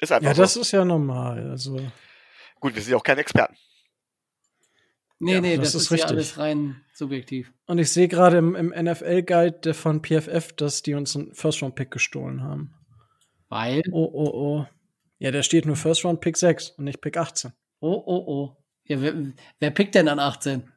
Ist 0.00 0.10
einfach 0.12 0.28
ja, 0.28 0.34
so. 0.34 0.42
das 0.42 0.56
ist 0.56 0.72
ja 0.72 0.84
normal. 0.84 1.50
Also. 1.50 1.78
Gut, 2.58 2.74
wir 2.74 2.82
sind 2.82 2.90
ja 2.90 2.96
auch 2.96 3.02
keine 3.02 3.20
Experten. 3.20 3.56
Nee, 5.20 5.34
ja, 5.34 5.40
nee, 5.40 5.56
das, 5.56 5.72
das 5.72 5.74
ist, 5.76 5.82
ist 5.82 5.92
richtig. 5.92 6.10
alles 6.10 6.38
rein 6.38 6.83
subjektiv. 6.96 7.52
Und 7.66 7.78
ich 7.78 7.90
sehe 7.90 8.08
gerade 8.08 8.38
im, 8.38 8.54
im 8.54 8.68
NFL-Guide 8.68 9.74
von 9.74 10.02
PFF, 10.02 10.52
dass 10.52 10.82
die 10.82 10.94
uns 10.94 11.16
einen 11.16 11.34
First-Round-Pick 11.34 11.90
gestohlen 11.90 12.42
haben. 12.42 12.74
Weil? 13.48 13.82
Oh, 13.90 14.10
oh, 14.12 14.30
oh. 14.32 14.66
Ja, 15.18 15.30
da 15.30 15.42
steht 15.42 15.66
nur 15.66 15.76
First-Round-Pick 15.76 16.36
6 16.36 16.70
und 16.70 16.84
nicht 16.84 17.00
Pick 17.00 17.16
18. 17.16 17.52
Oh, 17.80 18.02
oh, 18.06 18.24
oh. 18.26 18.56
Ja, 18.84 19.00
wer, 19.00 19.14
wer 19.60 19.70
pickt 19.70 19.94
denn 19.94 20.08
an 20.08 20.18
18? 20.18 20.70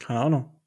Keine 0.00 0.20
Ahnung. 0.20 0.60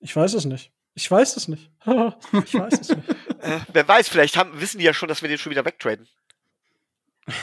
Ich 0.00 0.14
weiß 0.14 0.34
es 0.34 0.44
nicht. 0.44 0.72
Ich 0.94 1.10
weiß 1.10 1.36
es 1.36 1.48
nicht. 1.48 1.70
ich 1.86 2.54
weiß 2.54 2.80
es 2.80 2.88
nicht. 2.90 3.08
Äh, 3.42 3.58
wer 3.72 3.88
weiß, 3.88 4.08
vielleicht 4.08 4.36
haben, 4.36 4.60
wissen 4.60 4.78
die 4.78 4.84
ja 4.84 4.94
schon, 4.94 5.08
dass 5.08 5.20
wir 5.20 5.28
den 5.28 5.36
schon 5.36 5.50
wieder 5.50 5.64
wegtraden. 5.64 6.06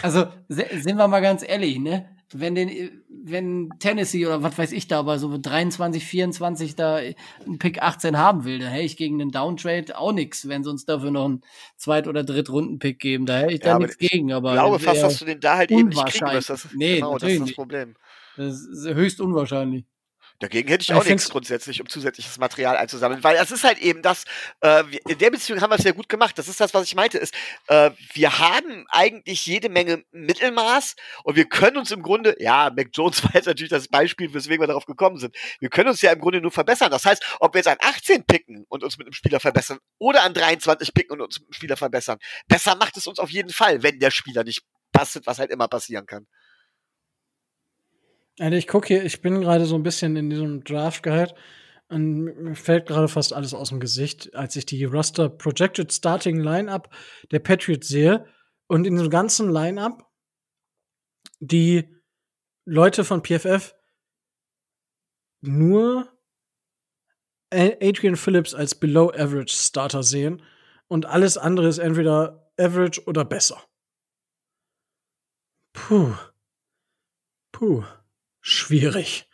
Also 0.02 0.32
sind 0.48 0.96
wir 0.96 1.10
mal 1.10 1.20
ganz 1.20 1.44
ehrlich, 1.46 1.78
ne? 1.78 2.19
Wenn 2.32 2.54
den, 2.54 3.02
wenn 3.10 3.70
Tennessee 3.80 4.26
oder 4.26 4.44
was 4.44 4.58
weiß 4.58 4.72
ich 4.72 4.88
da, 4.88 5.00
aber 5.00 5.18
so 5.18 5.36
23, 5.36 6.06
24 6.06 6.76
da 6.76 6.98
einen 6.98 7.58
Pick 7.58 7.82
18 7.82 8.18
haben 8.18 8.46
will, 8.46 8.60
dann 8.60 8.70
hätte 8.70 8.86
ich 8.86 8.98
gegen 8.98 9.20
einen 9.20 9.32
Downtrade 9.32 9.98
auch 9.98 10.12
nichts, 10.12 10.48
wenn 10.48 10.64
sie 10.64 10.70
uns 10.70 10.86
dafür 10.86 11.10
noch 11.10 11.26
einen 11.26 11.42
Zweit- 11.76 12.08
oder 12.08 12.24
Drittrunden-Pick 12.24 13.00
geben. 13.00 13.26
Da 13.26 13.40
hätte 13.40 13.54
ich 13.54 13.60
da 13.62 13.70
ja, 13.70 13.80
nichts 13.80 13.98
gegen. 13.98 14.32
Aber 14.32 14.54
ich 14.54 14.60
glaube 14.60 14.80
fast, 14.80 15.04
dass 15.04 15.20
du 15.20 15.26
den 15.26 15.40
da 15.40 15.58
halt 15.58 15.72
eben 15.72 15.90
nicht 15.90 16.06
kriegen 16.06 16.32
wirst. 16.32 16.50
Das, 16.50 16.68
nee, 16.74 16.96
genau, 16.96 17.18
das 17.18 17.32
ist 17.32 17.42
das 17.42 17.54
Problem. 17.54 17.96
Das 18.38 18.62
ist 18.62 18.88
höchst 18.88 19.20
unwahrscheinlich. 19.22 19.86
Dagegen 20.40 20.70
hätte 20.70 20.84
ich 20.84 20.94
auch 20.94 21.04
ich 21.04 21.10
nichts 21.10 21.30
grundsätzlich, 21.30 21.82
um 21.82 21.90
zusätzliches 21.90 22.38
Material 22.38 22.78
einzusammeln, 22.78 23.22
weil 23.26 23.36
das 23.36 23.52
ist 23.52 23.66
halt 23.66 23.78
eben 23.80 24.02
das, 24.02 24.24
äh, 24.62 24.84
in 25.10 25.18
der 25.18 25.32
Beziehung 25.32 25.60
haben 25.60 25.70
wir 25.70 25.76
es 25.76 25.84
sehr 25.84 25.94
gut 25.94 26.08
gemacht. 26.08 26.38
Das 26.38 26.48
ist 26.48 26.62
das, 26.62 26.74
was 26.74 26.86
ich 26.86 26.96
meinte, 26.96 27.18
ist, 27.18 27.34
äh, 27.68 27.92
wir 28.14 28.40
haben 28.40 28.86
eigentlich 28.88 29.46
jede 29.46 29.68
Menge 29.68 30.06
Mittelmaß 30.12 30.96
und 31.26 31.36
wir 31.36 31.44
können 31.44 31.76
uns 31.76 31.92
im 31.92 32.02
Grunde, 32.02 32.38
ja, 32.40 32.72
Mac 32.74 32.88
Jones 32.94 33.22
war 33.26 33.32
jetzt 33.34 33.48
natürlich 33.48 33.70
das 33.70 33.90
Beispiel, 33.90 34.34
weswegen 34.34 34.64
wir 34.64 34.68
darauf 34.68 34.86
gekommen 34.86 35.18
sind. 35.18 35.36
Wir 35.60 35.70
können 35.70 35.90
uns 35.90 36.02
ja 36.02 36.14
im 36.14 36.20
Grunde 36.20 36.40
nur 36.40 36.52
verbessern. 36.52 36.90
Das 36.90 37.06
heißt, 37.06 37.38
ob 37.42 37.54
wir 37.54 37.60
jetzt 37.60 37.68
an 37.68 37.78
18 37.82 38.24
picken 38.24 38.66
und 38.70 38.84
uns 38.84 38.98
mit 38.98 39.08
einem 39.08 39.14
Spieler 39.14 39.42
verbessern 39.42 39.80
oder 39.98 40.24
an 40.24 40.34
23 40.34 40.94
picken 40.94 41.14
und 41.16 41.22
uns 41.22 41.40
mit 41.40 41.48
einem 41.48 41.54
Spieler 41.54 41.76
verbessern, 41.76 42.18
besser 42.48 42.76
macht 42.76 42.96
es 42.96 43.08
uns 43.08 43.20
auf 43.20 43.30
jeden 43.30 43.50
Fall, 43.50 43.84
wenn 43.84 44.00
der 44.00 44.12
Spieler 44.12 44.46
nicht 44.46 44.64
passt, 44.94 45.20
was 45.26 45.40
halt 45.40 45.52
immer 45.52 45.68
passieren 45.68 46.06
kann. 46.06 46.28
Also 48.40 48.56
ich 48.56 48.68
gucke 48.68 48.88
hier, 48.88 49.04
ich 49.04 49.22
bin 49.22 49.42
gerade 49.42 49.66
so 49.66 49.76
ein 49.76 49.84
bisschen 49.84 50.16
in 50.16 50.30
diesem 50.30 50.64
Draft 50.64 51.04
Guide 51.04 51.36
und 51.90 52.24
mir 52.24 52.56
fällt 52.56 52.88
gerade 52.88 53.08
fast 53.08 53.34
alles 53.34 53.54
aus 53.54 53.70
dem 53.70 53.80
Gesicht, 53.80 54.34
als 54.34 54.56
ich 54.56 54.66
die 54.66 54.86
Roster 54.86 55.28
Projected 55.28 55.92
Starting 55.92 56.40
Lineup 56.40 56.90
der 57.32 57.40
Patriots 57.40 57.90
sehe 57.90 58.26
und 58.68 58.88
in 58.88 58.96
dem 58.96 59.10
ganzen 59.10 59.52
Lineup 59.52 60.08
die 61.40 61.90
Leute 62.66 63.04
von 63.04 63.24
PFF 63.24 63.76
nur 65.42 66.08
Adrian 67.52 68.16
Phillips 68.16 68.54
als 68.54 68.76
Below 68.76 69.10
Average 69.10 69.54
Starter 69.54 70.04
sehen 70.04 70.44
und 70.88 71.06
alles 71.06 71.38
andere 71.38 71.68
ist 71.68 71.80
entweder 71.80 72.52
Average 72.58 73.04
oder 73.06 73.26
besser. 73.26 73.62
Puh. 75.74 76.14
Puh, 77.52 77.84
schwierig. 78.42 79.28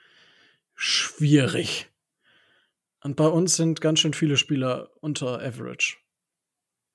Schwierig. 0.74 1.90
Und 3.02 3.16
bei 3.16 3.28
uns 3.28 3.56
sind 3.56 3.82
ganz 3.82 4.00
schön 4.00 4.14
viele 4.14 4.36
Spieler 4.36 4.90
unter 5.00 5.42
Average. 5.42 5.98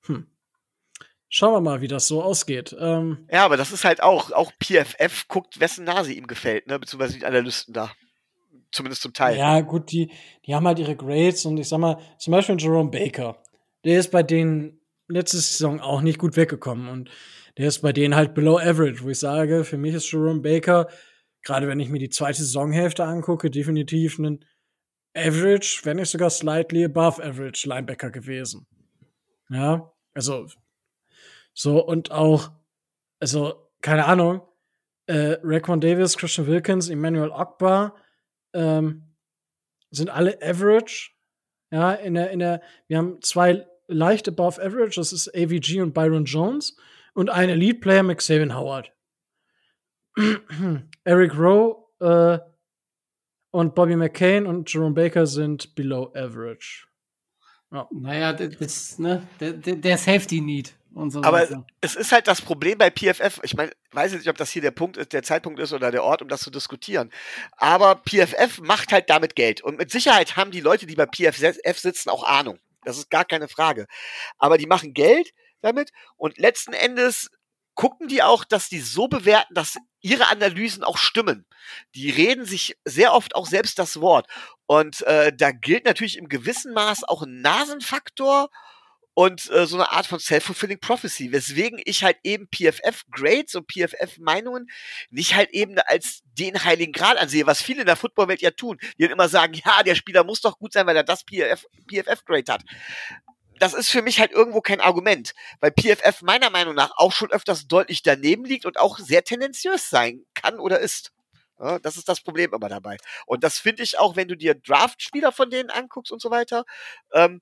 Hm. 0.05 0.27
Schauen 1.29 1.53
wir 1.53 1.61
mal, 1.61 1.79
wie 1.79 1.87
das 1.87 2.07
so 2.07 2.21
ausgeht. 2.21 2.75
Ähm, 2.77 3.25
ja, 3.31 3.45
aber 3.45 3.55
das 3.55 3.71
ist 3.71 3.85
halt 3.85 4.03
auch, 4.03 4.31
auch 4.33 4.51
PFF 4.61 5.29
guckt, 5.29 5.61
wessen 5.61 5.85
Nase 5.85 6.11
ihm 6.11 6.27
gefällt, 6.27 6.67
ne? 6.67 6.77
Beziehungsweise 6.77 7.17
die 7.17 7.25
Analysten 7.25 7.73
da. 7.73 7.91
Zumindest 8.73 9.01
zum 9.01 9.13
Teil. 9.13 9.37
Ja, 9.37 9.61
gut, 9.61 9.91
die, 9.91 10.11
die 10.45 10.53
haben 10.53 10.67
halt 10.67 10.79
ihre 10.79 10.97
Grades 10.97 11.45
und 11.45 11.57
ich 11.57 11.69
sag 11.69 11.79
mal, 11.79 11.97
zum 12.17 12.31
Beispiel 12.31 12.57
Jerome 12.59 12.91
Baker. 12.91 13.41
Der 13.85 13.99
ist 13.99 14.11
bei 14.11 14.23
denen 14.23 14.81
letzte 15.07 15.37
Saison 15.37 15.79
auch 15.79 16.01
nicht 16.01 16.19
gut 16.19 16.35
weggekommen 16.35 16.89
und 16.89 17.09
der 17.57 17.67
ist 17.67 17.79
bei 17.79 17.93
denen 17.93 18.15
halt 18.15 18.33
below 18.33 18.57
average, 18.57 19.01
wo 19.01 19.09
ich 19.09 19.19
sage, 19.19 19.63
für 19.63 19.77
mich 19.77 19.93
ist 19.93 20.11
Jerome 20.11 20.41
Baker, 20.41 20.87
gerade 21.43 21.67
wenn 21.67 21.79
ich 21.79 21.89
mir 21.89 21.99
die 21.99 22.09
zweite 22.09 22.39
Saisonhälfte 22.39 23.03
angucke, 23.03 23.49
definitiv 23.49 24.19
ein 24.19 24.45
average, 25.15 25.81
wenn 25.83 25.97
nicht 25.97 26.09
sogar 26.09 26.29
slightly 26.29 26.85
above 26.85 27.23
average 27.23 27.67
Linebacker 27.67 28.11
gewesen. 28.11 28.65
Ja, 29.49 29.91
also 30.13 30.47
so, 31.53 31.85
und 31.85 32.11
auch, 32.11 32.51
also, 33.19 33.69
keine 33.81 34.05
Ahnung, 34.05 34.41
äh, 35.07 35.37
Raquan 35.43 35.81
Davis, 35.81 36.17
Christian 36.17 36.47
Wilkins, 36.47 36.89
Emmanuel 36.89 37.31
Ogbar, 37.31 37.95
ähm, 38.53 39.03
sind 39.89 40.09
alle 40.09 40.41
average. 40.41 41.11
Ja, 41.71 41.93
in 41.93 42.13
der, 42.13 42.31
in 42.31 42.39
der, 42.39 42.61
wir 42.87 42.97
haben 42.97 43.21
zwei 43.21 43.65
leicht 43.87 44.27
above 44.27 44.61
average, 44.61 44.95
das 44.95 45.11
ist 45.11 45.33
AVG 45.35 45.81
und 45.81 45.93
Byron 45.93 46.25
Jones, 46.25 46.77
und 47.13 47.29
ein 47.29 47.49
Elite 47.49 47.79
Player, 47.79 48.03
McSavian 48.03 48.55
Howard. 48.55 48.93
Eric 51.03 51.37
Rowe 51.37 51.87
äh, 51.99 52.39
und 53.51 53.75
Bobby 53.75 53.95
McCain 53.95 54.45
und 54.45 54.71
Jerome 54.71 54.95
Baker 54.95 55.25
sind 55.25 55.75
below 55.75 56.11
average. 56.15 56.87
Ja. 57.71 57.87
Naja, 57.91 58.33
das, 58.33 58.99
ne, 58.99 59.27
der, 59.39 59.53
der 59.53 59.97
Safety 59.97 60.41
Need 60.41 60.75
und 60.93 61.11
so 61.11 61.23
Aber 61.23 61.39
weiter. 61.39 61.65
es 61.79 61.95
ist 61.95 62.11
halt 62.11 62.27
das 62.27 62.41
Problem 62.41 62.77
bei 62.77 62.89
PFF. 62.89 63.39
Ich 63.43 63.55
meine, 63.55 63.71
weiß 63.91 64.13
nicht, 64.13 64.27
ob 64.27 64.37
das 64.37 64.51
hier 64.51 64.61
der 64.61 64.71
Punkt 64.71 64.97
ist, 64.97 65.13
der 65.13 65.23
Zeitpunkt 65.23 65.59
ist 65.59 65.71
oder 65.71 65.89
der 65.89 66.03
Ort, 66.03 66.21
um 66.21 66.27
das 66.27 66.41
zu 66.41 66.51
diskutieren. 66.51 67.11
Aber 67.55 67.95
PFF 67.95 68.59
macht 68.61 68.91
halt 68.91 69.09
damit 69.09 69.35
Geld. 69.35 69.61
Und 69.61 69.77
mit 69.77 69.89
Sicherheit 69.89 70.35
haben 70.35 70.51
die 70.51 70.59
Leute, 70.59 70.85
die 70.85 70.95
bei 70.95 71.05
PFF 71.05 71.79
sitzen, 71.79 72.09
auch 72.09 72.23
Ahnung. 72.23 72.59
Das 72.83 72.97
ist 72.97 73.09
gar 73.09 73.25
keine 73.25 73.47
Frage. 73.47 73.87
Aber 74.37 74.57
die 74.57 74.67
machen 74.67 74.93
Geld 74.93 75.31
damit 75.61 75.91
und 76.17 76.37
letzten 76.37 76.73
Endes 76.73 77.29
gucken 77.75 78.07
die 78.07 78.21
auch, 78.21 78.43
dass 78.43 78.67
die 78.67 78.79
so 78.79 79.07
bewerten, 79.07 79.53
dass 79.53 79.77
ihre 80.01 80.27
Analysen 80.27 80.83
auch 80.83 80.97
stimmen. 80.97 81.45
Die 81.95 82.09
reden 82.09 82.45
sich 82.45 82.75
sehr 82.85 83.13
oft 83.13 83.35
auch 83.35 83.45
selbst 83.45 83.79
das 83.79 84.01
Wort. 84.01 84.27
Und 84.65 85.01
äh, 85.03 85.31
da 85.35 85.51
gilt 85.51 85.85
natürlich 85.85 86.17
im 86.17 86.27
gewissen 86.27 86.73
Maß 86.73 87.03
auch 87.03 87.21
ein 87.23 87.41
Nasenfaktor 87.41 88.49
und 89.13 89.49
äh, 89.51 89.65
so 89.65 89.75
eine 89.75 89.91
Art 89.91 90.07
von 90.07 90.19
self-fulfilling 90.19 90.79
prophecy, 90.79 91.31
weswegen 91.31 91.81
ich 91.85 92.03
halt 92.03 92.17
eben 92.23 92.47
PFF 92.47 93.03
Grades 93.11 93.55
und 93.55 93.69
PFF 93.71 94.17
Meinungen 94.19 94.67
nicht 95.09 95.35
halt 95.35 95.49
eben 95.51 95.77
als 95.79 96.21
den 96.23 96.63
heiligen 96.63 96.93
Gral 96.93 97.17
ansehe, 97.17 97.45
was 97.45 97.61
viele 97.61 97.81
in 97.81 97.87
der 97.87 97.97
Footballwelt 97.97 98.41
ja 98.41 98.51
tun, 98.51 98.77
die 98.97 99.03
dann 99.03 99.11
immer 99.11 99.27
sagen, 99.27 99.53
ja, 99.53 99.83
der 99.83 99.95
Spieler 99.95 100.23
muss 100.23 100.41
doch 100.41 100.57
gut 100.57 100.73
sein, 100.73 100.87
weil 100.87 100.95
er 100.95 101.03
das 101.03 101.23
PFF, 101.23 101.65
PFF 101.89 102.23
Grade 102.25 102.53
hat. 102.53 102.63
Das 103.61 103.75
ist 103.75 103.91
für 103.91 104.01
mich 104.01 104.19
halt 104.19 104.31
irgendwo 104.31 104.59
kein 104.59 104.81
Argument, 104.81 105.33
weil 105.59 105.69
PFF 105.69 106.23
meiner 106.23 106.49
Meinung 106.49 106.73
nach 106.73 106.93
auch 106.97 107.11
schon 107.11 107.29
öfters 107.29 107.67
deutlich 107.67 108.01
daneben 108.01 108.43
liegt 108.43 108.65
und 108.65 108.79
auch 108.79 108.97
sehr 108.97 109.23
tendenziös 109.23 109.87
sein 109.91 110.25
kann 110.33 110.59
oder 110.59 110.79
ist. 110.79 111.11
Ja, 111.59 111.77
das 111.77 111.95
ist 111.95 112.09
das 112.09 112.21
Problem 112.21 112.51
immer 112.55 112.69
dabei. 112.69 112.97
Und 113.27 113.43
das 113.43 113.59
finde 113.59 113.83
ich 113.83 113.99
auch, 113.99 114.15
wenn 114.15 114.27
du 114.27 114.35
dir 114.35 114.55
Draft-Spieler 114.55 115.31
von 115.31 115.51
denen 115.51 115.69
anguckst 115.69 116.11
und 116.11 116.19
so 116.19 116.31
weiter, 116.31 116.65
ähm, 117.13 117.39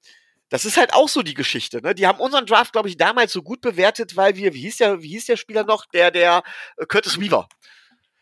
das 0.50 0.66
ist 0.66 0.76
halt 0.76 0.94
auch 0.94 1.08
so 1.08 1.22
die 1.22 1.36
Geschichte. 1.36 1.82
Ne? 1.82 1.96
Die 1.96 2.06
haben 2.06 2.20
unseren 2.20 2.46
Draft, 2.46 2.74
glaube 2.74 2.90
ich, 2.90 2.98
damals 2.98 3.32
so 3.32 3.41
gut 3.41 3.62
bewertet, 3.62 4.18
weil 4.18 4.36
wir, 4.36 4.54
wie 4.54 4.60
hieß 4.60 4.76
der, 4.76 5.02
wie 5.02 5.08
hieß 5.08 5.26
der 5.26 5.38
Spieler 5.38 5.64
noch? 5.64 5.86
Der, 5.86 6.12
der 6.12 6.44
äh, 6.76 6.86
Curtis 6.86 7.18
Weaver. 7.18 7.48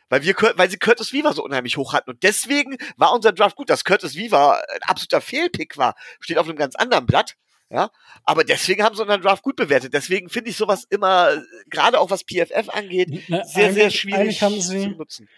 Weil 0.09 0.21
wir, 0.21 0.35
weil 0.55 0.69
sie 0.69 0.77
Curtis 0.77 1.13
Weaver 1.13 1.33
so 1.33 1.43
unheimlich 1.43 1.77
hoch 1.77 1.93
hatten. 1.93 2.11
Und 2.11 2.21
deswegen 2.21 2.77
war 2.95 3.11
unser 3.11 3.31
Draft 3.31 3.55
gut. 3.55 3.71
Dass 3.71 3.83
Curtis 3.83 4.15
Weaver 4.15 4.61
ein 4.69 4.83
absoluter 4.83 5.19
Fehlpick 5.19 5.77
war, 5.77 5.95
steht 6.19 6.37
auf 6.37 6.47
einem 6.47 6.57
ganz 6.57 6.75
anderen 6.75 7.07
Blatt. 7.07 7.35
Ja, 7.69 7.89
aber 8.23 8.45
deswegen 8.45 8.81
haben 8.83 8.95
sie 8.95 9.01
unseren 9.01 9.21
Draft 9.21 9.43
gut 9.43 9.57
bewertet. 9.57 9.93
Deswegen 9.93 10.29
finde 10.29 10.51
ich 10.51 10.57
sowas 10.57 10.85
immer, 10.89 11.31
gerade 11.69 11.99
auch 11.99 12.09
was 12.09 12.23
PFF 12.23 12.69
angeht, 12.69 13.25
Na, 13.27 13.43
sehr, 13.43 13.73
sehr 13.73 13.89
schwierig 13.89 14.41
haben 14.41 14.59
sie 14.61 14.83
zu 14.83 14.89
nutzen. 14.91 15.29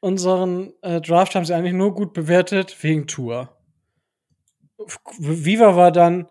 Unseren 0.00 0.72
äh, 0.82 1.00
Draft 1.02 1.34
haben 1.34 1.44
sie 1.44 1.54
eigentlich 1.54 1.74
nur 1.74 1.94
gut 1.94 2.14
bewertet 2.14 2.82
wegen 2.82 3.06
Tour. 3.06 3.54
Viva 5.18 5.76
war 5.76 5.90
dann 5.92 6.28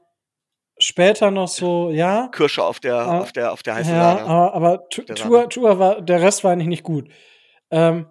später 0.80 1.30
noch 1.32 1.48
so, 1.48 1.92
ja. 1.92 2.28
Kirsche 2.30 2.64
auf 2.64 2.80
der, 2.80 2.96
äh, 2.96 3.06
auf 3.06 3.32
der, 3.32 3.52
auf 3.52 3.64
der 3.64 3.76
heißen 3.76 3.94
Ja, 3.94 4.14
Lage. 4.14 4.24
aber, 4.24 4.54
aber 4.54 4.90
Tour, 4.90 5.50
Tour 5.50 5.80
war, 5.80 6.02
der 6.02 6.22
Rest 6.22 6.44
war 6.44 6.52
eigentlich 6.52 6.68
nicht 6.68 6.84
gut. 6.84 7.10
Ähm, 7.70 8.08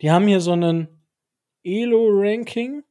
die 0.00 0.10
haben 0.10 0.26
hier 0.26 0.40
so 0.40 0.52
einen 0.52 1.06
Elo-Ranking. 1.64 2.84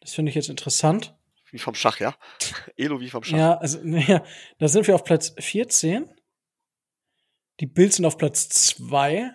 Das 0.00 0.14
finde 0.14 0.30
ich 0.30 0.36
jetzt 0.36 0.48
interessant. 0.48 1.16
Wie 1.52 1.58
vom 1.58 1.74
Schach, 1.74 2.00
ja? 2.00 2.16
Elo 2.76 2.98
wie 3.00 3.10
vom 3.10 3.22
Schach. 3.22 3.38
Ja, 3.38 3.54
also, 3.58 3.78
ja, 3.84 4.24
da 4.58 4.68
sind 4.68 4.86
wir 4.86 4.94
auf 4.94 5.04
Platz 5.04 5.34
14. 5.38 6.10
Die 7.60 7.66
Bills 7.66 7.96
sind 7.96 8.06
auf 8.06 8.18
Platz 8.18 8.48
2. 8.48 9.30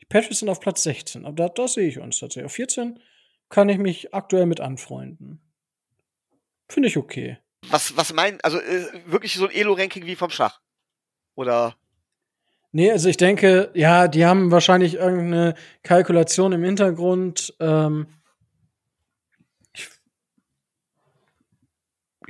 Die 0.00 0.04
Patriots 0.04 0.40
sind 0.40 0.50
auf 0.50 0.60
Platz 0.60 0.82
16. 0.84 1.24
Aber 1.24 1.34
da, 1.34 1.48
da 1.48 1.66
sehe 1.66 1.88
ich 1.88 1.98
uns 1.98 2.18
tatsächlich. 2.18 2.44
Auf 2.44 2.52
14 2.52 3.00
kann 3.48 3.68
ich 3.70 3.78
mich 3.78 4.14
aktuell 4.14 4.46
mit 4.46 4.60
anfreunden. 4.60 5.40
Finde 6.68 6.88
ich 6.88 6.96
okay. 6.96 7.38
Was, 7.68 7.96
was 7.96 8.12
meinen, 8.12 8.38
also 8.42 8.58
äh, 8.58 8.86
wirklich 9.06 9.34
so 9.34 9.46
ein 9.46 9.54
Elo-Ranking 9.54 10.06
wie 10.06 10.16
vom 10.16 10.30
Schach? 10.30 10.60
Oder? 11.34 11.74
Nee, 12.72 12.90
also 12.92 13.08
ich 13.08 13.16
denke, 13.16 13.70
ja, 13.74 14.08
die 14.08 14.26
haben 14.26 14.50
wahrscheinlich 14.50 14.94
irgendeine 14.94 15.54
Kalkulation 15.82 16.52
im 16.52 16.62
Hintergrund. 16.62 17.54
Ähm, 17.58 18.06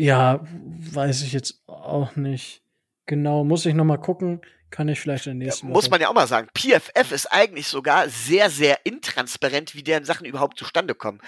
ja, 0.01 0.41
weiß 0.43 1.23
ich 1.23 1.33
jetzt 1.33 1.63
auch 1.67 2.17
nicht 2.17 2.63
genau. 3.07 3.45
Muss 3.45 3.67
ich 3.67 3.75
noch 3.75 3.85
mal 3.85 3.99
gucken. 3.99 4.41
Kann 4.71 4.89
ich 4.89 5.01
vielleicht 5.01 5.27
in 5.27 5.39
der 5.39 5.47
nächsten 5.47 5.67
ja, 5.67 5.73
Muss 5.73 5.91
man 5.91 6.01
ja 6.01 6.09
auch 6.09 6.15
mal 6.15 6.29
sagen. 6.29 6.49
PFF 6.57 7.11
ist 7.11 7.27
eigentlich 7.27 7.67
sogar 7.67 8.09
sehr, 8.09 8.51
sehr 8.51 8.87
intransparent, 8.87 9.75
wie 9.75 9.83
deren 9.83 10.05
Sachen 10.05 10.27
überhaupt 10.27 10.59
zustande 10.59 10.95
kommen. 10.95 11.21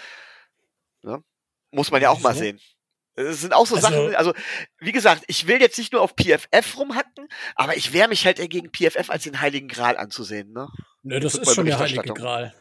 Ja? 1.03 1.17
Ne? 1.17 1.25
Muss 1.73 1.91
man 1.91 2.01
ja 2.01 2.11
auch 2.11 2.21
mal 2.21 2.35
sehen. 2.35 2.61
Es 3.15 3.41
sind 3.41 3.53
auch 3.53 3.67
so 3.67 3.77
also, 3.77 3.89
Sachen, 3.89 4.15
also 4.15 4.33
wie 4.79 4.93
gesagt, 4.93 5.25
ich 5.27 5.47
will 5.47 5.61
jetzt 5.61 5.77
nicht 5.77 5.93
nur 5.93 6.01
auf 6.03 6.15
PFF 6.17 6.79
rumhacken, 6.79 7.29
aber 7.57 7.77
ich 7.77 7.93
wehre 7.93 8.09
mich 8.09 8.25
halt 8.25 8.39
dagegen, 8.39 8.71
PFF 8.71 9.11
als 9.11 9.25
den 9.25 9.41
Heiligen 9.41 9.69
Gral 9.69 9.97
anzusehen. 9.97 10.53
Ne? 10.53 10.69
Nö, 11.03 11.21
das 11.21 11.35
ist 11.35 11.55
schon 11.55 11.67
der 11.67 11.79
Heilige 11.79 12.15
Gral. 12.15 12.55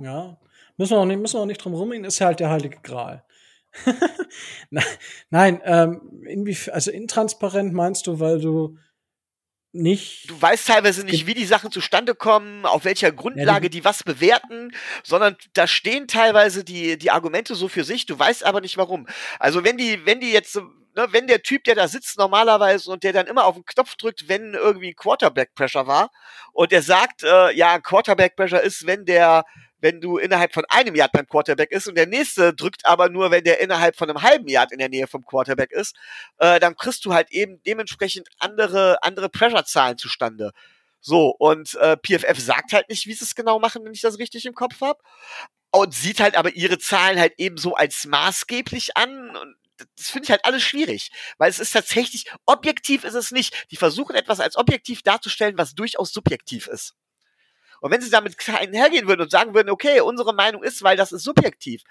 Ja. 0.00 0.36
Müssen 0.76 0.92
wir 0.92 0.98
auch 0.98 1.04
nicht, 1.04 1.20
müssen 1.20 1.34
wir 1.34 1.40
auch 1.42 1.46
nicht 1.46 1.62
drum 1.62 1.74
rumgehen, 1.74 2.04
ist 2.04 2.20
halt 2.20 2.40
der 2.40 2.50
Heilige 2.50 2.78
Gral. 2.82 3.24
Nein, 5.30 5.60
ähm, 5.64 6.22
inwiefern, 6.26 6.74
also 6.74 6.90
intransparent 6.90 7.72
meinst 7.72 8.06
du, 8.06 8.20
weil 8.20 8.40
du 8.40 8.78
nicht. 9.74 10.30
Du 10.30 10.40
weißt 10.40 10.68
teilweise 10.68 11.04
nicht, 11.04 11.26
wie 11.26 11.34
die 11.34 11.44
Sachen 11.44 11.70
zustande 11.70 12.14
kommen, 12.14 12.64
auf 12.64 12.84
welcher 12.84 13.12
Grundlage 13.12 13.66
ja, 13.66 13.70
die, 13.70 13.84
was 13.84 14.04
bewerten, 14.04 14.72
sondern 15.02 15.36
da 15.52 15.66
stehen 15.66 16.06
teilweise 16.06 16.64
die, 16.64 16.96
die 16.96 17.10
Argumente 17.10 17.54
so 17.54 17.68
für 17.68 17.84
sich, 17.84 18.06
du 18.06 18.18
weißt 18.18 18.44
aber 18.44 18.60
nicht 18.60 18.76
warum. 18.76 19.06
Also 19.38 19.64
wenn 19.64 19.76
die, 19.76 20.06
wenn 20.06 20.20
die 20.20 20.32
jetzt, 20.32 20.54
ne, 20.56 21.08
wenn 21.10 21.26
der 21.26 21.42
Typ, 21.42 21.64
der 21.64 21.74
da 21.74 21.88
sitzt 21.88 22.18
normalerweise 22.18 22.90
und 22.90 23.02
der 23.02 23.12
dann 23.12 23.26
immer 23.26 23.44
auf 23.44 23.56
den 23.56 23.64
Knopf 23.64 23.96
drückt, 23.96 24.28
wenn 24.28 24.54
irgendwie 24.54 24.94
Quarterback 24.94 25.54
Pressure 25.54 25.86
war 25.86 26.10
und 26.52 26.70
der 26.70 26.82
sagt, 26.82 27.24
äh, 27.24 27.52
ja, 27.52 27.80
Quarterback 27.80 28.36
Pressure 28.36 28.62
ist, 28.62 28.86
wenn 28.86 29.04
der 29.04 29.44
wenn 29.84 30.00
du 30.00 30.16
innerhalb 30.16 30.54
von 30.54 30.64
einem 30.70 30.94
Yard 30.94 31.12
beim 31.12 31.28
Quarterback 31.28 31.70
ist 31.70 31.86
und 31.86 31.94
der 31.94 32.06
nächste 32.06 32.54
drückt 32.54 32.86
aber 32.86 33.10
nur, 33.10 33.30
wenn 33.30 33.44
der 33.44 33.60
innerhalb 33.60 33.96
von 33.96 34.08
einem 34.08 34.22
halben 34.22 34.48
Yard 34.48 34.72
in 34.72 34.78
der 34.78 34.88
Nähe 34.88 35.06
vom 35.06 35.26
Quarterback 35.26 35.72
ist, 35.72 35.94
äh, 36.38 36.58
dann 36.58 36.74
kriegst 36.74 37.04
du 37.04 37.12
halt 37.12 37.30
eben 37.30 37.60
dementsprechend 37.66 38.30
andere, 38.38 39.02
andere 39.02 39.28
Pressure-Zahlen 39.28 39.98
zustande. 39.98 40.52
So, 41.02 41.36
und 41.38 41.74
äh, 41.74 41.98
PFF 41.98 42.40
sagt 42.40 42.72
halt 42.72 42.88
nicht, 42.88 43.06
wie 43.06 43.12
sie 43.12 43.24
es 43.26 43.34
genau 43.34 43.58
machen, 43.58 43.84
wenn 43.84 43.92
ich 43.92 44.00
das 44.00 44.18
richtig 44.18 44.46
im 44.46 44.54
Kopf 44.54 44.80
habe. 44.80 44.98
Und 45.70 45.92
sieht 45.92 46.18
halt 46.20 46.38
aber 46.38 46.54
ihre 46.54 46.78
Zahlen 46.78 47.18
halt 47.18 47.34
eben 47.36 47.58
so 47.58 47.74
als 47.74 48.06
maßgeblich 48.06 48.96
an. 48.96 49.36
Und 49.36 49.54
das 49.96 50.08
finde 50.08 50.24
ich 50.24 50.30
halt 50.30 50.46
alles 50.46 50.62
schwierig, 50.62 51.10
weil 51.36 51.50
es 51.50 51.58
ist 51.58 51.72
tatsächlich, 51.72 52.24
objektiv 52.46 53.04
ist 53.04 53.14
es 53.14 53.32
nicht. 53.32 53.66
Die 53.70 53.76
versuchen 53.76 54.16
etwas 54.16 54.40
als 54.40 54.56
objektiv 54.56 55.02
darzustellen, 55.02 55.58
was 55.58 55.74
durchaus 55.74 56.10
subjektiv 56.10 56.68
ist. 56.68 56.94
Und 57.84 57.90
wenn 57.90 58.00
sie 58.00 58.08
damit 58.08 58.34
hergehen 58.38 59.06
würden 59.06 59.20
und 59.20 59.30
sagen 59.30 59.52
würden, 59.52 59.68
okay, 59.68 60.00
unsere 60.00 60.32
Meinung 60.32 60.62
ist, 60.62 60.82
weil 60.82 60.96
das 60.96 61.12
ist 61.12 61.22
subjektiv. 61.22 61.82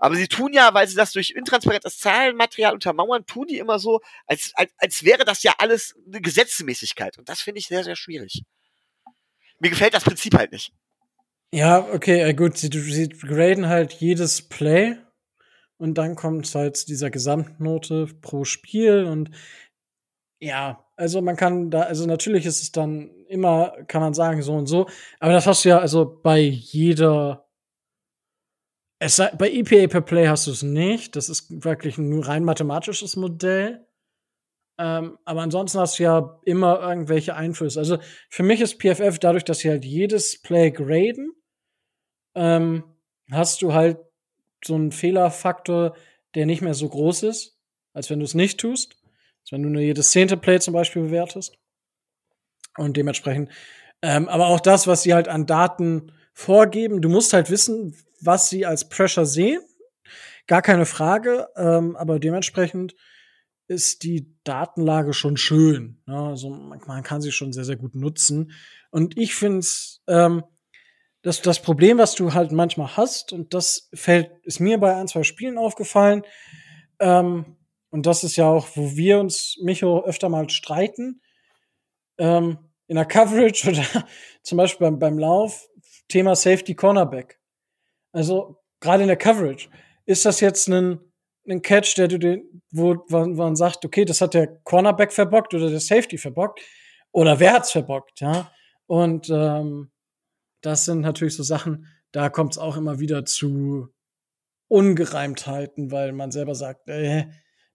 Aber 0.00 0.16
sie 0.16 0.26
tun 0.26 0.52
ja, 0.52 0.74
weil 0.74 0.88
sie 0.88 0.96
das 0.96 1.12
durch 1.12 1.30
intransparentes 1.30 2.00
Zahlenmaterial 2.00 2.74
untermauern, 2.74 3.24
tun 3.26 3.46
die 3.46 3.58
immer 3.58 3.78
so, 3.78 4.00
als, 4.26 4.50
als, 4.56 4.72
als 4.78 5.04
wäre 5.04 5.24
das 5.24 5.44
ja 5.44 5.54
alles 5.58 5.94
eine 6.04 6.20
Gesetzmäßigkeit. 6.20 7.16
Und 7.16 7.28
das 7.28 7.42
finde 7.42 7.60
ich 7.60 7.68
sehr, 7.68 7.84
sehr 7.84 7.94
schwierig. 7.94 8.42
Mir 9.60 9.70
gefällt 9.70 9.94
das 9.94 10.02
Prinzip 10.02 10.34
halt 10.34 10.50
nicht. 10.50 10.72
Ja, 11.52 11.78
okay, 11.92 12.34
gut, 12.34 12.58
sie, 12.58 12.68
sie 12.72 13.08
graden 13.08 13.68
halt 13.68 13.92
jedes 13.92 14.48
Play 14.48 14.96
und 15.78 15.94
dann 15.94 16.16
kommt 16.16 16.52
halt 16.56 16.76
zu 16.76 16.86
dieser 16.86 17.10
Gesamtnote 17.10 18.08
pro 18.20 18.44
Spiel 18.44 19.04
und 19.04 19.30
ja, 20.40 20.84
also 20.96 21.22
man 21.22 21.36
kann 21.36 21.70
da, 21.70 21.82
also 21.82 22.04
natürlich 22.04 22.46
ist 22.46 22.62
es 22.62 22.72
dann 22.72 23.15
immer, 23.28 23.72
kann 23.86 24.00
man 24.00 24.14
sagen, 24.14 24.42
so 24.42 24.54
und 24.54 24.66
so, 24.66 24.86
aber 25.20 25.32
das 25.32 25.46
hast 25.46 25.64
du 25.64 25.70
ja 25.70 25.78
also 25.78 26.20
bei 26.22 26.40
jeder, 26.40 27.48
es 28.98 29.20
bei 29.38 29.50
EPA 29.50 29.88
per 29.88 30.00
Play 30.00 30.26
hast 30.28 30.46
du 30.46 30.50
es 30.50 30.62
nicht, 30.62 31.16
das 31.16 31.28
ist 31.28 31.64
wirklich 31.64 31.98
ein 31.98 32.22
rein 32.22 32.44
mathematisches 32.44 33.16
Modell. 33.16 33.86
Ähm, 34.78 35.18
aber 35.24 35.40
ansonsten 35.40 35.78
hast 35.78 35.98
du 35.98 36.02
ja 36.02 36.38
immer 36.44 36.80
irgendwelche 36.80 37.34
Einflüsse. 37.34 37.78
Also 37.78 37.98
für 38.28 38.42
mich 38.42 38.60
ist 38.60 38.78
PFF 38.78 39.18
dadurch, 39.18 39.44
dass 39.44 39.60
sie 39.60 39.70
halt 39.70 39.84
jedes 39.86 40.40
Play 40.42 40.70
graden, 40.70 41.32
ähm, 42.34 42.84
hast 43.30 43.62
du 43.62 43.72
halt 43.72 43.98
so 44.64 44.74
einen 44.74 44.92
Fehlerfaktor, 44.92 45.96
der 46.34 46.46
nicht 46.46 46.60
mehr 46.60 46.74
so 46.74 46.88
groß 46.88 47.22
ist, 47.24 47.58
als 47.94 48.10
wenn 48.10 48.18
du 48.18 48.24
es 48.24 48.34
nicht 48.34 48.60
tust. 48.60 48.96
Als 49.40 49.52
wenn 49.52 49.62
du 49.62 49.68
nur 49.68 49.80
jedes 49.80 50.10
zehnte 50.10 50.36
Play 50.36 50.58
zum 50.58 50.74
Beispiel 50.74 51.02
bewertest. 51.02 51.56
Und 52.76 52.96
dementsprechend, 52.96 53.50
ähm, 54.02 54.28
aber 54.28 54.48
auch 54.48 54.60
das, 54.60 54.86
was 54.86 55.02
sie 55.02 55.14
halt 55.14 55.28
an 55.28 55.46
Daten 55.46 56.12
vorgeben, 56.32 57.00
du 57.00 57.08
musst 57.08 57.32
halt 57.32 57.50
wissen, 57.50 57.96
was 58.20 58.50
sie 58.50 58.66
als 58.66 58.88
Pressure 58.88 59.26
sehen. 59.26 59.60
Gar 60.46 60.62
keine 60.62 60.86
Frage, 60.86 61.48
ähm, 61.56 61.96
aber 61.96 62.18
dementsprechend 62.18 62.94
ist 63.68 64.04
die 64.04 64.32
Datenlage 64.44 65.12
schon 65.12 65.36
schön. 65.36 66.00
Ne? 66.06 66.16
Also 66.16 66.50
man, 66.50 67.02
kann 67.02 67.20
sie 67.20 67.32
schon 67.32 67.52
sehr, 67.52 67.64
sehr 67.64 67.76
gut 67.76 67.94
nutzen. 67.94 68.52
Und 68.90 69.18
ich 69.18 69.34
finde 69.34 69.58
es, 69.58 70.02
ähm, 70.06 70.44
das, 71.22 71.42
das 71.42 71.60
Problem, 71.60 71.98
was 71.98 72.14
du 72.14 72.34
halt 72.34 72.52
manchmal 72.52 72.96
hast, 72.96 73.32
und 73.32 73.54
das 73.54 73.88
fällt, 73.92 74.30
ist 74.44 74.60
mir 74.60 74.78
bei 74.78 74.94
ein, 74.94 75.08
zwei 75.08 75.24
Spielen 75.24 75.58
aufgefallen, 75.58 76.22
ähm, 77.00 77.56
und 77.90 78.06
das 78.06 78.24
ist 78.24 78.36
ja 78.36 78.46
auch, 78.46 78.68
wo 78.74 78.96
wir 78.96 79.18
uns, 79.18 79.56
Micho, 79.62 80.04
öfter 80.04 80.28
mal 80.28 80.50
streiten, 80.50 81.20
ähm, 82.18 82.58
in 82.88 82.96
der 82.96 83.04
Coverage 83.04 83.70
oder 83.70 84.06
zum 84.42 84.58
Beispiel 84.58 84.86
beim, 84.86 84.98
beim 84.98 85.18
Lauf, 85.18 85.68
Thema 86.08 86.36
Safety 86.36 86.74
Cornerback. 86.74 87.38
Also 88.12 88.62
gerade 88.80 89.02
in 89.02 89.08
der 89.08 89.16
Coverage, 89.16 89.68
ist 90.04 90.24
das 90.24 90.40
jetzt 90.40 90.68
ein 90.68 91.00
einen 91.48 91.62
Catch, 91.62 91.96
der 91.96 92.08
du 92.08 92.18
den, 92.18 92.62
wo, 92.70 93.04
man 93.08 93.56
sagt, 93.56 93.84
okay, 93.84 94.04
das 94.04 94.20
hat 94.20 94.34
der 94.34 94.48
Cornerback 94.64 95.12
verbockt 95.12 95.54
oder 95.54 95.70
der 95.70 95.80
Safety 95.80 96.18
verbockt 96.18 96.60
oder 97.12 97.38
wer 97.40 97.54
hat's 97.54 97.72
verbockt, 97.72 98.20
ja? 98.20 98.50
Und 98.86 99.30
ähm, 99.30 99.90
das 100.60 100.84
sind 100.84 101.00
natürlich 101.00 101.36
so 101.36 101.42
Sachen, 101.42 101.86
da 102.12 102.28
kommt 102.28 102.52
es 102.52 102.58
auch 102.58 102.76
immer 102.76 103.00
wieder 103.00 103.24
zu 103.24 103.88
Ungereimtheiten, 104.68 105.90
weil 105.90 106.12
man 106.12 106.30
selber 106.30 106.54
sagt, 106.54 106.88
äh, 106.88 107.26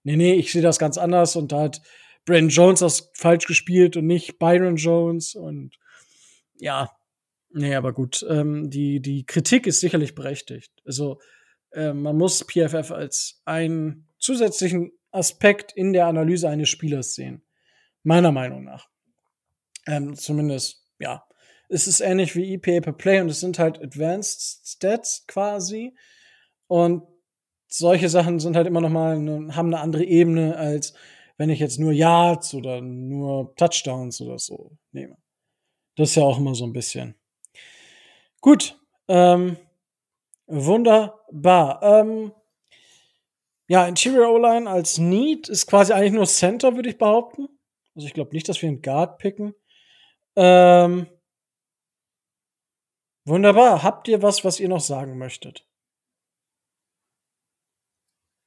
nee, 0.04 0.16
nee, 0.16 0.34
ich 0.34 0.52
sehe 0.52 0.62
das 0.62 0.78
ganz 0.78 0.98
anders 0.98 1.36
und 1.36 1.52
hat 1.52 1.80
Brandon 2.24 2.48
Jones 2.48 2.80
das 2.80 3.10
falsch 3.14 3.46
gespielt 3.46 3.96
und 3.96 4.06
nicht 4.06 4.38
Byron 4.38 4.76
Jones 4.76 5.34
und 5.34 5.76
ja, 6.56 6.90
nee, 7.50 7.74
aber 7.74 7.92
gut, 7.92 8.24
ähm, 8.28 8.70
die, 8.70 9.00
die 9.00 9.26
Kritik 9.26 9.66
ist 9.66 9.80
sicherlich 9.80 10.14
berechtigt. 10.14 10.72
Also 10.84 11.18
äh, 11.72 11.92
man 11.92 12.16
muss 12.16 12.44
PFF 12.44 12.90
als 12.92 13.42
einen 13.44 14.06
zusätzlichen 14.18 14.92
Aspekt 15.10 15.72
in 15.72 15.92
der 15.92 16.06
Analyse 16.06 16.48
eines 16.48 16.68
Spielers 16.68 17.14
sehen. 17.14 17.42
Meiner 18.02 18.32
Meinung 18.32 18.64
nach. 18.64 18.88
Ähm, 19.86 20.14
zumindest, 20.16 20.86
ja. 20.98 21.24
Es 21.68 21.86
ist 21.86 22.00
ähnlich 22.00 22.36
wie 22.36 22.54
EPA 22.54 22.80
per 22.80 22.92
Play 22.92 23.20
und 23.20 23.28
es 23.28 23.40
sind 23.40 23.58
halt 23.58 23.82
Advanced 23.82 24.60
Stats 24.66 25.26
quasi. 25.26 25.94
Und 26.66 27.02
solche 27.66 28.08
Sachen 28.08 28.40
sind 28.40 28.56
halt 28.56 28.66
immer 28.66 28.80
noch 28.80 28.90
mal 28.90 29.16
eine, 29.16 29.56
haben 29.56 29.68
eine 29.68 29.80
andere 29.80 30.04
Ebene 30.04 30.56
als 30.56 30.92
wenn 31.38 31.50
ich 31.50 31.58
jetzt 31.60 31.78
nur 31.78 31.92
Yards 31.92 32.54
oder 32.54 32.80
nur 32.80 33.54
Touchdowns 33.56 34.20
oder 34.20 34.38
so 34.38 34.72
nehme. 34.92 35.16
Das 35.96 36.10
ist 36.10 36.14
ja 36.16 36.22
auch 36.22 36.38
immer 36.38 36.54
so 36.54 36.64
ein 36.64 36.72
bisschen. 36.72 37.14
Gut, 38.40 38.78
ähm, 39.08 39.56
Wunderbar. 40.54 41.82
Ähm, 41.82 42.32
ja, 43.68 43.86
Interior 43.86 44.30
O-Line 44.34 44.68
als 44.68 44.98
Need 44.98 45.48
ist 45.48 45.66
quasi 45.66 45.94
eigentlich 45.94 46.12
nur 46.12 46.26
Center, 46.26 46.76
würde 46.76 46.90
ich 46.90 46.98
behaupten. 46.98 47.48
Also 47.94 48.06
ich 48.06 48.12
glaube 48.12 48.34
nicht, 48.34 48.50
dass 48.50 48.60
wir 48.60 48.68
einen 48.68 48.82
Guard 48.82 49.16
picken. 49.16 49.54
Ähm, 50.36 51.06
wunderbar. 53.24 53.82
Habt 53.82 54.08
ihr 54.08 54.20
was, 54.20 54.44
was 54.44 54.60
ihr 54.60 54.68
noch 54.68 54.80
sagen 54.80 55.16
möchtet? 55.16 55.66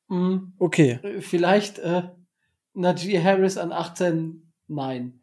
Mhm. 0.08 0.54
Okay. 0.60 1.22
Vielleicht 1.22 1.80
äh, 1.80 2.10
Najee 2.76 3.22
Harris 3.22 3.58
an 3.58 3.72
18, 3.72 4.52
nein. 4.68 5.22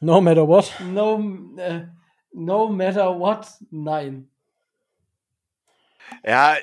No 0.00 0.20
matter 0.20 0.46
what? 0.46 0.72
No, 0.80 1.18
äh, 1.56 1.86
no 2.32 2.68
matter 2.68 3.18
what, 3.18 3.46
nein. 3.70 4.28
Ja, 6.22 6.56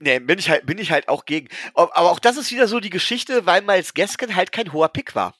nee, 0.00 0.18
bin 0.18 0.38
ich 0.38 0.50
halt, 0.50 0.66
bin 0.66 0.78
ich 0.78 0.90
halt 0.90 1.08
auch 1.08 1.24
gegen. 1.24 1.48
Aber 1.74 2.10
auch 2.10 2.18
das 2.18 2.36
ist 2.36 2.50
wieder 2.50 2.66
so 2.66 2.80
die 2.80 2.90
Geschichte, 2.90 3.46
weil 3.46 3.62
Miles 3.62 3.94
Gaskin 3.94 4.36
halt 4.36 4.52
kein 4.52 4.72
hoher 4.72 4.88
Pick 4.88 5.14
war. 5.14 5.34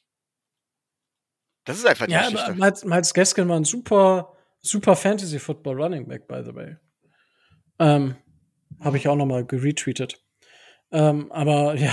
Das 1.64 1.78
ist 1.78 1.86
einfach 1.86 2.06
die 2.06 2.12
ja, 2.12 2.28
Geschichte. 2.28 2.55
Miles, 2.55 2.84
Miles 2.84 3.14
Gaskin 3.14 3.48
war 3.48 3.56
ein 3.56 3.64
super, 3.64 4.36
super 4.60 4.96
Fantasy 4.96 5.38
Football 5.38 5.82
Running 5.82 6.06
Back, 6.06 6.28
by 6.28 6.42
the 6.44 6.55
way. 6.55 6.76
Ähm, 7.78 8.16
habe 8.80 8.96
ich 8.96 9.09
auch 9.09 9.16
noch 9.16 9.26
mal 9.26 9.44
geretweetet. 9.44 10.22
Ähm, 10.92 11.32
aber 11.32 11.74
ja, 11.76 11.92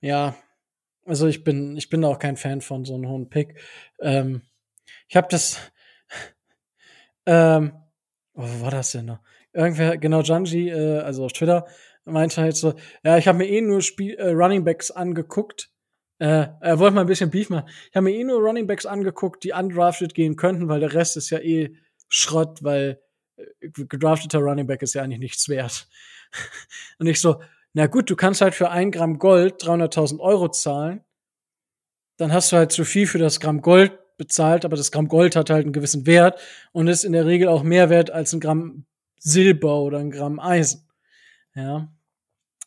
ja, 0.00 0.34
also 1.06 1.26
ich 1.26 1.44
bin, 1.44 1.76
ich 1.76 1.88
bin 1.88 2.04
auch 2.04 2.18
kein 2.18 2.36
Fan 2.36 2.60
von 2.60 2.84
so 2.84 2.94
einem 2.94 3.08
hohen 3.08 3.28
Pick. 3.28 3.58
Ähm, 4.00 4.42
ich 5.08 5.16
habe 5.16 5.28
das, 5.30 5.58
ähm, 7.26 7.72
oh, 8.34 8.42
wo 8.42 8.64
war 8.64 8.70
das 8.70 8.92
denn 8.92 9.06
noch? 9.06 9.20
irgendwer, 9.52 9.98
genau, 9.98 10.22
Janji, 10.22 10.70
äh, 10.70 10.98
also 11.00 11.24
auf 11.24 11.32
Twitter, 11.32 11.66
meinte 12.04 12.40
halt 12.40 12.56
so, 12.56 12.74
ja, 13.04 13.18
ich 13.18 13.28
habe 13.28 13.38
mir 13.38 13.48
eh 13.48 13.60
nur 13.60 13.80
Spiel, 13.80 14.14
äh, 14.14 14.30
Running 14.30 14.64
Backs 14.64 14.90
angeguckt. 14.90 15.70
Äh, 16.18 16.48
er 16.60 16.78
wollte 16.78 16.94
mal 16.94 17.02
ein 17.02 17.06
bisschen 17.06 17.30
Beef 17.30 17.50
machen. 17.50 17.68
Ich 17.90 17.96
habe 17.96 18.04
mir 18.04 18.14
eh 18.14 18.24
nur 18.24 18.40
Running 18.40 18.66
Backs 18.66 18.86
angeguckt, 18.86 19.44
die 19.44 19.52
undrafted 19.52 20.14
gehen 20.14 20.36
könnten, 20.36 20.68
weil 20.68 20.80
der 20.80 20.94
Rest 20.94 21.16
ist 21.16 21.30
ja 21.30 21.38
eh 21.38 21.74
Schrott, 22.08 22.62
weil 22.62 23.00
äh, 23.36 23.68
gedrafteter 23.70 24.38
Running 24.38 24.66
Back 24.66 24.82
ist 24.82 24.94
ja 24.94 25.02
eigentlich 25.02 25.20
nichts 25.20 25.48
wert. 25.48 25.88
Und 26.98 27.06
ich 27.06 27.20
so, 27.20 27.40
na 27.74 27.86
gut, 27.86 28.10
du 28.10 28.16
kannst 28.16 28.40
halt 28.40 28.54
für 28.54 28.70
ein 28.70 28.90
Gramm 28.90 29.18
Gold 29.18 29.62
300.000 29.62 30.20
Euro 30.20 30.48
zahlen. 30.48 31.04
Dann 32.18 32.32
hast 32.32 32.52
du 32.52 32.56
halt 32.56 32.72
zu 32.72 32.84
viel 32.84 33.06
für 33.06 33.18
das 33.18 33.40
Gramm 33.40 33.62
Gold 33.62 33.98
bezahlt, 34.18 34.64
aber 34.64 34.76
das 34.76 34.92
Gramm 34.92 35.08
Gold 35.08 35.36
hat 35.36 35.50
halt 35.50 35.64
einen 35.64 35.72
gewissen 35.72 36.06
Wert 36.06 36.40
und 36.72 36.86
ist 36.86 37.04
in 37.04 37.12
der 37.12 37.26
Regel 37.26 37.48
auch 37.48 37.62
mehr 37.62 37.90
wert 37.90 38.10
als 38.10 38.32
ein 38.32 38.40
Gramm 38.40 38.84
Silber 39.18 39.80
oder 39.80 39.98
ein 39.98 40.10
Gramm 40.10 40.38
Eisen. 40.38 40.88
Ja. 41.54 41.92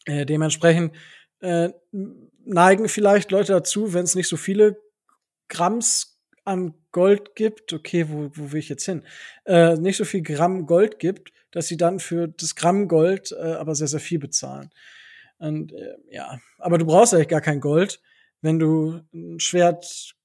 Äh, 0.06 0.26
dementsprechend 0.26 0.96
äh, 1.40 1.70
neigen 2.44 2.90
vielleicht 2.90 3.32
Leute 3.32 3.54
dazu, 3.54 3.94
wenn 3.94 4.04
es 4.04 4.16
nicht 4.16 4.28
so 4.28 4.38
viele 4.38 4.82
Gramms 5.48 6.20
an 6.44 6.74
Gold 6.96 7.36
gibt, 7.36 7.74
okay, 7.74 8.06
wo, 8.08 8.32
wo 8.34 8.54
will 8.54 8.60
ich 8.60 8.70
jetzt 8.70 8.86
hin? 8.86 9.04
Äh, 9.44 9.76
nicht 9.76 9.98
so 9.98 10.06
viel 10.06 10.22
Gramm 10.22 10.66
Gold 10.66 10.98
gibt, 10.98 11.34
dass 11.52 11.68
sie 11.68 11.76
dann 11.76 12.00
für 12.00 12.30
das 12.30 12.56
Gramm 12.56 12.88
Gold 12.88 13.34
äh, 13.34 13.52
aber 13.56 13.76
sehr, 13.76 13.90
sehr 13.90 14.00
viel 14.00 14.18
bezahlen. 14.18 14.70
Und 15.38 15.74
äh, 15.74 15.98
ja, 16.10 16.40
aber 16.58 16.78
du 16.78 16.86
brauchst 16.86 17.14
eigentlich 17.14 17.28
gar 17.28 17.42
kein 17.42 17.60
Gold, 17.60 18.00
wenn 18.40 18.60
du 18.60 19.02
ein 19.14 19.42
Schwert 19.42 20.16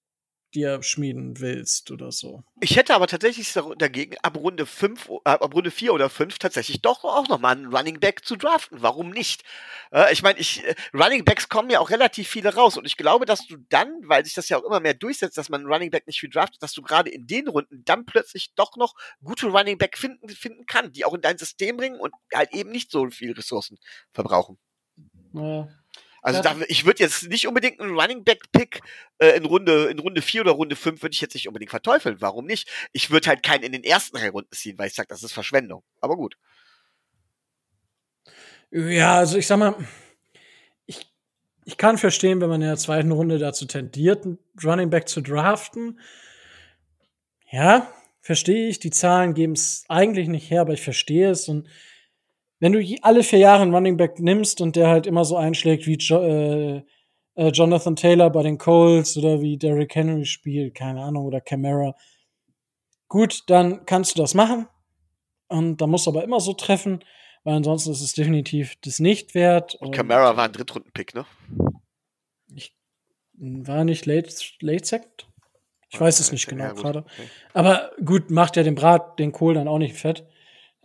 dir 0.55 0.83
schmieden 0.83 1.41
willst 1.41 1.91
oder 1.91 2.13
so. 2.13 2.43
Ich 2.61 2.77
hätte 2.77 2.95
aber 2.95 3.07
tatsächlich 3.07 3.53
dagegen, 3.79 4.17
ab 4.23 4.37
Runde 4.37 4.67
5, 4.67 5.09
äh, 5.09 5.31
ab 5.31 5.55
Runde 5.55 5.71
4 5.71 5.93
oder 5.93 6.11
5 6.11 6.39
tatsächlich 6.39 6.83
doch 6.83 7.05
auch 7.05 7.29
nochmal 7.29 7.57
einen 7.57 7.75
Running 7.75 8.01
Back 8.01 8.25
zu 8.25 8.37
draften. 8.37 8.83
Warum 8.83 9.11
nicht? 9.11 9.43
Äh, 9.93 10.13
ich 10.13 10.23
meine, 10.23 10.39
ich, 10.39 10.65
äh, 10.65 10.75
Running 10.95 11.25
Backs 11.25 11.49
kommen 11.49 11.71
ja 11.71 11.81
auch 11.81 11.91
relativ 11.91 12.29
viele 12.29 12.55
raus 12.55 12.77
und 12.77 12.87
ich 12.87 12.97
glaube, 12.97 13.27
dass 13.27 13.47
du 13.47 13.57
dann, 13.69 13.93
weil 14.05 14.25
sich 14.25 14.35
das 14.35 14.49
ja 14.49 14.59
auch 14.59 14.65
immer 14.65 14.81
mehr 14.81 14.95
durchsetzt, 14.95 15.39
dass 15.39 15.49
man 15.49 15.61
einen 15.61 15.73
Running 15.73 15.91
Back 15.91 16.07
nicht 16.07 16.21
viel 16.21 16.31
draftet, 16.31 16.63
dass 16.63 16.73
du 16.73 16.83
gerade 16.83 17.11
in 17.11 17.27
den 17.27 17.49
Runden 17.49 17.83
dann 17.85 18.05
plötzlich 18.05 18.53
doch 18.55 18.77
noch 18.77 18.95
gute 19.23 19.47
Running 19.47 19.79
Back 19.79 19.97
finden, 19.97 20.29
finden 20.29 20.67
kann, 20.67 20.93
die 20.93 21.05
auch 21.05 21.15
in 21.15 21.21
dein 21.21 21.39
System 21.39 21.77
bringen 21.77 21.99
und 21.99 22.13
halt 22.35 22.53
eben 22.55 22.71
nicht 22.71 22.91
so 22.91 23.09
viel 23.11 23.33
Ressourcen 23.33 23.79
verbrauchen. 24.13 24.59
Ja. 25.33 25.69
Also 26.23 26.43
ja. 26.43 26.55
da, 26.55 26.65
ich 26.69 26.85
würde 26.85 27.03
jetzt 27.03 27.29
nicht 27.29 27.47
unbedingt 27.47 27.81
einen 27.81 27.99
Running 27.99 28.25
Back 28.25 28.53
Pick 28.53 28.81
äh, 29.19 29.37
in 29.37 29.45
Runde 29.45 29.87
in 29.87 29.99
Runde 29.99 30.23
4 30.23 30.43
oder 30.43 30.53
Runde 30.53 30.77
5 30.77 31.03
würde 31.03 31.15
ich 31.15 31.21
jetzt 31.21 31.35
nicht 31.35 31.49
unbedingt 31.49 31.71
verteufeln. 31.71 32.21
Warum 32.21 32.47
nicht? 32.47 32.69
Ich 32.93 33.11
würde 33.11 33.29
halt 33.29 33.43
keinen 33.43 33.63
in 33.63 33.73
den 33.73 33.85
ersten 33.85 34.17
drei 34.17 34.31
Runden 34.31 34.53
ziehen, 34.53 34.79
weil 34.79 34.89
ich 34.89 34.95
sage, 34.95 35.09
das 35.09 35.23
ist 35.23 35.33
Verschwendung. 35.33 35.83
Aber 36.01 36.17
gut. 36.17 36.37
Ja, 38.71 39.17
also 39.17 39.39
ich 39.39 39.47
sag 39.47 39.59
mal, 39.59 39.75
ich, 40.87 41.11
ich 41.65 41.77
kann 41.77 41.99
verstehen, 41.99 42.41
wenn 42.41 42.49
man 42.49 42.61
in 42.61 42.69
der 42.69 42.77
zweiten 42.77 43.11
Runde 43.11 43.39
dazu 43.39 43.67
tendiert, 43.67 44.25
einen 44.25 44.39
Running 44.63 44.91
Back 44.91 45.09
zu 45.09 45.23
draften. 45.23 45.99
Ja, 47.51 47.93
verstehe 48.21 48.69
ich. 48.69 48.79
Die 48.79 48.91
Zahlen 48.91 49.35
geben 49.35 49.55
es 49.55 49.85
eigentlich 49.89 50.29
nicht 50.29 50.51
her, 50.51 50.61
aber 50.61 50.75
ich 50.75 50.83
verstehe 50.83 51.31
es. 51.31 51.49
Und 51.49 51.67
wenn 52.61 52.73
du 52.73 52.97
alle 53.03 53.23
vier 53.23 53.41
Jahre 53.41 53.63
einen 53.63 53.75
Running 53.75 53.97
Back 53.97 54.21
nimmst 54.21 54.61
und 54.61 54.77
der 54.77 54.89
halt 54.89 55.07
immer 55.07 55.25
so 55.25 55.37
einschlägt 55.37 55.87
wie 55.87 55.97
jo 55.97 56.23
äh, 56.23 56.83
äh, 57.35 57.49
Jonathan 57.49 57.97
Taylor 57.97 58.31
bei 58.31 58.43
den 58.43 58.59
Colts 58.59 59.17
oder 59.17 59.41
wie 59.41 59.57
Derrick 59.57 59.95
Henry 59.95 60.27
spielt, 60.27 60.75
keine 60.75 61.03
Ahnung, 61.03 61.25
oder 61.25 61.41
Camara, 61.41 61.95
gut, 63.09 63.45
dann 63.47 63.87
kannst 63.87 64.15
du 64.15 64.21
das 64.21 64.35
machen. 64.35 64.69
Und 65.49 65.81
da 65.81 65.87
musst 65.87 66.07
du 66.07 66.11
aber 66.11 66.23
immer 66.23 66.39
so 66.39 66.53
treffen, 66.53 67.03
weil 67.43 67.55
ansonsten 67.55 67.91
ist 67.93 68.03
es 68.03 68.13
definitiv 68.13 68.77
das 68.83 69.01
nicht 69.01 69.35
wert. 69.35 69.75
Und, 69.77 69.89
und 69.89 69.95
Camara 69.95 70.37
war 70.37 70.45
ein 70.45 70.53
Drittrunden-Pick, 70.53 71.15
ne? 71.15 71.25
Ich 72.55 72.75
war 73.33 73.85
nicht 73.85 74.07
late, 74.07 74.31
late 74.61 74.85
second? 74.85 75.27
Ich 75.89 76.01
weiß 76.01 76.21
es 76.21 76.31
nicht 76.31 76.47
genau 76.47 76.65
ja, 76.65 76.73
gerade. 76.73 77.01
Okay. 77.01 77.29
Aber 77.53 77.91
gut, 78.05 78.31
macht 78.31 78.57
ja 78.57 78.63
den 78.63 78.77
Brat, 78.77 79.19
den 79.19 79.33
Kohl 79.33 79.55
dann 79.55 79.67
auch 79.67 79.79
nicht 79.79 79.97
fett. 79.97 80.25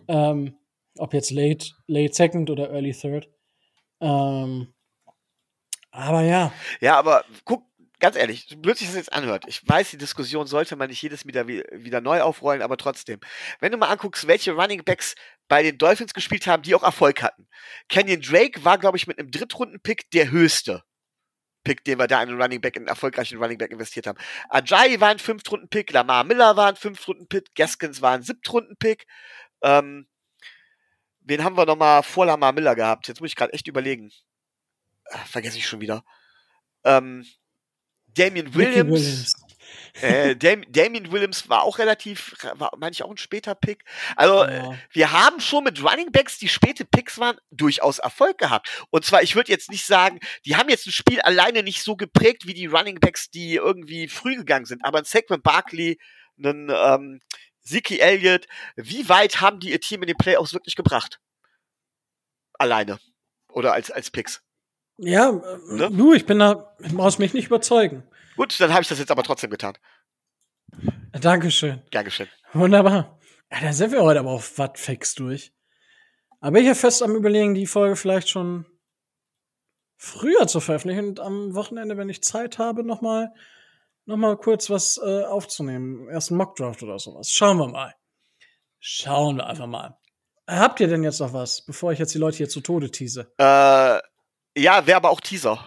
Ähm, 0.08 0.56
ob 0.98 1.14
jetzt 1.14 1.32
late, 1.32 1.72
late 1.88 2.14
second 2.14 2.50
oder 2.50 2.70
early 2.72 2.94
third. 2.94 3.28
Ähm, 4.02 4.74
aber 5.92 6.22
ja. 6.22 6.52
Ja, 6.82 6.98
aber 6.98 7.24
guck, 7.46 7.64
ganz 8.00 8.16
ehrlich, 8.16 8.46
so 8.50 8.58
blöd 8.58 8.78
sich 8.78 8.88
das 8.88 8.96
jetzt 8.96 9.14
anhört. 9.14 9.46
Ich 9.48 9.68
weiß, 9.68 9.92
die 9.92 9.98
Diskussion 9.98 10.48
sollte 10.48 10.76
man 10.76 10.90
nicht 10.90 11.02
jedes 11.02 11.26
wieder, 11.26 11.48
wieder 11.48 12.02
neu 12.02 12.22
aufrollen, 12.22 12.62
aber 12.62 12.78
trotzdem. 12.78 13.20
Wenn 13.60 13.72
du 13.72 13.78
mal 13.78 13.90
anguckst, 13.90 14.28
welche 14.28 14.52
Running 14.52 14.84
Backs 14.84 15.16
bei 15.48 15.64
den 15.64 15.78
Dolphins 15.78 16.14
gespielt 16.14 16.48
haben, 16.48 16.64
die 16.64 16.76
auch 16.76 16.84
Erfolg 16.84 17.22
hatten. 17.22 17.48
Kenyon 17.90 18.22
Drake 18.22 18.64
war, 18.64 18.78
glaube 18.78 18.98
ich, 18.98 19.08
mit 19.08 19.20
einem 19.20 19.32
Drittrunden-Pick 19.32 20.12
der 20.12 20.32
höchste. 20.32 20.84
Pick, 21.64 21.84
den 21.84 21.98
wir 21.98 22.08
da 22.08 22.22
in 22.22 22.30
einen 22.30 22.42
Running 22.42 22.62
Back, 22.62 22.76
in 22.76 22.84
einen 22.84 22.90
erfolgreichen 22.90 23.40
Running 23.40 23.58
Back 23.58 23.72
investiert 23.72 24.08
haben. 24.08 24.20
Ajayi 24.50 25.02
war 25.02 25.10
ein 25.10 25.20
Fünftrunden-Pick, 25.20 25.92
Lamar 25.92 26.24
Miller 26.24 26.56
war 26.56 26.70
ein 26.70 26.76
Fünftrunden-Pick, 26.76 27.56
Gaskins 27.56 28.02
war 28.02 28.14
ein 28.14 28.22
Siebtrunden-Pick. 28.22 29.06
Ähm, 29.64 30.08
wen 31.26 31.44
haben 31.44 31.58
wir 31.58 31.66
nochmal 31.66 32.04
vor 32.04 32.26
Lamar 32.26 32.54
Miller 32.54 32.76
gehabt? 32.76 33.08
Jetzt 33.08 33.22
muss 33.22 33.30
ich 33.30 33.36
gerade 33.36 33.54
echt 33.54 33.68
überlegen. 33.68 34.12
Ach, 35.12 35.28
vergesse 35.28 35.58
ich 35.58 35.68
schon 35.68 35.82
wieder. 35.82 36.04
Ähm, 36.84 37.26
Damian 38.08 38.54
Williams. 38.54 38.90
Williams. 38.90 39.36
Äh, 40.02 40.36
Dam 40.36 40.64
Damien 40.70 41.12
Williams 41.12 41.50
war 41.50 41.64
auch 41.64 41.80
relativ, 41.80 42.36
war, 42.54 42.72
meine 42.78 42.92
ich, 42.92 43.04
auch 43.04 43.10
ein 43.10 43.18
später 43.18 43.56
Pick. 43.56 43.84
Also, 44.16 44.44
ja. 44.44 44.74
äh, 44.74 44.78
wir 44.92 45.12
haben 45.12 45.40
schon 45.40 45.64
mit 45.64 45.84
Running 45.84 46.12
Backs, 46.12 46.38
die 46.38 46.50
späte 46.50 46.86
Picks 46.86 47.18
waren, 47.18 47.38
durchaus 47.52 48.00
Erfolg 48.00 48.38
gehabt. 48.38 48.86
Und 48.90 49.06
zwar, 49.06 49.24
ich 49.24 49.36
würde 49.36 49.52
jetzt 49.52 49.72
nicht 49.72 49.86
sagen, 49.86 50.20
die 50.46 50.56
haben 50.56 50.70
jetzt 50.70 50.88
ein 50.88 50.92
Spiel 50.92 51.22
alleine 51.22 51.64
nicht 51.64 51.82
so 51.82 51.96
geprägt 51.96 52.46
wie 52.46 52.54
die 52.54 52.68
Running 52.68 53.00
Backs, 53.00 53.30
die 53.30 53.56
irgendwie 53.56 54.08
früh 54.08 54.36
gegangen 54.36 54.66
sind. 54.66 54.84
Aber 54.84 55.00
ein 55.00 55.06
Segment 55.06 55.44
Barkley, 55.44 55.98
ein 56.38 56.70
ähm, 56.70 57.22
Ziki 57.66 58.00
Elliott, 58.00 58.48
wie 58.76 59.10
weit 59.10 59.42
haben 59.42 59.60
die 59.60 59.72
ihr 59.72 59.82
Team 59.82 60.02
in 60.04 60.08
den 60.08 60.18
Playoffs 60.18 60.54
wirklich 60.54 60.76
gebracht? 60.76 61.20
Alleine. 62.54 63.00
Oder 63.50 63.74
als, 63.74 63.92
als 63.92 64.12
Picks. 64.12 64.42
Ja, 64.98 65.32
ne? 65.32 65.90
du, 65.92 66.14
ich 66.14 66.26
bin 66.26 66.40
da, 66.40 66.76
brauchst 66.94 67.20
mich 67.20 67.34
nicht 67.34 67.48
überzeugen. 67.48 68.04
Gut, 68.38 68.60
dann 68.60 68.72
habe 68.72 68.82
ich 68.82 68.88
das 68.88 69.00
jetzt 69.00 69.12
aber 69.12 69.24
trotzdem 69.24 69.50
getan. 69.50 69.78
Dankeschön. 71.12 71.82
Dankeschön. 71.92 72.28
Wunderbar. 72.54 73.20
Ja, 73.52 73.62
da 73.62 73.74
sind 73.74 73.92
wir 73.92 74.04
heute 74.04 74.20
aber 74.20 74.32
auf 74.32 74.58
Watt 74.58 74.78
fix 74.78 75.16
durch. 75.16 75.54
Aber 76.40 76.60
ich 76.60 76.66
ja 76.66 76.76
fest 76.76 77.02
am 77.02 77.16
überlegen, 77.16 77.56
die 77.56 77.66
Folge 77.66 77.96
vielleicht 77.96 78.30
schon 78.30 78.66
früher 79.98 80.48
zu 80.48 80.60
veröffentlichen 80.60 81.08
und 81.08 81.20
am 81.20 81.56
Wochenende, 81.56 81.98
wenn 81.98 82.10
ich 82.10 82.24
Zeit 82.24 82.58
habe, 82.58 82.84
nochmal 82.84 83.34
noch 84.06 84.18
mal 84.18 84.38
kurz 84.38 84.70
was 84.70 85.00
äh, 85.04 85.24
aufzunehmen. 85.24 86.08
Erst 86.10 86.32
ein 86.32 86.38
Mockdraft 86.38 86.84
oder 86.84 87.00
sowas. 87.00 87.32
Schauen 87.32 87.58
wir 87.58 87.68
mal. 87.68 87.96
Schauen 88.80 89.38
wir 89.38 89.48
einfach 89.48 89.68
mal. 89.68 89.98
Habt 90.48 90.80
ihr 90.80 90.88
denn 90.88 91.04
jetzt 91.04 91.20
noch 91.20 91.34
was, 91.34 91.66
bevor 91.66 91.92
ich 91.92 92.00
jetzt 92.00 92.14
die 92.14 92.20
Leute 92.20 92.38
hier 92.38 92.50
zu 92.50 92.62
Tode 92.62 92.92
tease? 92.92 93.34
Äh, 93.38 94.00
ja, 94.58 94.86
wäre 94.86 94.98
aber 94.98 95.10
auch 95.10 95.20
Teaser. 95.20 95.64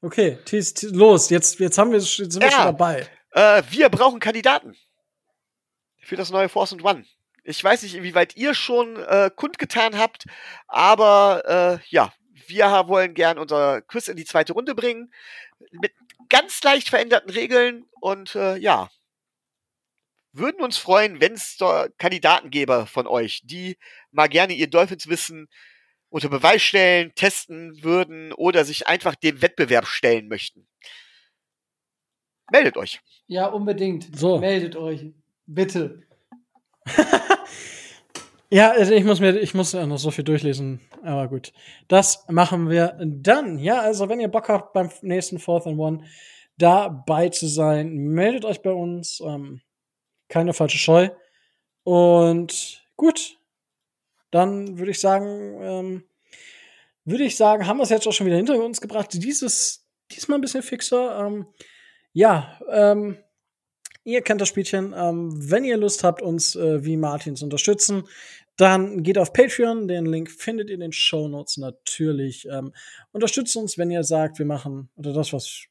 Okay, 0.00 0.38
tease, 0.44 0.74
tease, 0.74 0.94
los, 0.94 1.28
jetzt, 1.28 1.58
jetzt 1.58 1.76
haben 1.76 1.90
wir, 1.90 1.98
jetzt 1.98 2.14
sind 2.14 2.40
wir 2.40 2.52
schon 2.52 2.64
dabei. 2.66 3.08
Äh, 3.32 3.64
wir 3.70 3.88
brauchen 3.88 4.20
Kandidaten 4.20 4.76
für 6.00 6.14
das 6.14 6.30
neue 6.30 6.48
Force 6.48 6.72
and 6.72 6.84
One. 6.84 7.04
Ich 7.42 7.62
weiß 7.62 7.82
nicht, 7.82 7.96
inwieweit 7.96 8.36
ihr 8.36 8.54
schon 8.54 8.96
äh, 8.96 9.30
kundgetan 9.34 9.98
habt, 9.98 10.26
aber 10.68 11.80
äh, 11.82 11.86
ja, 11.88 12.12
wir 12.46 12.66
wollen 12.86 13.14
gern 13.14 13.38
unser 13.38 13.82
Quiz 13.82 14.06
in 14.06 14.16
die 14.16 14.24
zweite 14.24 14.52
Runde 14.52 14.74
bringen. 14.74 15.12
Mit 15.72 15.92
ganz 16.28 16.62
leicht 16.62 16.88
veränderten 16.88 17.30
Regeln 17.30 17.84
und 18.00 18.34
äh, 18.34 18.56
ja, 18.56 18.90
würden 20.32 20.62
uns 20.62 20.78
freuen, 20.78 21.20
wenn 21.20 21.34
es 21.34 21.56
Kandidaten 21.98 22.50
gäbe 22.50 22.86
von 22.86 23.06
euch, 23.06 23.40
die 23.44 23.76
mal 24.10 24.28
gerne 24.28 24.54
ihr 24.54 24.68
Dolphins 24.68 25.08
wissen 25.08 25.48
unter 26.10 26.28
Beweis 26.28 26.62
stellen, 26.62 27.12
testen 27.14 27.82
würden 27.82 28.32
oder 28.32 28.64
sich 28.64 28.86
einfach 28.86 29.14
dem 29.14 29.42
Wettbewerb 29.42 29.86
stellen 29.86 30.28
möchten. 30.28 30.66
Meldet 32.50 32.76
euch. 32.76 33.00
Ja, 33.26 33.46
unbedingt. 33.46 34.16
So. 34.16 34.38
Meldet 34.38 34.76
euch. 34.76 35.12
Bitte. 35.46 36.02
ja, 38.50 38.70
also 38.70 38.92
ich 38.92 39.04
muss 39.04 39.20
mir, 39.20 39.38
ich 39.38 39.54
muss 39.54 39.74
noch 39.74 39.98
so 39.98 40.10
viel 40.10 40.24
durchlesen. 40.24 40.80
Aber 41.02 41.28
gut. 41.28 41.52
Das 41.88 42.24
machen 42.28 42.70
wir 42.70 42.96
dann. 43.00 43.58
Ja, 43.58 43.80
also 43.80 44.08
wenn 44.08 44.20
ihr 44.20 44.28
Bock 44.28 44.48
habt, 44.48 44.72
beim 44.72 44.90
nächsten 45.02 45.38
Fourth 45.38 45.66
and 45.66 45.78
One 45.78 46.04
dabei 46.56 47.28
zu 47.28 47.46
sein, 47.46 47.94
meldet 47.94 48.44
euch 48.44 48.62
bei 48.62 48.72
uns. 48.72 49.20
Ähm, 49.20 49.60
keine 50.28 50.52
falsche 50.52 50.78
Scheu. 50.78 51.10
Und 51.84 52.84
gut, 52.96 53.38
dann 54.30 54.78
würde 54.78 54.90
ich 54.90 55.00
sagen, 55.00 55.58
ähm, 55.62 56.04
würde 57.04 57.24
ich 57.24 57.36
sagen, 57.36 57.66
haben 57.66 57.78
wir 57.78 57.84
es 57.84 57.90
jetzt 57.90 58.06
auch 58.06 58.12
schon 58.12 58.26
wieder 58.26 58.36
hinter 58.36 58.62
uns 58.62 58.80
gebracht. 58.80 59.08
Dieses, 59.12 59.86
diesmal 60.10 60.38
ein 60.38 60.42
bisschen 60.42 60.62
fixer. 60.62 61.26
Ähm, 61.26 61.46
ja, 62.12 62.58
ähm, 62.70 63.18
ihr 64.04 64.22
kennt 64.22 64.40
das 64.40 64.48
Spielchen. 64.48 64.94
Ähm, 64.96 65.30
wenn 65.50 65.64
ihr 65.64 65.76
Lust 65.76 66.04
habt, 66.04 66.20
uns 66.20 66.54
äh, 66.56 66.84
wie 66.84 66.96
Martin 66.96 67.36
zu 67.36 67.44
unterstützen, 67.44 68.04
dann 68.58 69.04
geht 69.04 69.18
auf 69.18 69.32
Patreon. 69.32 69.88
Den 69.88 70.04
Link 70.04 70.30
findet 70.30 70.68
ihr 70.68 70.74
in 70.74 70.80
den 70.80 70.92
Show 70.92 71.28
Notes 71.28 71.56
natürlich. 71.56 72.46
Ähm, 72.50 72.74
unterstützt 73.12 73.56
uns, 73.56 73.78
wenn 73.78 73.90
ihr 73.90 74.02
sagt, 74.02 74.38
wir 74.38 74.46
machen, 74.46 74.90
oder 74.96 75.12
das, 75.12 75.32
was 75.32 75.66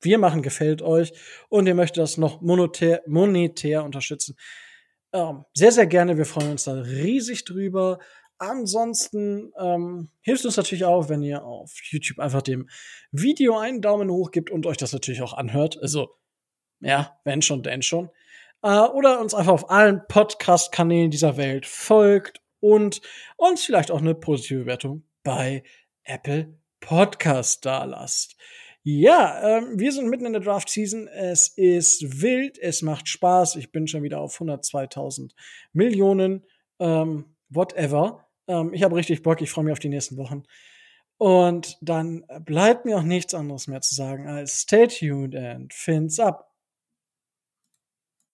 wir 0.00 0.18
machen, 0.18 0.42
gefällt 0.42 0.82
euch 0.82 1.12
und 1.48 1.66
ihr 1.66 1.76
möchtet 1.76 1.98
das 1.98 2.18
noch 2.18 2.40
monetär, 2.40 3.02
monetär 3.06 3.84
unterstützen. 3.84 4.36
Ähm, 5.12 5.44
sehr, 5.54 5.70
sehr 5.70 5.86
gerne. 5.86 6.18
Wir 6.18 6.24
freuen 6.24 6.50
uns 6.50 6.64
da 6.64 6.72
riesig 6.72 7.44
drüber. 7.44 8.00
Ansonsten 8.38 9.52
ähm, 9.56 10.10
hilft 10.20 10.44
uns 10.44 10.56
natürlich 10.56 10.84
auch, 10.84 11.08
wenn 11.08 11.22
ihr 11.22 11.44
auf 11.44 11.72
YouTube 11.90 12.18
einfach 12.18 12.42
dem 12.42 12.68
Video 13.12 13.56
einen 13.56 13.80
Daumen 13.80 14.10
hoch 14.10 14.32
gibt 14.32 14.50
und 14.50 14.66
euch 14.66 14.76
das 14.76 14.92
natürlich 14.92 15.22
auch 15.22 15.34
anhört. 15.34 15.80
Also, 15.80 16.16
ja, 16.80 17.16
wenn 17.22 17.40
schon, 17.40 17.62
denn 17.62 17.82
schon. 17.82 18.10
Äh, 18.62 18.80
oder 18.80 19.20
uns 19.20 19.34
einfach 19.34 19.52
auf 19.52 19.70
allen 19.70 20.02
Podcast-Kanälen 20.08 21.10
dieser 21.10 21.36
Welt 21.36 21.66
folgt 21.66 22.40
und 22.60 23.00
uns 23.36 23.64
vielleicht 23.64 23.90
auch 23.90 24.00
eine 24.00 24.14
positive 24.14 24.60
Bewertung 24.60 25.02
bei 25.24 25.64
Apple 26.04 26.58
Podcast 26.80 27.64
da 27.66 27.84
lasst. 27.84 28.36
Ja, 28.84 29.58
ähm, 29.58 29.78
wir 29.78 29.92
sind 29.92 30.08
mitten 30.08 30.26
in 30.26 30.32
der 30.32 30.42
Draft 30.42 30.68
Season. 30.68 31.06
Es 31.06 31.48
ist 31.48 32.20
wild, 32.20 32.58
es 32.58 32.82
macht 32.82 33.08
Spaß. 33.08 33.56
Ich 33.56 33.70
bin 33.70 33.86
schon 33.86 34.02
wieder 34.02 34.20
auf 34.20 34.40
102.000 34.40 35.32
Millionen, 35.72 36.44
ähm, 36.80 37.36
whatever. 37.48 38.28
Ähm, 38.48 38.72
ich 38.72 38.82
habe 38.82 38.96
richtig 38.96 39.22
Bock. 39.22 39.40
Ich 39.40 39.50
freue 39.50 39.64
mich 39.64 39.72
auf 39.72 39.78
die 39.78 39.88
nächsten 39.88 40.16
Wochen. 40.16 40.42
Und 41.16 41.78
dann 41.80 42.24
bleibt 42.40 42.84
mir 42.84 42.98
auch 42.98 43.04
nichts 43.04 43.34
anderes 43.34 43.68
mehr 43.68 43.80
zu 43.80 43.94
sagen 43.94 44.26
als 44.26 44.62
stay 44.62 44.88
tuned 44.88 45.36
and 45.36 45.72
fins 45.72 46.18
up. 46.18 46.51